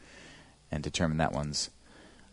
and 0.70 0.82
determine 0.82 1.18
that 1.18 1.32
one's 1.32 1.70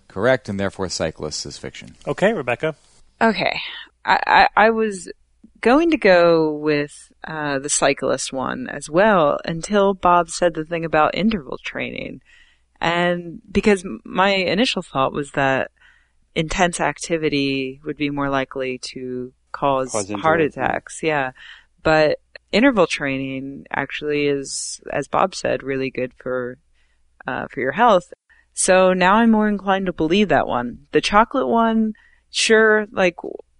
correct 0.07 0.49
and 0.49 0.59
therefore 0.59 0.89
cyclist 0.89 1.45
is 1.45 1.57
fiction. 1.57 1.95
Okay, 2.05 2.33
Rebecca. 2.33 2.75
Okay. 3.21 3.61
I, 4.03 4.19
I, 4.25 4.47
I 4.65 4.69
was 4.71 5.09
going 5.61 5.91
to 5.91 5.97
go 5.97 6.51
with 6.51 7.11
uh, 7.23 7.59
the 7.59 7.69
cyclist 7.69 8.33
one 8.33 8.67
as 8.67 8.89
well 8.89 9.39
until 9.45 9.93
Bob 9.93 10.29
said 10.29 10.55
the 10.55 10.65
thing 10.65 10.83
about 10.83 11.15
interval 11.15 11.59
training. 11.63 12.21
And 12.81 13.41
because 13.49 13.85
my 14.03 14.29
initial 14.29 14.81
thought 14.81 15.13
was 15.13 15.31
that 15.31 15.71
intense 16.39 16.79
activity 16.79 17.81
would 17.83 17.97
be 17.97 18.09
more 18.09 18.29
likely 18.29 18.77
to 18.77 19.33
cause, 19.51 19.91
cause 19.91 20.09
heart 20.09 20.39
attacks. 20.39 21.03
Yeah. 21.03 21.31
But 21.83 22.19
interval 22.53 22.87
training 22.87 23.65
actually 23.69 24.27
is, 24.27 24.79
as 24.91 25.09
Bob 25.09 25.35
said, 25.35 25.63
really 25.63 25.91
good 25.91 26.13
for, 26.13 26.57
uh, 27.27 27.47
for 27.51 27.59
your 27.59 27.73
health. 27.73 28.13
So 28.53 28.93
now 28.93 29.15
I'm 29.15 29.31
more 29.31 29.49
inclined 29.49 29.87
to 29.87 29.93
believe 29.93 30.29
that 30.29 30.47
one. 30.47 30.87
The 30.93 31.01
chocolate 31.01 31.47
one, 31.47 31.93
sure, 32.29 32.87
like 32.91 33.15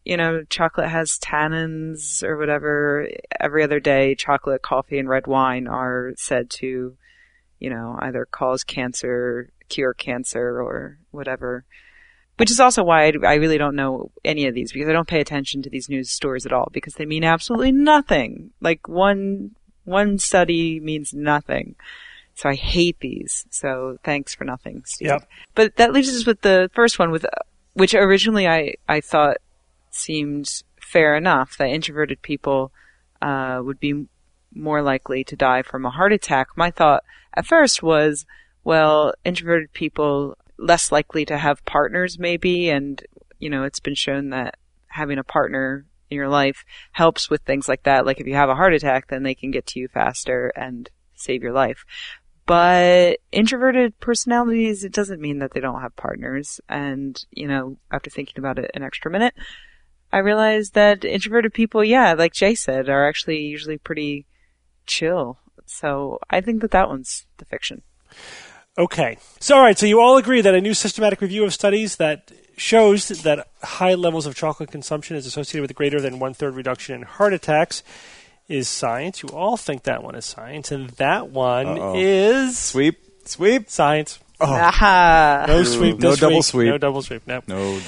you 0.05 0.17
know, 0.17 0.43
chocolate 0.49 0.89
has 0.89 1.19
tannins 1.19 2.23
or 2.23 2.37
whatever. 2.37 3.07
Every 3.39 3.61
other 3.63 3.79
day, 3.79 4.15
chocolate, 4.15 4.61
coffee, 4.61 4.97
and 4.97 5.09
red 5.09 5.27
wine 5.27 5.67
are 5.67 6.13
said 6.15 6.49
to, 6.61 6.95
you 7.59 7.69
know, 7.69 7.97
either 7.99 8.25
cause 8.25 8.63
cancer, 8.63 9.51
cure 9.67 9.93
cancer, 9.93 10.61
or 10.61 10.97
whatever. 11.11 11.65
Which 12.39 12.51
is 12.51 12.61
also 12.61 12.83
why 12.83 13.11
I, 13.25 13.33
really 13.33 13.57
don't 13.57 13.75
know 13.75 14.11
any 14.23 14.45
of 14.47 14.55
these 14.55 14.71
because 14.71 14.87
I 14.87 14.93
don't 14.93 15.09
pay 15.09 15.19
attention 15.19 15.61
to 15.63 15.69
these 15.69 15.89
news 15.89 16.09
stories 16.09 16.45
at 16.45 16.53
all 16.53 16.69
because 16.71 16.93
they 16.93 17.05
mean 17.05 17.25
absolutely 17.25 17.73
nothing. 17.73 18.51
Like 18.61 18.87
one, 18.87 19.55
one 19.83 20.17
study 20.19 20.79
means 20.79 21.13
nothing. 21.13 21.75
So 22.35 22.47
I 22.47 22.55
hate 22.55 22.97
these. 23.01 23.45
So 23.49 23.97
thanks 24.05 24.33
for 24.33 24.45
nothing, 24.45 24.83
Steve. 24.85 25.09
Yep. 25.09 25.29
But 25.53 25.75
that 25.75 25.91
leaves 25.91 26.07
us 26.15 26.25
with 26.25 26.39
the 26.39 26.71
first 26.73 26.97
one 26.97 27.11
with, 27.11 27.25
which 27.73 27.93
originally 27.93 28.47
I, 28.47 28.75
I 28.87 29.01
thought 29.01 29.37
seemed 29.91 30.63
fair 30.79 31.17
enough 31.17 31.57
that 31.57 31.67
introverted 31.67 32.21
people 32.21 32.71
uh, 33.21 33.59
would 33.61 33.81
be 33.81 34.07
more 34.55 34.81
likely 34.81 35.25
to 35.25 35.35
die 35.35 35.61
from 35.61 35.85
a 35.85 35.89
heart 35.89 36.13
attack. 36.13 36.47
My 36.55 36.71
thought 36.71 37.03
at 37.33 37.45
first 37.45 37.83
was, 37.83 38.25
well, 38.63 39.13
introverted 39.25 39.73
people 39.73 40.37
less 40.59 40.91
likely 40.91 41.25
to 41.25 41.37
have 41.37 41.65
partners 41.65 42.19
maybe, 42.19 42.69
and 42.69 43.01
you 43.39 43.49
know, 43.49 43.63
it's 43.63 43.79
been 43.79 43.95
shown 43.95 44.29
that 44.29 44.57
having 44.87 45.17
a 45.17 45.23
partner 45.23 45.85
in 46.09 46.17
your 46.17 46.27
life 46.27 46.65
helps 46.91 47.29
with 47.29 47.41
things 47.41 47.67
like 47.67 47.83
that. 47.83 48.05
Like 48.05 48.19
if 48.19 48.27
you 48.27 48.35
have 48.35 48.49
a 48.49 48.55
heart 48.55 48.73
attack, 48.73 49.07
then 49.07 49.23
they 49.23 49.35
can 49.35 49.51
get 49.51 49.65
to 49.67 49.79
you 49.79 49.87
faster 49.87 50.51
and 50.55 50.89
save 51.15 51.43
your 51.43 51.53
life. 51.53 51.85
But 52.45 53.19
introverted 53.31 53.99
personalities, 53.99 54.83
it 54.83 54.91
doesn't 54.91 55.21
mean 55.21 55.37
that 55.39 55.51
they 55.51 55.59
don't 55.59 55.81
have 55.81 55.95
partners. 55.95 56.59
And, 56.67 57.23
you 57.29 57.47
know, 57.47 57.77
after 57.91 58.09
thinking 58.09 58.39
about 58.39 58.57
it 58.57 58.71
an 58.73 58.81
extra 58.81 59.11
minute, 59.11 59.35
I 60.11 60.17
realized 60.17 60.73
that 60.73 61.05
introverted 61.05 61.53
people, 61.53 61.83
yeah, 61.83 62.13
like 62.13 62.33
Jay 62.33 62.55
said, 62.55 62.89
are 62.89 63.07
actually 63.07 63.41
usually 63.41 63.77
pretty 63.77 64.25
chill. 64.87 65.37
So 65.67 66.17
I 66.31 66.41
think 66.41 66.61
that 66.61 66.71
that 66.71 66.89
one's 66.89 67.27
the 67.37 67.45
fiction. 67.45 67.83
Okay. 68.79 69.17
So, 69.39 69.55
all 69.57 69.61
right. 69.61 69.77
So 69.77 69.85
you 69.85 69.99
all 69.99 70.17
agree 70.17 70.41
that 70.41 70.55
a 70.55 70.61
new 70.61 70.73
systematic 70.73 71.19
review 71.21 71.43
of 71.43 71.53
studies 71.53 71.97
that 71.97 72.31
shows 72.57 73.09
that 73.09 73.47
high 73.61 73.93
levels 73.93 74.25
of 74.25 74.35
chocolate 74.35 74.71
consumption 74.71 75.15
is 75.17 75.25
associated 75.25 75.61
with 75.61 75.71
a 75.71 75.73
greater 75.73 75.99
than 76.01 76.17
one 76.19 76.33
third 76.33 76.55
reduction 76.55 76.95
in 76.95 77.01
heart 77.03 77.33
attacks 77.33 77.83
is 78.47 78.67
science. 78.67 79.21
You 79.21 79.29
all 79.29 79.57
think 79.57 79.83
that 79.83 80.01
one 80.03 80.15
is 80.15 80.25
science, 80.25 80.71
and 80.71 80.89
that 80.91 81.29
one 81.29 81.67
Uh-oh. 81.67 81.93
is 81.97 82.57
Sweep, 82.57 82.97
sweep. 83.25 83.69
science. 83.69 84.17
Oh. 84.41 84.45
Aha. 84.51 85.45
No 85.47 85.63
sweep. 85.63 85.99
no 85.99 86.11
this 86.11 86.19
double 86.19 86.41
sweep. 86.41 86.69
No 86.69 86.77
double 86.77 87.01
sweep. 87.01 87.27
No. 87.27 87.41
No. 87.47 87.79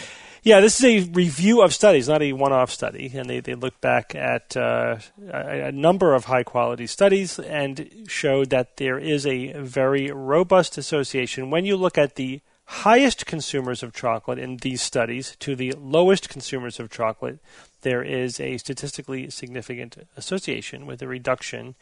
Yeah, 0.44 0.60
this 0.60 0.84
is 0.84 0.86
a 0.86 1.12
review 1.12 1.62
of 1.62 1.72
studies, 1.72 2.10
not 2.10 2.24
a 2.24 2.34
one-off 2.34 2.72
study, 2.72 3.12
and 3.14 3.30
they, 3.30 3.42
they 3.42 3.54
look 3.54 3.80
back 3.80 4.16
at 4.16 4.58
uh, 4.58 4.98
a, 5.32 5.68
a 5.68 5.72
number 5.72 6.16
of 6.16 6.26
high-quality 6.26 6.88
studies 6.88 7.38
and 7.38 7.88
showed 8.08 8.50
that 8.50 8.78
there 8.78 8.98
is 8.98 9.28
a 9.28 9.54
very 9.54 10.10
robust 10.10 10.80
association 10.80 11.52
when 11.52 11.66
you 11.66 11.78
look 11.78 11.96
at 11.96 12.16
the 12.16 12.42
highest 12.66 13.28
consumers 13.28 13.84
of 13.84 13.94
chocolate 13.94 14.40
in 14.40 14.58
these 14.58 14.82
studies 14.82 15.36
to 15.42 15.56
the 15.56 15.74
lowest 15.74 16.28
consumers 16.28 16.80
of 16.80 16.90
chocolate. 16.90 17.38
There 17.82 18.02
is 18.02 18.40
a 18.40 18.58
statistically 18.58 19.30
significant 19.30 20.08
association 20.18 20.88
with 20.88 21.04
a 21.04 21.08
reduction 21.08 21.76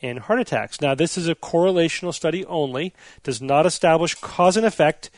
in 0.00 0.18
heart 0.18 0.38
attacks. 0.38 0.80
Now, 0.80 0.94
this 0.94 1.18
is 1.18 1.26
a 1.26 1.34
correlational 1.34 2.14
study 2.14 2.44
only, 2.44 2.94
does 3.24 3.42
not 3.42 3.66
establish 3.66 4.14
cause 4.14 4.56
and 4.56 4.66
effect. 4.66 5.10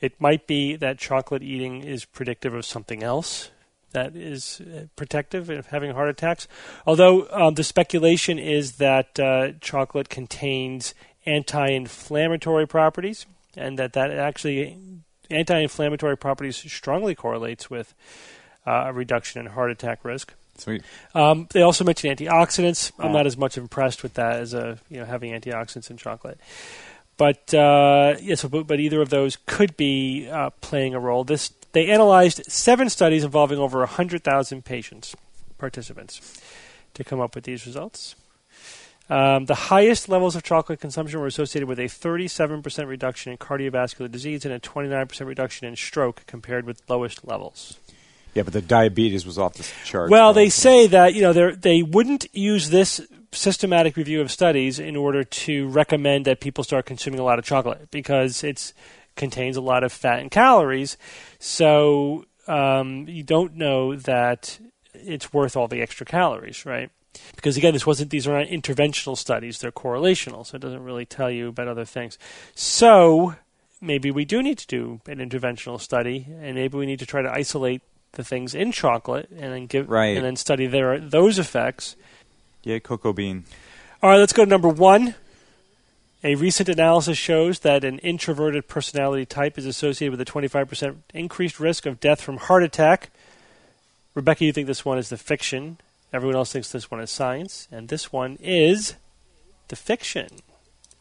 It 0.00 0.20
might 0.20 0.46
be 0.46 0.76
that 0.76 0.98
chocolate 0.98 1.42
eating 1.42 1.82
is 1.82 2.04
predictive 2.04 2.54
of 2.54 2.64
something 2.64 3.02
else 3.02 3.50
that 3.92 4.14
is 4.14 4.60
uh, 4.60 4.86
protective 4.94 5.48
of 5.48 5.66
having 5.66 5.92
heart 5.92 6.10
attacks. 6.10 6.46
Although 6.86 7.28
um, 7.30 7.54
the 7.54 7.64
speculation 7.64 8.38
is 8.38 8.72
that 8.76 9.18
uh, 9.18 9.52
chocolate 9.60 10.10
contains 10.10 10.94
anti-inflammatory 11.24 12.66
properties, 12.66 13.26
and 13.56 13.78
that 13.78 13.94
that 13.94 14.10
actually 14.10 14.78
anti-inflammatory 15.30 16.16
properties 16.16 16.56
strongly 16.56 17.14
correlates 17.14 17.70
with 17.70 17.94
uh, 18.66 18.84
a 18.86 18.92
reduction 18.92 19.40
in 19.40 19.52
heart 19.52 19.70
attack 19.70 20.04
risk. 20.04 20.34
Sweet. 20.58 20.82
Um, 21.14 21.48
they 21.52 21.62
also 21.62 21.84
mention 21.84 22.14
antioxidants. 22.14 22.92
I'm 22.98 23.12
not 23.12 23.26
as 23.26 23.36
much 23.36 23.58
impressed 23.58 24.02
with 24.02 24.14
that 24.14 24.40
as 24.40 24.54
a 24.54 24.78
you 24.90 24.98
know 24.98 25.04
having 25.04 25.32
antioxidants 25.32 25.90
in 25.90 25.96
chocolate. 25.96 26.38
But 27.16 27.54
uh, 27.54 28.16
yes, 28.20 28.44
but, 28.44 28.66
but 28.66 28.78
either 28.78 29.00
of 29.00 29.10
those 29.10 29.36
could 29.46 29.76
be 29.76 30.28
uh, 30.28 30.50
playing 30.60 30.94
a 30.94 31.00
role. 31.00 31.24
This 31.24 31.52
they 31.72 31.90
analyzed 31.90 32.42
seven 32.50 32.88
studies 32.88 33.24
involving 33.24 33.58
over 33.58 33.80
100,000 33.80 34.64
patients, 34.64 35.14
participants, 35.58 36.40
to 36.94 37.04
come 37.04 37.20
up 37.20 37.34
with 37.34 37.44
these 37.44 37.66
results. 37.66 38.14
Um, 39.08 39.44
the 39.44 39.54
highest 39.54 40.08
levels 40.08 40.34
of 40.34 40.42
chocolate 40.42 40.80
consumption 40.80 41.20
were 41.20 41.26
associated 41.26 41.68
with 41.68 41.78
a 41.78 41.84
37% 41.84 42.88
reduction 42.88 43.30
in 43.30 43.38
cardiovascular 43.38 44.10
disease 44.10 44.44
and 44.44 44.52
a 44.52 44.58
29% 44.58 45.26
reduction 45.26 45.68
in 45.68 45.76
stroke 45.76 46.24
compared 46.26 46.64
with 46.64 46.82
lowest 46.88 47.26
levels. 47.26 47.78
Yeah, 48.34 48.42
but 48.42 48.52
the 48.52 48.62
diabetes 48.62 49.24
was 49.24 49.38
off 49.38 49.54
the 49.54 49.66
chart. 49.84 50.10
Well, 50.10 50.34
they 50.34 50.50
say 50.50 50.88
that 50.88 51.14
you 51.14 51.22
know 51.22 51.32
they 51.32 51.52
they 51.52 51.82
wouldn't 51.82 52.26
use 52.34 52.68
this 52.68 53.00
systematic 53.36 53.96
review 53.96 54.20
of 54.20 54.30
studies 54.30 54.78
in 54.78 54.96
order 54.96 55.22
to 55.24 55.68
recommend 55.68 56.24
that 56.24 56.40
people 56.40 56.64
start 56.64 56.86
consuming 56.86 57.20
a 57.20 57.24
lot 57.24 57.38
of 57.38 57.44
chocolate 57.44 57.90
because 57.90 58.42
it 58.42 58.72
contains 59.14 59.56
a 59.56 59.60
lot 59.60 59.84
of 59.84 59.92
fat 59.92 60.20
and 60.20 60.30
calories. 60.30 60.96
So 61.38 62.24
um, 62.48 63.06
you 63.08 63.22
don't 63.22 63.54
know 63.56 63.96
that 63.96 64.58
it's 64.94 65.32
worth 65.32 65.56
all 65.56 65.68
the 65.68 65.82
extra 65.82 66.06
calories, 66.06 66.64
right? 66.66 66.90
Because 67.34 67.56
again, 67.56 67.72
this 67.72 67.86
wasn't; 67.86 68.10
these 68.10 68.26
are 68.26 68.38
not 68.38 68.48
interventional 68.48 69.16
studies; 69.16 69.58
they're 69.58 69.72
correlational, 69.72 70.44
so 70.44 70.56
it 70.56 70.60
doesn't 70.60 70.84
really 70.84 71.06
tell 71.06 71.30
you 71.30 71.48
about 71.48 71.66
other 71.66 71.86
things. 71.86 72.18
So 72.54 73.34
maybe 73.80 74.10
we 74.10 74.24
do 74.26 74.42
need 74.42 74.58
to 74.58 74.66
do 74.66 75.00
an 75.06 75.18
interventional 75.18 75.80
study, 75.80 76.26
and 76.40 76.54
maybe 76.56 76.76
we 76.76 76.84
need 76.84 76.98
to 76.98 77.06
try 77.06 77.22
to 77.22 77.32
isolate 77.32 77.82
the 78.12 78.24
things 78.24 78.54
in 78.54 78.72
chocolate 78.72 79.28
and 79.30 79.52
then 79.52 79.66
give 79.66 79.88
Right. 79.88 80.16
and 80.16 80.24
then 80.24 80.36
study 80.36 80.66
their 80.66 80.98
those 80.98 81.38
effects. 81.38 81.96
Yeah, 82.66 82.80
cocoa 82.80 83.12
bean. 83.12 83.44
All 84.02 84.10
right, 84.10 84.16
let's 84.16 84.32
go 84.32 84.44
to 84.44 84.50
number 84.50 84.68
one. 84.68 85.14
A 86.24 86.34
recent 86.34 86.68
analysis 86.68 87.16
shows 87.16 87.60
that 87.60 87.84
an 87.84 88.00
introverted 88.00 88.66
personality 88.66 89.24
type 89.24 89.56
is 89.56 89.66
associated 89.66 90.18
with 90.18 90.28
a 90.28 90.30
25% 90.30 90.96
increased 91.14 91.60
risk 91.60 91.86
of 91.86 92.00
death 92.00 92.20
from 92.20 92.38
heart 92.38 92.64
attack. 92.64 93.10
Rebecca, 94.14 94.44
you 94.44 94.52
think 94.52 94.66
this 94.66 94.84
one 94.84 94.98
is 94.98 95.10
the 95.10 95.16
fiction. 95.16 95.78
Everyone 96.12 96.34
else 96.34 96.52
thinks 96.52 96.72
this 96.72 96.90
one 96.90 97.00
is 97.00 97.08
science. 97.08 97.68
And 97.70 97.86
this 97.86 98.12
one 98.12 98.36
is 98.42 98.96
the 99.68 99.76
fiction. 99.76 100.26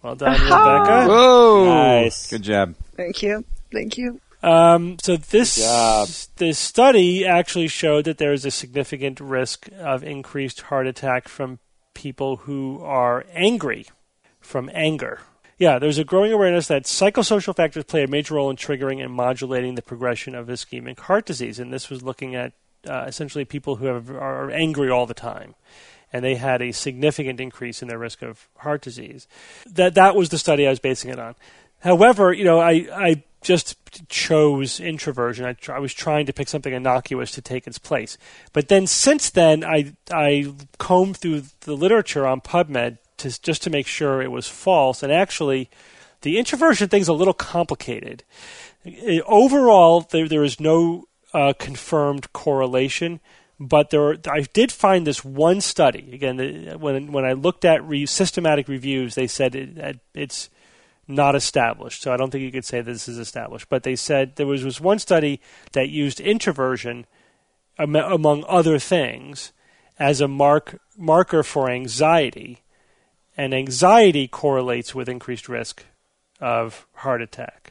Well 0.04 0.16
done, 0.16 0.34
Rebecca. 0.34 1.08
Whoa! 1.08 1.66
Nice. 1.66 2.30
Good 2.30 2.44
job. 2.44 2.76
Thank 2.96 3.24
you. 3.24 3.44
Thank 3.74 3.98
you. 3.98 4.22
Um, 4.46 4.98
so 5.02 5.18
this 5.18 5.56
this 6.38 6.60
study 6.60 7.26
actually 7.26 7.68
showed 7.68 8.06
that 8.06 8.20
there 8.20 8.32
is 8.32 8.46
a 8.46 8.52
significant 8.52 9.20
risk 9.20 9.68
of 9.80 10.04
increased 10.04 10.62
heart 10.62 10.86
attack 10.86 11.28
from 11.28 11.58
people 11.96 12.38
who 12.38 12.80
are 12.84 13.26
angry, 13.34 13.88
from 14.40 14.70
anger. 14.72 15.22
Yeah, 15.58 15.80
there's 15.80 15.98
a 15.98 16.04
growing 16.04 16.32
awareness 16.32 16.68
that 16.68 16.84
psychosocial 16.84 17.56
factors 17.56 17.86
play 17.86 18.04
a 18.04 18.08
major 18.08 18.36
role 18.36 18.52
in 18.52 18.56
triggering 18.56 19.04
and 19.04 19.12
modulating 19.12 19.74
the 19.74 19.82
progression 19.82 20.36
of 20.36 20.46
ischemic 20.46 21.00
heart 21.00 21.26
disease, 21.26 21.58
and 21.58 21.74
this 21.74 21.90
was 21.90 22.04
looking 22.04 22.36
at 22.36 22.54
uh, 22.88 23.06
essentially 23.08 23.46
people 23.46 23.78
who 23.78 23.88
have, 23.88 24.12
are 24.12 24.52
angry 24.52 24.92
all 24.92 25.08
the 25.08 25.16
time. 25.16 25.56
And 26.14 26.24
they 26.24 26.36
had 26.36 26.62
a 26.62 26.72
significant 26.72 27.40
increase 27.40 27.82
in 27.82 27.88
their 27.88 27.98
risk 27.98 28.22
of 28.22 28.48
heart 28.58 28.84
disease. 28.84 29.28
That 29.66 29.96
that 29.96 30.16
was 30.16 30.30
the 30.30 30.38
study 30.38 30.68
I 30.68 30.70
was 30.70 30.80
basing 30.80 31.10
it 31.10 31.18
on. 31.18 31.34
However, 31.80 32.32
you 32.32 32.44
know, 32.44 32.60
I, 32.60 32.88
I 32.94 33.24
just 33.46 33.78
chose 34.10 34.80
introversion. 34.80 35.46
I, 35.46 35.54
tr- 35.54 35.74
I 35.74 35.80
was 35.80 35.94
trying 35.94 36.26
to 36.26 36.34
pick 36.34 36.50
something 36.50 36.74
innocuous 36.74 37.32
to 37.32 37.42
take 37.42 37.68
its 37.68 37.78
place. 37.78 38.18
But 38.52 38.68
then 38.68 38.88
since 38.88 39.30
then, 39.30 39.64
I, 39.64 39.94
I 40.12 40.52
combed 40.80 41.18
through 41.18 41.44
the 41.62 41.78
literature 41.78 42.26
on 42.26 42.42
PubMed 42.42 42.98
to, 43.18 43.42
just 43.42 43.62
to 43.64 43.70
make 43.70 43.88
sure 43.88 44.22
it 44.22 44.32
was 44.32 44.48
false. 44.48 45.04
And 45.04 45.14
actually, 45.14 45.70
the 46.22 46.38
introversion 46.40 46.90
thing's 46.90 47.08
a 47.08 47.14
little 47.14 47.36
complicated. 47.36 48.24
Overall, 49.28 50.02
there, 50.02 50.28
there 50.28 50.44
is 50.44 50.60
no 50.60 51.06
uh, 51.34 51.54
confirmed 51.58 52.34
correlation. 52.34 53.20
But 53.60 53.92
there, 53.92 54.18
I 54.30 54.42
did 54.52 54.72
find 54.72 55.06
this 55.08 55.24
one 55.24 55.62
study. 55.62 56.10
Again, 56.12 56.78
when 56.80 57.14
when 57.14 57.24
I 57.24 57.32
looked 57.32 57.64
at 57.64 57.88
re- 57.88 58.06
systematic 58.06 58.68
reviews, 58.68 59.16
they 59.16 59.28
said 59.28 59.56
it, 59.56 60.02
it's 60.14 60.50
not 61.08 61.36
established. 61.36 62.02
So 62.02 62.14
I 62.14 62.18
don't 62.18 62.32
think 62.32 62.44
you 62.44 62.52
could 62.52 62.66
say 62.66 62.82
this 62.82 63.08
is 63.08 63.18
established. 63.18 63.70
But 63.70 63.84
they 63.84 63.96
said 63.96 64.36
there 64.36 64.48
was, 64.48 64.64
was 64.64 64.82
one 64.82 65.00
study 65.00 65.42
that 65.74 65.90
used 65.90 66.20
introversion, 66.20 67.06
am- 67.78 67.96
among 67.96 68.44
other 68.48 68.80
things, 68.80 69.52
as 69.98 70.22
a 70.22 70.28
mark 70.28 70.80
marker 70.98 71.44
for 71.44 71.70
anxiety, 71.70 72.60
and 73.38 73.54
anxiety 73.54 74.28
correlates 74.28 74.96
with 74.96 75.10
increased 75.10 75.48
risk 75.50 75.86
of 76.40 76.86
heart 76.96 77.22
attack. 77.22 77.65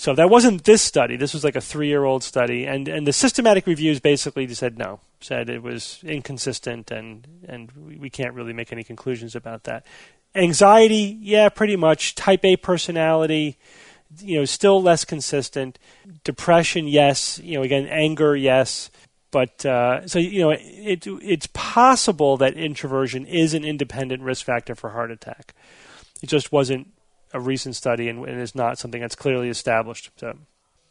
So 0.00 0.14
that 0.14 0.30
wasn't 0.30 0.64
this 0.64 0.80
study. 0.80 1.18
This 1.18 1.34
was 1.34 1.44
like 1.44 1.56
a 1.56 1.60
three-year-old 1.60 2.24
study, 2.24 2.64
and 2.64 2.88
and 2.88 3.06
the 3.06 3.12
systematic 3.12 3.66
reviews 3.66 4.00
basically 4.00 4.48
said 4.54 4.78
no, 4.78 5.00
said 5.20 5.50
it 5.50 5.62
was 5.62 5.98
inconsistent, 6.02 6.90
and 6.90 7.28
and 7.46 7.70
we- 8.00 8.08
can't 8.08 8.32
really 8.32 8.54
make 8.54 8.72
any 8.72 8.82
conclusions 8.82 9.36
about 9.36 9.64
that. 9.64 9.84
Anxiety, 10.34 11.18
yeah, 11.20 11.50
pretty 11.50 11.76
much. 11.76 12.14
Type 12.14 12.46
A 12.46 12.56
personality, 12.56 13.58
you 14.20 14.38
know, 14.38 14.46
still 14.46 14.80
less 14.80 15.04
consistent. 15.04 15.78
Depression, 16.24 16.88
yes. 16.88 17.38
You 17.44 17.58
know, 17.58 17.62
again, 17.62 17.86
anger, 17.86 18.34
yes. 18.34 18.90
But 19.30 19.66
uh, 19.66 20.08
so 20.08 20.18
you 20.18 20.40
know, 20.40 20.50
it, 20.52 21.06
it's 21.06 21.48
possible 21.52 22.38
that 22.38 22.54
introversion 22.54 23.26
is 23.26 23.52
an 23.52 23.66
independent 23.66 24.22
risk 24.22 24.46
factor 24.46 24.74
for 24.74 24.90
heart 24.90 25.10
attack. 25.10 25.54
It 26.22 26.30
just 26.30 26.52
wasn't 26.52 26.88
a 27.32 27.40
recent 27.40 27.76
study 27.76 28.08
and, 28.08 28.24
and 28.26 28.40
is 28.40 28.54
not 28.54 28.78
something 28.78 29.00
that's 29.00 29.14
clearly 29.14 29.48
established. 29.48 30.10
So. 30.16 30.36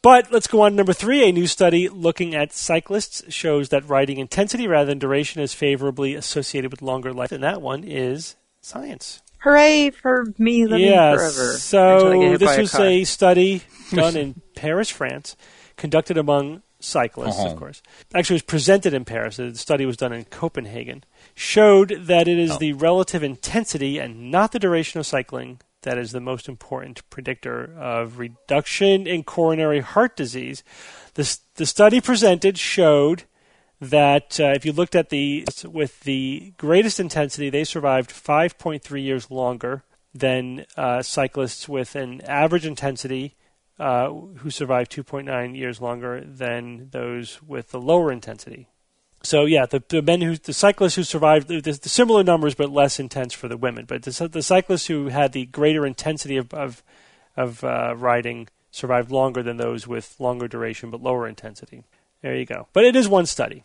But 0.01 0.31
let's 0.31 0.47
go 0.47 0.61
on 0.61 0.71
to 0.71 0.75
number 0.77 0.93
three. 0.93 1.27
A 1.27 1.31
new 1.33 1.47
study 1.47 1.89
looking 1.89 2.33
at 2.33 2.53
cyclists 2.53 3.21
shows 3.33 3.69
that 3.69 3.87
riding 3.89 4.17
intensity 4.17 4.67
rather 4.67 4.85
than 4.87 4.99
duration 4.99 5.41
is 5.41 5.53
favorably 5.53 6.15
associated 6.15 6.71
with 6.71 6.81
longer 6.81 7.11
life, 7.13 7.31
and 7.33 7.43
that 7.43 7.61
one 7.61 7.83
is 7.83 8.35
science. 8.61 9.21
Hooray 9.39 9.89
for 9.91 10.25
me 10.37 10.65
living 10.65 10.87
yes. 10.87 11.15
forever. 11.17 11.51
until 11.53 12.11
I 12.11 12.23
get 12.27 12.31
So 12.31 12.37
this 12.45 12.57
was 12.57 12.71
car. 12.71 12.85
a 12.85 13.03
study 13.05 13.61
done 13.91 14.15
in 14.17 14.41
Paris, 14.55 14.89
France, 14.89 15.35
conducted 15.77 16.17
among 16.17 16.61
cyclists, 16.81 17.39
Uh-huh. 17.39 17.49
of 17.51 17.57
course. 17.57 17.81
Actually, 18.13 18.35
it 18.35 18.43
was 18.43 18.43
presented 18.43 18.93
in 18.93 19.03
Paris. 19.05 19.37
The 19.37 19.53
study 19.55 19.85
was 19.85 19.97
done 19.97 20.13
in 20.13 20.25
Copenhagen. 20.25 21.03
Showed 21.35 21.89
that 22.07 22.27
it 22.27 22.37
is 22.39 22.51
Oh. 22.51 22.57
the 22.57 22.73
relative 22.73 23.21
intensity 23.23 23.97
and 23.97 24.29
not 24.31 24.51
the 24.53 24.59
duration 24.59 24.99
of 24.99 25.05
cycling 25.05 25.59
that 25.83 25.97
is 25.97 26.11
the 26.11 26.19
most 26.19 26.47
important 26.47 27.07
predictor 27.09 27.73
of 27.77 28.19
reduction 28.19 29.07
in 29.07 29.23
coronary 29.23 29.79
heart 29.79 30.15
disease. 30.15 30.63
The, 31.13 31.37
the 31.55 31.65
study 31.65 32.01
presented 32.01 32.57
showed 32.57 33.23
that 33.81 34.39
uh, 34.39 34.51
if 34.55 34.65
you 34.65 34.73
looked 34.73 34.95
at 34.95 35.09
the 35.09 35.45
with 35.65 36.01
the 36.01 36.53
greatest 36.57 36.99
intensity, 36.99 37.49
they 37.49 37.63
survived 37.63 38.11
5.3 38.11 39.03
years 39.03 39.31
longer 39.31 39.83
than 40.13 40.65
uh, 40.75 41.01
cyclists 41.01 41.69
with 41.69 41.95
an 41.95 42.21
average 42.21 42.65
intensity 42.65 43.35
uh, 43.79 44.09
who 44.09 44.49
survived 44.49 44.91
2.9 44.91 45.57
years 45.57 45.79
longer 45.79 46.21
than 46.25 46.89
those 46.91 47.41
with 47.41 47.71
the 47.71 47.79
lower 47.79 48.11
intensity. 48.11 48.68
So 49.21 49.45
yeah, 49.45 49.65
the, 49.65 49.83
the 49.89 50.01
men 50.01 50.21
who 50.21 50.37
the 50.37 50.53
cyclists 50.53 50.95
who 50.95 51.03
survived 51.03 51.47
the, 51.47 51.59
the 51.61 51.89
similar 51.89 52.23
numbers 52.23 52.55
but 52.55 52.71
less 52.71 52.99
intense 52.99 53.33
for 53.33 53.47
the 53.47 53.57
women. 53.57 53.85
But 53.85 54.03
the, 54.03 54.27
the 54.27 54.43
cyclists 54.43 54.87
who 54.87 55.07
had 55.07 55.33
the 55.33 55.45
greater 55.47 55.85
intensity 55.85 56.37
of 56.37 56.53
of, 56.53 56.83
of 57.35 57.63
uh, 57.63 57.95
riding 57.97 58.47
survived 58.71 59.11
longer 59.11 59.43
than 59.43 59.57
those 59.57 59.87
with 59.87 60.15
longer 60.19 60.47
duration 60.47 60.89
but 60.89 61.01
lower 61.01 61.27
intensity. 61.27 61.83
There 62.21 62.35
you 62.35 62.45
go. 62.45 62.67
But 62.73 62.85
it 62.85 62.95
is 62.95 63.07
one 63.07 63.25
study. 63.25 63.63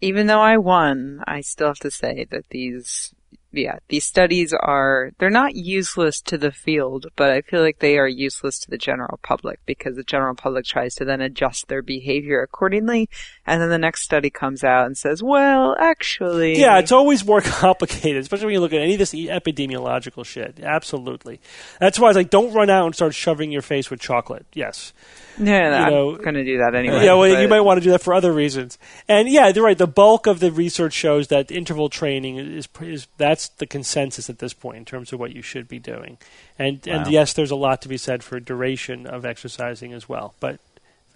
Even 0.00 0.26
though 0.26 0.40
I 0.40 0.58
won, 0.58 1.22
I 1.26 1.40
still 1.40 1.68
have 1.68 1.78
to 1.78 1.90
say 1.90 2.26
that 2.30 2.48
these 2.50 3.14
yeah, 3.56 3.78
these 3.88 4.04
studies 4.04 4.52
are, 4.52 5.12
they're 5.18 5.30
not 5.30 5.54
useless 5.54 6.20
to 6.22 6.38
the 6.38 6.52
field, 6.52 7.06
but 7.16 7.30
I 7.30 7.40
feel 7.42 7.62
like 7.62 7.78
they 7.78 7.98
are 7.98 8.08
useless 8.08 8.58
to 8.60 8.70
the 8.70 8.78
general 8.78 9.18
public 9.22 9.60
because 9.66 9.96
the 9.96 10.04
general 10.04 10.34
public 10.34 10.64
tries 10.64 10.94
to 10.96 11.04
then 11.04 11.20
adjust 11.20 11.68
their 11.68 11.82
behavior 11.82 12.42
accordingly. 12.42 13.08
And 13.46 13.60
then 13.60 13.68
the 13.68 13.78
next 13.78 14.02
study 14.02 14.30
comes 14.30 14.64
out 14.64 14.86
and 14.86 14.96
says, 14.96 15.22
well, 15.22 15.76
actually. 15.78 16.58
Yeah, 16.58 16.78
it's 16.78 16.92
always 16.92 17.24
more 17.24 17.40
complicated, 17.42 18.22
especially 18.22 18.46
when 18.46 18.54
you 18.54 18.60
look 18.60 18.72
at 18.72 18.80
any 18.80 18.94
of 18.94 18.98
this 18.98 19.14
epidemiological 19.14 20.24
shit. 20.24 20.60
Absolutely. 20.60 21.40
That's 21.80 21.98
why 21.98 22.10
it's 22.10 22.16
like, 22.16 22.30
don't 22.30 22.52
run 22.52 22.70
out 22.70 22.86
and 22.86 22.94
start 22.94 23.14
shoving 23.14 23.52
your 23.52 23.62
face 23.62 23.90
with 23.90 24.00
chocolate. 24.00 24.46
Yes. 24.52 24.92
Yeah, 25.38 25.88
you 25.90 26.14
I'm 26.14 26.22
going 26.22 26.34
to 26.34 26.44
do 26.44 26.58
that 26.58 26.74
anyway. 26.74 27.04
Yeah, 27.04 27.14
well, 27.14 27.42
you 27.42 27.48
might 27.48 27.60
want 27.60 27.78
to 27.78 27.84
do 27.84 27.90
that 27.90 28.00
for 28.00 28.14
other 28.14 28.32
reasons. 28.32 28.78
And 29.08 29.28
yeah, 29.28 29.48
you're 29.48 29.64
right. 29.64 29.76
The 29.76 29.86
bulk 29.86 30.26
of 30.26 30.40
the 30.40 30.50
research 30.50 30.92
shows 30.92 31.28
that 31.28 31.50
interval 31.50 31.88
training 31.88 32.38
is, 32.38 32.68
is 32.80 33.06
that's 33.18 33.45
the 33.48 33.66
consensus 33.66 34.28
at 34.30 34.38
this 34.38 34.52
point 34.54 34.78
in 34.78 34.84
terms 34.84 35.12
of 35.12 35.20
what 35.20 35.34
you 35.34 35.42
should 35.42 35.68
be 35.68 35.78
doing. 35.78 36.18
And 36.58 36.86
and 36.86 37.06
yes, 37.06 37.32
there's 37.32 37.50
a 37.50 37.56
lot 37.56 37.82
to 37.82 37.88
be 37.88 37.96
said 37.98 38.22
for 38.22 38.38
duration 38.40 39.06
of 39.06 39.24
exercising 39.24 39.92
as 39.92 40.08
well. 40.08 40.34
But 40.40 40.58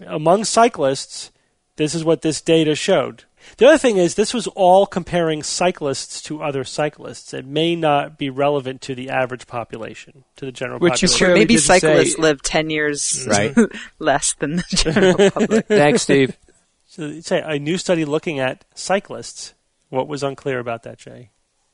among 0.05 0.45
cyclists, 0.45 1.31
this 1.75 1.95
is 1.95 2.03
what 2.03 2.21
this 2.21 2.41
data 2.41 2.75
showed. 2.75 3.23
The 3.57 3.65
other 3.67 3.77
thing 3.79 3.97
is, 3.97 4.13
this 4.13 4.35
was 4.35 4.45
all 4.47 4.85
comparing 4.85 5.41
cyclists 5.41 6.21
to 6.23 6.43
other 6.43 6.63
cyclists. 6.63 7.33
It 7.33 7.43
may 7.45 7.75
not 7.75 8.15
be 8.17 8.29
relevant 8.29 8.81
to 8.81 8.93
the 8.93 9.09
average 9.09 9.47
population, 9.47 10.25
to 10.35 10.45
the 10.45 10.51
general 10.51 10.77
public. 10.77 10.91
Which 10.93 11.03
is 11.03 11.13
population. 11.13 11.17
Sure, 11.17 11.27
Clearly 11.27 11.39
maybe 11.39 11.53
didn't 11.55 11.65
say- 11.65 11.79
cyclists 11.79 12.17
live 12.19 12.41
10 12.43 12.69
years 12.69 13.27
Right. 13.27 13.55
less 13.99 14.33
than 14.35 14.57
the 14.57 14.63
general 14.69 15.31
public. 15.31 15.65
Thanks, 15.67 16.03
Steve. 16.03 16.37
So 16.87 17.03
it's 17.07 17.31
a, 17.31 17.37
a 17.37 17.57
new 17.57 17.79
study 17.79 18.05
looking 18.05 18.37
at 18.39 18.63
cyclists. 18.75 19.55
What 19.89 20.07
was 20.07 20.21
unclear 20.23 20.59
about 20.59 20.83
that, 20.83 20.99
Jay? 20.99 21.31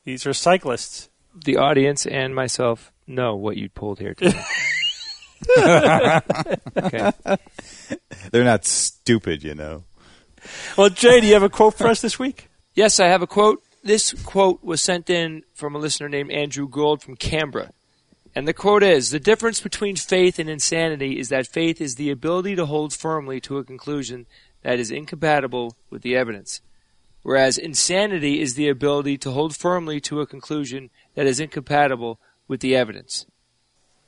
These 0.07 0.25
are 0.25 0.31
cyclists. 0.31 1.09
The 1.35 1.57
audience 1.57 2.05
and 2.05 2.33
myself 2.33 2.93
know 3.07 3.35
what 3.35 3.57
you 3.57 3.67
pulled 3.67 3.99
here 3.99 4.13
today. 4.13 4.41
okay. 6.77 7.11
They're 8.31 8.45
not 8.45 8.63
stupid, 8.63 9.43
you 9.43 9.53
know. 9.53 9.83
Well, 10.77 10.87
Jay, 10.87 11.19
do 11.19 11.27
you 11.27 11.33
have 11.33 11.43
a 11.43 11.49
quote 11.49 11.73
for 11.73 11.87
us 11.87 11.99
this 11.99 12.17
week? 12.17 12.47
Yes, 12.73 13.01
I 13.01 13.07
have 13.07 13.21
a 13.21 13.27
quote. 13.27 13.61
This 13.83 14.13
quote 14.23 14.63
was 14.63 14.81
sent 14.81 15.09
in 15.09 15.43
from 15.53 15.75
a 15.75 15.77
listener 15.77 16.07
named 16.07 16.31
Andrew 16.31 16.69
Gould 16.69 17.01
from 17.01 17.17
Canberra. 17.17 17.71
And 18.33 18.47
the 18.47 18.53
quote 18.53 18.83
is 18.83 19.09
The 19.09 19.19
difference 19.19 19.59
between 19.59 19.97
faith 19.97 20.39
and 20.39 20.49
insanity 20.49 21.19
is 21.19 21.27
that 21.27 21.47
faith 21.47 21.81
is 21.81 21.95
the 21.95 22.11
ability 22.11 22.55
to 22.55 22.65
hold 22.65 22.93
firmly 22.93 23.41
to 23.41 23.57
a 23.57 23.65
conclusion 23.65 24.25
that 24.61 24.79
is 24.79 24.89
incompatible 24.89 25.75
with 25.89 26.01
the 26.01 26.15
evidence, 26.15 26.61
whereas 27.27 27.57
insanity 27.57 28.39
is 28.39 28.55
the 28.55 28.69
ability 28.69 29.17
to 29.17 29.31
hold 29.31 29.53
firmly 29.53 29.99
to 29.99 30.21
a 30.21 30.25
conclusion 30.25 30.89
that 31.13 31.25
is 31.25 31.41
incompatible 31.41 32.17
with 32.47 32.61
the 32.61 32.73
evidence. 32.73 33.25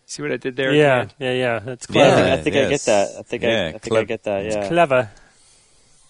See 0.05 0.21
what 0.21 0.31
I 0.31 0.37
did 0.37 0.55
there? 0.55 0.69
at 0.69 0.71
the 0.71 0.77
yeah, 0.77 0.99
end? 1.01 1.13
yeah, 1.19 1.33
yeah. 1.33 1.59
That's 1.59 1.85
Yeah, 1.89 2.01
I 2.01 2.05
clever. 2.05 2.15
think, 2.15 2.31
I, 2.31 2.43
think 2.43 2.55
I 2.55 2.69
get 2.69 2.81
that. 2.85 3.09
I 3.19 3.21
think 3.23 3.43
I, 3.43 3.47
Yeah, 3.47 3.67
I 3.67 3.71
think 3.71 3.83
clev- 3.93 3.99
I 3.99 4.03
get 4.05 4.23
that. 4.23 4.45
Yeah. 4.45 4.67
Clever. 4.69 5.11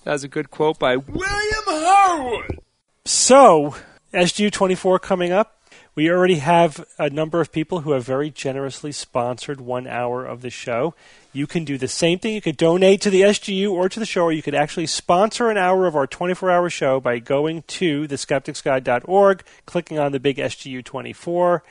That 0.03 0.11
was 0.11 0.23
a 0.23 0.27
good 0.27 0.52
quote 0.52 0.77
by 0.77 0.98
William 0.98 1.64
Harwood. 1.65 2.60
So, 3.06 3.73
SGU 4.14 4.52
24 4.52 4.99
coming 4.99 5.31
up. 5.31 5.60
We 5.95 6.11
already 6.11 6.36
have 6.36 6.86
a 6.99 7.10
number 7.10 7.41
of 7.41 7.52
people 7.52 7.81
who 7.81 7.94
have 7.94 8.06
very 8.06 8.30
generously 8.30 8.91
sponsored 8.91 9.60
one 9.60 9.88
hour 9.88 10.23
of 10.26 10.44
the 10.44 10.52
show. 10.52 10.94
You 11.31 11.45
can 11.45 11.64
do 11.64 11.77
the 11.77 11.88
same 11.88 12.18
thing. 12.18 12.34
You 12.34 12.41
could 12.41 12.57
donate 12.57 13.01
to 13.01 13.10
the 13.10 13.22
SGU 13.22 13.72
or 13.72 13.88
to 13.88 13.99
the 13.99 14.06
show, 14.06 14.23
or 14.23 14.31
you 14.31 14.41
could 14.41 14.56
actually 14.56 14.88
sponsor 14.88 15.49
an 15.49 15.57
hour 15.57 15.85
of 15.85 15.95
our 15.95 16.07
24 16.07 16.49
hour 16.49 16.69
show 16.69 16.99
by 16.99 17.19
going 17.19 17.64
to 17.68 18.07
theskepticsguide.org, 18.07 19.43
clicking 19.65 19.99
on 19.99 20.11
the 20.11 20.19
big 20.19 20.38
SGU 20.38 20.84
24, 20.84 21.64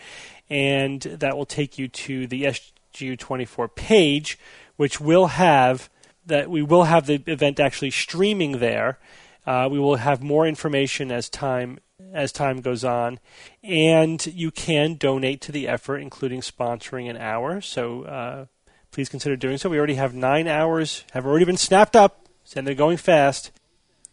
and 0.48 1.02
that 1.02 1.36
will 1.36 1.47
take 1.47 1.76
you 1.76 1.89
to 1.89 2.28
the 2.28 2.44
SGU 2.44 3.18
24 3.18 3.68
page, 3.68 4.39
which 4.76 5.01
will 5.01 5.26
have 5.26 5.90
that 6.24 6.51
we 6.51 6.62
will 6.62 6.85
have 6.85 7.06
the 7.06 7.22
event 7.26 7.59
actually 7.59 7.90
streaming 7.90 8.59
there. 8.59 8.98
Uh, 9.47 9.68
we 9.70 9.78
will 9.78 9.97
have 9.97 10.22
more 10.22 10.47
information 10.47 11.10
as 11.10 11.28
time 11.28 11.80
as 12.12 12.30
time 12.30 12.60
goes 12.60 12.85
on, 12.85 13.18
and 13.64 14.24
you 14.26 14.51
can 14.51 14.94
donate 14.94 15.40
to 15.40 15.51
the 15.51 15.66
effort, 15.66 15.98
including 15.98 16.40
sponsoring 16.40 17.10
an 17.10 17.16
hour. 17.16 17.60
So 17.60 18.05
uh, 18.05 18.44
please 18.90 19.09
consider 19.09 19.36
doing 19.36 19.59
so. 19.59 19.69
We 19.69 19.78
already 19.78 19.94
have 19.94 20.15
nine 20.15 20.47
hours 20.48 21.05
have 21.12 21.27
already 21.27 21.44
been 21.44 21.56
snapped 21.56 21.94
up, 21.97 22.27
and 22.55 22.66
they're 22.66 22.74
going 22.74 22.97
fast. 22.97 23.51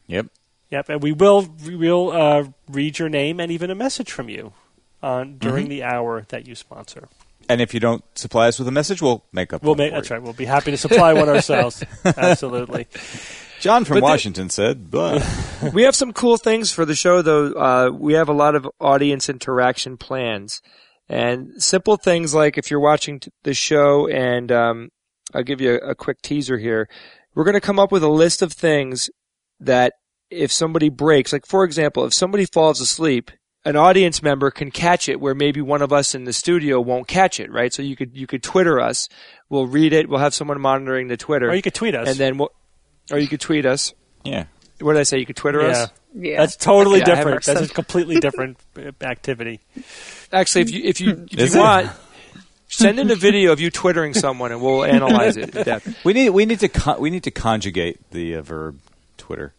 Yep. 0.08 0.28
Yep, 0.72 0.90
and 0.90 1.04
we 1.04 1.12
will 1.12 1.48
we 1.66 1.76
will 1.76 2.12
uh, 2.12 2.46
read 2.70 2.98
your 3.00 3.10
name 3.10 3.40
and 3.40 3.52
even 3.52 3.70
a 3.70 3.76
message 3.76 4.12
from 4.12 4.30
you 4.30 4.54
on 5.02 5.38
during 5.38 5.70
the 5.70 5.84
hour 5.84 6.26
that 6.30 6.48
you 6.48 6.56
sponsor. 6.56 7.08
And 7.48 7.62
if 7.62 7.76
you 7.76 7.80
don't 7.80 8.04
supply 8.18 8.48
us 8.48 8.58
with 8.58 8.68
a 8.68 8.72
message, 8.72 9.02
we'll 9.04 9.24
make 9.32 9.54
up. 9.54 9.62
We'll 9.62 9.74
one 9.74 9.78
make 9.78 9.92
for 9.92 9.98
that's 9.98 10.10
you. 10.10 10.16
right. 10.16 10.24
We'll 10.24 10.34
be 10.34 10.46
happy 10.46 10.72
to 10.72 10.78
supply 10.78 11.14
one 11.14 11.30
ourselves. 11.30 11.84
Absolutely. 12.06 12.88
John 13.60 13.86
from 13.86 13.96
But 13.98 14.00
the- 14.00 14.06
Washington 14.06 14.50
said, 14.50 14.90
"Blah." 14.90 15.20
we 15.74 15.84
have 15.84 15.96
some 15.96 16.12
cool 16.12 16.38
things 16.38 16.72
for 16.72 16.86
the 16.86 16.96
show, 16.96 17.22
though. 17.22 17.52
Uh, 17.54 17.90
we 17.92 18.14
have 18.14 18.30
a 18.30 18.34
lot 18.34 18.56
of 18.56 18.68
audience 18.82 19.30
interaction 19.30 19.96
plans, 19.98 20.62
and 21.10 21.62
simple 21.62 21.98
things 21.98 22.34
like 22.34 22.58
if 22.58 22.70
you're 22.72 22.80
watching 22.80 23.22
the 23.44 23.54
show, 23.54 24.08
and 24.08 24.52
um, 24.52 24.90
I'll 25.34 25.44
give 25.44 25.62
you 25.62 25.74
a, 25.82 25.90
a 25.92 25.96
quick 25.96 26.22
teaser 26.22 26.58
here. 26.58 26.88
We're 27.34 27.44
going 27.44 27.54
to 27.56 27.62
come 27.62 27.80
up 27.80 27.92
with 27.92 28.04
a 28.04 28.10
list 28.10 28.42
of 28.42 28.54
things 28.54 29.10
that 29.60 29.94
if 30.30 30.52
somebody 30.52 30.90
breaks, 30.90 31.32
like 31.34 31.46
for 31.46 31.64
example, 31.64 32.06
if 32.06 32.14
somebody 32.14 32.46
falls 32.46 32.82
asleep, 32.82 33.32
an 33.66 33.76
audience 33.76 34.22
member 34.22 34.52
can 34.52 34.70
catch 34.72 35.10
it 35.10 35.20
where 35.20 35.34
maybe 35.36 35.60
one 35.62 35.82
of 35.82 35.92
us 35.92 36.14
in 36.16 36.24
the 36.26 36.34
studio 36.34 36.80
won't 36.80 37.08
catch 37.08 37.40
it, 37.40 37.52
right? 37.52 37.74
So 37.74 37.82
you 37.82 37.96
could 37.96 38.16
you 38.16 38.28
could 38.28 38.44
Twitter 38.44 38.80
us. 38.80 39.08
We'll 39.50 39.68
read 39.68 39.92
it. 39.94 40.08
We'll 40.10 40.20
have 40.20 40.34
someone 40.34 40.60
monitoring 40.62 41.08
the 41.08 41.18
Twitter, 41.18 41.50
Or 41.50 41.56
you 41.56 41.62
could 41.62 41.74
tweet 41.74 41.96
us. 41.96 42.08
and 42.10 42.18
then 42.18 42.38
we'll, 42.38 42.52
or 43.12 43.18
you 43.20 43.28
could 43.28 43.42
tweet 43.42 43.66
us. 43.66 43.94
yeah. 44.24 44.46
What 44.80 44.94
did 44.94 45.00
I 45.00 45.04
say? 45.04 45.20
You 45.20 45.26
could 45.26 45.36
Twitter 45.36 45.62
yeah. 45.62 45.68
us. 45.68 45.90
Yeah. 46.14 46.38
That's 46.38 46.56
totally 46.56 47.02
Okay, 47.02 47.12
I 47.12 47.16
have 47.16 47.26
different. 47.26 47.46
That's 47.46 47.72
a 47.72 47.74
completely 47.74 48.20
different 48.20 48.58
uh, 48.78 48.92
activity. 49.02 49.60
Actually, 50.32 50.62
if 50.62 50.72
you 50.72 50.82
if 50.84 51.02
you 51.02 51.28
if 51.32 51.40
Is 51.40 51.56
you 51.56 51.62
it? 51.62 51.64
want, 51.64 51.92
send 52.68 53.00
in 53.00 53.12
a 53.12 53.16
video 53.16 53.52
of 53.52 53.60
you 53.60 53.70
twittering 53.70 54.14
someone, 54.14 54.52
and 54.52 54.62
we'll 54.62 54.84
analyze 54.84 55.38
it 55.38 55.56
in 55.56 55.64
depth. 55.66 56.04
We 56.06 56.14
need 56.14 56.30
we 56.30 56.46
need 56.46 56.60
to 56.62 56.70
con- 56.70 57.00
we 57.00 57.10
need 57.10 57.24
to 57.24 57.32
conjugate 57.32 58.00
the 58.12 58.36
uh, 58.36 58.42
verb 58.42 58.80
Twitter. 59.18 59.54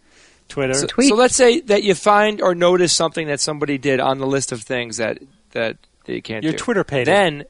Twitter. 0.49 0.75
So, 0.75 0.87
Tweet. 0.87 1.09
so 1.09 1.15
let's 1.17 1.35
say 1.35 1.61
that 1.63 1.83
you 1.83 1.95
find 1.95 2.41
or 2.41 2.55
notice 2.55 2.93
something 2.93 3.27
that 3.27 3.41
somebody 3.41 3.79
did 3.79 4.01
on 4.01 4.19
the 4.19 4.27
list 4.27 4.53
of 4.53 4.63
things 4.63 4.99
that 4.99 5.19
that 5.53 5.77
they 6.05 6.21
can't 6.21 6.45
Your 6.45 6.53
do. 6.53 6.59
Twitter 6.59 6.85
page. 6.85 7.07
Then 7.07 7.45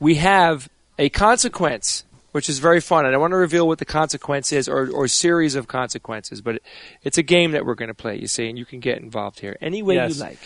we 0.00 0.16
have 0.16 0.68
a 0.98 1.08
consequence, 1.08 2.04
which 2.36 2.48
is 2.50 2.58
very 2.58 2.80
fun. 2.82 3.06
I 3.06 3.10
don't 3.10 3.20
want 3.20 3.32
to 3.32 3.36
reveal 3.38 3.66
what 3.66 3.78
the 3.78 3.84
consequence 3.86 4.52
is 4.52 4.68
or 4.68 4.90
or 4.92 5.08
series 5.08 5.54
of 5.54 5.66
consequences, 5.66 6.42
but 6.42 6.56
it, 6.56 6.62
it's 7.02 7.16
a 7.18 7.22
game 7.22 7.52
that 7.52 7.64
we're 7.64 7.74
going 7.74 7.88
to 7.88 7.94
play. 7.94 8.16
You 8.18 8.26
see, 8.26 8.48
and 8.48 8.58
you 8.58 8.66
can 8.66 8.78
get 8.80 8.98
involved 8.98 9.40
here 9.40 9.56
any 9.60 9.82
way 9.82 9.94
Yes. 9.94 10.16
you 10.16 10.20
like. 10.22 10.38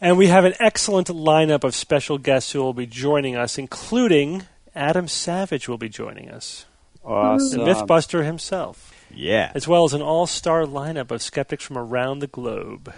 And 0.00 0.18
we 0.18 0.26
have 0.26 0.44
an 0.44 0.54
excellent 0.58 1.06
lineup 1.06 1.62
of 1.62 1.76
special 1.76 2.18
guests 2.18 2.50
who 2.50 2.60
will 2.60 2.74
be 2.74 2.86
joining 2.86 3.36
us, 3.36 3.56
including 3.56 4.42
Adam 4.74 5.06
Savage 5.06 5.68
will 5.68 5.78
be 5.78 5.88
joining 5.88 6.28
us, 6.28 6.66
the 7.04 7.08
Mythbuster 7.08 8.24
himself, 8.24 8.92
Yeah. 9.14 9.52
as 9.54 9.68
well 9.68 9.84
as 9.84 9.92
an 9.94 10.02
all-star 10.02 10.64
lineup 10.64 11.12
of 11.12 11.22
skeptics 11.22 11.62
from 11.64 11.78
around 11.78 12.18
the 12.18 12.26
globe. 12.26 12.92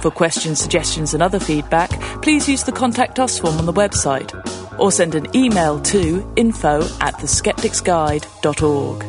For 0.00 0.10
questions, 0.10 0.58
suggestions, 0.58 1.12
and 1.12 1.22
other 1.22 1.38
feedback, 1.38 1.90
please 2.22 2.48
use 2.48 2.64
the 2.64 2.72
Contact 2.72 3.18
Us 3.18 3.38
form 3.38 3.58
on 3.58 3.66
the 3.66 3.74
website 3.74 4.32
or 4.80 4.90
send 4.90 5.14
an 5.14 5.26
email 5.36 5.80
to 5.80 6.32
info 6.36 6.82
at 7.00 7.14
theskepticsguide.org. 7.14 9.04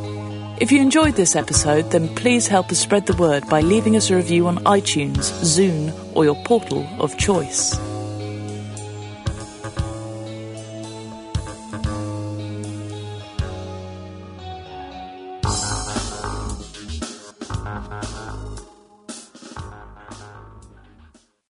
If 0.62 0.72
you 0.72 0.80
enjoyed 0.80 1.16
this 1.16 1.36
episode, 1.36 1.90
then 1.90 2.14
please 2.16 2.48
help 2.48 2.70
us 2.70 2.78
spread 2.78 3.08
the 3.08 3.16
word 3.16 3.48
by 3.48 3.62
leaving 3.62 3.96
us 3.96 4.12
a 4.12 4.16
review 4.16 4.46
on 4.46 4.58
iTunes, 4.66 5.32
Zune, 5.42 5.92
or 6.16 6.24
your 6.24 6.36
portal 6.44 6.88
of 7.00 7.18
choice. 7.18 7.80